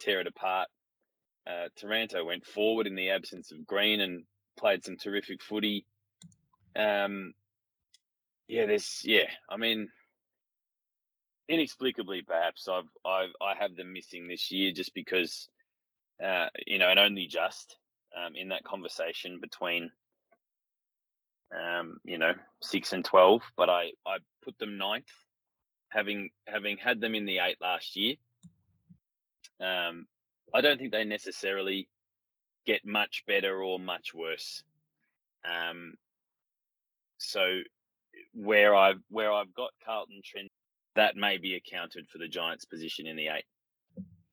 tear 0.00 0.20
it 0.20 0.26
apart. 0.26 0.68
Uh, 1.46 1.68
Taranto 1.76 2.24
went 2.24 2.44
forward 2.44 2.86
in 2.86 2.94
the 2.94 3.10
absence 3.10 3.52
of 3.52 3.66
Green 3.66 4.00
and 4.00 4.24
played 4.58 4.84
some 4.84 4.98
terrific 4.98 5.42
footy. 5.42 5.86
Um, 6.76 7.32
yeah, 8.46 8.66
there's 8.66 9.00
yeah. 9.04 9.30
I 9.48 9.56
mean, 9.56 9.88
inexplicably, 11.50 12.22
perhaps 12.22 12.68
I've 12.68 12.88
I've 13.04 13.34
I 13.42 13.54
have 13.60 13.76
them 13.76 13.92
missing 13.92 14.28
this 14.28 14.50
year 14.50 14.72
just 14.72 14.94
because, 14.94 15.48
uh, 16.24 16.46
you 16.66 16.78
know, 16.78 16.88
and 16.88 16.98
only 16.98 17.26
just 17.26 17.76
um, 18.16 18.34
in 18.36 18.48
that 18.48 18.64
conversation 18.64 19.40
between, 19.40 19.90
um, 21.54 21.98
you 22.04 22.16
know, 22.16 22.32
six 22.62 22.92
and 22.92 23.04
twelve. 23.04 23.42
But 23.56 23.68
I 23.68 23.90
I 24.06 24.18
put 24.42 24.58
them 24.58 24.78
ninth, 24.78 25.12
having 25.88 26.30
having 26.46 26.78
had 26.78 27.00
them 27.00 27.14
in 27.14 27.26
the 27.26 27.40
eight 27.40 27.58
last 27.60 27.96
year. 27.96 28.14
Um, 29.60 30.06
I 30.54 30.62
don't 30.62 30.78
think 30.78 30.92
they 30.92 31.04
necessarily 31.04 31.88
get 32.64 32.86
much 32.86 33.24
better 33.26 33.62
or 33.62 33.78
much 33.78 34.14
worse. 34.14 34.62
Um, 35.44 35.94
so 37.18 37.60
where 38.32 38.74
I've 38.74 39.00
where 39.08 39.32
I've 39.32 39.52
got 39.54 39.70
Carlton 39.84 40.20
Trent, 40.24 40.50
that 40.96 41.16
may 41.16 41.38
be 41.38 41.54
accounted 41.54 42.08
for 42.08 42.18
the 42.18 42.28
Giants' 42.28 42.64
position 42.64 43.06
in 43.06 43.16
the 43.16 43.28
eight. 43.28 43.44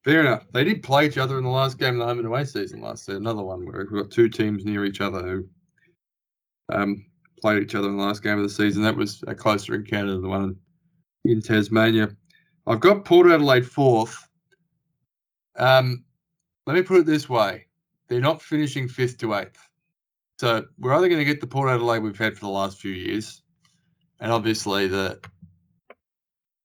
Fair 0.04 0.22
enough. 0.22 0.46
They 0.54 0.64
did 0.64 0.84
play 0.84 1.06
each 1.06 1.18
other 1.18 1.38
in 1.38 1.44
the 1.44 1.50
last 1.50 1.78
game 1.78 1.96
of 1.96 2.00
the 2.00 2.06
home 2.06 2.20
and 2.20 2.28
away 2.28 2.46
season 2.46 2.82
last 2.82 3.08
year. 3.08 3.18
Another 3.18 3.44
one 3.44 3.66
where 3.66 3.80
we've 3.80 4.02
got 4.02 4.12
two 4.12 4.30
teams 4.30 4.64
near 4.64 4.86
each 4.86 5.02
other 5.02 5.22
who 5.22 5.46
um, 6.72 7.06
played 7.42 7.62
each 7.62 7.76
other 7.76 7.90
in 7.90 7.98
the 7.98 8.04
last 8.04 8.24
game 8.24 8.38
of 8.38 8.44
the 8.44 8.50
season. 8.50 8.84
That 8.84 8.96
was 8.96 9.24
a 9.28 9.36
closer 9.36 9.76
encounter 9.76 10.12
than 10.12 10.22
the 10.22 10.30
one 10.30 10.56
in, 11.26 11.42
Tasmania. 11.42 12.16
I've 12.66 12.80
got 12.80 13.06
Port 13.06 13.30
Adelaide 13.30 13.68
fourth. 13.68 14.18
Um, 15.58 16.06
let 16.66 16.76
me 16.76 16.84
put 16.84 17.00
it 17.00 17.06
this 17.06 17.28
way: 17.28 17.68
they're 18.08 18.22
not 18.22 18.42
finishing 18.42 18.88
fifth 18.88 19.18
to 19.20 19.34
eighth. 19.36 19.60
So 20.40 20.66
we're 20.78 20.94
either 20.94 21.10
going 21.10 21.20
to 21.20 21.26
get 21.26 21.42
the 21.42 21.48
Port 21.48 21.70
Adelaide 21.70 22.00
we've 22.00 22.18
had 22.18 22.36
for 22.36 22.46
the 22.46 22.52
last 22.52 22.80
few 22.80 22.92
years, 22.92 23.42
and 24.20 24.32
obviously 24.32 24.88
the 24.88 25.20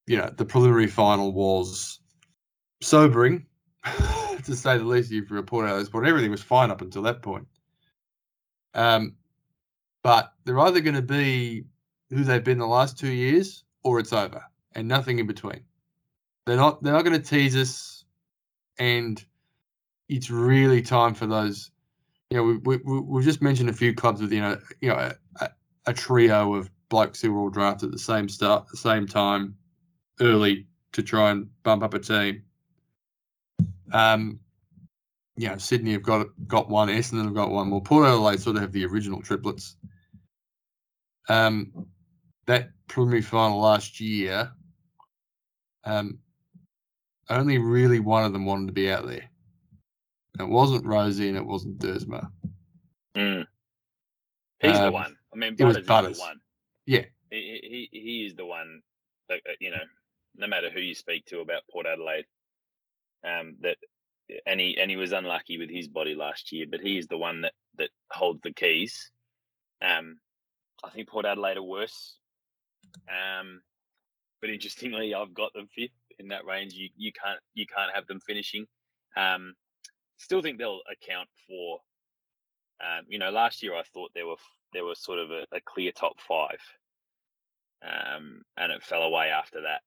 you 0.06 0.16
know 0.16 0.30
the 0.36 0.44
preliminary 0.44 0.86
final 0.86 1.32
was 1.32 2.00
sobering, 2.80 3.46
to 4.44 4.56
say 4.56 4.78
the 4.78 4.84
least. 4.84 5.10
You've 5.10 5.30
reported 5.30 5.70
out 5.70 5.78
this 5.78 5.88
point. 5.88 6.06
Everything 6.06 6.30
was 6.30 6.42
fine 6.42 6.70
up 6.70 6.82
until 6.82 7.02
that 7.02 7.22
point. 7.22 7.46
Um, 8.74 9.16
but 10.02 10.32
they're 10.44 10.58
either 10.60 10.80
going 10.80 10.94
to 10.94 11.02
be 11.02 11.64
who 12.10 12.24
they've 12.24 12.44
been 12.44 12.58
the 12.58 12.66
last 12.66 12.98
two 12.98 13.10
years, 13.10 13.64
or 13.84 13.98
it's 13.98 14.12
over, 14.12 14.42
and 14.74 14.88
nothing 14.88 15.18
in 15.18 15.26
between. 15.26 15.62
They're 16.46 16.56
not. 16.56 16.82
They're 16.82 16.92
not 16.92 17.04
going 17.04 17.20
to 17.20 17.28
tease 17.28 17.56
us, 17.56 18.04
and 18.78 19.24
it's 20.08 20.30
really 20.30 20.82
time 20.82 21.14
for 21.14 21.26
those. 21.26 21.70
You 22.30 22.38
know, 22.38 22.60
we, 22.64 22.78
we, 22.78 23.00
we've 23.00 23.24
just 23.24 23.42
mentioned 23.42 23.68
a 23.68 23.74
few 23.74 23.94
clubs 23.94 24.20
with 24.20 24.32
you 24.32 24.40
know, 24.40 24.58
you 24.80 24.88
know, 24.88 24.96
a, 24.96 25.14
a, 25.44 25.50
a 25.86 25.92
trio 25.92 26.54
of 26.54 26.70
blokes 26.88 27.20
who 27.20 27.32
were 27.32 27.40
all 27.40 27.50
drafted 27.50 27.88
at 27.88 27.92
the 27.92 27.98
same 27.98 28.28
start, 28.28 28.66
the 28.68 28.76
same 28.76 29.06
time, 29.06 29.56
early 30.20 30.66
to 30.92 31.02
try 31.02 31.30
and 31.30 31.48
bump 31.62 31.82
up 31.82 31.94
a 31.94 31.98
team. 31.98 32.42
Um, 33.92 34.40
you 35.36 35.48
know, 35.48 35.56
Sydney 35.56 35.92
have 35.92 36.02
got 36.02 36.26
got 36.46 36.68
one, 36.68 36.88
Essendon 36.88 37.24
have 37.24 37.34
got 37.34 37.50
one. 37.50 37.70
Well, 37.70 37.80
Port 37.80 38.06
Adelaide 38.06 38.40
sort 38.40 38.56
of 38.56 38.62
have 38.62 38.72
the 38.72 38.84
original 38.84 39.22
triplets. 39.22 39.76
Um, 41.28 41.86
that 42.46 42.70
preliminary 42.88 43.22
final 43.22 43.60
last 43.60 44.00
year, 44.00 44.50
um, 45.84 46.18
only 47.30 47.58
really 47.58 48.00
one 48.00 48.24
of 48.24 48.32
them 48.32 48.44
wanted 48.44 48.66
to 48.66 48.72
be 48.72 48.90
out 48.90 49.06
there. 49.06 49.30
It 50.38 50.48
wasn't 50.48 50.84
Rozee 50.84 51.28
and 51.28 51.36
it 51.36 51.46
wasn't 51.46 51.78
Duursma. 51.78 52.30
Mm. 53.14 53.46
He's 54.60 54.72
the 54.72 54.86
Um, 54.86 54.92
one. 54.92 55.16
I 55.32 55.36
mean, 55.36 55.56
it 55.58 55.64
was 55.64 55.78
Butters, 55.80 56.12
is 56.12 56.18
the 56.18 56.22
one. 56.22 56.40
Yeah. 56.86 57.04
He, 57.30 57.88
he 57.92 57.98
he 57.98 58.26
is 58.26 58.34
the 58.34 58.44
one. 58.46 58.82
That, 59.28 59.40
uh, 59.48 59.52
you 59.60 59.70
know, 59.70 59.82
no 60.36 60.46
matter 60.46 60.70
who 60.70 60.80
you 60.80 60.94
speak 60.94 61.26
to 61.26 61.40
about 61.40 61.62
Port 61.70 61.86
Adelaide, 61.86 62.26
um, 63.24 63.56
that 63.60 63.76
and 64.46 64.60
he 64.60 64.78
and 64.80 64.90
he 64.90 64.96
was 64.96 65.12
unlucky 65.12 65.58
with 65.58 65.70
his 65.70 65.88
body 65.88 66.14
last 66.14 66.52
year, 66.52 66.66
but 66.70 66.80
he 66.80 66.98
is 66.98 67.06
the 67.06 67.18
one 67.18 67.42
that 67.42 67.52
that 67.78 67.90
holds 68.10 68.40
the 68.42 68.52
keys. 68.52 69.10
Um, 69.82 70.18
I 70.84 70.90
think 70.90 71.08
Port 71.08 71.26
Adelaide 71.26 71.56
are 71.56 71.62
worse. 71.62 72.16
Um, 73.08 73.62
but 74.40 74.50
interestingly, 74.50 75.14
I've 75.14 75.34
got 75.34 75.52
them 75.52 75.68
fifth 75.74 75.90
in 76.18 76.28
that 76.28 76.44
range. 76.44 76.74
You 76.74 76.88
you 76.96 77.12
can't 77.12 77.40
you 77.54 77.66
can't 77.66 77.94
have 77.94 78.06
them 78.06 78.20
finishing. 78.20 78.66
Um, 79.16 79.54
still 80.16 80.42
think 80.42 80.58
they'll 80.58 80.80
account 80.90 81.28
for. 81.46 81.80
Um, 82.80 83.04
you 83.08 83.18
know, 83.18 83.30
last 83.30 83.62
year 83.62 83.76
I 83.76 83.82
thought 83.94 84.10
there 84.14 84.26
were 84.26 84.36
there 84.72 84.84
was 84.84 85.00
sort 85.02 85.18
of 85.18 85.30
a, 85.30 85.46
a 85.52 85.60
clear 85.64 85.92
top 85.92 86.14
five, 86.26 86.58
um, 87.82 88.42
and 88.56 88.72
it 88.72 88.82
fell 88.82 89.02
away 89.02 89.28
after 89.28 89.62
that. 89.62 89.82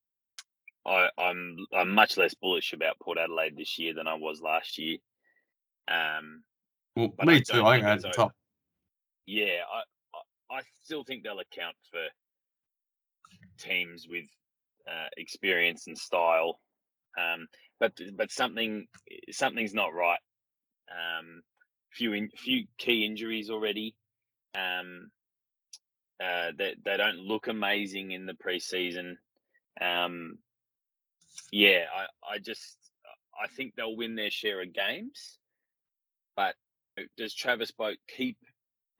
I, 0.85 1.09
I'm 1.17 1.57
I'm 1.73 1.91
much 1.91 2.17
less 2.17 2.33
bullish 2.35 2.73
about 2.73 2.99
Port 2.99 3.17
Adelaide 3.17 3.57
this 3.57 3.79
year 3.79 3.93
than 3.93 4.07
I 4.07 4.15
was 4.15 4.41
last 4.41 4.77
year. 4.77 4.97
Um, 5.87 6.43
Well, 6.95 7.09
But 7.17 7.27
I 7.29 7.33
me 7.33 7.41
too. 7.41 7.65
I 7.65 7.75
think 7.79 7.85
think 7.87 8.01
the 8.01 8.09
top. 8.09 8.33
yeah, 9.25 9.61
I, 9.71 10.55
I 10.55 10.59
I 10.59 10.61
still 10.83 11.03
think 11.03 11.23
they'll 11.23 11.39
account 11.39 11.75
for 11.91 12.01
teams 13.57 14.07
with 14.07 14.25
uh, 14.87 15.07
experience 15.17 15.87
and 15.87 15.97
style, 15.97 16.59
um, 17.17 17.47
but 17.79 17.93
but 18.15 18.31
something 18.31 18.87
something's 19.31 19.73
not 19.73 19.93
right. 19.93 20.19
Um, 20.91 21.41
few 21.91 22.13
in, 22.13 22.29
few 22.29 22.67
key 22.77 23.05
injuries 23.05 23.49
already. 23.49 23.95
Um, 24.53 25.09
uh, 26.23 26.51
they 26.57 26.75
they 26.85 26.97
don't 26.97 27.17
look 27.17 27.47
amazing 27.47 28.11
in 28.11 28.25
the 28.25 28.33
preseason. 28.33 29.15
Um, 29.81 30.37
yeah, 31.51 31.85
I 31.95 32.35
I 32.35 32.37
just 32.39 32.77
uh, 33.05 33.43
I 33.43 33.47
think 33.47 33.75
they'll 33.75 33.95
win 33.95 34.15
their 34.15 34.31
share 34.31 34.61
of 34.61 34.73
games, 34.73 35.37
but 36.35 36.55
uh, 36.99 37.03
does 37.17 37.33
Travis 37.33 37.71
Boak 37.71 37.95
keep 38.07 38.37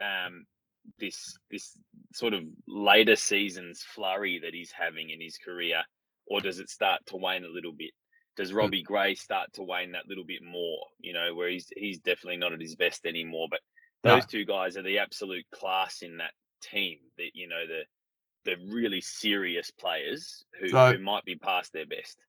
um, 0.02 0.46
this 1.00 1.38
this 1.52 1.78
sort 2.14 2.34
of 2.34 2.44
later 2.68 3.16
seasons 3.16 3.84
flurry 3.84 4.40
that 4.44 4.54
he's 4.54 4.72
having 4.72 5.10
in 5.10 5.22
his 5.22 5.38
career, 5.38 5.84
or 6.28 6.42
does 6.42 6.60
it 6.60 6.70
start 6.70 7.02
to 7.08 7.18
wane 7.18 7.44
a 7.44 7.50
little 7.50 7.74
bit? 7.74 7.92
Does 8.36 8.52
hmm. 8.52 8.58
Robbie 8.58 8.84
Gray 8.84 9.16
start 9.16 9.54
to 9.54 9.64
wane 9.64 9.94
that 9.94 10.08
little 10.08 10.26
bit 10.26 10.42
more? 10.44 10.80
You 11.00 11.14
know, 11.14 11.36
where 11.36 11.50
he's 11.50 11.68
he's 11.76 12.00
definitely 12.00 12.38
not 12.38 12.54
at 12.54 12.62
his 12.62 12.76
best 12.76 13.06
anymore. 13.06 13.48
But 13.50 13.62
No. 14.04 14.16
those 14.16 14.26
two 14.26 14.46
guys 14.46 14.78
are 14.78 14.84
the 14.84 15.00
absolute 15.00 15.46
class 15.52 16.02
in 16.02 16.18
that 16.18 16.34
team. 16.62 17.00
That 17.18 17.32
you 17.34 17.48
know 17.48 17.66
the 17.68 17.84
the 18.46 18.56
really 18.68 19.02
serious 19.02 19.72
players 19.72 20.46
who, 20.60 20.70
So- 20.70 20.94
who 20.94 21.00
might 21.00 21.26
be 21.26 21.36
past 21.36 21.74
their 21.74 21.86
best. 21.86 22.20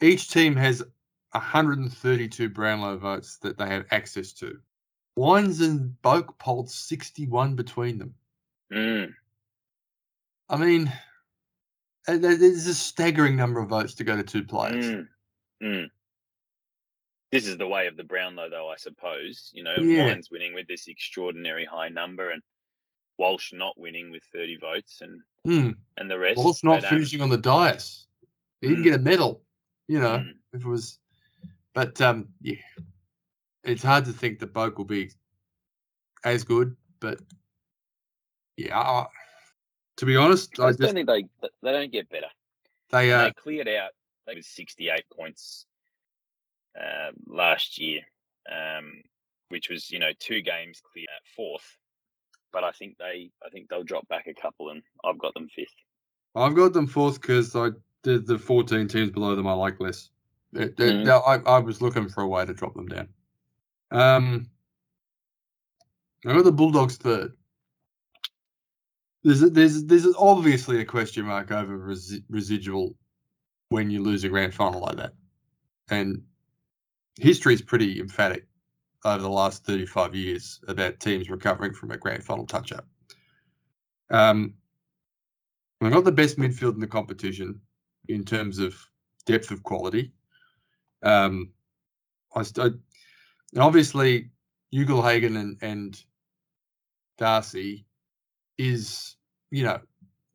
Each 0.00 0.30
team 0.30 0.54
has 0.56 0.82
132 1.32 2.48
Brownlow 2.50 2.98
votes 2.98 3.38
that 3.38 3.58
they 3.58 3.66
have 3.66 3.86
access 3.90 4.32
to. 4.34 4.60
Wines 5.16 5.60
and 5.62 5.94
Boak 6.02 6.38
polled 6.38 6.70
61 6.70 7.56
between 7.56 7.98
them. 7.98 8.14
Mm, 8.72 9.14
I 10.48 10.56
mean, 10.56 10.92
uh, 12.08 12.18
there's 12.18 12.66
a 12.66 12.74
staggering 12.74 13.36
number 13.36 13.60
of 13.60 13.68
votes 13.70 13.94
to 13.94 14.04
go 14.04 14.16
to 14.16 14.22
two 14.22 14.44
players. 14.44 14.84
mm, 14.86 15.08
mm. 15.62 15.90
This 17.32 17.46
is 17.46 17.56
the 17.58 17.66
way 17.66 17.86
of 17.86 17.96
the 17.96 18.04
Brownlow, 18.04 18.48
though, 18.50 18.68
I 18.68 18.76
suppose. 18.76 19.50
You 19.54 19.64
know, 19.64 19.74
Yeah. 19.76 20.06
Wines 20.06 20.30
winning 20.30 20.54
with 20.54 20.68
this 20.68 20.86
extraordinary 20.88 21.64
high 21.64 21.88
number, 21.88 22.30
and 22.30 22.42
Walsh 23.18 23.52
not 23.52 23.78
winning 23.78 24.10
with 24.10 24.22
30 24.32 24.56
votes, 24.58 25.00
and 25.00 25.22
Hmm. 25.44 25.70
and 25.96 26.10
the 26.10 26.18
rest. 26.18 26.38
Walsh 26.38 26.62
not 26.62 26.84
finishing 26.84 27.20
on 27.20 27.28
the 27.28 27.38
dais. 27.38 28.06
He 28.60 28.68
didn't 28.68 28.82
Mm. 28.82 28.84
get 28.84 28.94
a 29.00 29.02
medal, 29.02 29.44
you 29.88 30.00
know, 30.00 30.18
mm, 30.18 30.34
if 30.52 30.60
it 30.62 30.66
was. 30.66 30.98
But 31.72 32.00
um, 32.00 32.28
yeah, 32.40 32.56
it's 33.62 33.82
hard 33.82 34.04
to 34.06 34.12
think 34.12 34.38
that 34.40 34.52
Boak 34.52 34.76
will 34.76 34.84
be 34.84 35.10
as 36.24 36.42
good. 36.44 36.76
But 37.00 37.20
yeah, 38.56 38.78
I, 38.78 39.06
to 39.98 40.06
be 40.06 40.16
honest, 40.16 40.58
I 40.58 40.64
I 40.64 40.68
just 40.70 40.80
don't 40.80 40.94
think 40.94 41.06
they 41.08 41.48
they 41.62 41.72
don't 41.72 41.92
get 41.92 42.08
better. 42.08 42.30
they 42.90 43.12
uh, 43.12 43.24
they 43.24 43.32
cleared 43.32 43.68
out 43.68 43.90
they 44.26 44.34
was 44.34 44.46
68 44.48 45.04
points 45.10 45.66
uh, 46.78 47.12
last 47.26 47.78
year, 47.78 48.00
um, 48.50 49.02
which 49.48 49.68
was 49.70 49.90
you 49.90 49.98
know 49.98 50.12
two 50.18 50.40
games 50.42 50.80
clear 50.80 51.06
at 51.14 51.26
fourth. 51.36 51.78
But 52.56 52.64
I 52.64 52.70
think 52.72 52.96
they 52.96 53.30
I 53.44 53.50
think 53.50 53.68
they'll 53.68 53.84
drop 53.84 54.08
back 54.08 54.26
a 54.28 54.32
couple, 54.32 54.70
and 54.70 54.82
I've 55.04 55.18
got 55.18 55.34
them 55.34 55.46
fifth. 55.54 55.74
I've 56.34 56.54
got 56.54 56.72
them 56.72 56.86
fourth 56.86 57.20
because 57.20 57.54
I 57.54 57.68
did 58.02 58.26
the 58.26 58.38
14 58.38 58.88
teams 58.88 59.10
below 59.10 59.36
them 59.36 59.46
I 59.46 59.52
like 59.52 59.78
less. 59.78 60.08
They- 60.52 60.68
they- 60.68 61.04
they- 61.04 61.10
I, 61.10 61.34
I 61.44 61.58
was 61.58 61.82
looking 61.82 62.08
for 62.08 62.22
a 62.22 62.26
way 62.26 62.46
to 62.46 62.54
drop 62.54 62.72
them 62.74 62.86
down. 62.86 63.08
Um, 63.90 64.48
I 66.24 66.32
got 66.32 66.44
the 66.44 66.50
Bulldogs 66.52 66.96
third. 66.96 67.32
There's 69.22 69.42
a, 69.42 69.50
there's 69.50 69.84
there's 69.84 70.06
obviously 70.18 70.80
a 70.80 70.84
question 70.86 71.26
mark 71.26 71.52
over 71.52 71.76
resi- 71.78 72.24
residual 72.30 72.96
when 73.68 73.90
you 73.90 74.02
lose 74.02 74.24
a 74.24 74.30
grand 74.30 74.54
final 74.54 74.80
like 74.80 74.96
that, 74.96 75.12
and 75.90 76.22
history 77.20 77.52
is 77.52 77.60
pretty 77.60 78.00
emphatic 78.00 78.46
over 79.06 79.22
the 79.22 79.28
last 79.30 79.64
35 79.64 80.14
years 80.14 80.60
about 80.68 81.00
teams 81.00 81.30
recovering 81.30 81.72
from 81.72 81.90
a 81.90 81.96
grand 81.96 82.24
final 82.24 82.46
touch 82.46 82.72
up. 82.72 82.86
Um, 84.10 84.54
We've 85.80 85.92
got 85.92 86.04
the 86.04 86.12
best 86.12 86.38
midfield 86.38 86.74
in 86.74 86.80
the 86.80 86.86
competition 86.86 87.60
in 88.08 88.24
terms 88.24 88.58
of 88.58 88.74
depth 89.26 89.50
of 89.50 89.62
quality. 89.62 90.12
Um, 91.02 91.50
I, 92.34 92.42
st- 92.42 92.74
and 93.52 93.62
obviously 93.62 94.30
Ugle-Hagan 94.74 95.36
and, 95.36 95.58
and 95.60 96.02
Darcy 97.18 97.84
is, 98.56 99.16
you 99.50 99.64
know, 99.64 99.80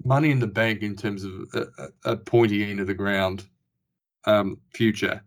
money 0.06 0.30
in 0.30 0.40
the 0.40 0.48
bank 0.48 0.84
in 0.84 0.96
terms 0.96 1.24
of 1.24 1.32
a, 1.54 1.66
a, 1.78 2.12
a 2.12 2.18
pointy 2.18 2.70
end 2.70 2.80
of 2.80 2.88
the 2.88 2.94
ground 2.94 3.48
um, 4.26 4.60
future. 4.74 5.24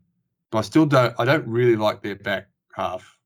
But 0.51 0.59
I 0.59 0.63
still 0.63 0.87
don't. 0.87 1.15
I 1.19 1.25
don't 1.25 1.47
really 1.49 1.75
like 1.75 2.03
their 2.03 2.15
back 2.15 2.49
half, 2.73 3.19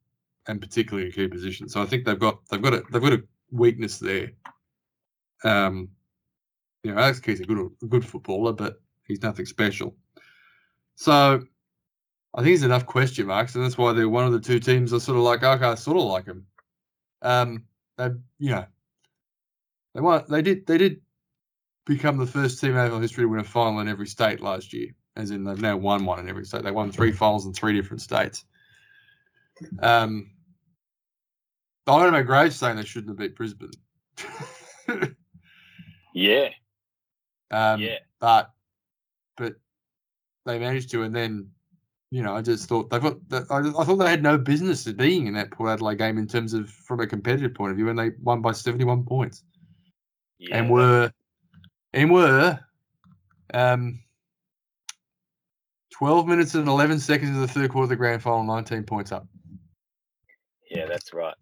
and 0.48 0.60
particularly 0.60 1.06
in 1.06 1.12
key 1.12 1.28
positions. 1.28 1.72
So 1.72 1.82
I 1.82 1.86
think 1.86 2.04
they've 2.04 2.18
got 2.18 2.40
they've 2.48 2.62
got 2.62 2.74
a 2.74 2.82
they've 2.90 3.02
got 3.02 3.12
a 3.12 3.22
weakness 3.52 3.98
there. 3.98 4.32
Um, 5.44 5.90
you 6.82 6.92
know, 6.92 7.00
Alex 7.00 7.20
Keath's 7.20 7.40
a 7.40 7.44
good 7.44 7.70
a 7.82 7.86
good 7.86 8.04
footballer, 8.04 8.52
but 8.52 8.80
he's 9.06 9.22
nothing 9.22 9.46
special. 9.46 9.94
So 10.96 11.42
I 12.34 12.38
think 12.38 12.46
there's 12.46 12.62
enough 12.62 12.86
question 12.86 13.26
marks, 13.26 13.54
and 13.54 13.64
that's 13.64 13.78
why 13.78 13.92
they're 13.92 14.08
one 14.08 14.26
of 14.26 14.32
the 14.32 14.40
two 14.40 14.58
teams 14.58 14.92
I 14.92 14.98
sort 14.98 15.18
of 15.18 15.22
like. 15.22 15.44
Okay, 15.44 15.64
I 15.64 15.74
sort 15.74 15.98
of 15.98 16.04
like 16.04 16.24
them. 16.24 16.46
Um, 17.22 17.64
they, 17.96 18.08
you 18.38 18.50
know, 18.50 18.64
they 19.94 20.00
won. 20.00 20.24
They 20.28 20.42
did. 20.42 20.66
They 20.66 20.78
did 20.78 21.00
become 21.84 22.16
the 22.16 22.26
first 22.26 22.60
team 22.60 22.76
of 22.76 23.00
history 23.00 23.24
to 23.24 23.28
win 23.28 23.40
a 23.40 23.44
final 23.44 23.80
in 23.80 23.88
every 23.88 24.06
state 24.06 24.40
last 24.40 24.72
year. 24.72 24.88
As 25.16 25.30
in, 25.30 25.42
they've 25.42 25.60
now 25.60 25.76
won 25.76 26.04
one 26.04 26.20
in 26.20 26.28
every 26.28 26.44
state. 26.44 26.62
They 26.62 26.70
won 26.70 26.92
three 26.92 27.12
finals 27.12 27.44
in 27.44 27.52
three 27.52 27.74
different 27.74 28.00
states. 28.00 28.44
Um, 29.80 30.30
Diana 31.88 32.22
grave 32.22 32.52
saying 32.52 32.76
they 32.76 32.84
shouldn't 32.84 33.08
have 33.08 33.16
beat 33.16 33.34
Brisbane. 33.34 33.70
Yeah, 36.12 36.48
Um, 37.50 37.80
yeah. 37.80 37.98
But 38.20 38.50
but 39.36 39.54
they 40.44 40.58
managed 40.58 40.90
to, 40.90 41.02
and 41.02 41.14
then 41.14 41.48
you 42.10 42.22
know 42.22 42.36
I 42.36 42.42
just 42.42 42.68
thought 42.68 42.90
they've 42.90 43.00
got. 43.00 43.16
I, 43.50 43.58
I 43.60 43.84
thought 43.84 43.96
they 43.96 44.10
had 44.10 44.22
no 44.22 44.36
business 44.36 44.86
of 44.86 44.98
being 44.98 45.28
in 45.28 45.34
that 45.34 45.50
Port 45.50 45.70
Adelaide 45.70 45.96
game 45.98 46.18
in 46.18 46.26
terms 46.26 46.52
of 46.52 46.68
from 46.68 47.00
a 47.00 47.06
competitive 47.06 47.54
point 47.54 47.70
of 47.70 47.76
view, 47.76 47.88
and 47.88 47.98
they 47.98 48.10
won 48.22 48.42
by 48.42 48.52
seventy 48.52 48.84
one 48.84 49.04
points, 49.04 49.44
yeah 50.38 50.58
and 50.58 50.70
were 50.70 51.10
and 51.94 52.10
were 52.10 52.58
um. 53.54 54.00
12 55.92 56.28
minutes 56.28 56.54
and 56.54 56.68
11 56.68 57.00
seconds 57.00 57.30
of 57.34 57.40
the 57.40 57.48
third 57.48 57.70
quarter 57.70 57.82
of 57.82 57.88
the 57.88 57.96
grand 57.96 58.22
final, 58.22 58.44
19 58.44 58.84
points 58.84 59.10
up. 59.10 59.26
Yeah, 60.70 60.86
that's 60.86 61.12
right. 61.12 61.34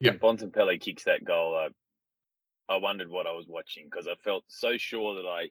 Yeah. 0.00 0.12
When 0.12 0.36
Bontempelli 0.36 0.80
kicks 0.80 1.04
that 1.04 1.24
goal, 1.24 1.56
I 1.56 1.68
I 2.72 2.76
wondered 2.78 3.08
what 3.08 3.26
I 3.26 3.32
was 3.32 3.46
watching 3.48 3.84
because 3.90 4.06
I 4.08 4.14
felt 4.24 4.44
so 4.48 4.76
sure 4.76 5.14
that 5.16 5.28
I 5.28 5.50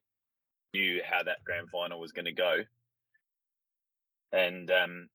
knew 0.73 1.01
how 1.09 1.23
that 1.23 1.43
grand 1.45 1.69
final 1.69 1.99
was 1.99 2.11
going 2.11 2.25
to 2.25 2.31
go, 2.33 2.57
and 4.31 4.69
um, 4.69 5.09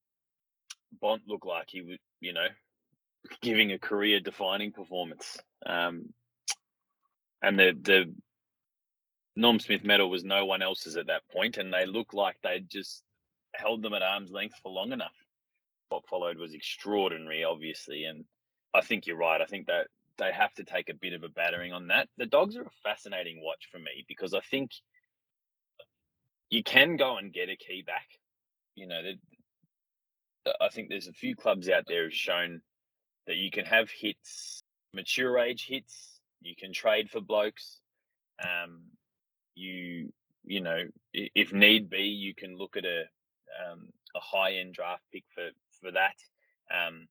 Bont 1.01 1.23
looked 1.27 1.47
like 1.47 1.67
he 1.69 1.83
was, 1.83 1.99
you 2.21 2.33
know, 2.33 2.47
giving 3.43 3.73
a 3.73 3.79
career-defining 3.79 4.73
performance. 4.73 5.39
Um, 5.67 6.13
and 7.43 7.59
the 7.59 7.73
the 7.81 8.15
Norm 9.37 9.61
Smith 9.61 9.85
medal 9.85 10.11
was 10.11 10.25
no 10.25 10.45
one 10.47 10.63
else's 10.63 10.97
at 10.97 11.07
that 11.07 11.23
point, 11.33 11.57
and 11.57 11.73
they 11.73 11.87
looked 11.87 12.15
like 12.15 12.37
they'd 12.43 12.69
just 12.69 13.03
held 13.55 13.83
them 13.83 13.95
at 13.95 14.03
arm's 14.03 14.31
length 14.31 14.57
for 14.63 14.73
long 14.73 14.93
enough. 14.93 15.15
what 15.91 16.07
followed 16.09 16.39
was 16.39 16.55
extraordinary, 16.55 17.45
obviously, 17.45 18.05
and 18.05 18.25
I 18.75 18.81
think 18.83 19.07
you're 19.07 19.17
right. 19.17 19.41
I 19.41 19.47
think 19.47 19.67
that 19.67 19.89
they 20.19 20.33
have 20.33 20.53
to 20.55 20.65
take 20.65 20.89
a 20.89 20.95
bit 20.95 21.13
of 21.13 21.25
a 21.25 21.29
battering 21.29 21.73
on 21.73 21.89
that. 21.89 22.09
The 22.19 22.27
dogs 22.27 22.57
are 22.57 22.63
a 22.63 22.71
fascinating 22.83 23.41
watch 23.43 23.69
for 23.73 23.79
me 23.79 24.05
because 24.07 24.35
I 24.35 24.41
think 24.41 24.71
you 26.51 26.63
can 26.63 26.97
go 26.97 27.17
and 27.17 27.33
get 27.33 27.49
a 27.49 27.57
key 27.57 27.83
back. 27.87 28.07
You 28.75 28.87
know, 28.87 29.01
I 30.61 30.69
think 30.69 30.89
there's 30.89 31.09
a 31.09 31.13
few 31.13 31.35
clubs 31.37 31.69
out 31.69 31.85
there 31.87 32.05
have 32.05 32.15
shown 32.15 32.61
that 33.27 33.37
you 33.37 33.51
can 33.51 33.65
have 33.65 33.91
hits, 33.91 34.63
mature 34.93 35.39
age 35.39 35.67
hits. 35.67 36.21
You 36.43 36.55
can 36.57 36.73
trade 36.73 37.11
for 37.11 37.21
blokes. 37.21 37.79
Um, 38.43 38.83
you 39.55 40.13
you 40.45 40.61
know, 40.61 40.85
if 41.13 41.53
need 41.53 41.91
be, 41.91 42.03
you 42.05 42.35
can 42.35 42.57
look 42.57 42.77
at 42.77 42.85
a 42.85 43.03
um, 43.61 43.89
a 44.17 44.21
high 44.21 44.55
end 44.55 44.75
draft 44.75 45.03
pick 45.13 45.25
for 45.35 45.49
for 45.81 45.93
that. 45.93 46.15
Um, 46.75 47.09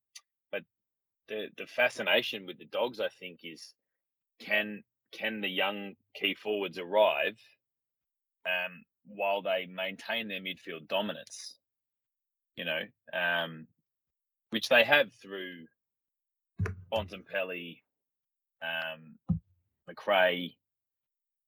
the 1.29 1.47
the 1.57 1.67
fascination 1.67 2.45
with 2.45 2.57
the 2.57 2.65
dogs, 2.65 2.99
I 2.99 3.07
think, 3.07 3.41
is 3.43 3.73
can 4.39 4.83
can 5.11 5.41
the 5.41 5.49
young 5.49 5.93
key 6.15 6.35
forwards 6.35 6.77
arrive 6.77 7.37
um, 8.45 8.83
while 9.07 9.41
they 9.41 9.67
maintain 9.67 10.27
their 10.27 10.41
midfield 10.41 10.87
dominance? 10.87 11.55
You 12.57 12.65
know, 12.65 12.81
um, 13.13 13.67
which 14.49 14.67
they 14.67 14.83
have 14.83 15.13
through 15.21 15.65
Bontempelli, 16.91 17.81
um, 18.61 19.37
Macrae, 19.87 20.57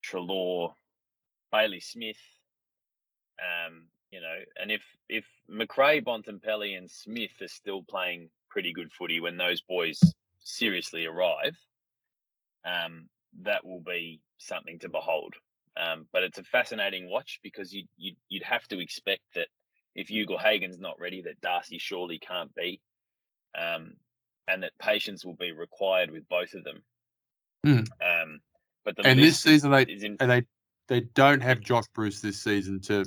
Treloar, 0.05 0.73
Bailey 1.51 1.81
Smith. 1.81 2.21
Um, 3.39 3.87
you 4.11 4.21
know, 4.21 4.37
and 4.61 4.71
if 4.71 4.81
if 5.09 5.25
Macrae, 5.49 6.01
Bontempelli, 6.01 6.77
and 6.77 6.89
Smith 6.89 7.31
are 7.41 7.47
still 7.47 7.83
playing 7.83 8.29
pretty 8.51 8.73
good 8.73 8.91
footy 8.91 9.19
when 9.19 9.37
those 9.37 9.61
boys 9.61 9.99
seriously 10.39 11.05
arrive, 11.05 11.57
um, 12.65 13.07
that 13.43 13.65
will 13.65 13.81
be 13.81 14.21
something 14.37 14.77
to 14.79 14.89
behold. 14.89 15.33
Um, 15.81 16.05
but 16.11 16.23
it's 16.23 16.37
a 16.37 16.43
fascinating 16.43 17.09
watch 17.09 17.39
because 17.41 17.73
you, 17.73 17.85
you 17.97 18.13
you'd 18.27 18.43
have 18.43 18.67
to 18.67 18.79
expect 18.79 19.21
that 19.35 19.47
if 19.95 20.09
Ugle-Hagan's 20.09 20.79
not 20.79 20.99
ready, 20.99 21.21
that 21.23 21.39
Darcy 21.41 21.77
surely 21.77 22.19
can't 22.19 22.53
be, 22.55 22.81
um, 23.57 23.93
and 24.47 24.63
that 24.63 24.71
patience 24.79 25.25
will 25.25 25.35
be 25.35 25.51
required 25.51 26.11
with 26.11 26.27
both 26.29 26.53
of 26.53 26.63
them. 26.63 26.83
Mm. 27.65 27.87
Um, 28.01 28.39
but 28.83 28.95
and 29.05 29.19
this 29.19 29.39
season 29.39 29.71
they 29.71 29.83
in, 29.83 30.17
and 30.19 30.29
they 30.31 30.43
they 30.87 31.01
don't 31.13 31.41
have 31.41 31.61
Josh 31.61 31.85
Bruce 31.93 32.19
this 32.19 32.41
season 32.41 32.81
to 32.81 33.05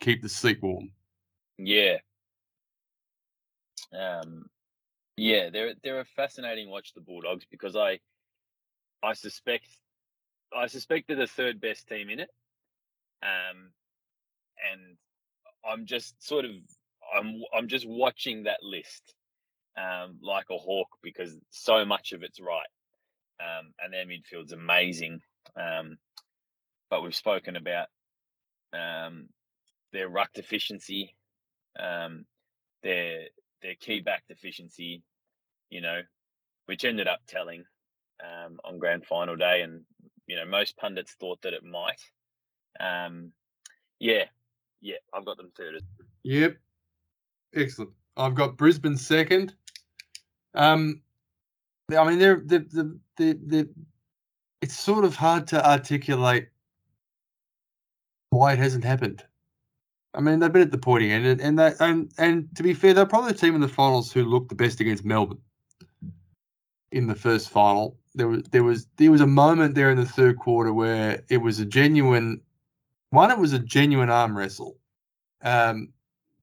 keep 0.00 0.22
the 0.22 0.28
seat 0.28 0.58
warm. 0.62 0.90
Yeah. 1.56 1.98
Um, 3.98 4.46
yeah, 5.16 5.50
they're 5.50 5.74
they're 5.82 6.00
a 6.00 6.04
fascinating 6.04 6.70
watch, 6.70 6.92
the 6.94 7.00
Bulldogs, 7.00 7.46
because 7.50 7.76
I 7.76 8.00
I 9.02 9.12
suspect 9.14 9.66
I 10.56 10.66
suspect 10.66 11.08
they're 11.08 11.16
the 11.16 11.26
third 11.26 11.60
best 11.60 11.88
team 11.88 12.10
in 12.10 12.20
it. 12.20 12.30
Um, 13.22 13.72
and 14.72 14.96
I'm 15.68 15.86
just 15.86 16.26
sort 16.26 16.44
of 16.44 16.52
I'm 17.14 17.42
I'm 17.54 17.68
just 17.68 17.86
watching 17.88 18.44
that 18.44 18.62
list 18.62 19.14
um, 19.76 20.18
like 20.22 20.46
a 20.50 20.56
hawk 20.56 20.88
because 21.02 21.36
so 21.50 21.84
much 21.84 22.12
of 22.12 22.22
it's 22.22 22.40
right. 22.40 22.66
Um, 23.40 23.72
and 23.82 23.92
their 23.92 24.06
midfield's 24.06 24.52
amazing. 24.52 25.20
Um, 25.56 25.96
but 26.90 27.02
we've 27.02 27.14
spoken 27.14 27.56
about 27.56 27.86
um, 28.72 29.28
their 29.92 30.08
ruck 30.08 30.32
deficiency, 30.34 31.14
um, 31.78 32.26
their 32.82 33.26
their 33.62 33.74
key 33.74 34.00
back 34.00 34.24
deficiency, 34.28 35.02
you 35.70 35.80
know, 35.80 36.00
which 36.66 36.84
ended 36.84 37.08
up 37.08 37.20
telling 37.26 37.64
um, 38.22 38.58
on 38.64 38.78
grand 38.78 39.04
final 39.06 39.36
day, 39.36 39.62
and 39.62 39.82
you 40.26 40.36
know 40.36 40.44
most 40.44 40.76
pundits 40.76 41.12
thought 41.20 41.40
that 41.42 41.54
it 41.54 41.64
might. 41.64 42.00
Um, 42.78 43.32
yeah, 43.98 44.24
yeah, 44.80 44.96
I've 45.12 45.24
got 45.24 45.36
them 45.36 45.52
third. 45.56 45.82
Yep, 46.22 46.56
excellent. 47.54 47.90
I've 48.16 48.34
got 48.34 48.56
Brisbane 48.56 48.96
second. 48.96 49.54
Um, 50.54 51.02
I 51.96 52.08
mean, 52.08 52.18
they're 52.18 52.42
the 52.44 52.60
the 52.60 52.98
the 53.16 53.40
the. 53.46 53.68
It's 54.60 54.78
sort 54.78 55.04
of 55.04 55.16
hard 55.16 55.46
to 55.48 55.68
articulate 55.68 56.48
why 58.28 58.52
it 58.52 58.58
hasn't 58.58 58.84
happened. 58.84 59.24
I 60.14 60.20
mean, 60.20 60.40
they've 60.40 60.52
been 60.52 60.62
at 60.62 60.72
the 60.72 60.78
pointy 60.78 61.12
end, 61.12 61.26
and 61.26 61.40
and 61.40 61.60
and 61.80 62.12
and 62.18 62.56
to 62.56 62.62
be 62.62 62.74
fair, 62.74 62.94
they're 62.94 63.06
probably 63.06 63.32
the 63.32 63.38
team 63.38 63.54
in 63.54 63.60
the 63.60 63.68
finals 63.68 64.12
who 64.12 64.24
looked 64.24 64.48
the 64.48 64.54
best 64.54 64.80
against 64.80 65.04
Melbourne 65.04 65.38
in 66.90 67.06
the 67.06 67.14
first 67.14 67.50
final. 67.50 67.96
There 68.14 68.26
was 68.26 68.42
there 68.50 68.64
was 68.64 68.86
there 68.96 69.10
was 69.10 69.20
a 69.20 69.26
moment 69.26 69.74
there 69.74 69.90
in 69.90 69.96
the 69.96 70.06
third 70.06 70.38
quarter 70.38 70.72
where 70.72 71.22
it 71.28 71.38
was 71.38 71.60
a 71.60 71.64
genuine 71.64 72.40
one. 73.10 73.30
It 73.30 73.38
was 73.38 73.52
a 73.52 73.58
genuine 73.60 74.10
arm 74.10 74.36
wrestle. 74.36 74.76
Um, 75.42 75.92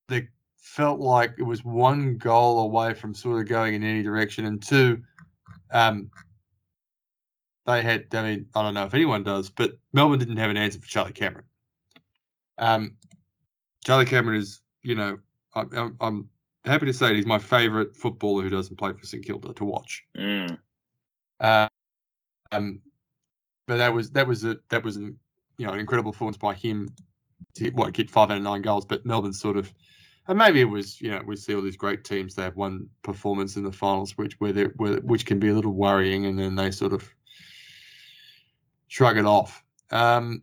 that 0.07 0.23
felt 0.57 0.99
like 0.99 1.33
it 1.37 1.43
was 1.43 1.63
one 1.63 2.17
goal 2.17 2.61
away 2.61 2.93
from 2.93 3.13
sort 3.13 3.41
of 3.41 3.49
going 3.49 3.73
in 3.73 3.83
any 3.83 4.01
direction, 4.01 4.45
and 4.45 4.63
two, 4.63 5.03
um, 5.71 6.09
they 7.65 7.81
had. 7.81 8.05
I 8.13 8.23
mean, 8.23 8.45
I 8.55 8.61
don't 8.61 8.73
know 8.73 8.85
if 8.85 8.93
anyone 8.93 9.23
does, 9.23 9.49
but 9.49 9.73
Melbourne 9.91 10.19
didn't 10.19 10.37
have 10.37 10.51
an 10.51 10.57
answer 10.57 10.79
for 10.79 10.87
Charlie 10.87 11.11
Cameron. 11.11 11.45
Um, 12.57 12.95
Charlie 13.87 14.05
Cameron 14.05 14.41
is, 14.41 14.59
you 14.83 14.95
know, 14.95 15.17
I, 15.55 15.63
I'm, 15.71 15.95
I'm 16.01 16.29
happy 16.65 16.87
to 16.87 16.93
say 16.93 17.15
he's 17.15 17.25
my 17.25 17.39
favourite 17.39 17.95
footballer 17.95 18.43
who 18.43 18.49
doesn't 18.49 18.75
play 18.75 18.91
for 18.91 19.05
St 19.05 19.25
Kilda 19.25 19.53
to 19.53 19.63
watch. 19.63 20.03
Mm. 20.17 20.57
Uh, 21.39 21.69
um, 22.51 22.81
but 23.65 23.77
that 23.77 23.93
was 23.93 24.11
that 24.11 24.27
was 24.27 24.43
a 24.43 24.57
that 24.69 24.83
was 24.83 24.97
an 24.97 25.17
you 25.57 25.65
know 25.65 25.71
an 25.71 25.79
incredible 25.79 26.11
performance 26.11 26.35
by 26.35 26.53
him. 26.53 26.89
To, 27.55 27.69
what 27.69 27.93
kicked 27.93 28.09
five 28.09 28.29
out 28.29 28.37
of 28.37 28.43
nine 28.43 28.61
goals, 28.61 28.85
but 28.85 29.05
Melbourne 29.05 29.31
sort 29.31 29.55
of, 29.55 29.73
and 30.27 30.37
maybe 30.37 30.59
it 30.59 30.65
was 30.65 30.99
you 30.99 31.09
know 31.09 31.21
we 31.25 31.37
see 31.37 31.55
all 31.55 31.61
these 31.61 31.77
great 31.77 32.03
teams 32.03 32.35
they 32.35 32.43
have 32.43 32.57
one 32.57 32.89
performance 33.03 33.55
in 33.55 33.63
the 33.63 33.71
finals 33.71 34.17
which 34.17 34.33
where 34.39 34.53
where, 34.75 34.97
which 34.97 35.25
can 35.25 35.39
be 35.39 35.47
a 35.47 35.53
little 35.53 35.71
worrying, 35.71 36.25
and 36.25 36.37
then 36.37 36.55
they 36.55 36.71
sort 36.71 36.91
of 36.91 37.09
shrug 38.89 39.17
it 39.17 39.25
off. 39.25 39.63
Um, 39.91 40.41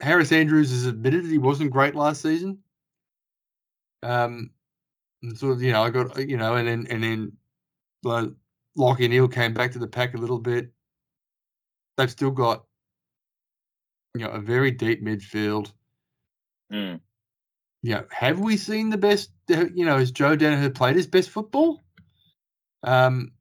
Harris 0.00 0.32
Andrews 0.32 0.70
has 0.70 0.86
admitted 0.86 1.24
he 1.24 1.38
wasn't 1.38 1.70
great 1.70 1.94
last 1.94 2.22
season. 2.22 2.58
Um, 4.02 4.50
and 5.22 5.36
sort 5.38 5.54
of, 5.54 5.62
you 5.62 5.72
know, 5.72 5.82
I 5.82 5.90
got, 5.90 6.28
you 6.28 6.36
know, 6.36 6.54
and 6.56 6.68
then 6.68 6.86
and 6.90 7.02
then 7.02 7.32
uh, 8.04 8.26
Lachie 8.76 9.08
Neale 9.08 9.28
came 9.28 9.54
back 9.54 9.72
to 9.72 9.78
the 9.78 9.86
pack 9.86 10.14
a 10.14 10.18
little 10.18 10.38
bit. 10.38 10.70
They've 11.96 12.10
still 12.10 12.30
got, 12.30 12.64
you 14.14 14.20
know, 14.20 14.30
a 14.30 14.40
very 14.40 14.70
deep 14.70 15.02
midfield. 15.02 15.72
Mm. 16.70 17.00
You 17.82 17.94
know, 17.94 18.04
have 18.10 18.38
we 18.38 18.56
seen 18.56 18.90
the 18.90 18.98
best? 18.98 19.30
You 19.48 19.86
know, 19.86 19.98
has 19.98 20.10
Joe 20.10 20.36
Daniher 20.36 20.74
played 20.74 20.96
his 20.96 21.06
best 21.06 21.30
football? 21.30 21.82
Um, 22.82 23.32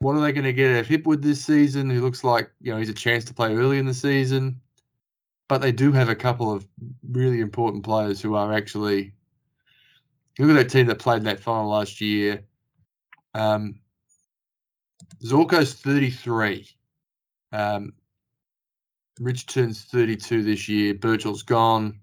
what 0.00 0.16
are 0.16 0.20
they 0.20 0.32
going 0.32 0.44
to 0.44 0.52
get 0.52 0.70
at 0.70 0.86
Hipwood 0.86 1.22
this 1.22 1.44
season? 1.44 1.88
Who 1.90 2.00
looks 2.00 2.24
like 2.24 2.50
you 2.60 2.72
know 2.72 2.78
he's 2.78 2.88
a 2.88 2.94
chance 2.94 3.24
to 3.26 3.34
play 3.34 3.54
early 3.54 3.78
in 3.78 3.86
the 3.86 3.94
season 3.94 4.60
but 5.50 5.60
they 5.60 5.72
do 5.72 5.90
have 5.90 6.08
a 6.08 6.14
couple 6.14 6.52
of 6.52 6.64
really 7.10 7.40
important 7.40 7.82
players 7.82 8.20
who 8.20 8.36
are 8.36 8.52
actually. 8.52 9.12
Look 10.38 10.50
at 10.50 10.54
that 10.54 10.70
team 10.70 10.86
that 10.86 11.00
played 11.00 11.24
that 11.24 11.40
final 11.40 11.68
last 11.68 12.00
year. 12.00 12.44
Um, 13.34 13.80
Zorko's 15.24 15.74
33. 15.74 16.68
Um, 17.50 17.92
Rich 19.18 19.46
turns 19.46 19.82
32 19.86 20.44
this 20.44 20.68
year. 20.68 20.94
Birchall's 20.94 21.42
gone. 21.42 21.98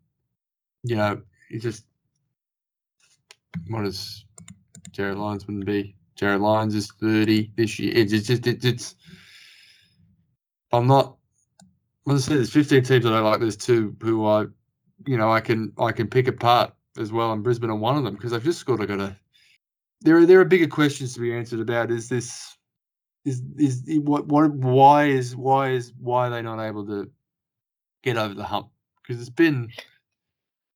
You 0.84 0.98
know, 0.98 1.22
he 1.50 1.58
just. 1.58 1.86
What 3.70 3.86
is 3.86 4.26
Jarryd 4.92 5.18
Lyons 5.18 5.48
wouldn't 5.48 5.66
be? 5.66 5.96
Jarryd 6.20 6.42
Lyons 6.42 6.76
is 6.76 6.92
30 7.00 7.54
this 7.56 7.80
year. 7.80 7.94
It's, 7.96 8.12
it's 8.12 8.28
just, 8.28 8.46
it, 8.46 8.66
it's. 8.66 8.96
I'm 10.74 10.86
not 10.86 11.17
well, 12.08 12.18
said 12.20 12.38
there's 12.38 12.54
15 12.54 12.84
teams 12.84 13.04
that 13.04 13.14
I 13.14 13.20
like. 13.20 13.42
There's 13.42 13.58
two 13.58 13.94
who 14.02 14.26
I, 14.26 14.46
you 15.06 15.18
know, 15.18 15.30
I 15.30 15.42
can 15.42 15.74
I 15.78 15.92
can 15.92 16.08
pick 16.08 16.30
apart 16.30 16.74
as 16.98 17.12
well, 17.12 17.34
and 17.34 17.44
Brisbane 17.44 17.70
are 17.70 17.76
one 17.76 17.98
of 17.98 18.06
them 18.06 18.16
because 18.16 18.32
I've 18.32 18.46
just 18.46 18.66
got 18.66 18.78
to 18.78 18.88
got 18.88 18.96
to. 18.96 19.16
There 20.00 20.16
are 20.16 20.26
there 20.26 20.40
are 20.40 20.46
bigger 20.46 20.68
questions 20.68 21.14
to 21.16 21.20
be 21.20 21.36
answered 21.36 21.60
about. 21.60 21.92
Is 21.92 22.08
this 22.08 22.56
is 23.26 23.44
is 23.58 23.84
what 24.00 24.26
what 24.28 24.54
why 24.54 25.08
is 25.08 25.36
why 25.36 25.72
is 25.72 25.92
why 26.00 26.28
are 26.28 26.30
they 26.30 26.42
not 26.42 26.66
able 26.66 26.86
to 26.88 27.12
get 28.04 28.16
over 28.16 28.34
the 28.34 28.44
hump? 28.46 28.70
Because 29.02 29.20
it's 29.20 29.30
been 29.30 29.68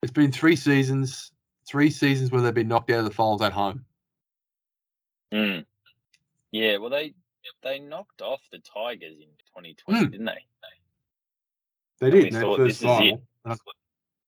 it's 0.03 0.11
been 0.11 0.33
three 0.33 0.57
seasons, 0.57 1.31
three 1.65 1.91
seasons 1.91 2.29
where 2.31 2.41
they've 2.41 2.53
been 2.53 2.67
knocked 2.67 2.91
out 2.91 2.99
of 2.99 3.05
the 3.05 3.11
finals 3.11 3.41
at 3.41 3.53
home. 3.53 3.85
Mm. 5.33 5.65
Yeah, 6.51 6.75
well 6.75 6.89
they 6.89 7.13
they 7.63 7.79
knocked 7.79 8.21
off 8.21 8.41
the 8.51 8.59
Tigers 8.59 9.15
in 9.15 9.29
2020, 9.55 9.77
mm. 9.97 10.11
didn't 10.11 10.25
they? 10.25 10.45
They 12.01 12.09
did 12.09 12.25
in 12.25 12.33
that 12.33 12.57
first 12.57 12.81
final. 12.81 13.21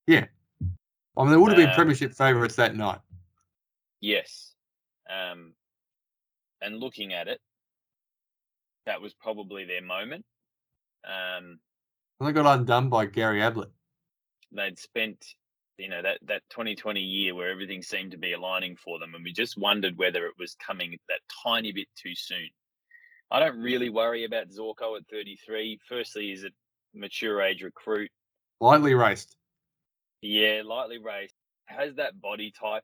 Yeah. 0.08 0.26
I 1.18 1.22
mean, 1.24 1.32
they 1.32 1.38
would 1.38 1.50
have 1.52 1.58
been 1.58 1.70
um, 1.70 1.76
premiership 1.76 2.14
favourites 2.14 2.56
that 2.56 2.76
night. 2.76 3.00
Yes. 4.00 4.54
Um, 5.10 5.54
and 6.62 6.80
looking 6.80 7.14
at 7.14 7.28
it, 7.28 7.40
that 8.86 9.02
was 9.02 9.14
probably 9.14 9.66
their 9.66 9.82
moment. 9.82 10.26
Um, 11.06 11.60
And 12.20 12.30
they 12.30 12.32
got 12.32 12.60
undone 12.60 12.90
by 12.90 13.06
Gary 13.08 13.42
Ablett. 13.42 13.72
they'd 14.52 14.78
spent, 14.80 15.26
you 15.78 15.90
know, 15.90 16.02
that 16.02 16.20
that 16.28 16.44
2020 16.52 17.00
year 17.00 17.34
where 17.36 17.50
everything 17.50 17.82
seemed 17.82 18.12
to 18.12 18.18
be 18.18 18.34
aligning 18.34 18.76
for 18.76 19.00
them, 19.00 19.16
and 19.16 19.24
we 19.24 19.34
just 19.34 19.58
wondered 19.58 19.98
whether 19.98 20.26
it 20.26 20.34
was 20.38 20.56
coming 20.56 20.98
that 21.10 21.20
tiny 21.44 21.72
bit 21.72 21.88
too 21.96 22.14
soon. 22.16 22.50
I 23.32 23.40
don't 23.40 23.58
really 23.60 23.90
worry 23.90 24.26
about 24.26 24.50
Zorko 24.50 24.98
at 24.98 25.08
33. 25.10 25.80
Firstly, 25.88 26.32
is 26.32 26.44
a 26.44 26.50
mature 26.94 27.42
age 27.42 27.64
recruit. 27.64 28.12
Lightly 28.60 28.94
raced. 28.94 29.36
Yeah, 30.22 30.62
lightly 30.64 31.00
raced. 31.00 31.36
Has 31.66 31.96
that 31.96 32.20
body 32.22 32.52
type, 32.52 32.84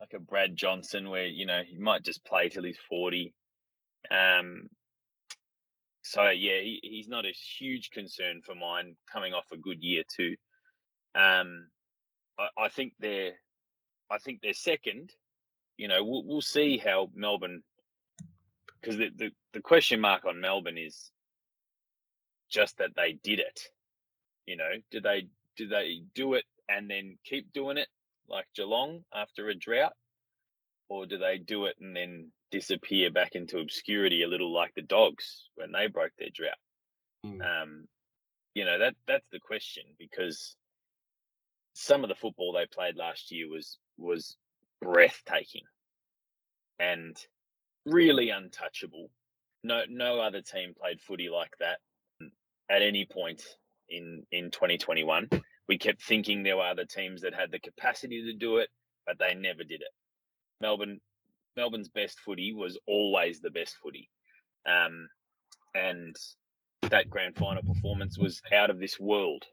like 0.00 0.12
a 0.14 0.18
Brad 0.18 0.56
Johnson, 0.56 1.10
where 1.10 1.26
you 1.26 1.46
know 1.46 1.62
he 1.66 1.78
might 1.78 2.04
just 2.04 2.24
play 2.24 2.48
till 2.48 2.64
he's 2.64 2.78
40. 2.88 3.32
Um. 4.10 4.68
So 6.02 6.28
yeah, 6.30 6.60
he, 6.60 6.80
he's 6.82 7.08
not 7.08 7.26
a 7.26 7.34
huge 7.58 7.90
concern 7.90 8.40
for 8.44 8.54
mine 8.54 8.96
coming 9.12 9.34
off 9.34 9.44
a 9.52 9.56
good 9.56 9.82
year 9.82 10.02
too. 10.14 10.36
Um, 11.14 11.68
I, 12.38 12.48
I 12.64 12.68
think 12.68 12.94
they're, 12.98 13.32
I 14.10 14.18
think 14.18 14.40
they're 14.40 14.54
second. 14.54 15.10
You 15.76 15.88
know, 15.88 16.02
we'll 16.04 16.24
we'll 16.24 16.40
see 16.40 16.78
how 16.78 17.10
Melbourne, 17.14 17.62
because 18.80 18.96
the, 18.96 19.10
the 19.16 19.30
the 19.52 19.60
question 19.60 20.00
mark 20.00 20.24
on 20.24 20.40
Melbourne 20.40 20.78
is 20.78 21.10
just 22.50 22.78
that 22.78 22.96
they 22.96 23.12
did 23.22 23.40
it. 23.40 23.60
You 24.46 24.56
know, 24.56 24.70
did 24.90 25.02
they 25.02 25.28
did 25.56 25.70
they 25.70 26.02
do 26.14 26.34
it 26.34 26.44
and 26.68 26.90
then 26.90 27.18
keep 27.24 27.52
doing 27.52 27.78
it 27.78 27.88
like 28.28 28.46
Geelong 28.54 29.04
after 29.14 29.48
a 29.48 29.54
drought, 29.54 29.94
or 30.88 31.06
do 31.06 31.18
they 31.18 31.38
do 31.38 31.66
it 31.66 31.76
and 31.80 31.94
then 31.94 32.30
disappear 32.50 33.10
back 33.10 33.34
into 33.34 33.58
obscurity 33.58 34.22
a 34.22 34.28
little 34.28 34.52
like 34.52 34.74
the 34.74 34.82
Dogs 34.82 35.48
when 35.54 35.72
they 35.72 35.86
broke 35.86 36.12
their 36.18 36.30
drought? 36.32 36.58
Mm. 37.26 37.40
Um, 37.42 37.88
you 38.54 38.64
know 38.64 38.78
that 38.78 38.94
that's 39.06 39.26
the 39.30 39.40
question 39.40 39.84
because 39.98 40.56
some 41.74 42.02
of 42.02 42.08
the 42.08 42.16
football 42.16 42.52
they 42.52 42.66
played 42.66 42.96
last 42.96 43.30
year 43.30 43.48
was 43.48 43.78
was 43.98 44.36
breathtaking 44.80 45.64
and 46.78 47.16
really 47.84 48.30
untouchable. 48.30 49.10
No 49.62 49.82
no 49.88 50.20
other 50.20 50.40
team 50.40 50.74
played 50.78 51.00
footy 51.00 51.28
like 51.28 51.52
that 51.60 51.78
at 52.70 52.82
any 52.82 53.06
point 53.10 53.42
in 53.88 54.24
in 54.32 54.50
2021. 54.50 55.28
We 55.68 55.78
kept 55.78 56.02
thinking 56.02 56.42
there 56.42 56.56
were 56.56 56.66
other 56.66 56.86
teams 56.86 57.22
that 57.22 57.34
had 57.34 57.50
the 57.50 57.58
capacity 57.58 58.22
to 58.22 58.32
do 58.32 58.56
it, 58.56 58.68
but 59.06 59.18
they 59.18 59.34
never 59.34 59.64
did 59.64 59.82
it. 59.82 59.92
Melbourne 60.60 61.00
Melbourne's 61.56 61.88
best 61.88 62.20
footy 62.20 62.52
was 62.52 62.78
always 62.86 63.40
the 63.40 63.50
best 63.50 63.76
footy. 63.82 64.08
Um, 64.66 65.08
and 65.74 66.16
that 66.82 67.10
grand 67.10 67.36
final 67.36 67.62
performance 67.62 68.18
was 68.18 68.40
out 68.52 68.70
of 68.70 68.78
this 68.78 68.98
world. 68.98 69.44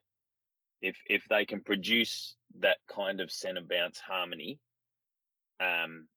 If 0.81 0.95
if 1.07 1.23
they 1.29 1.45
can 1.45 1.61
produce 1.61 2.35
that 2.59 2.77
kind 2.93 3.19
of 3.19 3.31
centre 3.31 3.61
bounce 3.67 3.99
harmony, 3.99 4.59
um, 5.59 6.07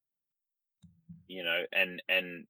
you 1.27 1.43
know, 1.43 1.63
and 1.73 2.03
and 2.09 2.47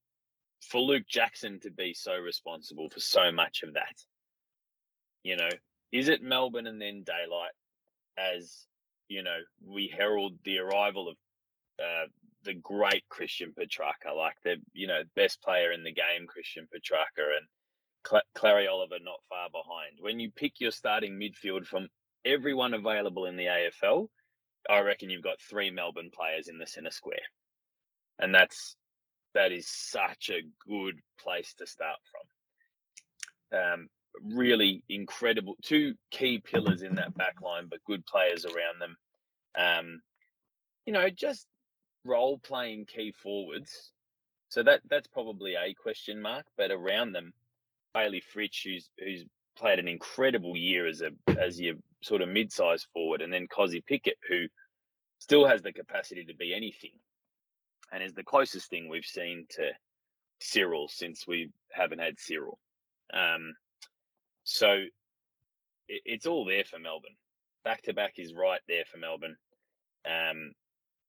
for 0.63 0.81
Luke 0.81 1.07
Jackson 1.09 1.61
to 1.61 1.71
be 1.71 1.95
so 1.95 2.17
responsible 2.17 2.91
for 2.91 3.01
so 3.01 3.31
much 3.31 3.63
of 3.63 3.75
that, 3.75 3.95
you 5.23 5.37
know, 5.37 5.49
is 5.93 6.09
it 6.09 6.23
Melbourne 6.23 6.67
and 6.67 6.81
then 6.81 7.03
daylight 7.05 7.53
as 8.19 8.67
you 9.09 9.23
know 9.23 9.39
we 9.65 9.93
herald 9.97 10.33
the 10.45 10.59
arrival 10.59 11.09
of 11.09 11.17
uh, 11.81 12.07
the 12.45 12.55
great 12.55 13.05
Christian 13.09 13.53
Petracca, 13.59 14.15
like 14.17 14.37
the 14.43 14.57
you 14.73 14.87
know 14.87 15.03
best 15.15 15.41
player 15.43 15.73
in 15.73 15.85
the 15.85 15.93
game, 15.93 16.27
Christian 16.27 16.67
Petracca, 16.73 17.25
and 17.37 17.47
Cl- 18.07 18.23
Clary 18.35 18.67
Oliver 18.67 18.97
not 19.03 19.21
far 19.29 19.49
behind. 19.51 19.99
When 20.01 20.21
you 20.21 20.31
pick 20.31 20.61
your 20.61 20.71
starting 20.71 21.19
midfield 21.19 21.67
from 21.67 21.89
everyone 22.25 22.75
available 22.75 23.27
in 23.27 23.37
the 23.37 23.47
AFL, 23.47 24.09
I 24.69 24.81
reckon 24.81 25.11
you've 25.11 25.23
got 25.23 25.41
three 25.41 25.71
Melbourne 25.71 26.11
players 26.13 26.49
in 26.49 26.59
the 26.59 26.67
centre 26.67 26.91
square, 26.91 27.19
and 28.19 28.35
that's 28.35 28.77
that 29.35 29.53
is 29.53 29.69
such 29.69 30.31
a 30.31 30.43
good 30.69 30.99
place 31.21 31.55
to 31.59 31.67
start 31.67 31.99
from. 32.11 33.61
Um, 33.61 33.89
really 34.23 34.83
incredible, 34.89 35.57
two 35.63 35.95
key 36.11 36.39
pillars 36.39 36.83
in 36.83 36.95
that 36.97 37.17
back 37.17 37.41
line, 37.43 37.67
but 37.69 37.85
good 37.85 38.05
players 38.07 38.45
around 38.45 38.81
them. 38.81 38.97
Um, 39.57 40.01
you 40.87 40.93
know, 40.93 41.09
just 41.11 41.47
role 42.05 42.39
playing 42.39 42.87
key 42.87 43.13
forwards. 43.13 43.93
So 44.49 44.63
that 44.63 44.81
that's 44.89 45.09
probably 45.09 45.55
a 45.55 45.75
question 45.75 46.21
mark, 46.21 46.47
but 46.57 46.71
around 46.71 47.13
them, 47.13 47.33
Bailey 47.93 48.23
Fritsch, 48.35 48.65
who's 48.65 48.89
who's 48.99 49.25
played 49.57 49.79
an 49.79 49.89
incredible 49.89 50.57
year 50.57 50.87
as 50.87 51.03
a 51.03 51.11
as 51.39 51.61
your 51.61 51.75
sort 52.03 52.23
of 52.23 52.29
mid-sized 52.29 52.87
forward, 52.93 53.21
and 53.21 53.33
then 53.33 53.49
Cozzy 53.49 53.85
Pickett, 53.85 54.19
who 54.29 54.47
still 55.19 55.47
has 55.47 55.63
the 55.63 55.73
capacity 55.73 56.25
to 56.25 56.35
be 56.35 56.55
anything, 56.55 56.93
and 57.93 58.03
is 58.03 58.15
the 58.15 58.23
closest 58.23 58.71
thing 58.71 58.89
we've 58.89 59.05
seen 59.05 59.47
to 59.51 59.71
Cyril 60.41 60.89
since 60.89 61.27
we 61.27 61.51
haven't 61.71 61.99
had 61.99 62.19
Cyril. 62.19 62.59
Um, 63.13 63.55
so 64.49 64.71
it, 65.89 66.03
it's 66.07 66.27
all 66.27 66.47
there 66.47 66.65
for 66.65 66.79
Melbourne. 66.79 67.17
Back 67.65 67.83
to 67.83 67.93
back 67.93 68.15
is 68.17 68.33
right 68.33 68.61
there 68.67 68.85
for 68.91 68.97
Melbourne. 68.97 69.37
Um, 70.07 70.53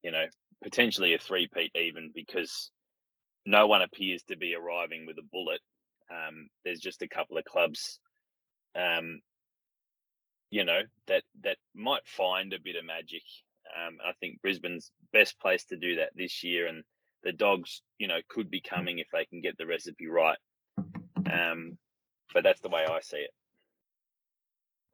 you 0.04 0.12
know, 0.12 0.26
potentially 0.62 1.14
a 1.14 1.18
three-peat 1.18 1.72
even 1.74 2.12
because 2.14 2.70
no 3.46 3.66
one 3.68 3.82
appears 3.82 4.24
to 4.24 4.36
be 4.36 4.56
arriving 4.56 5.06
with 5.06 5.18
a 5.18 5.28
bullet. 5.32 5.62
Um, 6.12 6.50
there's 6.66 6.82
just 6.82 7.02
a 7.02 7.08
couple 7.08 7.38
of 7.38 7.46
clubs, 7.46 8.00
um, 8.76 9.22
you 10.50 10.66
know, 10.66 10.82
that 11.08 11.24
that 11.44 11.58
might 11.74 12.06
find 12.06 12.52
a 12.52 12.60
bit 12.60 12.76
of 12.76 12.86
magic. 12.86 13.24
Um, 13.78 14.00
I 14.06 14.12
think 14.20 14.42
Brisbane's 14.42 14.92
best 15.14 15.40
place 15.40 15.64
to 15.66 15.78
do 15.78 15.96
that 15.98 16.10
this 16.16 16.44
year, 16.44 16.68
and 16.68 16.84
the 17.24 17.32
Dogs, 17.32 17.84
you 18.00 18.08
know, 18.08 18.20
could 18.28 18.50
be 18.50 18.62
coming 18.62 19.00
if 19.00 19.08
they 19.14 19.26
can 19.26 19.40
get 19.40 19.58
the 19.58 19.68
recipe 19.68 20.08
right. 20.08 20.38
Um, 21.32 21.78
but 22.34 22.44
that's 22.44 22.62
the 22.62 22.70
way 22.70 22.86
I 22.86 23.00
see 23.02 23.18
it. 23.18 23.32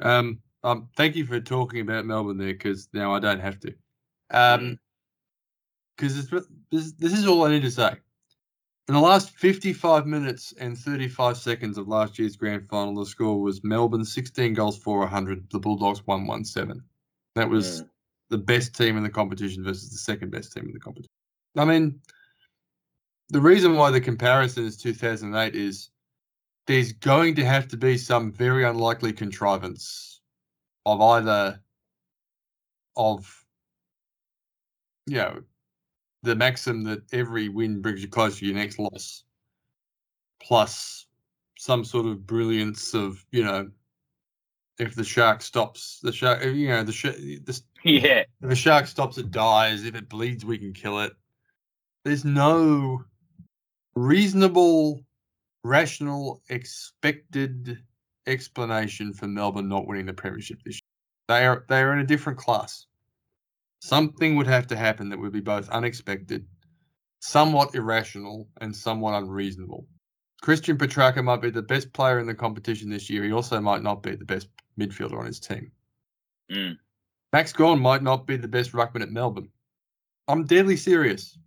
Um, 0.02 0.40
um, 0.64 0.90
thank 0.96 1.16
you 1.16 1.26
for 1.26 1.40
talking 1.40 1.82
about 1.82 2.06
Melbourne 2.06 2.38
there, 2.38 2.54
because 2.54 2.90
now 2.94 3.14
I 3.14 3.20
don't 3.20 3.40
have 3.40 3.60
to. 3.62 3.74
Mm. 4.32 4.54
Um, 4.54 4.80
because 5.96 6.30
this 6.72 6.92
this 6.94 7.14
is 7.14 7.26
all 7.26 7.46
I 7.46 7.52
need 7.52 7.62
to 7.62 7.72
say. 7.72 7.96
In 8.88 8.94
the 8.94 9.00
last 9.00 9.32
55 9.32 10.06
minutes 10.06 10.54
and 10.60 10.78
35 10.78 11.38
seconds 11.38 11.78
of 11.78 11.88
last 11.88 12.20
year's 12.20 12.36
grand 12.36 12.68
final, 12.70 12.96
the 12.96 13.06
score 13.06 13.42
was 13.42 13.64
Melbourne 13.64 14.06
16 14.06 14.54
goals 14.54 14.78
for 14.78 15.00
100, 15.00 15.50
the 15.50 15.60
Bulldogs 15.60 16.06
117. 16.06 16.84
That 17.36 17.50
was 17.50 17.82
Mm. 17.82 17.90
the 18.30 18.38
best 18.38 18.76
team 18.76 18.98
in 18.98 19.04
the 19.04 19.10
competition 19.10 19.64
versus 19.64 19.90
the 19.90 19.98
second 19.98 20.32
best 20.32 20.54
team 20.54 20.66
in 20.66 20.74
the 20.74 20.80
competition. 20.80 21.10
I 21.58 21.66
mean, 21.66 22.00
the 23.30 23.42
reason 23.42 23.76
why 23.76 23.90
the 23.90 24.02
comparison 24.02 24.66
is 24.66 24.78
2008 24.78 25.56
is 25.56 25.90
there's 26.68 26.92
going 26.94 27.36
to 27.36 27.46
have 27.46 27.68
to 27.68 27.78
be 27.78 27.98
some 27.98 28.32
very 28.32 28.64
unlikely 28.64 29.14
contrivance 29.14 30.22
of 30.86 31.02
either 31.02 31.60
of 32.96 33.46
you 35.08 35.18
know 35.18 35.42
the 36.24 36.36
maxim 36.36 36.84
that 36.84 37.02
every 37.14 37.50
win 37.50 37.82
brings 37.82 38.02
you 38.02 38.08
closer 38.08 38.40
to 38.40 38.46
your 38.46 38.56
next 38.56 38.80
loss 38.80 39.24
plus 40.42 41.06
some 41.58 41.84
sort 41.84 42.06
of 42.06 42.26
brilliance 42.26 42.94
of 42.94 43.24
you 43.32 43.44
know 43.44 43.70
if 44.80 44.96
the 44.96 45.04
shark 45.04 45.42
stops 45.42 46.00
the 46.02 46.12
shark 46.12 46.44
you 46.44 46.68
know 46.68 46.84
the, 46.84 46.92
sh- 46.92 47.04
the 47.44 47.62
Yeah, 47.86 48.24
if 48.42 48.50
a 48.50 48.56
shark 48.56 48.88
stops, 48.88 49.20
it 49.20 49.30
dies. 49.30 49.86
If 49.86 49.94
it 49.94 50.10
bleeds, 50.10 50.44
we 50.44 50.58
can 50.58 50.74
kill 50.74 51.02
it. 51.02 51.14
There's 52.04 52.26
no 52.26 53.04
reasonable, 53.96 55.06
rational, 55.66 56.44
expected 56.50 57.80
explanation 58.28 59.14
for 59.14 59.28
Melbourne 59.28 59.68
not 59.68 59.88
winning 59.88 60.06
the 60.06 60.14
premiership 60.14 60.60
this 60.64 60.76
year. 60.76 60.82
They 61.28 61.46
are 61.46 61.66
they 61.68 61.82
are 61.82 61.94
in 61.94 62.00
a 62.00 62.06
different 62.06 62.38
class. 62.38 62.86
Something 63.82 64.36
would 64.36 64.48
have 64.48 64.68
to 64.68 64.78
happen 64.78 65.10
that 65.10 65.20
would 65.20 65.34
be 65.34 65.42
both 65.42 65.70
unexpected, 65.70 66.46
somewhat 67.20 67.76
irrational, 67.76 68.48
and 68.62 68.76
somewhat 68.76 69.16
unreasonable. 69.16 69.88
Christian 70.42 70.78
Petracca 70.78 71.24
might 71.24 71.42
be 71.42 71.50
the 71.50 71.62
best 71.62 71.92
player 71.94 72.20
in 72.20 72.28
the 72.28 72.36
competition 72.36 72.90
this 72.90 73.10
year. 73.10 73.24
He 73.24 73.32
also 73.32 73.60
might 73.60 73.82
not 73.82 74.04
be 74.04 74.16
the 74.16 74.26
best 74.26 74.48
midfielder 74.80 75.18
on 75.18 75.26
his 75.26 75.40
team. 75.40 75.72
Mm. 76.52 76.78
Max 77.34 77.52
Gawn 77.52 77.80
might 77.80 78.04
not 78.04 78.28
be 78.28 78.38
the 78.38 78.48
best 78.48 78.72
ruckman 78.74 79.02
at 79.02 79.12
Melbourne. 79.12 79.50
I'm 80.28 80.46
deadly 80.46 80.78
serious. 80.78 81.38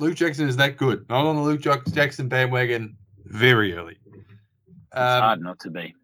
Luke 0.00 0.16
Jackson 0.16 0.48
is 0.48 0.56
that 0.56 0.76
good. 0.76 1.06
Not 1.08 1.24
on 1.24 1.36
the 1.36 1.42
Luke 1.42 1.60
Jackson 1.60 2.28
bandwagon 2.28 2.96
very 3.24 3.74
early. 3.74 3.96
it's 4.06 4.16
Um, 4.92 5.22
hard 5.22 5.40
not 5.42 5.58
to 5.60 5.70
be. 5.70 5.94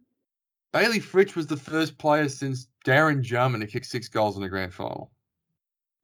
Bailey 0.73 1.01
Fritsch 1.01 1.35
was 1.35 1.47
the 1.47 1.57
first 1.57 1.99
player 1.99 2.29
since 2.29 2.69
Darren 2.87 3.23
Jarman 3.23 3.61
to 3.61 3.67
kick 3.67 3.85
six 3.85 4.09
goals 4.09 4.37
in 4.37 4.43
the 4.43 4.49
grand 4.49 4.73
final. 4.75 5.11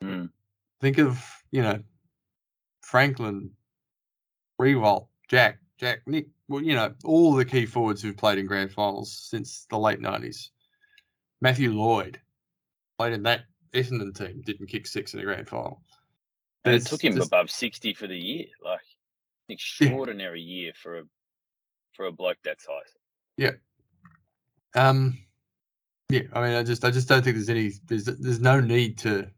Mm. 0.02 0.30
think 0.80 0.98
of 0.98 1.24
you 1.52 1.62
know 1.62 1.78
Franklin, 2.82 3.51
Riewoldt, 4.60 5.09
Jack, 5.28 5.59
Jack, 5.78 6.01
Nick. 6.06 6.26
Well, 6.48 6.62
you 6.62 6.74
know 6.74 6.94
all 7.05 7.32
the 7.34 7.44
key 7.44 7.64
forwards 7.66 8.02
who've 8.02 8.16
played 8.16 8.38
in 8.38 8.47
grand 8.47 8.70
finals 8.72 9.10
since 9.30 9.66
the 9.70 9.78
late 9.78 10.01
nineties. 10.01 10.51
Matthew 11.40 11.72
Lloyd 11.72 12.20
played 12.98 13.14
in 13.14 13.22
that 13.24 13.43
Essendon 13.72 14.14
team, 14.16 14.43
didn't 14.44 14.66
kick 14.68 14.86
six 14.86 15.12
in 15.14 15.20
the 15.20 15.24
grand 15.26 15.48
final. 15.48 15.82
And 16.64 16.74
it 16.74 16.86
took 16.86 17.02
him 17.02 17.14
just- 17.16 17.28
above 17.28 17.51
sixty 17.51 17.94
for 17.94 18.06
the 18.06 18.18
year. 18.18 18.47
Like 18.62 18.80
extraordinary 19.48 20.40
year 20.40 20.73
for 20.74 20.98
a 20.98 21.02
for 21.94 22.06
a 22.06 22.12
bloke 22.12 22.39
that 22.44 22.60
size. 22.60 22.93
Yeah. 23.36 23.52
Um, 24.74 25.18
yeah, 26.10 26.23
I 26.32 26.40
mean, 26.43 26.55
I 26.56 26.62
just, 26.62 26.85
I 26.85 26.90
just 26.90 27.09
don't 27.09 27.23
think 27.23 27.36
there's 27.36 27.48
any, 27.48 27.73
there's, 27.86 28.05
there's 28.05 28.40
no 28.40 28.60
need 28.60 28.98
to, 28.98 29.28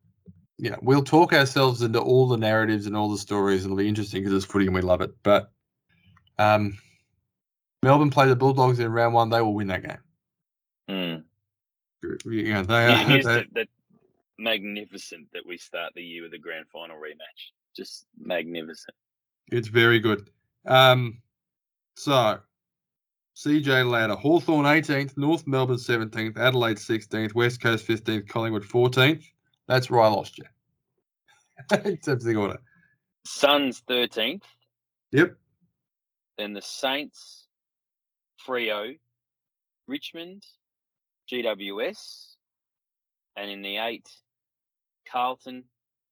you 0.58 0.70
know, 0.70 0.78
we'll 0.82 1.04
talk 1.04 1.32
ourselves 1.32 1.82
into 1.82 2.00
all 2.00 2.26
the 2.26 2.36
narratives 2.36 2.86
and 2.86 2.96
all 2.96 3.08
the 3.10 3.16
stories, 3.16 3.64
and 3.64 3.72
it'll 3.72 3.78
be 3.78 3.88
interesting 3.88 4.22
because 4.22 4.34
it's 4.34 4.44
footy 4.52 4.66
and 4.66 4.74
we 4.74 4.80
love 4.80 5.00
it. 5.00 5.12
But, 5.22 5.52
um, 6.38 6.76
Melbourne 7.84 8.10
play 8.10 8.26
the 8.26 8.34
Bulldogs 8.34 8.80
in 8.80 8.90
round 8.90 9.14
one; 9.14 9.30
they 9.30 9.40
will 9.40 9.54
win 9.54 9.68
that 9.68 9.82
game. 9.84 9.98
Mm. 10.90 11.24
You 12.24 12.52
know, 12.52 12.62
they 12.64 12.88
Yeah, 12.88 13.02
are. 13.02 13.08
they- 13.08 13.22
the, 13.22 13.46
the 13.54 13.66
magnificent 14.36 15.28
that 15.32 15.46
we 15.46 15.58
start 15.58 15.92
the 15.94 16.02
year 16.02 16.24
with 16.24 16.34
a 16.34 16.38
grand 16.38 16.66
final 16.72 16.96
rematch. 16.96 17.52
Just 17.76 18.06
magnificent. 18.18 18.96
It's 19.50 19.68
very 19.68 19.98
good. 20.00 20.30
Um, 20.66 21.22
so 21.96 22.38
CJ 23.36 23.88
Ladder, 23.88 24.14
Hawthorn 24.14 24.64
18th, 24.66 25.16
North 25.16 25.46
Melbourne 25.46 25.76
17th, 25.76 26.36
Adelaide 26.36 26.76
16th, 26.76 27.34
West 27.34 27.60
Coast 27.60 27.86
15th, 27.86 28.28
Collingwood 28.28 28.64
14th. 28.64 29.24
That's 29.66 29.90
where 29.90 30.00
I 30.00 30.08
lost 30.08 30.38
you. 30.38 30.44
Of 32.06 32.22
the 32.22 32.34
order. 32.36 32.58
Suns 33.26 33.82
thirteenth, 33.86 34.44
Yep. 35.12 35.36
then 36.38 36.54
the 36.54 36.62
Saints, 36.62 37.46
Freo, 38.46 38.98
Richmond, 39.86 40.44
GWS, 41.30 42.36
and 43.36 43.50
in 43.50 43.60
the 43.62 43.76
eight, 43.78 44.08
Carlton, 45.10 45.64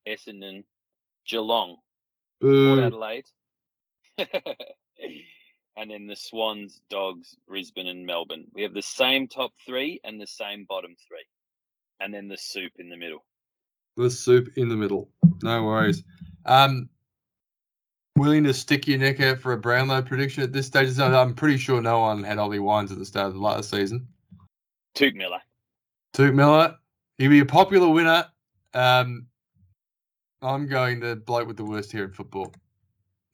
Essendon, 0.07 0.65
Geelong, 1.27 1.77
Port 2.41 2.79
Adelaide, 2.81 3.27
and 4.19 5.91
then 5.91 6.07
the 6.07 6.17
Swans, 6.17 6.81
Dogs, 6.91 7.37
Brisbane, 7.49 7.87
and 7.87 8.07
Melbourne. 8.07 8.47
We 8.55 8.63
have 8.63 8.75
the 8.75 8.83
same 8.83 9.29
top 9.29 9.53
three 9.65 10.01
and 10.05 10.21
the 10.21 10.27
same 10.27 10.67
bottom 10.69 10.95
three, 11.09 11.25
and 12.01 12.13
then 12.13 12.29
the 12.29 12.37
soup 12.37 12.73
in 12.79 12.89
the 12.89 12.97
middle. 12.97 13.25
The 13.97 14.11
soup 14.11 14.49
in 14.57 14.69
the 14.69 14.77
middle. 14.77 15.09
No 15.43 15.65
worries. 15.65 16.03
Um, 16.45 16.89
willing 18.17 18.45
to 18.45 18.55
stick 18.55 18.87
your 18.87 18.99
neck 18.99 19.21
out 19.21 19.39
for 19.39 19.53
a 19.53 19.59
Brownlow 19.59 20.03
prediction 20.03 20.43
at 20.43 20.53
this 20.53 20.67
stage? 20.67 20.99
I'm 20.99 21.35
pretty 21.35 21.59
sure 21.59 21.81
no 21.81 22.01
one 22.01 22.25
had 22.25 22.39
Ollie 22.39 22.59
Wines 22.59 22.91
at 22.91 22.99
the 22.99 23.05
start 23.05 23.29
of 23.29 23.35
the 23.35 23.41
last 23.41 23.71
season. 23.71 24.09
Touk 24.95 25.15
Miller. 25.15 25.41
Touk 26.15 26.35
Miller, 26.35 26.77
he'll 27.19 27.31
be 27.31 27.41
a 27.41 27.47
popular 27.47 27.89
winner. 27.89 28.27
Um, 28.75 29.27
I'm 30.47 30.67
going 30.67 31.01
the 31.01 31.17
bloke 31.17 31.49
with 31.49 31.57
the 31.57 31.65
worst 31.65 31.93
hair 31.93 32.05
in 32.05 32.13
football, 32.13 32.55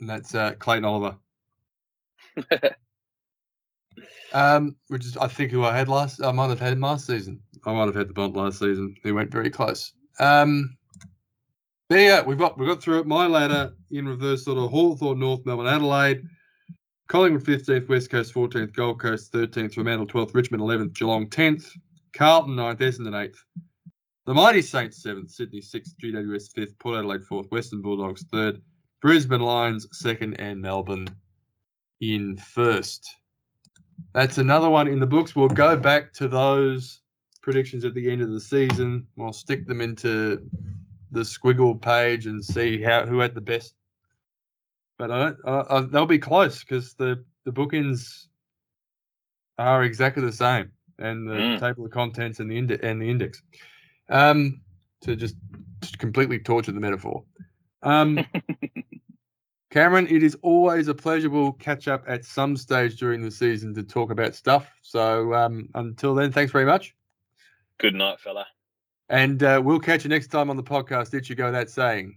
and 0.01 0.09
that's 0.09 0.34
uh, 0.34 0.52
Clayton 0.59 0.84
Oliver. 0.84 1.16
Um, 4.34 4.76
which 4.89 5.05
is 5.05 5.16
I 5.18 5.28
think 5.28 5.51
who 5.51 5.64
I 5.64 5.76
had 5.76 5.89
last. 5.89 6.22
I 6.22 6.32
might 6.32 6.48
have 6.48 6.59
had 6.59 6.72
him 6.72 6.80
last 6.80 7.06
season. 7.06 7.40
I 7.66 7.72
might 7.74 7.84
have 7.84 7.94
had 7.94 8.09
the 8.09 8.14
Bont 8.14 8.34
last 8.34 8.60
season. 8.60 8.94
He 9.02 9.12
went 9.12 9.30
very 9.30 9.51
close. 9.51 9.93
Um, 10.18 10.76
there. 11.90 12.24
We've 12.24 12.39
got 12.39 12.59
we 12.59 12.66
got 12.66 12.82
through 12.82 13.01
it. 13.01 13.06
My 13.06 13.26
ladder 13.26 13.74
in 13.90 14.09
reverse 14.09 14.44
sort 14.44 14.59
of 14.59 14.70
Hawthorn, 14.70 15.18
North 15.18 15.44
Melbourne, 15.44 15.66
Adelaide, 15.66 16.22
Collingwood 17.09 17.44
15th, 17.44 17.89
West 17.89 18.10
Coast 18.10 18.32
14th, 18.32 18.72
Gold 18.72 19.01
Coast 19.01 19.32
13th, 19.32 19.74
Fremantle 19.74 20.06
12th, 20.06 20.34
Richmond 20.34 20.62
11th, 20.62 20.94
Geelong 20.94 21.28
10th, 21.28 21.68
Carlton 22.14 22.56
9th, 22.56 22.78
Essendon 22.78 23.12
8th. 23.12 23.36
The 24.24 24.34
Mighty 24.34 24.62
Saints 24.62 25.02
7th, 25.04 25.30
Sydney 25.30 25.60
6th, 25.60 25.94
GWS 26.02 26.52
5th, 26.56 26.78
Port 26.78 26.98
Adelaide 26.98 27.22
4th, 27.22 27.50
Western 27.50 27.82
Bulldogs 27.82 28.24
3rd, 28.32 28.60
Brisbane 29.00 29.40
Lions 29.40 29.86
2nd, 30.00 30.36
and 30.38 30.60
Melbourne 30.60 31.08
in 32.00 32.36
1st. 32.36 33.00
That's 34.14 34.38
another 34.38 34.70
one 34.70 34.86
in 34.86 35.00
the 35.00 35.06
books. 35.06 35.34
We'll 35.34 35.48
go 35.48 35.76
back 35.76 36.12
to 36.14 36.28
those 36.28 37.00
predictions 37.42 37.84
at 37.84 37.94
the 37.94 38.10
end 38.10 38.22
of 38.22 38.30
the 38.30 38.40
season. 38.40 39.06
We'll 39.16 39.32
stick 39.32 39.66
them 39.66 39.80
into 39.80 40.48
the 41.10 41.20
squiggle 41.20 41.80
page 41.80 42.26
and 42.26 42.44
see 42.44 42.80
how 42.80 43.04
who 43.04 43.18
had 43.18 43.34
the 43.34 43.40
best. 43.40 43.74
But 44.98 45.10
I 45.10 45.18
don't, 45.18 45.36
uh, 45.44 45.64
uh, 45.68 45.80
they'll 45.82 46.06
be 46.06 46.18
close 46.18 46.60
because 46.60 46.94
the 46.94 47.24
the 47.44 47.52
bookings 47.52 48.28
are 49.58 49.82
exactly 49.82 50.24
the 50.24 50.32
same, 50.32 50.70
and 51.00 51.26
the 51.28 51.34
Mm. 51.34 51.58
table 51.60 51.84
of 51.86 51.90
contents 51.90 52.38
and 52.38 52.48
the 52.48 52.56
indi- 52.56 52.78
and 52.82 53.02
the 53.02 53.10
index. 53.10 53.42
Um, 54.08 54.60
to 55.02 55.16
just 55.16 55.36
to 55.80 55.98
completely 55.98 56.38
torture 56.38 56.72
the 56.72 56.80
metaphor. 56.80 57.24
Um, 57.82 58.24
Cameron, 59.70 60.06
it 60.08 60.22
is 60.22 60.36
always 60.42 60.88
a 60.88 60.94
pleasure. 60.94 61.30
We'll 61.30 61.52
catch 61.52 61.88
up 61.88 62.04
at 62.06 62.24
some 62.24 62.56
stage 62.56 62.96
during 62.96 63.22
the 63.22 63.30
season 63.30 63.74
to 63.74 63.82
talk 63.82 64.10
about 64.10 64.34
stuff. 64.34 64.70
So 64.82 65.32
um, 65.34 65.70
until 65.74 66.14
then, 66.14 66.30
thanks 66.30 66.52
very 66.52 66.66
much. 66.66 66.94
Good 67.78 67.94
night, 67.94 68.20
fella. 68.20 68.46
And 69.08 69.42
uh, 69.42 69.60
we'll 69.64 69.80
catch 69.80 70.04
you 70.04 70.10
next 70.10 70.28
time 70.28 70.50
on 70.50 70.56
the 70.56 70.62
podcast. 70.62 71.10
Did 71.10 71.28
you 71.28 71.34
go 71.34 71.50
that 71.50 71.70
saying? 71.70 72.16